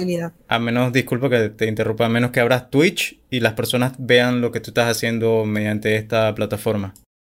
a 0.47 0.59
menos, 0.59 0.93
disculpa 0.93 1.29
que 1.29 1.49
te 1.49 1.67
interrumpa, 1.67 2.05
a 2.05 2.09
menos 2.09 2.31
que 2.31 2.39
abras 2.39 2.69
Twitch 2.69 3.19
y 3.29 3.41
las 3.41 3.53
personas 3.53 3.93
vean 3.97 4.39
lo 4.39 4.51
que 4.51 4.61
tú 4.61 4.69
estás 4.69 4.89
haciendo 4.89 5.43
mediante 5.45 5.97
esta 5.97 6.33
plataforma. 6.33 6.93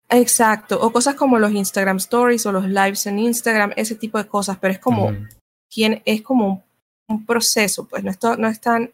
Exacto, 0.09 0.79
o 0.79 0.91
cosas 0.91 1.15
como 1.15 1.39
los 1.39 1.51
Instagram 1.51 1.97
Stories 1.97 2.45
o 2.45 2.51
los 2.51 2.67
lives 2.67 3.07
en 3.07 3.17
Instagram, 3.17 3.73
ese 3.75 3.95
tipo 3.95 4.19
de 4.19 4.27
cosas, 4.27 4.57
pero 4.61 4.73
es 4.73 4.79
como, 4.79 5.15
es 5.75 6.21
como 6.21 6.63
un, 7.07 7.25
proceso, 7.25 7.87
pues. 7.87 8.03
No 8.03 8.11
es, 8.11 8.19
no, 8.37 8.47
es 8.47 8.61
tan, 8.61 8.91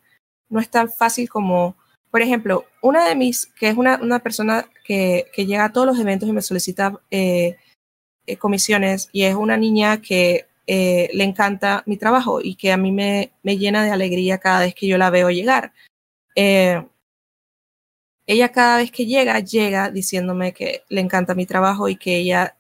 no 0.48 0.62
es 0.62 0.70
tan 0.70 0.90
fácil 0.90 1.28
como, 1.28 1.76
por 2.10 2.22
ejemplo, 2.22 2.66
una 2.82 3.06
de 3.08 3.16
mis, 3.16 3.48
que 3.48 3.68
es 3.68 3.78
una, 3.78 4.00
una 4.02 4.20
persona 4.20 4.70
que, 4.86 5.26
que 5.34 5.46
llega 5.46 5.66
a 5.66 5.74
todos 5.74 5.88
los 5.88 6.00
eventos 6.00 6.30
y 6.30 6.32
me 6.32 6.42
solicita 6.42 7.00
eh, 7.12 7.58
eh, 8.26 8.38
comisiones 8.38 9.10
y 9.12 9.24
es 9.24 9.36
una 9.36 9.58
niña 9.58 10.02
que 10.02 10.49
eh, 10.72 11.10
le 11.14 11.24
encanta 11.24 11.82
mi 11.88 11.98
trabajo 11.98 12.42
y 12.42 12.54
que 12.54 12.72
a 12.72 12.78
mí 12.78 12.92
me, 12.92 13.32
me, 13.42 13.58
llena 13.58 13.84
de 13.84 13.90
alegría 13.90 14.38
cada 14.38 14.60
vez 14.60 14.76
que 14.76 14.86
yo 14.86 15.00
la 15.00 15.10
veo 15.10 15.32
llegar. 15.32 15.74
Eh, 16.36 16.86
ella 18.28 18.52
cada 18.52 18.78
vez 18.78 18.92
que 18.92 19.08
llega, 19.08 19.40
llega 19.40 19.90
diciéndome 19.90 20.54
que 20.54 20.84
le 20.90 21.02
encanta 21.02 21.34
mi 21.34 21.48
trabajo 21.48 21.90
y 21.90 21.96
que 21.96 22.18
ella 22.18 22.56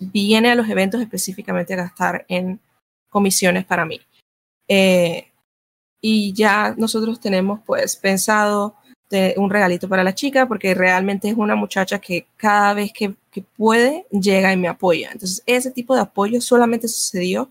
viene 0.00 0.52
a 0.52 0.54
los 0.54 0.70
eventos 0.70 1.02
específicamente 1.02 1.74
a 1.74 1.84
gastar 1.84 2.24
en 2.30 2.60
comisiones 3.10 3.66
para 3.66 3.84
mí. 3.84 4.00
Eh, 4.66 5.30
y 6.00 6.32
ya 6.32 6.74
nosotros 6.78 7.20
tenemos 7.20 7.60
pues 7.66 7.94
pensado 7.96 8.76
un 9.36 9.50
regalito 9.50 9.86
para 9.86 10.02
la 10.02 10.14
chica 10.14 10.48
porque 10.48 10.74
realmente 10.74 11.28
es 11.28 11.36
una 11.36 11.54
muchacha 11.54 12.00
que 12.00 12.26
cada 12.36 12.72
vez 12.72 12.90
que 12.92 13.14
que 13.34 13.42
puede, 13.42 14.06
llega 14.12 14.52
y 14.52 14.56
me 14.56 14.68
apoya. 14.68 15.10
Entonces, 15.10 15.42
ese 15.44 15.72
tipo 15.72 15.96
de 15.96 16.02
apoyo 16.02 16.40
solamente 16.40 16.86
sucedió 16.86 17.50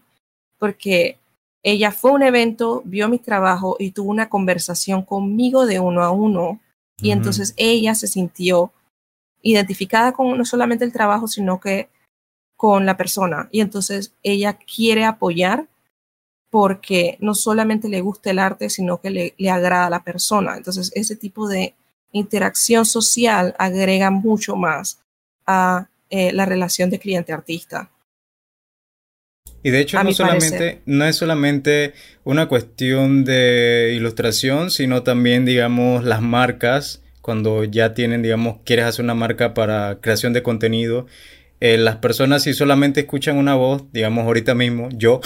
porque 0.58 1.20
ella 1.62 1.92
fue 1.92 2.12
a 2.12 2.14
un 2.14 2.24
evento, 2.24 2.82
vio 2.86 3.10
mi 3.10 3.20
trabajo 3.20 3.76
y 3.78 3.92
tuvo 3.92 4.10
una 4.10 4.30
conversación 4.30 5.04
conmigo 5.04 5.66
de 5.66 5.82
uno 5.82 6.02
a 6.02 6.12
uno. 6.12 6.62
Y 7.02 7.12
entonces 7.12 7.54
ella 7.58 7.96
se 7.96 8.08
sintió 8.08 8.72
identificada 9.42 10.14
con 10.14 10.38
no 10.38 10.46
solamente 10.46 10.86
el 10.86 10.94
trabajo, 10.94 11.28
sino 11.28 11.60
que 11.60 11.90
con 12.56 12.86
la 12.86 12.96
persona. 12.96 13.50
Y 13.52 13.60
entonces 13.60 14.14
ella 14.24 14.54
quiere 14.54 15.04
apoyar 15.04 15.68
porque 16.50 17.18
no 17.20 17.36
solamente 17.36 17.90
le 17.90 18.00
gusta 18.00 18.32
el 18.32 18.40
arte, 18.40 18.70
sino 18.70 19.02
que 19.02 19.10
le, 19.10 19.34
le 19.38 19.50
agrada 19.50 19.88
a 19.88 19.90
la 19.90 20.04
persona. 20.04 20.56
Entonces 20.56 20.94
ese 20.96 21.18
tipo 21.18 21.50
de 21.50 21.76
interacción 22.14 22.86
social 22.86 23.54
agrega 23.58 24.12
mucho 24.12 24.56
más 24.56 25.03
a 25.46 25.90
eh, 26.10 26.32
la 26.34 26.46
relación 26.46 26.90
de 26.90 27.00
cliente-artista. 27.00 27.90
Y 29.64 29.72
de 29.72 29.80
hecho 29.80 30.04
no, 30.04 30.12
solamente, 30.12 30.82
no 30.86 31.06
es 31.06 31.16
solamente 31.16 31.94
una 32.26 32.48
cuestión 32.48 33.24
de 33.24 33.94
ilustración, 33.96 34.72
sino 34.72 35.04
también, 35.04 35.46
digamos, 35.46 36.04
las 36.04 36.22
marcas, 36.22 37.02
cuando 37.22 37.64
ya 37.64 37.94
tienen, 37.94 38.22
digamos, 38.22 38.58
quieres 38.66 38.86
hacer 38.86 39.06
una 39.06 39.16
marca 39.16 39.54
para 39.54 40.00
creación 40.02 40.34
de 40.34 40.44
contenido, 40.44 41.08
eh, 41.62 41.78
las 41.78 41.96
personas 41.96 42.44
si 42.44 42.54
solamente 42.54 43.00
escuchan 43.00 43.38
una 43.38 43.56
voz, 43.56 43.84
digamos 43.94 44.26
ahorita 44.26 44.54
mismo, 44.54 44.90
yo, 44.92 45.22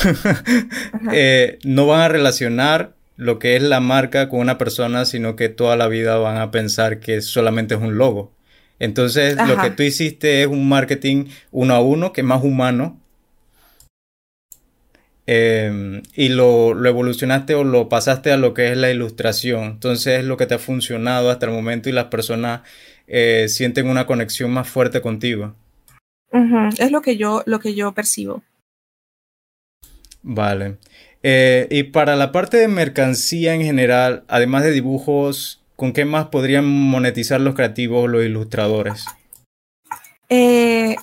eh, 1.12 1.58
no 1.64 1.88
van 1.88 2.02
a 2.02 2.08
relacionar 2.10 2.94
lo 3.16 3.40
que 3.40 3.56
es 3.56 3.64
la 3.64 3.80
marca 3.80 4.30
con 4.30 4.40
una 4.40 4.60
persona, 4.60 5.06
sino 5.06 5.36
que 5.36 5.50
toda 5.50 5.76
la 5.76 5.88
vida 5.88 6.18
van 6.18 6.38
a 6.38 6.52
pensar 6.52 7.00
que 7.00 7.22
solamente 7.22 7.74
es 7.74 7.82
un 7.82 7.98
logo. 7.98 8.37
Entonces, 8.80 9.36
lo 9.48 9.60
que 9.62 9.72
tú 9.72 9.84
hiciste 9.84 10.42
es 10.42 10.48
un 10.48 10.70
marketing 10.70 11.26
uno 11.52 11.74
a 11.74 11.82
uno, 11.82 12.14
que 12.14 12.22
es 12.22 12.28
más 12.28 12.44
humano. 12.44 13.00
Em, 15.26 16.04
y 16.16 16.30
lo, 16.30 16.74
lo, 16.74 16.88
evolucionaste 16.88 17.54
o 17.54 17.66
lo 17.66 17.90
pasaste 17.90 18.32
a 18.32 18.38
lo 18.38 18.54
que 18.54 18.72
es 18.72 18.78
la 18.78 18.92
ilustración. 18.92 19.64
Entonces, 19.66 20.20
es 20.20 20.26
lo 20.26 20.38
que 20.38 20.46
te 20.46 20.54
ha 20.56 20.60
funcionado 20.60 21.30
hasta 21.30 21.48
el 21.48 21.52
momento 21.52 21.90
y 21.90 21.92
las 21.92 22.06
personas 22.06 22.62
eh, 23.08 23.48
sienten 23.50 23.88
una 23.88 24.06
conexión 24.06 24.52
más 24.52 24.70
fuerte 24.70 25.02
contigo. 25.02 25.56
Es 26.78 26.92
lo 26.92 27.02
que 27.02 27.18
yo, 27.18 27.42
lo 27.46 27.60
que 27.60 27.74
yo 27.74 27.94
percibo. 27.94 28.44
Vale. 30.22 30.78
Eh, 31.24 31.68
y 31.72 31.84
para 31.84 32.16
la 32.16 32.32
parte 32.32 32.58
de 32.58 32.68
mercancía 32.68 33.54
en 33.54 33.62
general, 33.62 34.24
además 34.28 34.64
de 34.64 34.72
dibujos, 34.72 35.64
¿Con 35.78 35.94
qué 35.94 36.06
más 36.06 36.30
podrían 36.30 36.66
monetizar 36.66 37.40
los 37.40 37.54
creativos 37.54 38.04
o 38.04 38.08
los 38.08 38.26
ilustradores? 38.26 39.06
Eh, 40.28 40.96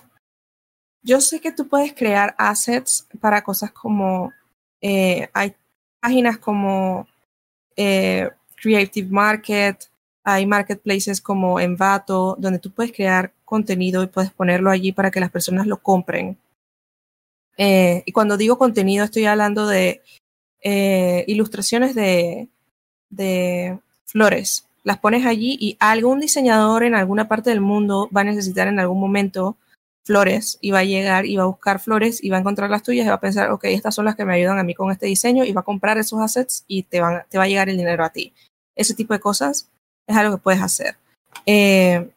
yo 1.01 1.21
sé 1.21 1.41
que 1.41 1.53
tú 1.53 1.69
puedes 1.69 1.95
crear 1.95 2.35
assets 2.39 3.07
para 3.21 3.45
cosas 3.45 3.71
como, 3.71 4.33
eh, 4.81 5.29
hay 5.33 5.55
páginas 6.01 6.39
como 6.39 7.07
eh, 7.77 8.29
Creative 8.57 9.09
Market, 9.09 9.79
hay 10.25 10.45
marketplaces 10.45 11.21
como 11.21 11.61
Envato, 11.61 12.35
donde 12.41 12.59
tú 12.59 12.73
puedes 12.73 12.93
crear 12.93 13.33
contenido 13.45 14.03
y 14.03 14.09
puedes 14.09 14.33
ponerlo 14.33 14.73
allí 14.73 14.91
para 14.91 15.13
que 15.13 15.21
las 15.21 15.31
personas 15.31 15.69
lo 15.69 15.81
compren. 15.81 16.37
y 17.57 18.11
cuando 18.13 18.37
digo 18.37 18.59
contenido, 18.59 19.05
estoy 19.05 19.27
hablando 19.27 19.69
de 19.69 20.03
ilustraciones 21.29 21.95
de, 21.95 22.49
de 23.11 23.79
flores. 24.07 24.67
Las 24.83 24.99
pones 24.99 25.25
allí 25.25 25.57
y 25.59 25.77
algún 25.81 26.21
diseñador 26.21 26.85
en 26.85 26.95
alguna 26.95 27.27
parte 27.27 27.51
del 27.51 27.61
mundo 27.61 28.09
va 28.15 28.21
a 28.21 28.25
necesitar 28.25 28.69
en 28.69 28.79
algún 28.79 29.01
momento 29.01 29.57
flores 30.05 30.59
y 30.61 30.71
va 30.71 30.81
a 30.81 30.85
llegar 30.85 31.25
y 31.27 31.37
va 31.37 31.45
a 31.45 31.47
buscar 31.47 31.81
flores 31.81 32.23
y 32.23 32.29
va 32.29 32.37
a 32.37 32.41
encontrar 32.41 32.69
las 32.69 32.83
tuyas 32.83 33.07
y 33.07 33.09
va 33.09 33.15
a 33.15 33.21
pensar, 33.21 33.51
ok, 33.51 33.65
estas 33.65 33.95
son 33.95 34.05
las 34.05 34.15
que 34.15 34.25
me 34.25 34.35
ayudan 34.35 34.59
a 34.59 34.63
mí 34.63 34.75
con 34.75 34.91
este 34.91 35.07
diseño 35.07 35.45
y 35.45 35.53
va 35.53 35.63
a 35.63 35.65
comprar 35.65 35.97
esos 35.99 36.21
assets 36.21 36.65
y 36.69 36.83
te, 36.83 37.01
van, 37.01 37.23
va 37.35 37.43
a 37.43 37.49
llegar 37.49 37.69
el 37.69 37.79
dinero 37.79 38.05
a 38.05 38.11
ti. 38.11 38.33
Ese 38.77 38.95
tipo 38.95 39.15
de 39.15 39.21
cosas 39.21 39.71
es 40.07 40.17
algo 40.17 40.37
que 40.37 40.43
puedes 40.43 40.61
hacer. 40.61 40.97
Eh, 41.47 42.11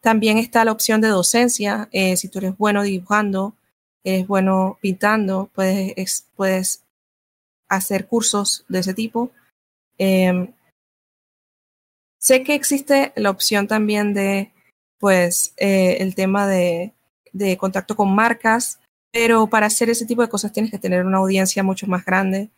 también 0.00 0.38
está 0.38 0.64
la 0.64 0.72
opción 0.72 1.00
de 1.00 1.08
docencia. 1.08 1.88
Eh, 1.90 2.16
si 2.16 2.28
tú 2.28 2.38
eres 2.38 2.56
bueno 2.56 2.82
dibujando, 2.82 3.54
eres 4.04 4.26
bueno 4.28 4.78
pintando, 4.80 5.50
puedes, 5.54 6.26
puedes 6.36 6.84
hacer 7.68 8.06
cursos 8.06 8.64
de 8.68 8.78
ese 8.78 8.94
tipo. 8.94 9.30
Eh, 9.98 10.52
Sé 12.24 12.42
que 12.42 12.54
existe 12.54 13.12
la 13.16 13.28
opción 13.28 13.66
también 13.66 14.14
de, 14.14 14.50
pues, 14.98 15.52
eh, 15.58 15.98
el 16.00 16.14
tema 16.14 16.46
de, 16.46 16.94
de, 17.34 17.58
contacto 17.58 17.96
con 17.96 18.14
marcas, 18.14 18.80
pero 19.12 19.46
para 19.46 19.66
hacer 19.66 19.90
ese 19.90 20.06
tipo 20.06 20.22
de 20.22 20.30
cosas 20.30 20.50
tienes 20.50 20.70
que 20.70 20.78
tener 20.78 21.04
una 21.04 21.18
audiencia 21.18 21.62
mucho 21.62 21.86
más 21.86 22.02
grande. 22.02 22.48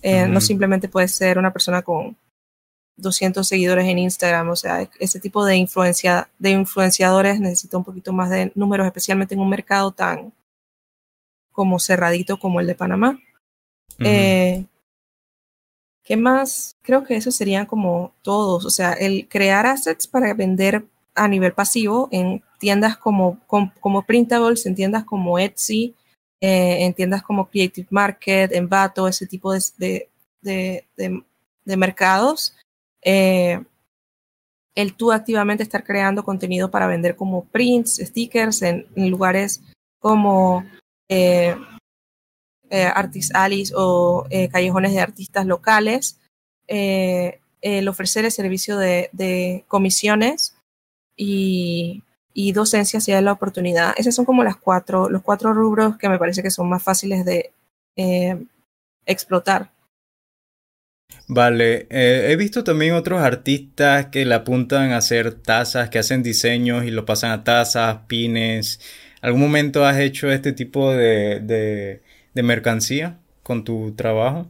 Eh, 0.00 0.26
no 0.26 0.40
simplemente 0.40 0.88
puedes 0.88 1.14
ser 1.14 1.36
una 1.36 1.52
persona 1.52 1.82
con 1.82 2.16
200 2.96 3.46
seguidores 3.46 3.84
en 3.84 3.98
Instagram, 3.98 4.48
o 4.48 4.56
sea, 4.56 4.88
ese 4.98 5.20
tipo 5.20 5.44
de, 5.44 5.56
influencia, 5.56 6.30
de 6.38 6.52
influenciadores 6.52 7.40
necesita 7.40 7.76
un 7.76 7.84
poquito 7.84 8.14
más 8.14 8.30
de 8.30 8.52
números, 8.54 8.86
especialmente 8.86 9.34
en 9.34 9.40
un 9.40 9.50
mercado 9.50 9.92
tan 9.92 10.32
como 11.52 11.78
cerradito 11.78 12.38
como 12.38 12.58
el 12.58 12.66
de 12.66 12.74
Panamá. 12.74 13.20
eh, 13.98 14.64
¿Qué 16.10 16.16
más? 16.16 16.76
Creo 16.82 17.04
que 17.04 17.14
eso 17.14 17.30
serían 17.30 17.66
como 17.66 18.12
todos, 18.22 18.64
o 18.64 18.70
sea, 18.70 18.94
el 18.94 19.28
crear 19.28 19.64
assets 19.64 20.08
para 20.08 20.34
vender 20.34 20.84
a 21.14 21.28
nivel 21.28 21.52
pasivo 21.52 22.08
en 22.10 22.42
tiendas 22.58 22.96
como, 22.96 23.38
Printables, 24.08 24.66
en 24.66 24.74
tiendas 24.74 25.04
como 25.04 25.38
Etsy, 25.38 25.94
eh, 26.40 26.84
en 26.84 26.94
tiendas 26.94 27.22
como 27.22 27.48
Creative 27.48 27.86
Market, 27.90 28.50
Envato, 28.50 29.06
ese 29.06 29.28
tipo 29.28 29.52
de, 29.52 29.60
de, 29.78 30.84
de, 30.96 31.22
de 31.64 31.76
mercados. 31.76 32.56
Eh, 33.02 33.62
el 34.74 34.94
tú 34.94 35.12
activamente 35.12 35.62
estar 35.62 35.84
creando 35.84 36.24
contenido 36.24 36.72
para 36.72 36.88
vender 36.88 37.14
como 37.14 37.44
prints, 37.44 38.00
stickers 38.04 38.62
en, 38.62 38.84
lugares 38.96 39.62
como 40.00 40.64
eh, 41.08 41.54
eh, 42.70 42.84
Artist 42.84 43.34
Alice 43.34 43.72
o 43.76 44.26
eh, 44.30 44.48
callejones 44.48 44.92
de 44.92 45.00
artistas 45.00 45.46
locales, 45.46 46.18
el 46.68 47.88
ofrecer 47.88 48.24
el 48.24 48.30
servicio 48.30 48.78
de, 48.78 49.64
comisiones 49.68 50.56
y, 51.16 52.02
y, 52.32 52.52
docencia 52.52 53.00
si 53.00 53.12
hay 53.12 53.22
la 53.22 53.32
oportunidad. 53.32 53.94
Esas 53.96 54.14
son 54.14 54.24
como 54.24 54.44
las 54.44 54.56
cuatro, 54.56 55.10
los 55.10 55.22
cuatro 55.22 55.52
rubros 55.52 55.98
que 55.98 56.08
me 56.08 56.18
parece 56.18 56.42
que 56.42 56.50
son 56.50 56.68
más 56.68 56.82
fáciles 56.82 57.24
de 57.24 57.50
explotar. 59.04 59.70
Vale, 61.32 61.86
eh, 61.90 62.26
he 62.30 62.36
visto 62.36 62.64
también 62.64 62.94
otros 62.94 63.20
artistas 63.22 64.06
que 64.06 64.24
le 64.24 64.34
apuntan 64.34 64.90
a 64.90 64.96
hacer 64.96 65.32
tazas, 65.34 65.88
que 65.88 66.00
hacen 66.00 66.24
diseños 66.24 66.84
y 66.84 66.90
lo 66.90 67.04
pasan 67.04 67.30
a 67.30 67.44
tazas, 67.44 68.00
pines. 68.08 68.80
¿Algún 69.20 69.42
momento 69.42 69.84
has 69.84 69.98
hecho 69.98 70.28
este 70.30 70.52
tipo 70.52 70.92
de, 70.92 72.02
mercancía 72.34 73.18
con 73.42 73.64
tu 73.64 73.92
trabajo? 73.92 74.46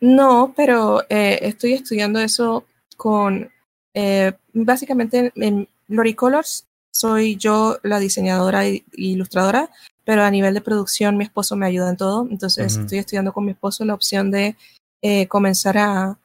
No, 0.00 0.54
pero 0.56 1.02
eh, 1.08 1.38
estoy 1.42 1.74
estudiando 1.74 2.20
eso 2.20 2.64
con, 2.96 3.50
eh, 3.94 4.32
básicamente 4.52 5.32
en 5.36 5.68
Loricolors 5.88 6.66
soy 6.92 7.36
yo 7.36 7.78
la 7.82 7.98
diseñadora 7.98 8.66
e 8.66 8.84
ilustradora, 8.92 9.70
pero 10.04 10.22
a 10.22 10.30
nivel 10.30 10.54
de 10.54 10.60
producción 10.60 11.16
mi 11.16 11.24
esposo 11.24 11.56
me 11.56 11.66
ayuda 11.66 11.90
en 11.90 11.96
todo, 11.96 12.26
entonces 12.30 12.76
estoy 12.76 12.98
estudiando 12.98 13.32
con 13.32 13.44
mi 13.44 13.52
esposo 13.52 13.84
la 13.84 13.94
opción 13.94 14.30
de 14.30 14.56
eh, 15.02 15.26
comenzar 15.28 15.78
a, 15.78 16.16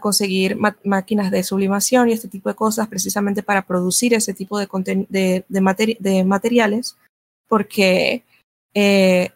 conseguir 0.00 0.58
máquinas 0.84 1.30
de 1.30 1.42
sublimación 1.42 2.10
y 2.10 2.12
este 2.12 2.28
tipo 2.28 2.50
de 2.50 2.54
cosas 2.54 2.86
precisamente 2.86 3.42
para 3.42 3.62
producir 3.62 4.12
ese 4.12 4.34
tipo 4.34 4.58
de, 4.58 4.68
de, 5.08 5.44
de, 5.48 6.24
materiales, 6.24 6.98
porque 7.48 8.22
eh, 8.74 9.30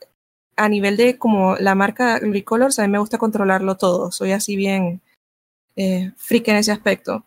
a 0.57 0.69
nivel 0.69 0.97
de 0.97 1.19
como 1.19 1.57
la 1.57 1.75
marca 1.75 2.19
Recolors, 2.19 2.79
a 2.79 2.83
mí 2.83 2.89
me 2.89 2.99
gusta 2.99 3.19
controlarlo 3.19 3.77
todo, 3.77 4.11
soy 4.11 4.33
así 4.33 4.57
bien 4.57 5.01
eh, 5.77 6.13
freak 6.17 6.49
en 6.49 6.57
ese 6.57 6.73
aspecto. 6.73 7.25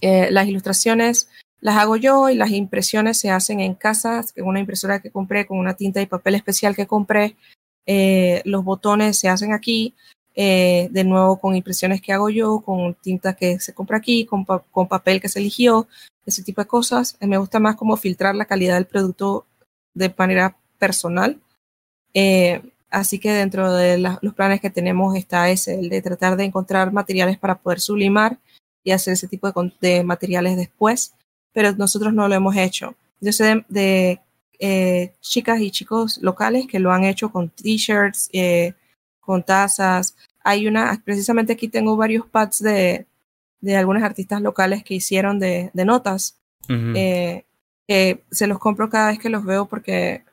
Eh, 0.00 0.28
las 0.30 0.46
ilustraciones 0.48 1.28
las 1.60 1.76
hago 1.76 1.96
yo 1.96 2.28
y 2.28 2.34
las 2.34 2.50
impresiones 2.50 3.18
se 3.18 3.30
hacen 3.30 3.60
en 3.60 3.74
casa, 3.74 4.24
con 4.36 4.48
una 4.48 4.60
impresora 4.60 5.00
que 5.00 5.10
compré, 5.10 5.46
con 5.46 5.58
una 5.58 5.74
tinta 5.74 6.00
y 6.02 6.06
papel 6.06 6.34
especial 6.34 6.74
que 6.74 6.86
compré. 6.86 7.36
los 8.44 8.64
botones 8.64 9.18
se 9.18 9.28
hacen 9.28 9.52
aquí, 9.52 9.94
eh, 10.34 10.88
de 10.90 11.04
nuevo 11.04 11.38
con 11.38 11.54
impresiones 11.54 12.00
que 12.00 12.12
hago 12.12 12.30
yo, 12.30 12.60
con 12.60 12.94
tinta 12.94 13.34
que 13.34 13.60
se 13.60 13.74
compra 13.74 13.98
aquí, 13.98 14.24
con, 14.24 14.44
con 14.44 14.88
papel 14.88 15.20
que 15.20 15.28
se 15.28 15.38
eligió, 15.40 15.88
ese 16.24 16.42
tipo 16.42 16.62
de 16.62 16.66
cosas. 16.66 17.16
Eh, 17.20 17.26
me 17.26 17.38
gusta 17.38 17.60
más 17.60 17.76
como 17.76 17.96
filtrar 17.96 18.34
la 18.34 18.46
calidad 18.46 18.74
del 18.76 18.86
producto 18.86 19.46
de 19.94 20.12
manera 20.16 20.56
personal. 20.78 21.38
Eh, 22.14 22.62
así 22.90 23.18
que 23.18 23.32
dentro 23.32 23.72
de 23.72 23.98
los 23.98 24.34
planes 24.34 24.60
que 24.60 24.70
tenemos 24.70 25.16
está 25.16 25.50
ese, 25.50 25.78
el 25.78 25.88
de 25.88 26.02
tratar 26.02 26.36
de 26.36 26.44
encontrar 26.44 26.92
materiales 26.92 27.38
para 27.38 27.58
poder 27.58 27.80
sublimar 27.80 28.38
y 28.84 28.90
hacer 28.90 29.14
ese 29.14 29.28
tipo 29.28 29.50
de, 29.50 29.72
de 29.80 30.04
materiales 30.04 30.56
después, 30.56 31.14
pero 31.52 31.72
nosotros 31.72 32.12
no 32.12 32.28
lo 32.28 32.34
hemos 32.34 32.56
hecho. 32.56 32.94
Yo 33.20 33.32
sé 33.32 33.64
de, 33.68 34.20
chicas 35.20 35.60
y 35.60 35.70
chicos 35.70 36.18
locales 36.22 36.66
que 36.66 36.78
lo 36.78 36.92
han 36.92 37.04
hecho 37.04 37.30
con 37.30 37.48
t-shirts, 37.48 38.30
con 39.20 39.42
tazas. 39.42 40.16
Hay 40.44 40.66
una, 40.66 41.00
precisamente 41.04 41.52
aquí 41.52 41.68
tengo 41.68 41.96
varios 41.96 42.26
pads 42.26 42.58
de, 42.60 43.06
de 43.62 43.76
algunos 43.76 44.02
artistas 44.02 44.42
locales 44.42 44.84
que 44.84 44.94
hicieron 44.94 45.38
de, 45.38 45.70
de 45.72 45.84
notas. 45.84 46.36
Eh, 46.68 47.44
que 47.86 48.22
se 48.30 48.46
los 48.46 48.58
compro 48.58 48.88
cada 48.88 49.08
vez 49.08 49.18
que 49.18 49.28
los 49.28 49.44
veo 49.44 49.66
porque 49.66 50.24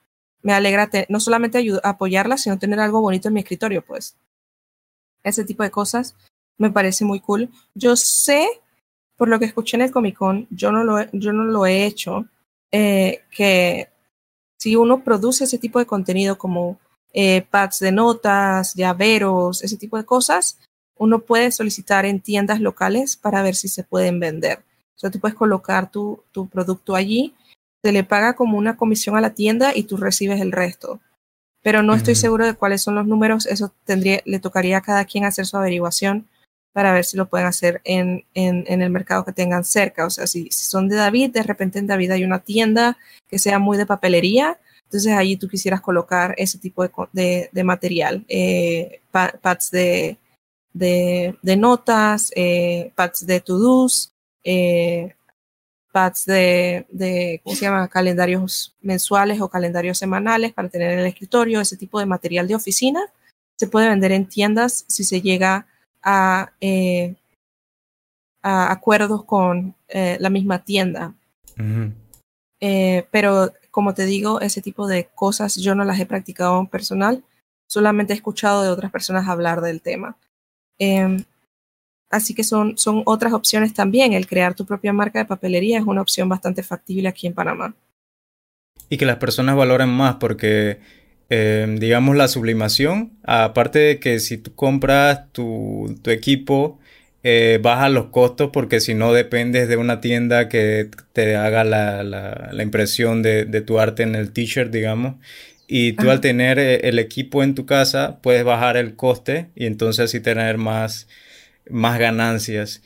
me 0.41 0.53
alegra 0.53 0.89
no 1.09 1.19
solamente 1.19 1.57
ayudar, 1.57 1.81
apoyarlas, 1.83 2.41
sino 2.41 2.59
tener 2.59 2.79
algo 2.79 3.01
bonito 3.01 3.27
en 3.27 3.33
mi 3.33 3.41
escritorio, 3.41 3.83
pues. 3.85 4.15
Ese 5.23 5.43
tipo 5.43 5.63
de 5.63 5.71
cosas 5.71 6.15
me 6.57 6.71
parece 6.71 7.05
muy 7.05 7.19
cool. 7.19 7.49
Yo 7.73 7.95
sé, 7.95 8.47
por 9.17 9.27
lo 9.27 9.39
que 9.39 9.45
escuché 9.45 9.77
en 9.77 9.81
el 9.81 9.91
Comic 9.91 10.17
Con, 10.17 10.47
yo 10.49 10.71
no 10.71 10.83
lo, 10.83 11.11
yo 11.11 11.33
no 11.33 11.43
lo 11.43 11.65
he 11.65 11.85
hecho, 11.85 12.25
eh, 12.71 13.23
que 13.31 13.89
si 14.57 14.75
uno 14.75 15.03
produce 15.03 15.45
ese 15.45 15.57
tipo 15.57 15.79
de 15.79 15.85
contenido 15.85 16.37
como 16.37 16.79
eh, 17.13 17.41
pads 17.49 17.79
de 17.79 17.91
notas, 17.91 18.75
llaveros, 18.75 19.63
ese 19.63 19.77
tipo 19.77 19.97
de 19.97 20.05
cosas, 20.05 20.59
uno 20.97 21.19
puede 21.19 21.51
solicitar 21.51 22.05
en 22.05 22.19
tiendas 22.19 22.59
locales 22.59 23.15
para 23.15 23.41
ver 23.41 23.55
si 23.55 23.67
se 23.69 23.83
pueden 23.83 24.19
vender. 24.19 24.59
O 24.95 24.99
sea, 24.99 25.09
tú 25.09 25.19
puedes 25.19 25.37
colocar 25.37 25.89
tu, 25.89 26.23
tu 26.31 26.47
producto 26.49 26.95
allí, 26.95 27.33
se 27.83 27.91
le 27.91 28.03
paga 28.03 28.35
como 28.35 28.57
una 28.57 28.77
comisión 28.77 29.15
a 29.15 29.21
la 29.21 29.33
tienda 29.33 29.71
y 29.75 29.83
tú 29.83 29.97
recibes 29.97 30.41
el 30.41 30.51
resto. 30.51 30.99
Pero 31.61 31.83
no 31.83 31.93
estoy 31.93 32.15
seguro 32.15 32.45
de 32.45 32.53
cuáles 32.53 32.81
son 32.81 32.95
los 32.95 33.05
números, 33.05 33.45
eso 33.45 33.73
tendría, 33.85 34.21
le 34.25 34.39
tocaría 34.39 34.77
a 34.77 34.81
cada 34.81 35.05
quien 35.05 35.25
hacer 35.25 35.45
su 35.45 35.57
averiguación 35.57 36.27
para 36.71 36.93
ver 36.93 37.03
si 37.03 37.17
lo 37.17 37.27
pueden 37.27 37.47
hacer 37.47 37.81
en, 37.83 38.25
en, 38.33 38.63
en 38.67 38.81
el 38.81 38.89
mercado 38.89 39.25
que 39.25 39.33
tengan 39.33 39.65
cerca. 39.65 40.05
O 40.05 40.09
sea, 40.09 40.27
si, 40.27 40.45
si, 40.51 40.65
son 40.65 40.87
de 40.87 40.95
David, 40.95 41.31
de 41.31 41.43
repente 41.43 41.79
en 41.79 41.87
David 41.87 42.11
hay 42.11 42.23
una 42.23 42.39
tienda 42.39 42.97
que 43.27 43.39
sea 43.39 43.59
muy 43.59 43.77
de 43.77 43.85
papelería, 43.85 44.59
entonces 44.89 45.13
allí 45.13 45.37
tú 45.37 45.47
quisieras 45.47 45.81
colocar 45.81 46.33
ese 46.37 46.57
tipo 46.57 46.83
de, 47.11 47.49
de, 47.51 47.63
material, 47.63 48.25
eh, 48.27 49.01
pads 49.11 49.69
de, 49.69 50.17
de, 50.73 51.55
notas, 51.57 52.31
eh, 52.35 52.91
pads 52.95 53.27
de 53.27 53.39
to-dos, 53.39 54.13
eh, 54.43 55.13
de, 56.25 56.85
de, 56.89 57.41
¿cómo 57.43 57.55
se 57.55 57.65
llama? 57.65 57.87
Calendarios 57.87 58.75
mensuales 58.81 59.41
o 59.41 59.49
calendarios 59.49 59.97
semanales 59.97 60.53
para 60.53 60.69
tener 60.69 60.91
en 60.91 60.99
el 60.99 61.05
escritorio, 61.05 61.61
ese 61.61 61.77
tipo 61.77 61.99
de 61.99 62.05
material 62.05 62.47
de 62.47 62.55
oficina. 62.55 63.01
Se 63.57 63.67
puede 63.67 63.89
vender 63.89 64.11
en 64.11 64.27
tiendas 64.27 64.85
si 64.87 65.03
se 65.03 65.21
llega 65.21 65.67
a, 66.01 66.51
a 68.41 68.71
acuerdos 68.71 69.23
con 69.25 69.75
la 69.87 70.29
misma 70.29 70.63
tienda. 70.63 71.13
pero 73.11 73.53
como 73.71 73.93
te 73.93 74.05
digo, 74.05 74.41
ese 74.41 74.61
tipo 74.61 74.87
de 74.87 75.09
cosas 75.13 75.55
yo 75.55 75.75
no 75.75 75.83
las 75.83 75.99
he 75.99 76.05
practicado 76.05 76.59
en 76.59 76.67
personal, 76.67 77.23
solamente 77.67 78.13
he 78.13 78.15
escuchado 78.15 78.63
de 78.63 78.69
otras 78.69 78.91
personas 78.91 79.27
hablar 79.27 79.61
del 79.61 79.81
tema. 79.81 80.17
Así 82.09 82.33
que 82.33 82.43
son, 82.43 82.77
son 82.77 83.03
otras 83.05 83.33
opciones 83.33 83.73
también. 83.73 84.13
El 84.13 84.27
crear 84.27 84.55
tu 84.55 84.65
propia 84.65 84.93
marca 84.93 85.19
de 85.19 85.25
papelería 85.25 85.77
es 85.77 85.85
una 85.85 86.01
opción 86.01 86.27
bastante 86.27 86.63
factible 86.63 87.07
aquí 87.07 87.27
en 87.27 87.33
Panamá. 87.33 87.75
Y 88.89 88.97
que 88.97 89.05
las 89.05 89.17
personas 89.17 89.55
valoren 89.55 89.89
más 89.89 90.15
porque, 90.15 90.79
em, 91.29 91.77
digamos, 91.77 92.15
la 92.15 92.27
sublimación, 92.27 93.19
aparte 93.23 93.79
de 93.79 93.99
que 93.99 94.19
si 94.19 94.37
tú 94.37 94.55
compras 94.55 95.31
tu, 95.31 95.99
tu 96.01 96.09
equipo, 96.09 96.79
eh, 97.21 97.59
baja 97.61 97.89
los 97.89 98.07
costos 98.07 98.49
porque 98.53 98.79
si 98.79 98.93
no 98.93 99.13
dependes 99.13 99.67
de 99.67 99.75
una 99.77 99.99
tienda 99.99 100.47
que 100.47 100.89
te 101.13 101.35
haga 101.35 101.63
la, 101.65 102.01
la, 102.01 102.63
impresión 102.63 103.21
de, 103.21 103.43
de, 103.45 103.61
tu 103.61 103.77
arte 103.79 104.03
en 104.03 104.15
el 104.15 104.31
t-shirt, 104.31 104.71
digamos. 104.71 105.15
Y 105.67 105.93
tú 105.93 106.09
al 106.09 106.21
tener 106.21 106.57
eh, 106.57 106.87
el 106.87 106.97
equipo 106.97 107.43
en 107.43 107.53
tu 107.55 107.65
casa 107.65 108.19
puedes 108.23 108.43
bajar 108.43 108.77
el 108.77 108.95
coste 108.95 109.49
y 109.55 109.65
entonces 109.67 110.05
así 110.05 110.19
tener 110.19 110.57
más, 110.57 111.07
más 111.69 111.99
ganancias. 111.99 112.81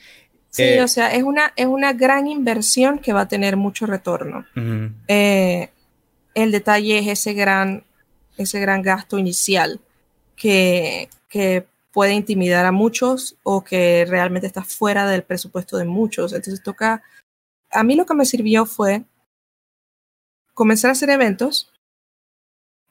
Sí, 0.50 0.62
eh, 0.62 0.82
o 0.82 0.88
sea, 0.88 1.12
es 1.14 1.22
una, 1.22 1.52
es 1.56 1.66
una 1.66 1.92
gran 1.92 2.26
inversión 2.26 2.98
que 2.98 3.12
va 3.12 3.22
a 3.22 3.28
tener 3.28 3.56
mucho 3.56 3.86
retorno. 3.86 4.46
el 4.56 5.70
detalle 6.52 6.98
es 6.98 7.08
ese 7.08 7.34
gran, 7.34 7.84
ese 8.36 8.60
gran 8.60 8.82
gasto 8.82 9.18
inicial 9.18 9.80
que, 10.36 11.08
que 11.28 11.66
puede 11.94 12.12
intimidar 12.12 12.66
a 12.66 12.72
muchos 12.72 13.36
o 13.44 13.62
que 13.62 14.04
realmente 14.08 14.48
está 14.48 14.64
fuera 14.64 15.06
del 15.08 15.22
presupuesto 15.22 15.76
de 15.76 15.84
muchos. 15.84 16.32
Entonces 16.32 16.62
toca, 16.62 17.04
a 17.70 17.84
mí 17.84 17.94
lo 17.94 18.04
que 18.04 18.14
me 18.14 18.24
sirvió 18.24 18.66
fue 18.66 19.04
comenzar 20.54 20.88
a 20.88 20.92
hacer 20.92 21.10
eventos. 21.10 21.72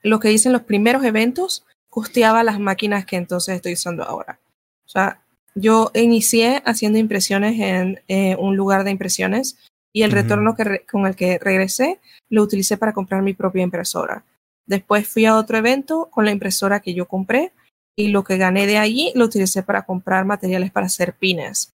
Lo 0.02 0.20
que 0.20 0.32
hice 0.32 0.50
en 0.50 0.54
los 0.54 0.64
primeros 0.64 1.04
eventos 1.04 1.66
costeaba 1.90 2.44
las 2.44 2.60
máquinas 2.60 3.06
que 3.06 3.18
entonces 3.18 3.56
estoy 3.56 3.74
usando 3.74 4.04
ahora. 4.04 4.40
O 4.86 4.90
sea, 4.90 5.23
yo 5.56 5.92
inicié 5.94 6.62
haciendo 6.66 7.00
impresiones 7.00 7.60
en 7.60 8.02
eh, 8.08 8.36
un 8.38 8.56
lugar 8.56 8.84
de 8.84 8.92
impresiones 8.92 9.58
y 9.94 10.02
el 10.02 10.12
retorno 10.12 10.56
que 10.56 10.86
con 10.92 11.06
el 11.06 11.16
que 11.16 11.38
regresé 11.38 12.00
lo 12.30 12.42
utilicé 12.42 12.78
para 12.78 12.94
comprar 12.94 13.22
mi 13.22 13.34
propia 13.34 13.64
impresora. 13.64 14.26
Después 14.66 15.08
fui 15.08 15.26
a 15.26 15.36
otro 15.36 15.58
evento 15.58 16.10
con 16.10 16.26
la 16.26 16.32
impresora 16.32 16.80
que 16.80 16.94
yo 16.94 17.08
compré 17.08 17.52
y 17.96 18.08
lo 18.08 18.24
que 18.24 18.38
gané 18.38 18.66
de 18.66 18.78
allí 18.78 19.12
lo 19.16 19.26
utilicé 19.26 19.62
para 19.62 19.84
comprar 19.84 20.26
materiales 20.26 20.72
para 20.72 20.88
hacer 20.88 21.14
pines. 21.14 21.70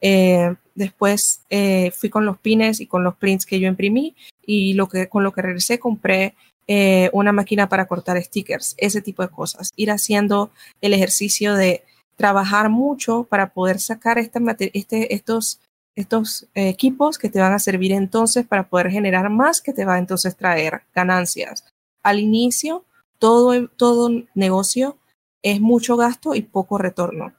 Eh, 0.00 0.54
después 0.74 1.42
eh, 1.48 1.92
fui 1.92 2.10
con 2.10 2.26
los 2.26 2.38
pines 2.38 2.80
y 2.80 2.86
con 2.86 3.04
los 3.04 3.16
prints 3.16 3.46
que 3.46 3.60
yo 3.60 3.68
imprimí 3.68 4.16
y 4.44 4.74
lo 4.74 4.88
que, 4.88 5.08
con 5.08 5.22
lo 5.22 5.32
que 5.32 5.42
regresé 5.42 5.78
compré 5.78 6.34
eh, 6.66 7.08
una 7.12 7.32
máquina 7.32 7.68
para 7.68 7.86
cortar 7.86 8.22
stickers, 8.22 8.74
ese 8.78 9.00
tipo 9.00 9.22
de 9.22 9.28
cosas. 9.28 9.70
Ir 9.76 9.90
haciendo 9.90 10.50
el 10.80 10.92
ejercicio 10.92 11.54
de 11.54 11.84
trabajar 12.22 12.70
mucho 12.70 13.24
para 13.24 13.52
poder 13.52 13.80
sacar 13.80 14.16
este, 14.16 15.12
estos 15.12 15.60
estos 15.96 16.46
equipos 16.54 17.18
que 17.18 17.28
te 17.28 17.40
van 17.40 17.52
a 17.52 17.58
servir 17.58 17.90
entonces 17.90 18.46
para 18.46 18.68
poder 18.68 18.92
generar 18.92 19.28
más 19.28 19.60
que 19.60 19.72
te 19.72 19.84
va 19.84 19.94
a 19.94 19.98
entonces 19.98 20.36
traer 20.36 20.82
ganancias. 20.94 21.66
Al 22.04 22.20
inicio, 22.20 22.84
todo, 23.18 23.66
todo 23.68 24.08
negocio 24.34 24.98
es 25.42 25.60
mucho 25.60 25.96
gasto 25.96 26.36
y 26.36 26.42
poco 26.42 26.78
retorno. 26.78 27.34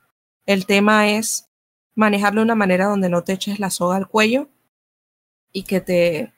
El 0.45 0.65
tema 0.65 1.09
es 1.09 1.47
manejarlo 1.95 2.41
de 2.41 2.45
una 2.45 2.55
manera 2.55 2.87
donde 2.87 3.09
no 3.09 3.23
te 3.23 3.31
eches 3.31 3.59
la 3.59 3.69
soga 3.69 3.95
al 3.95 4.09
cuello 4.09 4.49
y 5.53 5.63
que 5.63 5.79
te, 5.79 6.33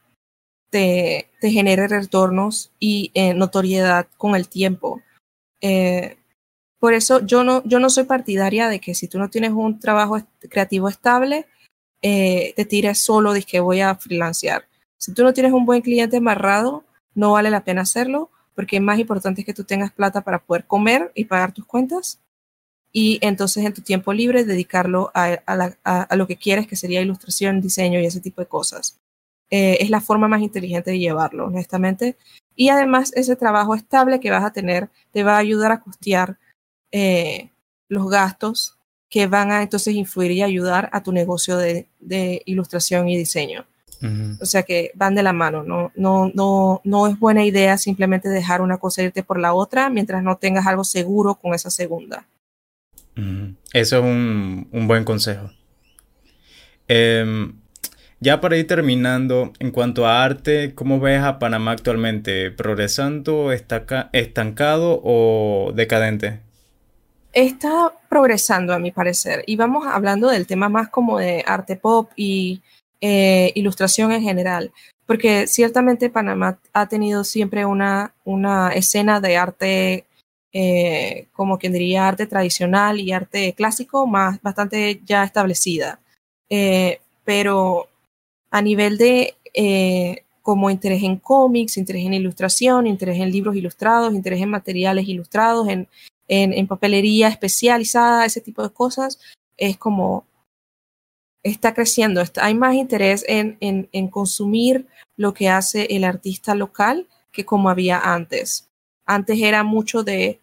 te, 0.70 1.32
te 1.42 1.50
genere 1.50 1.88
retornos 1.88 2.72
y 2.80 3.10
eh, 3.16 3.34
notoriedad 3.34 4.08
con 4.18 4.36
el 4.36 4.48
tiempo. 4.48 5.02
Eh, 5.60 6.18
por 6.80 6.94
eso 6.94 7.26
yo 7.26 7.44
no, 7.44 7.64
yo 7.66 7.80
no 7.80 7.90
soy 7.90 8.04
partidaria 8.04 8.68
de 8.68 8.80
que 8.80 8.96
si 8.96 9.08
tú 9.08 9.18
no 9.18 9.30
tienes 9.30 9.52
un 9.52 9.80
trabajo 9.80 10.22
creativo 10.50 10.90
estable, 10.90 11.48
eh, 12.02 12.54
te 12.56 12.66
tires 12.66 13.00
solo 13.00 13.34
de 13.34 13.44
que 13.44 13.60
voy 13.60 13.82
a 13.82 13.96
freelancear. 13.96 14.68
Si 14.98 15.14
tú 15.14 15.24
no 15.24 15.34
tienes 15.34 15.54
un 15.54 15.66
buen 15.66 15.82
cliente 15.82 16.18
amarrado, 16.18 16.84
no 17.14 17.32
vale 17.32 17.50
la 17.50 17.64
pena 17.64 17.82
hacerlo, 17.82 18.30
porque 18.54 18.78
es 18.78 18.82
más 18.82 19.00
importante 19.00 19.44
que 19.44 19.54
tú 19.54 19.64
tengas 19.64 19.92
plata 19.92 20.22
para 20.22 20.40
poder 20.40 20.66
comer 20.66 21.12
y 21.16 21.26
pagar 21.26 21.52
tus 21.52 21.66
cuentas. 21.66 22.20
Y 22.92 23.20
entonces 23.22 23.66
en 23.66 23.74
tu 23.74 23.82
tiempo 23.82 24.14
libre 24.14 24.46
dedicarlo 24.46 25.12
a, 25.14 25.38
a, 25.84 26.16
lo 26.16 26.28
que 26.28 26.38
quieres, 26.38 26.66
que 26.66 26.78
sería 26.78 27.02
ilustración, 27.02 27.60
diseño 27.60 28.00
y 28.00 28.06
ese 28.06 28.22
tipo 28.22 28.42
de 28.42 28.48
cosas. 28.48 29.00
Eh, 29.50 29.78
es 29.82 29.90
la 29.90 30.02
forma 30.02 30.28
más 30.28 30.42
inteligente 30.42 30.92
de 30.92 31.00
llevarlo, 31.00 31.48
honestamente. 31.48 32.18
Y 32.56 32.70
además 32.70 33.12
ese 33.16 33.36
trabajo 33.36 33.76
estable 33.76 34.20
que 34.20 34.32
vas 34.32 34.46
a 34.46 34.54
tener 34.54 34.90
te 35.12 35.24
va 35.24 35.36
a 35.36 35.40
ayudar 35.40 35.72
a 35.74 35.82
costear 35.82 36.38
eh, 36.98 37.50
los 37.90 38.10
gastos 38.10 38.78
que 39.10 39.28
van 39.28 39.52
a 39.52 39.62
entonces 39.62 39.94
influir 39.96 40.32
y 40.32 40.44
ayudar 40.44 40.90
a 40.94 41.04
tu 41.04 41.12
negocio 41.12 41.58
de, 41.58 41.88
de 42.00 42.42
ilustración 42.46 43.10
y 43.10 43.18
diseño. 43.18 43.66
O 44.40 44.46
sea 44.46 44.64
que 44.64 44.92
van 44.94 45.16
de 45.16 45.24
la 45.24 45.34
mano, 45.34 45.64
no, 45.64 45.92
no, 45.96 46.32
no, 46.36 46.80
no 46.84 47.08
es 47.08 47.18
buena 47.18 47.44
idea 47.44 47.76
simplemente 47.78 48.30
dejar 48.30 48.62
una 48.62 48.78
cosa 48.78 49.02
e 49.02 49.06
irte 49.06 49.24
por 49.24 49.40
la 49.40 49.54
otra 49.54 49.90
mientras 49.90 50.22
no 50.22 50.38
tengas 50.38 50.68
algo 50.68 50.84
seguro 50.84 51.36
con 51.36 51.56
esa 51.56 51.72
segunda. 51.72 52.28
Eso 53.74 53.98
es 53.98 54.04
un, 54.04 54.68
un 54.72 54.88
buen 54.88 55.06
consejo. 55.06 55.50
Eh, 56.88 57.52
ya 58.20 58.42
para 58.42 58.58
ir 58.58 58.68
terminando, 58.68 59.54
en 59.60 59.72
cuanto 59.72 60.06
a 60.06 60.24
arte, 60.24 60.76
¿cómo 60.76 61.00
ves 61.00 61.22
a 61.22 61.40
Panamá 61.40 61.72
actualmente? 61.72 62.52
¿Progresando, 62.52 63.52
estancado 63.52 65.02
o 65.04 65.72
decadente? 65.74 66.45
Está 67.36 67.94
progresando, 68.08 68.74
a 68.74 68.80
mi 68.80 68.92
parecer. 68.92 69.44
Y 69.46 69.58
vamos 69.58 69.86
hablando 69.86 70.30
del 70.30 70.48
tema 70.48 70.70
más 70.70 70.88
como 70.88 71.20
de 71.20 71.44
arte 71.46 71.76
pop 71.76 72.10
y 72.16 72.62
eh, 73.02 73.52
ilustración 73.56 74.14
en 74.14 74.22
general. 74.22 74.72
Porque 75.06 75.46
ciertamente 75.46 76.10
Panamá 76.10 76.58
ha 76.72 76.88
tenido 76.88 77.26
siempre 77.26 77.66
una, 77.66 78.14
una 78.24 78.70
escena 78.70 79.20
de 79.20 79.36
arte, 79.36 80.06
eh, 80.54 81.28
como 81.34 81.58
quien 81.58 81.74
diría, 81.74 82.08
arte 82.08 82.26
tradicional 82.26 83.02
y 83.02 83.12
arte 83.12 83.52
clásico, 83.52 84.08
más 84.08 84.42
bastante 84.42 85.02
ya 85.06 85.26
establecida. 85.26 86.00
Eh, 86.50 87.02
pero 87.26 87.90
a 88.50 88.62
nivel 88.62 88.98
de 88.98 89.36
como 90.42 90.70
interés 90.70 91.04
en 91.04 91.18
cómics, 91.18 91.76
interés 91.76 92.06
en 92.06 92.14
ilustración, 92.14 92.88
interés 92.88 93.20
en 93.20 93.30
libros 93.30 93.58
ilustrados, 93.58 94.14
interés 94.14 94.42
en 94.42 94.50
materiales 94.52 95.06
ilustrados, 95.06 95.68
en, 95.68 95.90
en, 96.28 96.68
papelería 96.68 97.28
especializada, 97.28 98.26
ese 98.26 98.42
tipo 98.42 98.64
de 98.64 98.72
cosas, 98.72 99.20
es 99.58 99.78
como 99.78 100.26
está 101.44 101.74
creciendo. 101.74 102.22
Está, 102.22 102.46
hay 102.46 102.56
más 102.56 102.76
interés 102.76 103.24
en, 103.28 103.58
en, 103.60 103.88
en, 103.92 104.08
consumir 104.08 104.88
lo 105.18 105.34
que 105.34 105.50
hace 105.50 105.96
el 105.96 106.04
artista 106.04 106.56
local 106.56 107.08
que 107.32 107.46
como 107.46 107.70
había 107.70 108.00
antes. 108.00 108.70
Antes 109.06 109.40
era 109.40 109.64
mucho 109.64 110.04
de, 110.04 110.40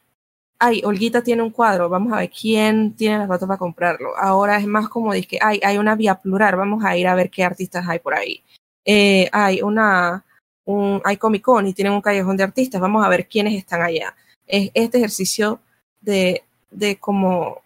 ay, 0.63 0.83
Olguita 0.85 1.23
tiene 1.23 1.43
un 1.43 1.51
cuadro, 1.51 1.89
vamos 1.89 2.13
a 2.13 2.19
ver 2.19 2.31
quién 2.31 2.95
tiene 2.95 3.19
las 3.19 3.27
plata 3.27 3.47
para 3.49 3.59
comprarlo. 3.59 4.17
Ahora 4.17 4.59
es 4.59 4.67
más 4.67 4.89
como 4.89 5.13
de 5.13 5.25
que, 5.25 5.39
ay, 5.41 5.61
hay 5.65 5.77
una 5.77 5.97
vía 5.97 6.15
plural, 6.21 6.55
vamos 6.55 6.85
a 6.85 6.97
ir 6.97 7.09
a 7.09 7.17
ver 7.17 7.31
qué 7.31 7.43
artistas 7.43 7.85
hay 7.89 7.99
por 7.99 8.15
ahí. 8.15 8.45
Eh, 8.85 9.29
hay 9.33 9.61
una, 9.63 10.25
un, 10.65 11.01
hay 11.05 11.17
Comic 11.17 11.43
Con 11.43 11.67
y 11.67 11.75
tienen 11.75 11.93
un 11.93 12.01
callejón 12.01 12.37
de 12.37 12.45
artistas, 12.45 12.81
vamos 12.81 13.05
a 13.05 13.09
ver 13.09 13.27
quiénes 13.27 13.55
están 13.55 13.83
allá. 13.83 14.15
Es 14.47 14.71
este 14.75 14.99
ejercicio 14.99 15.61
de, 16.03 16.45
de 16.71 16.97
como 16.97 17.63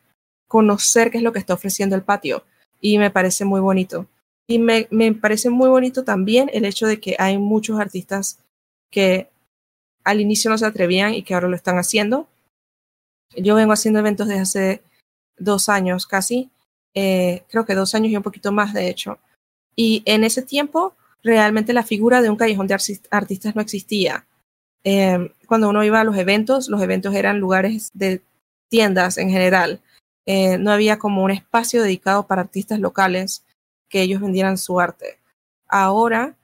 conocer 0.48 1.10
qué 1.10 1.18
es 1.18 1.24
lo 1.24 1.32
que 1.32 1.38
está 1.38 1.54
ofreciendo 1.54 1.96
el 1.96 2.02
patio 2.02 2.44
y 2.80 2.98
me 2.98 3.10
parece 3.10 3.44
muy 3.44 3.60
bonito. 3.60 4.06
Y 4.48 4.60
me, 4.60 4.86
me 4.90 5.12
parece 5.12 5.50
muy 5.50 5.68
bonito 5.68 6.04
también 6.04 6.48
el 6.52 6.64
hecho 6.64 6.86
de 6.86 7.00
que 7.00 7.16
hay 7.18 7.36
muchos 7.36 7.80
artistas 7.80 8.38
que 8.92 9.28
al 10.04 10.20
inicio 10.20 10.50
no 10.50 10.58
se 10.58 10.66
atrevían 10.66 11.14
y 11.14 11.24
que 11.24 11.34
ahora 11.34 11.48
lo 11.48 11.56
están 11.56 11.78
haciendo 11.78 12.28
yo 13.34 13.54
vengo 13.54 13.72
haciendo 13.72 14.00
eventos 14.00 14.28
desde 14.28 14.40
hace 14.40 14.82
dos 15.38 15.68
años 15.68 16.06
casi, 16.06 16.50
eh, 16.94 17.42
creo 17.48 17.64
que 17.64 17.74
dos 17.74 17.94
años 17.94 18.10
y 18.10 18.16
un 18.16 18.22
poquito 18.22 18.52
más 18.52 18.72
de 18.72 18.88
hecho. 18.88 19.18
Y 19.74 20.02
en 20.06 20.24
ese 20.24 20.42
tiempo 20.42 20.94
realmente 21.22 21.72
la 21.72 21.82
figura 21.82 22.22
de 22.22 22.30
un 22.30 22.36
callejón 22.36 22.66
de 22.66 22.76
artistas 23.10 23.54
no 23.54 23.62
existía. 23.62 24.26
Eh, 24.84 25.32
cuando 25.46 25.68
uno 25.68 25.84
iba 25.84 26.00
a 26.00 26.04
los 26.04 26.16
eventos, 26.16 26.68
los 26.68 26.82
eventos 26.82 27.14
eran 27.14 27.38
lugares 27.38 27.90
de 27.94 28.20
tiendas 28.68 29.18
en 29.18 29.30
general. 29.30 29.80
Eh, 30.26 30.58
no 30.58 30.72
había 30.72 30.98
como 30.98 31.22
un 31.22 31.30
espacio 31.30 31.82
dedicado 31.82 32.26
para 32.26 32.42
artistas 32.42 32.80
locales 32.80 33.44
que 33.88 34.02
ellos 34.02 34.20
vendieran 34.20 34.58
su 34.58 34.80
arte. 34.80 35.18
Ahora, 35.68 36.34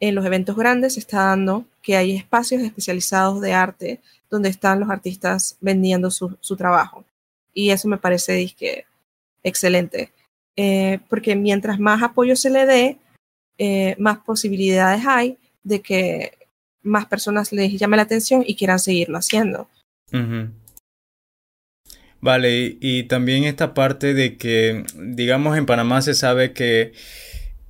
en 0.00 0.14
los 0.14 0.24
eventos 0.24 0.56
grandes 0.56 0.94
se 0.94 1.00
está 1.00 1.26
dando 1.26 1.64
que 1.82 1.96
hay 1.96 2.16
espacios 2.16 2.62
especializados 2.62 3.40
de 3.40 3.52
arte 3.52 4.00
donde 4.30 4.48
están 4.48 4.80
los 4.80 4.90
artistas 4.90 5.56
vendiendo 5.60 6.10
su, 6.10 6.36
su 6.40 6.56
trabajo. 6.56 7.04
Y 7.52 7.70
eso 7.70 7.88
me 7.88 7.98
parece 7.98 8.48
que, 8.56 8.86
excelente, 9.42 10.12
eh, 10.56 11.00
porque 11.08 11.36
mientras 11.36 11.78
más 11.78 12.02
apoyo 12.02 12.36
se 12.36 12.50
le 12.50 12.66
dé, 12.66 12.98
eh, 13.58 13.94
más 13.98 14.18
posibilidades 14.18 15.06
hay 15.06 15.38
de 15.62 15.80
que 15.80 16.38
más 16.82 17.06
personas 17.06 17.52
les 17.52 17.78
llame 17.78 17.96
la 17.96 18.04
atención 18.04 18.44
y 18.46 18.56
quieran 18.56 18.78
seguirlo 18.78 19.18
haciendo. 19.18 19.68
Vale, 22.20 22.76
y, 22.80 23.04
también 23.04 23.44
esta 23.44 23.74
parte 23.74 24.14
de 24.14 24.36
que, 24.36 24.84
digamos, 24.96 25.56
en 25.56 25.66
Panamá 25.66 26.02
se 26.02 26.14
sabe 26.14 26.52
que 26.52 26.92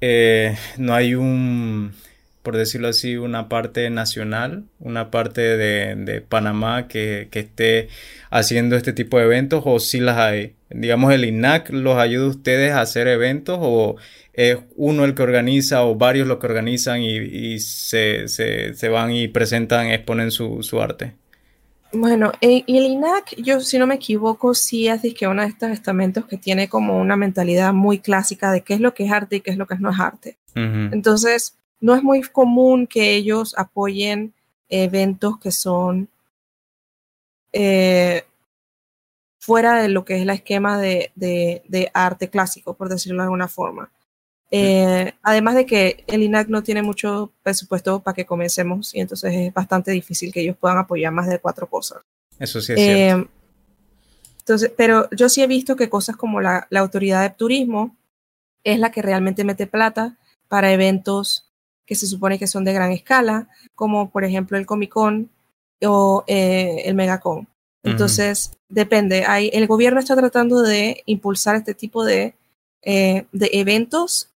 eh, 0.01 0.57
no 0.77 0.95
hay 0.95 1.15
un 1.15 1.95
por 2.43 2.57
decirlo 2.57 2.89
así, 2.89 3.17
una 3.17 3.49
parte 3.49 3.89
nacional, 3.91 4.65
una 4.81 5.11
parte 5.11 5.41
de, 5.57 6.21
Panamá 6.29 6.89
que, 6.89 7.29
que, 7.31 7.41
esté 7.41 7.89
haciendo 8.31 8.77
este 8.77 8.93
tipo 8.93 9.19
de 9.19 9.25
eventos 9.25 9.63
o 9.65 9.79
si 9.79 10.01
las 10.01 10.19
hay. 10.19 10.55
Digamos, 10.69 11.13
el 11.13 11.25
INAC 11.25 11.71
los 11.71 11.99
ayuda 11.99 12.27
a 12.27 12.31
ustedes 12.31 12.73
a 12.73 12.81
hacer 12.81 13.07
eventos 13.07 13.59
o 13.61 13.97
es 14.33 14.59
uno 14.77 15.05
el 15.05 15.15
que 15.15 15.23
organiza 15.23 15.85
o 15.85 15.95
varios 15.95 16.27
los 16.27 16.39
que 16.39 16.47
organizan 16.47 17.03
y, 17.03 17.17
y 17.17 17.61
se, 17.61 18.29
se, 18.29 18.75
se, 18.75 18.89
van 18.89 19.13
y 19.13 19.29
presentan, 19.29 19.89
exponen 19.89 20.31
su, 20.31 20.63
su 20.63 20.81
arte. 20.81 21.15
Bueno, 21.93 22.33
y 22.41 22.65
el 22.67 22.87
INAC, 22.87 23.37
yo 23.37 23.61
si 23.61 23.79
no 23.79 23.87
me 23.87 23.97
equivoco, 23.97 24.55
sí 24.55 24.89
es 24.89 25.03
que 25.15 25.29
uno 25.29 25.43
de 25.43 25.49
estos 25.49 25.71
estamentos 25.71 26.25
que 26.25 26.39
tiene 26.39 26.69
como 26.69 26.99
una 26.99 27.17
mentalidad 27.17 27.75
muy 27.75 27.99
clásica 27.99 28.51
de 28.51 28.63
qué 28.63 28.75
es 28.75 28.81
lo 28.81 28.95
que 28.95 29.05
es 29.05 29.13
arte 29.13 29.37
y 29.37 29.41
qué 29.43 29.51
es 29.51 29.59
lo 29.59 29.67
que 29.67 29.77
no 29.77 29.91
es 29.91 30.01
arte. 30.01 30.39
Uh 30.57 30.61
-huh. 30.61 30.93
Entonces, 30.93 31.59
no 31.81 31.95
es 31.95 32.03
muy 32.03 32.23
común 32.23 32.87
que 32.87 33.15
ellos 33.15 33.55
apoyen 33.59 34.33
eventos 34.71 35.39
que 35.39 35.53
son 35.53 36.09
eh, 37.53 38.25
fuera 39.39 39.83
de 39.83 39.89
lo 39.89 40.05
que 40.05 40.17
es 40.17 40.23
el 40.23 40.31
esquema 40.31 40.81
de, 40.81 41.13
de, 41.15 41.63
de, 41.69 41.91
arte 41.93 42.31
clásico, 42.31 42.75
por 42.75 42.89
decirlo 42.89 43.19
de 43.19 43.25
alguna 43.25 43.49
forma. 43.49 43.91
Eh, 44.55 45.15
además 45.23 45.55
de 45.55 45.65
que 45.65 46.05
el 46.07 46.23
INAC 46.23 46.49
no 46.49 46.63
tiene 46.63 46.83
mucho 46.83 47.33
presupuesto 47.43 48.01
para 48.01 48.15
que 48.15 48.27
comencemos 48.27 48.95
y 48.95 49.01
entonces 49.01 49.33
es 49.35 49.55
bastante 49.55 49.91
difícil 49.93 50.31
que 50.31 50.43
ellos 50.43 50.59
puedan 50.61 50.77
apoyar 50.77 51.11
más 51.11 51.27
de 51.27 51.39
cuatro 51.39 51.67
cosas. 51.71 52.03
Eso 52.39 52.61
sí 52.61 52.75
es 52.75 52.79
eh, 52.79 53.07
cierto. 53.07 53.31
Entonces, 54.41 54.73
pero 54.77 55.09
yo 55.11 55.31
sí 55.31 55.43
he 55.43 55.47
visto 55.47 55.75
que 55.75 55.89
cosas 55.89 56.17
como 56.17 56.43
la, 56.43 56.67
la 56.69 56.81
autoridad 56.81 57.23
de 57.23 57.31
turismo 57.31 57.97
es 58.63 58.79
la 58.79 58.93
que 58.93 59.01
realmente 59.01 59.43
mete 59.43 59.67
plata 59.67 60.19
para 60.49 60.71
eventos 60.71 61.51
que 61.87 61.95
se 61.95 62.07
supone 62.07 62.39
que 62.39 62.47
son 62.47 62.65
de 62.65 62.75
gran 62.75 62.93
escala, 62.93 63.49
como 63.75 64.11
por 64.11 64.23
ejemplo 64.23 64.59
el 64.59 64.67
Comic 64.67 64.91
Con 64.91 65.31
o 65.83 66.25
eh, 66.27 66.83
el 66.85 66.95
Megacon. 66.95 67.49
Entonces, 67.83 68.51
uh 68.53 68.55
-huh. 68.55 68.59
depende. 68.69 69.25
Hay, 69.27 69.51
el 69.55 69.67
gobierno 69.67 69.99
está 69.99 70.15
tratando 70.15 70.61
de 70.61 71.03
impulsar 71.07 71.57
este 71.57 71.73
tipo 71.73 72.05
de, 72.05 72.35
eh, 72.83 73.25
de 73.33 73.51
eventos 73.55 74.29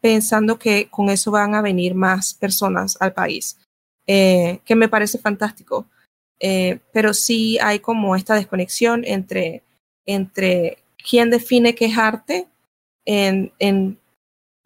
pensando 0.00 0.58
que 0.58 0.88
con 0.88 1.10
eso 1.10 1.30
van 1.30 1.54
a 1.54 1.62
venir 1.62 1.94
más 1.94 2.34
personas 2.34 2.96
al 3.00 3.12
país, 3.12 3.58
eh, 4.06 4.60
que 4.64 4.74
me 4.74 4.88
parece 4.88 5.18
fantástico. 5.18 5.86
Eh, 6.40 6.80
pero 6.92 7.12
sí 7.12 7.58
hay 7.58 7.80
como 7.80 8.16
esta 8.16 8.34
desconexión 8.34 9.04
entre, 9.04 9.62
entre 10.06 10.78
quién 11.08 11.28
define 11.28 11.74
qué 11.74 11.86
es 11.86 11.98
arte 11.98 12.46
en, 13.04 13.52
en 13.58 13.98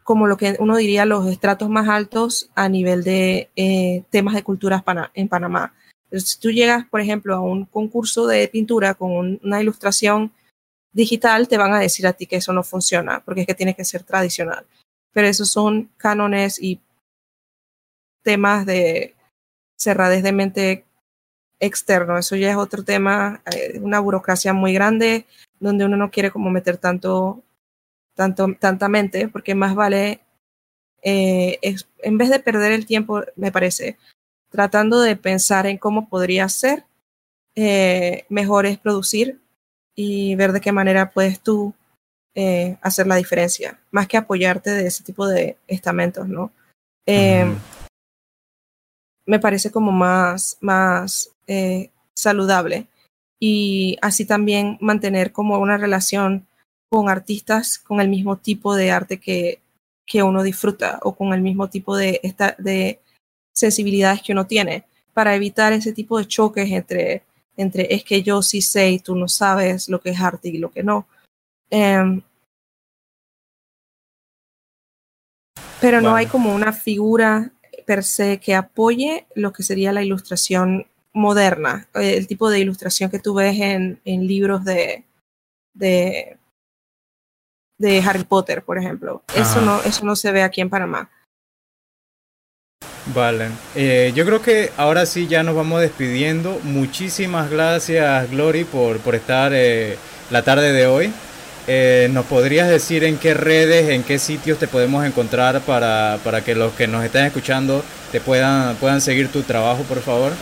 como 0.05 0.27
lo 0.27 0.36
que 0.36 0.56
uno 0.61 0.77
diría 0.77 1.06
los 1.06 1.27
estratos 1.27 1.69
más 1.69 1.89
altos 1.89 2.51
a 2.55 2.69
nivel 2.69 3.02
de 3.02 3.51
eh, 3.56 4.05
temas 4.11 4.35
de 4.35 4.44
culturas 4.44 4.82
en 5.15 5.28
Panamá. 5.28 5.74
si 6.12 6.39
tú 6.39 6.51
llegas, 6.52 6.86
por 6.86 7.01
ejemplo, 7.01 7.35
a 7.35 7.40
un 7.40 7.65
concurso 7.65 8.27
de 8.27 8.47
pintura 8.48 8.94
con 8.94 9.40
una 9.43 9.62
ilustración 9.62 10.31
digital, 10.93 11.48
te 11.48 11.59
van 11.59 11.73
a 11.73 11.81
decir 11.81 12.06
a 12.06 12.12
ti 12.12 12.27
que 12.27 12.36
eso 12.36 12.52
no 12.52 12.62
funciona, 12.62 13.20
porque 13.24 13.40
es 13.40 13.47
que 13.47 13.55
tiene 13.55 13.74
que 13.74 13.85
ser 13.85 14.05
tradicional. 14.05 14.65
Pero 15.15 15.28
esos 15.28 15.51
son 15.51 15.91
cánones 15.97 16.62
y 16.62 16.81
temas 18.23 18.66
de 18.66 19.15
cerradez 19.77 20.23
de 20.23 20.32
mente 20.32 20.85
externo. 21.61 22.19
Eso 22.19 22.36
ya 22.36 22.51
es 22.51 22.57
otro 22.57 22.85
tema, 22.85 23.43
eh, 23.55 23.78
una 23.81 24.01
burocracia 24.01 24.53
muy 24.53 24.74
grande, 24.74 25.27
donde 25.61 25.86
uno 25.86 25.97
no 25.97 26.11
quiere 26.11 26.31
como 26.31 26.51
meter 26.51 26.78
tanto 26.78 27.43
tanto, 28.15 28.49
tanta 28.59 28.89
mente, 28.89 29.28
porque 29.28 29.55
más 29.55 29.74
vale, 29.74 30.20
eh, 31.03 31.59
en 32.03 32.19
vez 32.19 32.31
de 32.31 32.41
perder 32.41 32.73
el 32.73 32.86
tiempo, 32.86 33.23
me 33.36 33.53
parece, 33.53 33.99
tratando 34.51 35.01
de 35.01 35.16
pensar 35.16 35.66
en 35.66 35.78
cómo 35.78 36.09
podría 36.09 36.49
ser, 36.49 36.85
eh, 37.57 38.24
mejor 38.28 38.66
es 38.66 38.78
producir 38.78 39.41
y 39.95 40.35
ver 40.36 40.53
de 40.53 40.61
qué 40.61 40.73
manera 40.73 41.12
puedes 41.12 41.41
tú 41.41 41.74
eh, 42.35 42.77
hacer 42.82 43.06
la 43.06 43.16
diferencia, 43.16 43.78
más 43.90 44.09
que 44.09 44.16
apoyarte 44.16 44.70
de 44.70 44.86
ese 44.86 45.05
tipo 45.05 45.27
de 45.27 45.56
estamentos, 45.69 46.28
¿no? 46.28 46.52
Me 49.27 49.39
parece 49.39 49.70
como 49.70 49.93
más, 49.93 50.59
más 50.61 51.31
saludable 52.15 52.86
y 53.40 53.97
así 54.01 54.24
también 54.24 54.78
mantener 54.81 55.32
como 55.32 55.59
una 55.59 55.77
relación 55.77 56.47
con 56.90 57.09
artistas 57.09 57.78
con 57.78 58.01
el 58.01 58.09
mismo 58.09 58.36
tipo 58.36 58.74
de 58.74 58.90
arte 58.90 59.19
que, 59.19 59.61
que 60.06 60.23
uno 60.23 60.43
disfruta 60.43 60.98
o 61.02 61.15
con 61.15 61.32
el 61.35 61.40
mismo 61.40 61.69
tipo 61.69 61.97
de, 61.97 62.20
esta, 62.23 62.55
de 62.59 63.01
sensibilidades 63.52 64.23
que 64.23 64.32
uno 64.32 64.47
tiene, 64.47 64.85
para 65.12 65.35
evitar 65.35 65.73
ese 65.73 65.93
tipo 65.93 66.19
de 66.19 66.27
choques 66.27 66.70
entre, 66.70 67.23
entre 67.56 67.93
es 67.94 68.05
que 68.05 68.23
yo 68.23 68.43
sí 68.43 68.62
sé 68.62 68.93
y 68.93 68.98
tú 68.98 69.15
no 69.16 69.28
sabes 69.28 69.89
lo 69.89 70.01
que 70.01 70.11
es 70.11 70.20
arte 70.20 70.48
y 70.48 70.59
lo 70.59 70.70
que 70.70 70.82
no. 70.82 71.06
Em, 71.76 72.22
pero 75.80 76.01
no 76.01 76.14
hay 76.14 76.26
como 76.26 76.55
una 76.55 76.72
figura 76.72 77.51
per 77.84 78.05
se 78.05 78.38
que 78.38 78.55
apoye 78.55 79.26
lo 79.34 79.52
que 79.52 79.64
sería 79.64 79.92
la 79.92 80.05
ilustración 80.05 80.86
moderna, 81.12 81.88
el 81.94 82.28
tipo 82.28 82.48
de 82.48 82.60
ilustración 82.60 83.10
que 83.10 83.18
tú 83.18 83.34
ves 83.34 83.59
en, 83.59 84.01
en 84.05 84.28
libros 84.28 84.64
de, 84.64 85.02
de 85.74 86.38
de 87.76 87.98
Harry 88.02 88.22
Potter, 88.22 88.62
por 88.62 88.78
ejemplo. 88.78 89.24
Eso 89.34 89.60
no, 89.60 89.82
eso 89.82 90.05
no 90.05 90.14
se 90.14 90.30
ve 90.30 90.44
aquí 90.44 90.60
en 90.60 90.70
Panamá. 90.70 91.10
Vale, 93.12 93.48
eh, 93.74 94.12
yo 94.14 94.24
creo 94.24 94.40
que 94.40 94.70
ahora 94.76 95.06
sí 95.06 95.26
ya 95.26 95.42
nos 95.42 95.56
vamos 95.56 95.80
despidiendo. 95.80 96.60
Muchísimas 96.62 97.51
gracias, 97.51 98.30
Glory, 98.30 98.62
por, 98.62 99.01
por 99.01 99.16
estar 99.16 99.51
eh, 99.52 99.98
la 100.30 100.42
tarde 100.42 100.72
de 100.72 100.86
hoy. 100.86 101.12
Eh, 101.66 102.09
¿Nos 102.12 102.27
podrías 102.27 102.69
decir 102.69 103.05
en 103.05 103.16
qué 103.19 103.35
redes, 103.35 103.89
en 103.91 104.03
qué 104.03 104.19
sitios 104.19 104.59
te 104.59 104.69
podemos 104.69 105.05
encontrar 105.05 105.61
para, 105.62 106.19
para 106.23 106.45
que 106.45 106.55
los 106.55 106.73
que 106.74 106.86
nos 106.86 107.05
están 107.05 107.27
escuchando 107.27 107.82
te 108.12 108.20
puedan, 108.20 108.77
puedan 108.77 109.01
seguir 109.01 109.28
tu 109.28 109.43
trabajo, 109.43 109.82
por 109.85 110.01
favor? 110.01 110.32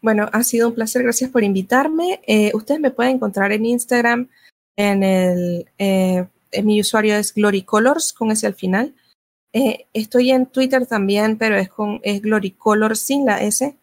Bueno, 0.00 0.28
ha 0.32 0.42
sido 0.42 0.68
un 0.68 0.74
placer, 0.74 1.02
gracias 1.02 1.30
por 1.30 1.44
invitarme. 1.44 2.20
ustedes 2.52 2.80
me 2.80 2.90
pueden 2.90 3.16
encontrar 3.16 3.52
en 3.52 3.64
Instagram 3.64 4.28
en 4.76 5.02
el, 5.02 5.66
eh, 5.78 6.26
mi 6.62 6.80
usuario 6.80 7.16
es 7.16 7.34
Glorycolors 7.34 8.12
con 8.12 8.30
ese 8.30 8.46
al 8.46 8.54
final. 8.54 8.94
Eh, 9.52 9.86
estoy 9.92 10.30
en 10.30 10.46
Twitter 10.46 10.86
también, 10.86 11.36
pero 11.36 11.56
es 11.56 11.68
con 11.68 12.00
es 12.02 12.22
Glorycolors 12.22 13.00
sin 13.00 13.26
la 13.26 13.42
S. 13.42 13.76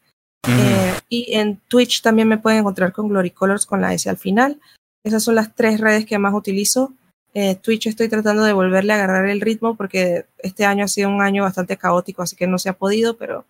Eh, 0.47 0.93
y 1.09 1.33
en 1.35 1.57
Twitch 1.67 2.01
también 2.01 2.27
me 2.27 2.37
pueden 2.37 2.59
encontrar 2.59 2.91
con 2.91 3.07
Glorycolors 3.07 3.65
con 3.65 3.81
la 3.81 3.93
S 3.93 4.09
al 4.09 4.17
final. 4.17 4.59
Esas 5.03 5.23
son 5.23 5.35
las 5.35 5.55
tres 5.55 5.79
redes 5.79 6.05
que 6.05 6.17
más 6.19 6.33
utilizo. 6.33 6.93
Twitch 7.61 7.87
estoy 7.87 8.09
tratando 8.09 8.43
de 8.43 8.53
volverle 8.53 8.91
a 8.91 8.95
agarrar 8.95 9.29
el 9.29 9.39
ritmo 9.39 9.75
porque 9.75 10.25
este 10.39 10.65
año 10.65 10.83
ha 10.83 10.89
sido 10.89 11.09
un 11.09 11.21
año 11.21 11.43
bastante 11.43 11.77
caótico, 11.77 12.21
así 12.21 12.35
que 12.35 12.47
no 12.47 12.57
se 12.57 12.67
ha 12.67 12.73
podido, 12.73 13.17
pero 13.17 13.45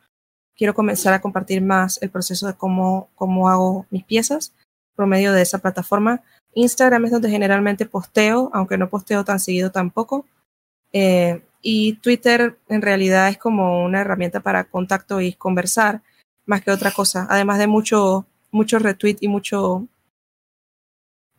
quiero 0.56 0.74
comenzar 0.74 1.14
a 1.14 1.22
compartir 1.22 1.62
más 1.62 2.00
el 2.04 2.10
proceso 2.10 2.46
de 2.46 2.54
cómo, 2.54 3.10
cómo 3.16 3.50
hago 3.50 3.86
mis 3.90 4.04
piezas 4.04 4.54
por 4.96 5.08
medio 5.08 5.32
de 5.32 5.42
esa 5.42 5.60
plataforma. 5.60 6.22
Instagram 6.54 7.06
es 7.06 7.12
donde 7.12 7.30
generalmente 7.30 7.86
posteo, 7.86 8.52
aunque 8.54 8.78
no 8.78 8.90
posteo 8.90 9.24
tan 9.24 9.40
seguido 9.40 9.72
tampoco. 9.72 10.26
Eh, 10.92 11.42
y 11.62 11.94
Twitter 11.94 12.58
en 12.68 12.82
realidad 12.82 13.30
es 13.30 13.38
como 13.38 13.84
una 13.84 14.02
herramienta 14.02 14.42
para 14.42 14.66
contacto 14.66 15.22
y 15.22 15.34
conversar 15.34 16.02
más 16.46 16.62
que 16.62 16.72
otra 16.72 16.92
cosa, 16.92 17.28
además 17.30 17.60
de 17.60 17.68
mucho, 17.68 18.26
mucho 18.52 18.80
retweet 18.80 19.18
y 19.22 19.28
mucho, 19.28 19.88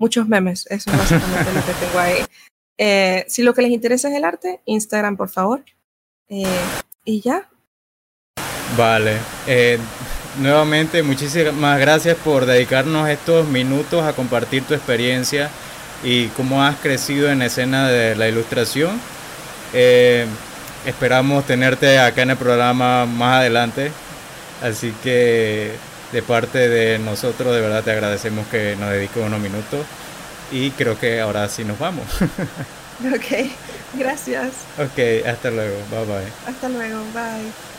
muchos 0.01 0.27
memes. 0.27 0.66
Eso 0.68 0.90
es 0.90 0.98
básicamente 0.98 1.52
lo 1.52 1.64
que 1.64 1.72
tengo 1.74 1.98
ahí. 2.01 2.24
Eh, 2.77 3.24
si 3.28 3.44
lo 3.44 3.55
que 3.55 3.62
les 3.62 3.70
interesa 3.70 4.09
es 4.09 4.16
el 4.16 4.24
arte, 4.24 4.60
Instagram, 4.64 5.16
por 5.16 5.28
favor. 5.28 5.62
Eh, 6.28 6.44
y 7.05 7.20
ya. 7.20 7.48
Vale 8.77 9.18
nuevamente 10.39 11.02
muchísimas 11.02 11.81
gracias 11.81 12.16
por 12.16 12.47
dedicarnos 12.47 13.09
estos 13.09 13.48
minutos 13.48 14.05
a 14.05 14.12
compartir 14.12 14.62
tu 14.64 14.74
experiencia 14.74 15.51
y 16.02 16.28
cómo 16.28 16.62
has 16.62 16.77
crecido 16.77 17.31
en 17.31 17.40
la 17.40 17.47
escena 17.47 17.89
de 17.89 18.14
la 18.14 18.28
ilustración. 18.28 19.01
Eh, 19.72 20.27
esperamos 20.86 21.47
tenerte 21.47 21.98
acá 21.98 22.22
en 22.22 22.31
el 22.31 22.36
programa 22.36 23.06
más 23.06 23.40
adelante, 23.40 23.93
así 24.62 24.93
que 25.02 25.72
de 26.12 26.23
parte 26.23 26.69
de 26.69 26.99
nosotros 26.99 27.55
de 27.55 27.61
verdad 27.61 27.85
te 27.85 27.93
agradecemos 27.93 28.47
que 28.49 28.77
nos 28.77 28.91
dediques 28.91 29.23
unos 29.24 29.41
minutos 29.41 29.87
y 30.53 30.70
creo 30.73 30.99
que 30.99 31.20
ahora 31.20 31.49
sí 31.49 31.65
nos 31.65 31.78
vamos. 31.78 32.05
ok, 32.20 33.51
gracias. 33.95 34.49
Ok, 34.78 35.27
hasta 35.27 35.51
luego, 35.51 35.77
bye 35.91 36.05
bye. 36.05 36.32
Hasta 36.47 36.69
luego, 36.69 36.99
bye. 37.12 37.70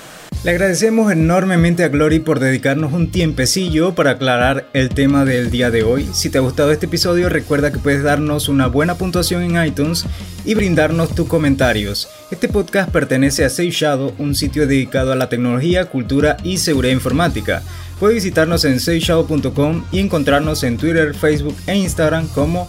Le 0.44 0.50
agradecemos 0.50 1.12
enormemente 1.12 1.84
a 1.84 1.90
Glory 1.90 2.18
por 2.18 2.40
dedicarnos 2.40 2.94
un 2.94 3.12
tiempecillo 3.12 3.94
para 3.94 4.12
aclarar 4.12 4.68
el 4.74 4.90
tema 4.90 5.24
del 5.24 5.52
día 5.52 5.70
de 5.70 5.84
hoy. 5.84 6.10
Si 6.14 6.32
te 6.32 6.40
ha 6.40 6.42
gustado 6.42 6.72
este 6.72 6.88
episodio, 6.88 7.30
recuerda 7.30 7.72
que 7.72 7.78
puedes 7.78 8.02
darnos 8.02 8.50
una 8.50 8.66
buena 8.66 8.96
puntuación 8.96 9.44
en 9.44 9.64
iTunes 9.64 10.04
y 10.44 10.56
brindarnos 10.56 11.14
tus 11.14 11.28
comentarios. 11.28 12.10
Este 12.32 12.50
podcast 12.50 12.90
pertenece 12.90 13.46
a 13.46 13.52
Safe 13.52 13.70
Shadow, 13.70 14.16
un 14.18 14.34
sitio 14.34 14.66
dedicado 14.66 15.12
a 15.12 15.16
la 15.16 15.30
tecnología, 15.30 15.86
cultura 15.86 16.38
y 16.44 16.58
seguridad 16.58 16.94
informática. 16.94 17.62
Puedes 18.02 18.16
visitarnos 18.16 18.66
en 18.66 18.80
safeshadow.com 18.80 19.84
y 19.92 20.00
encontrarnos 20.00 20.64
en 20.64 20.76
Twitter, 20.78 21.14
Facebook 21.14 21.56
e 21.68 21.76
Instagram 21.76 22.28
como 22.30 22.68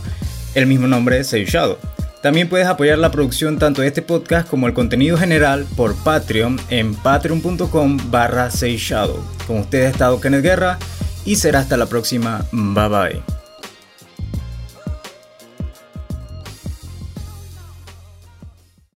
el 0.54 0.66
mismo 0.66 0.86
nombre 0.86 1.24
Safe 1.24 1.46
Shadow. 1.46 1.78
También 2.20 2.50
puedes 2.50 2.66
apoyar 2.66 2.98
la 2.98 3.10
producción 3.10 3.58
tanto 3.58 3.80
de 3.80 3.88
este 3.88 4.02
podcast 4.02 4.46
como 4.46 4.66
el 4.66 4.74
contenido 4.74 5.16
general 5.16 5.66
por 5.74 5.94
Patreon 5.94 6.60
en 6.68 6.94
patreon.com 6.94 7.96
barra 8.10 8.50
Con 9.46 9.60
ustedes 9.60 9.86
ha 9.86 9.90
estado 9.92 10.20
Kenneth 10.20 10.42
Guerra 10.42 10.78
y 11.24 11.36
será 11.36 11.60
hasta 11.60 11.78
la 11.78 11.86
próxima. 11.86 12.44
Bye 12.52 12.88
bye. 12.88 13.41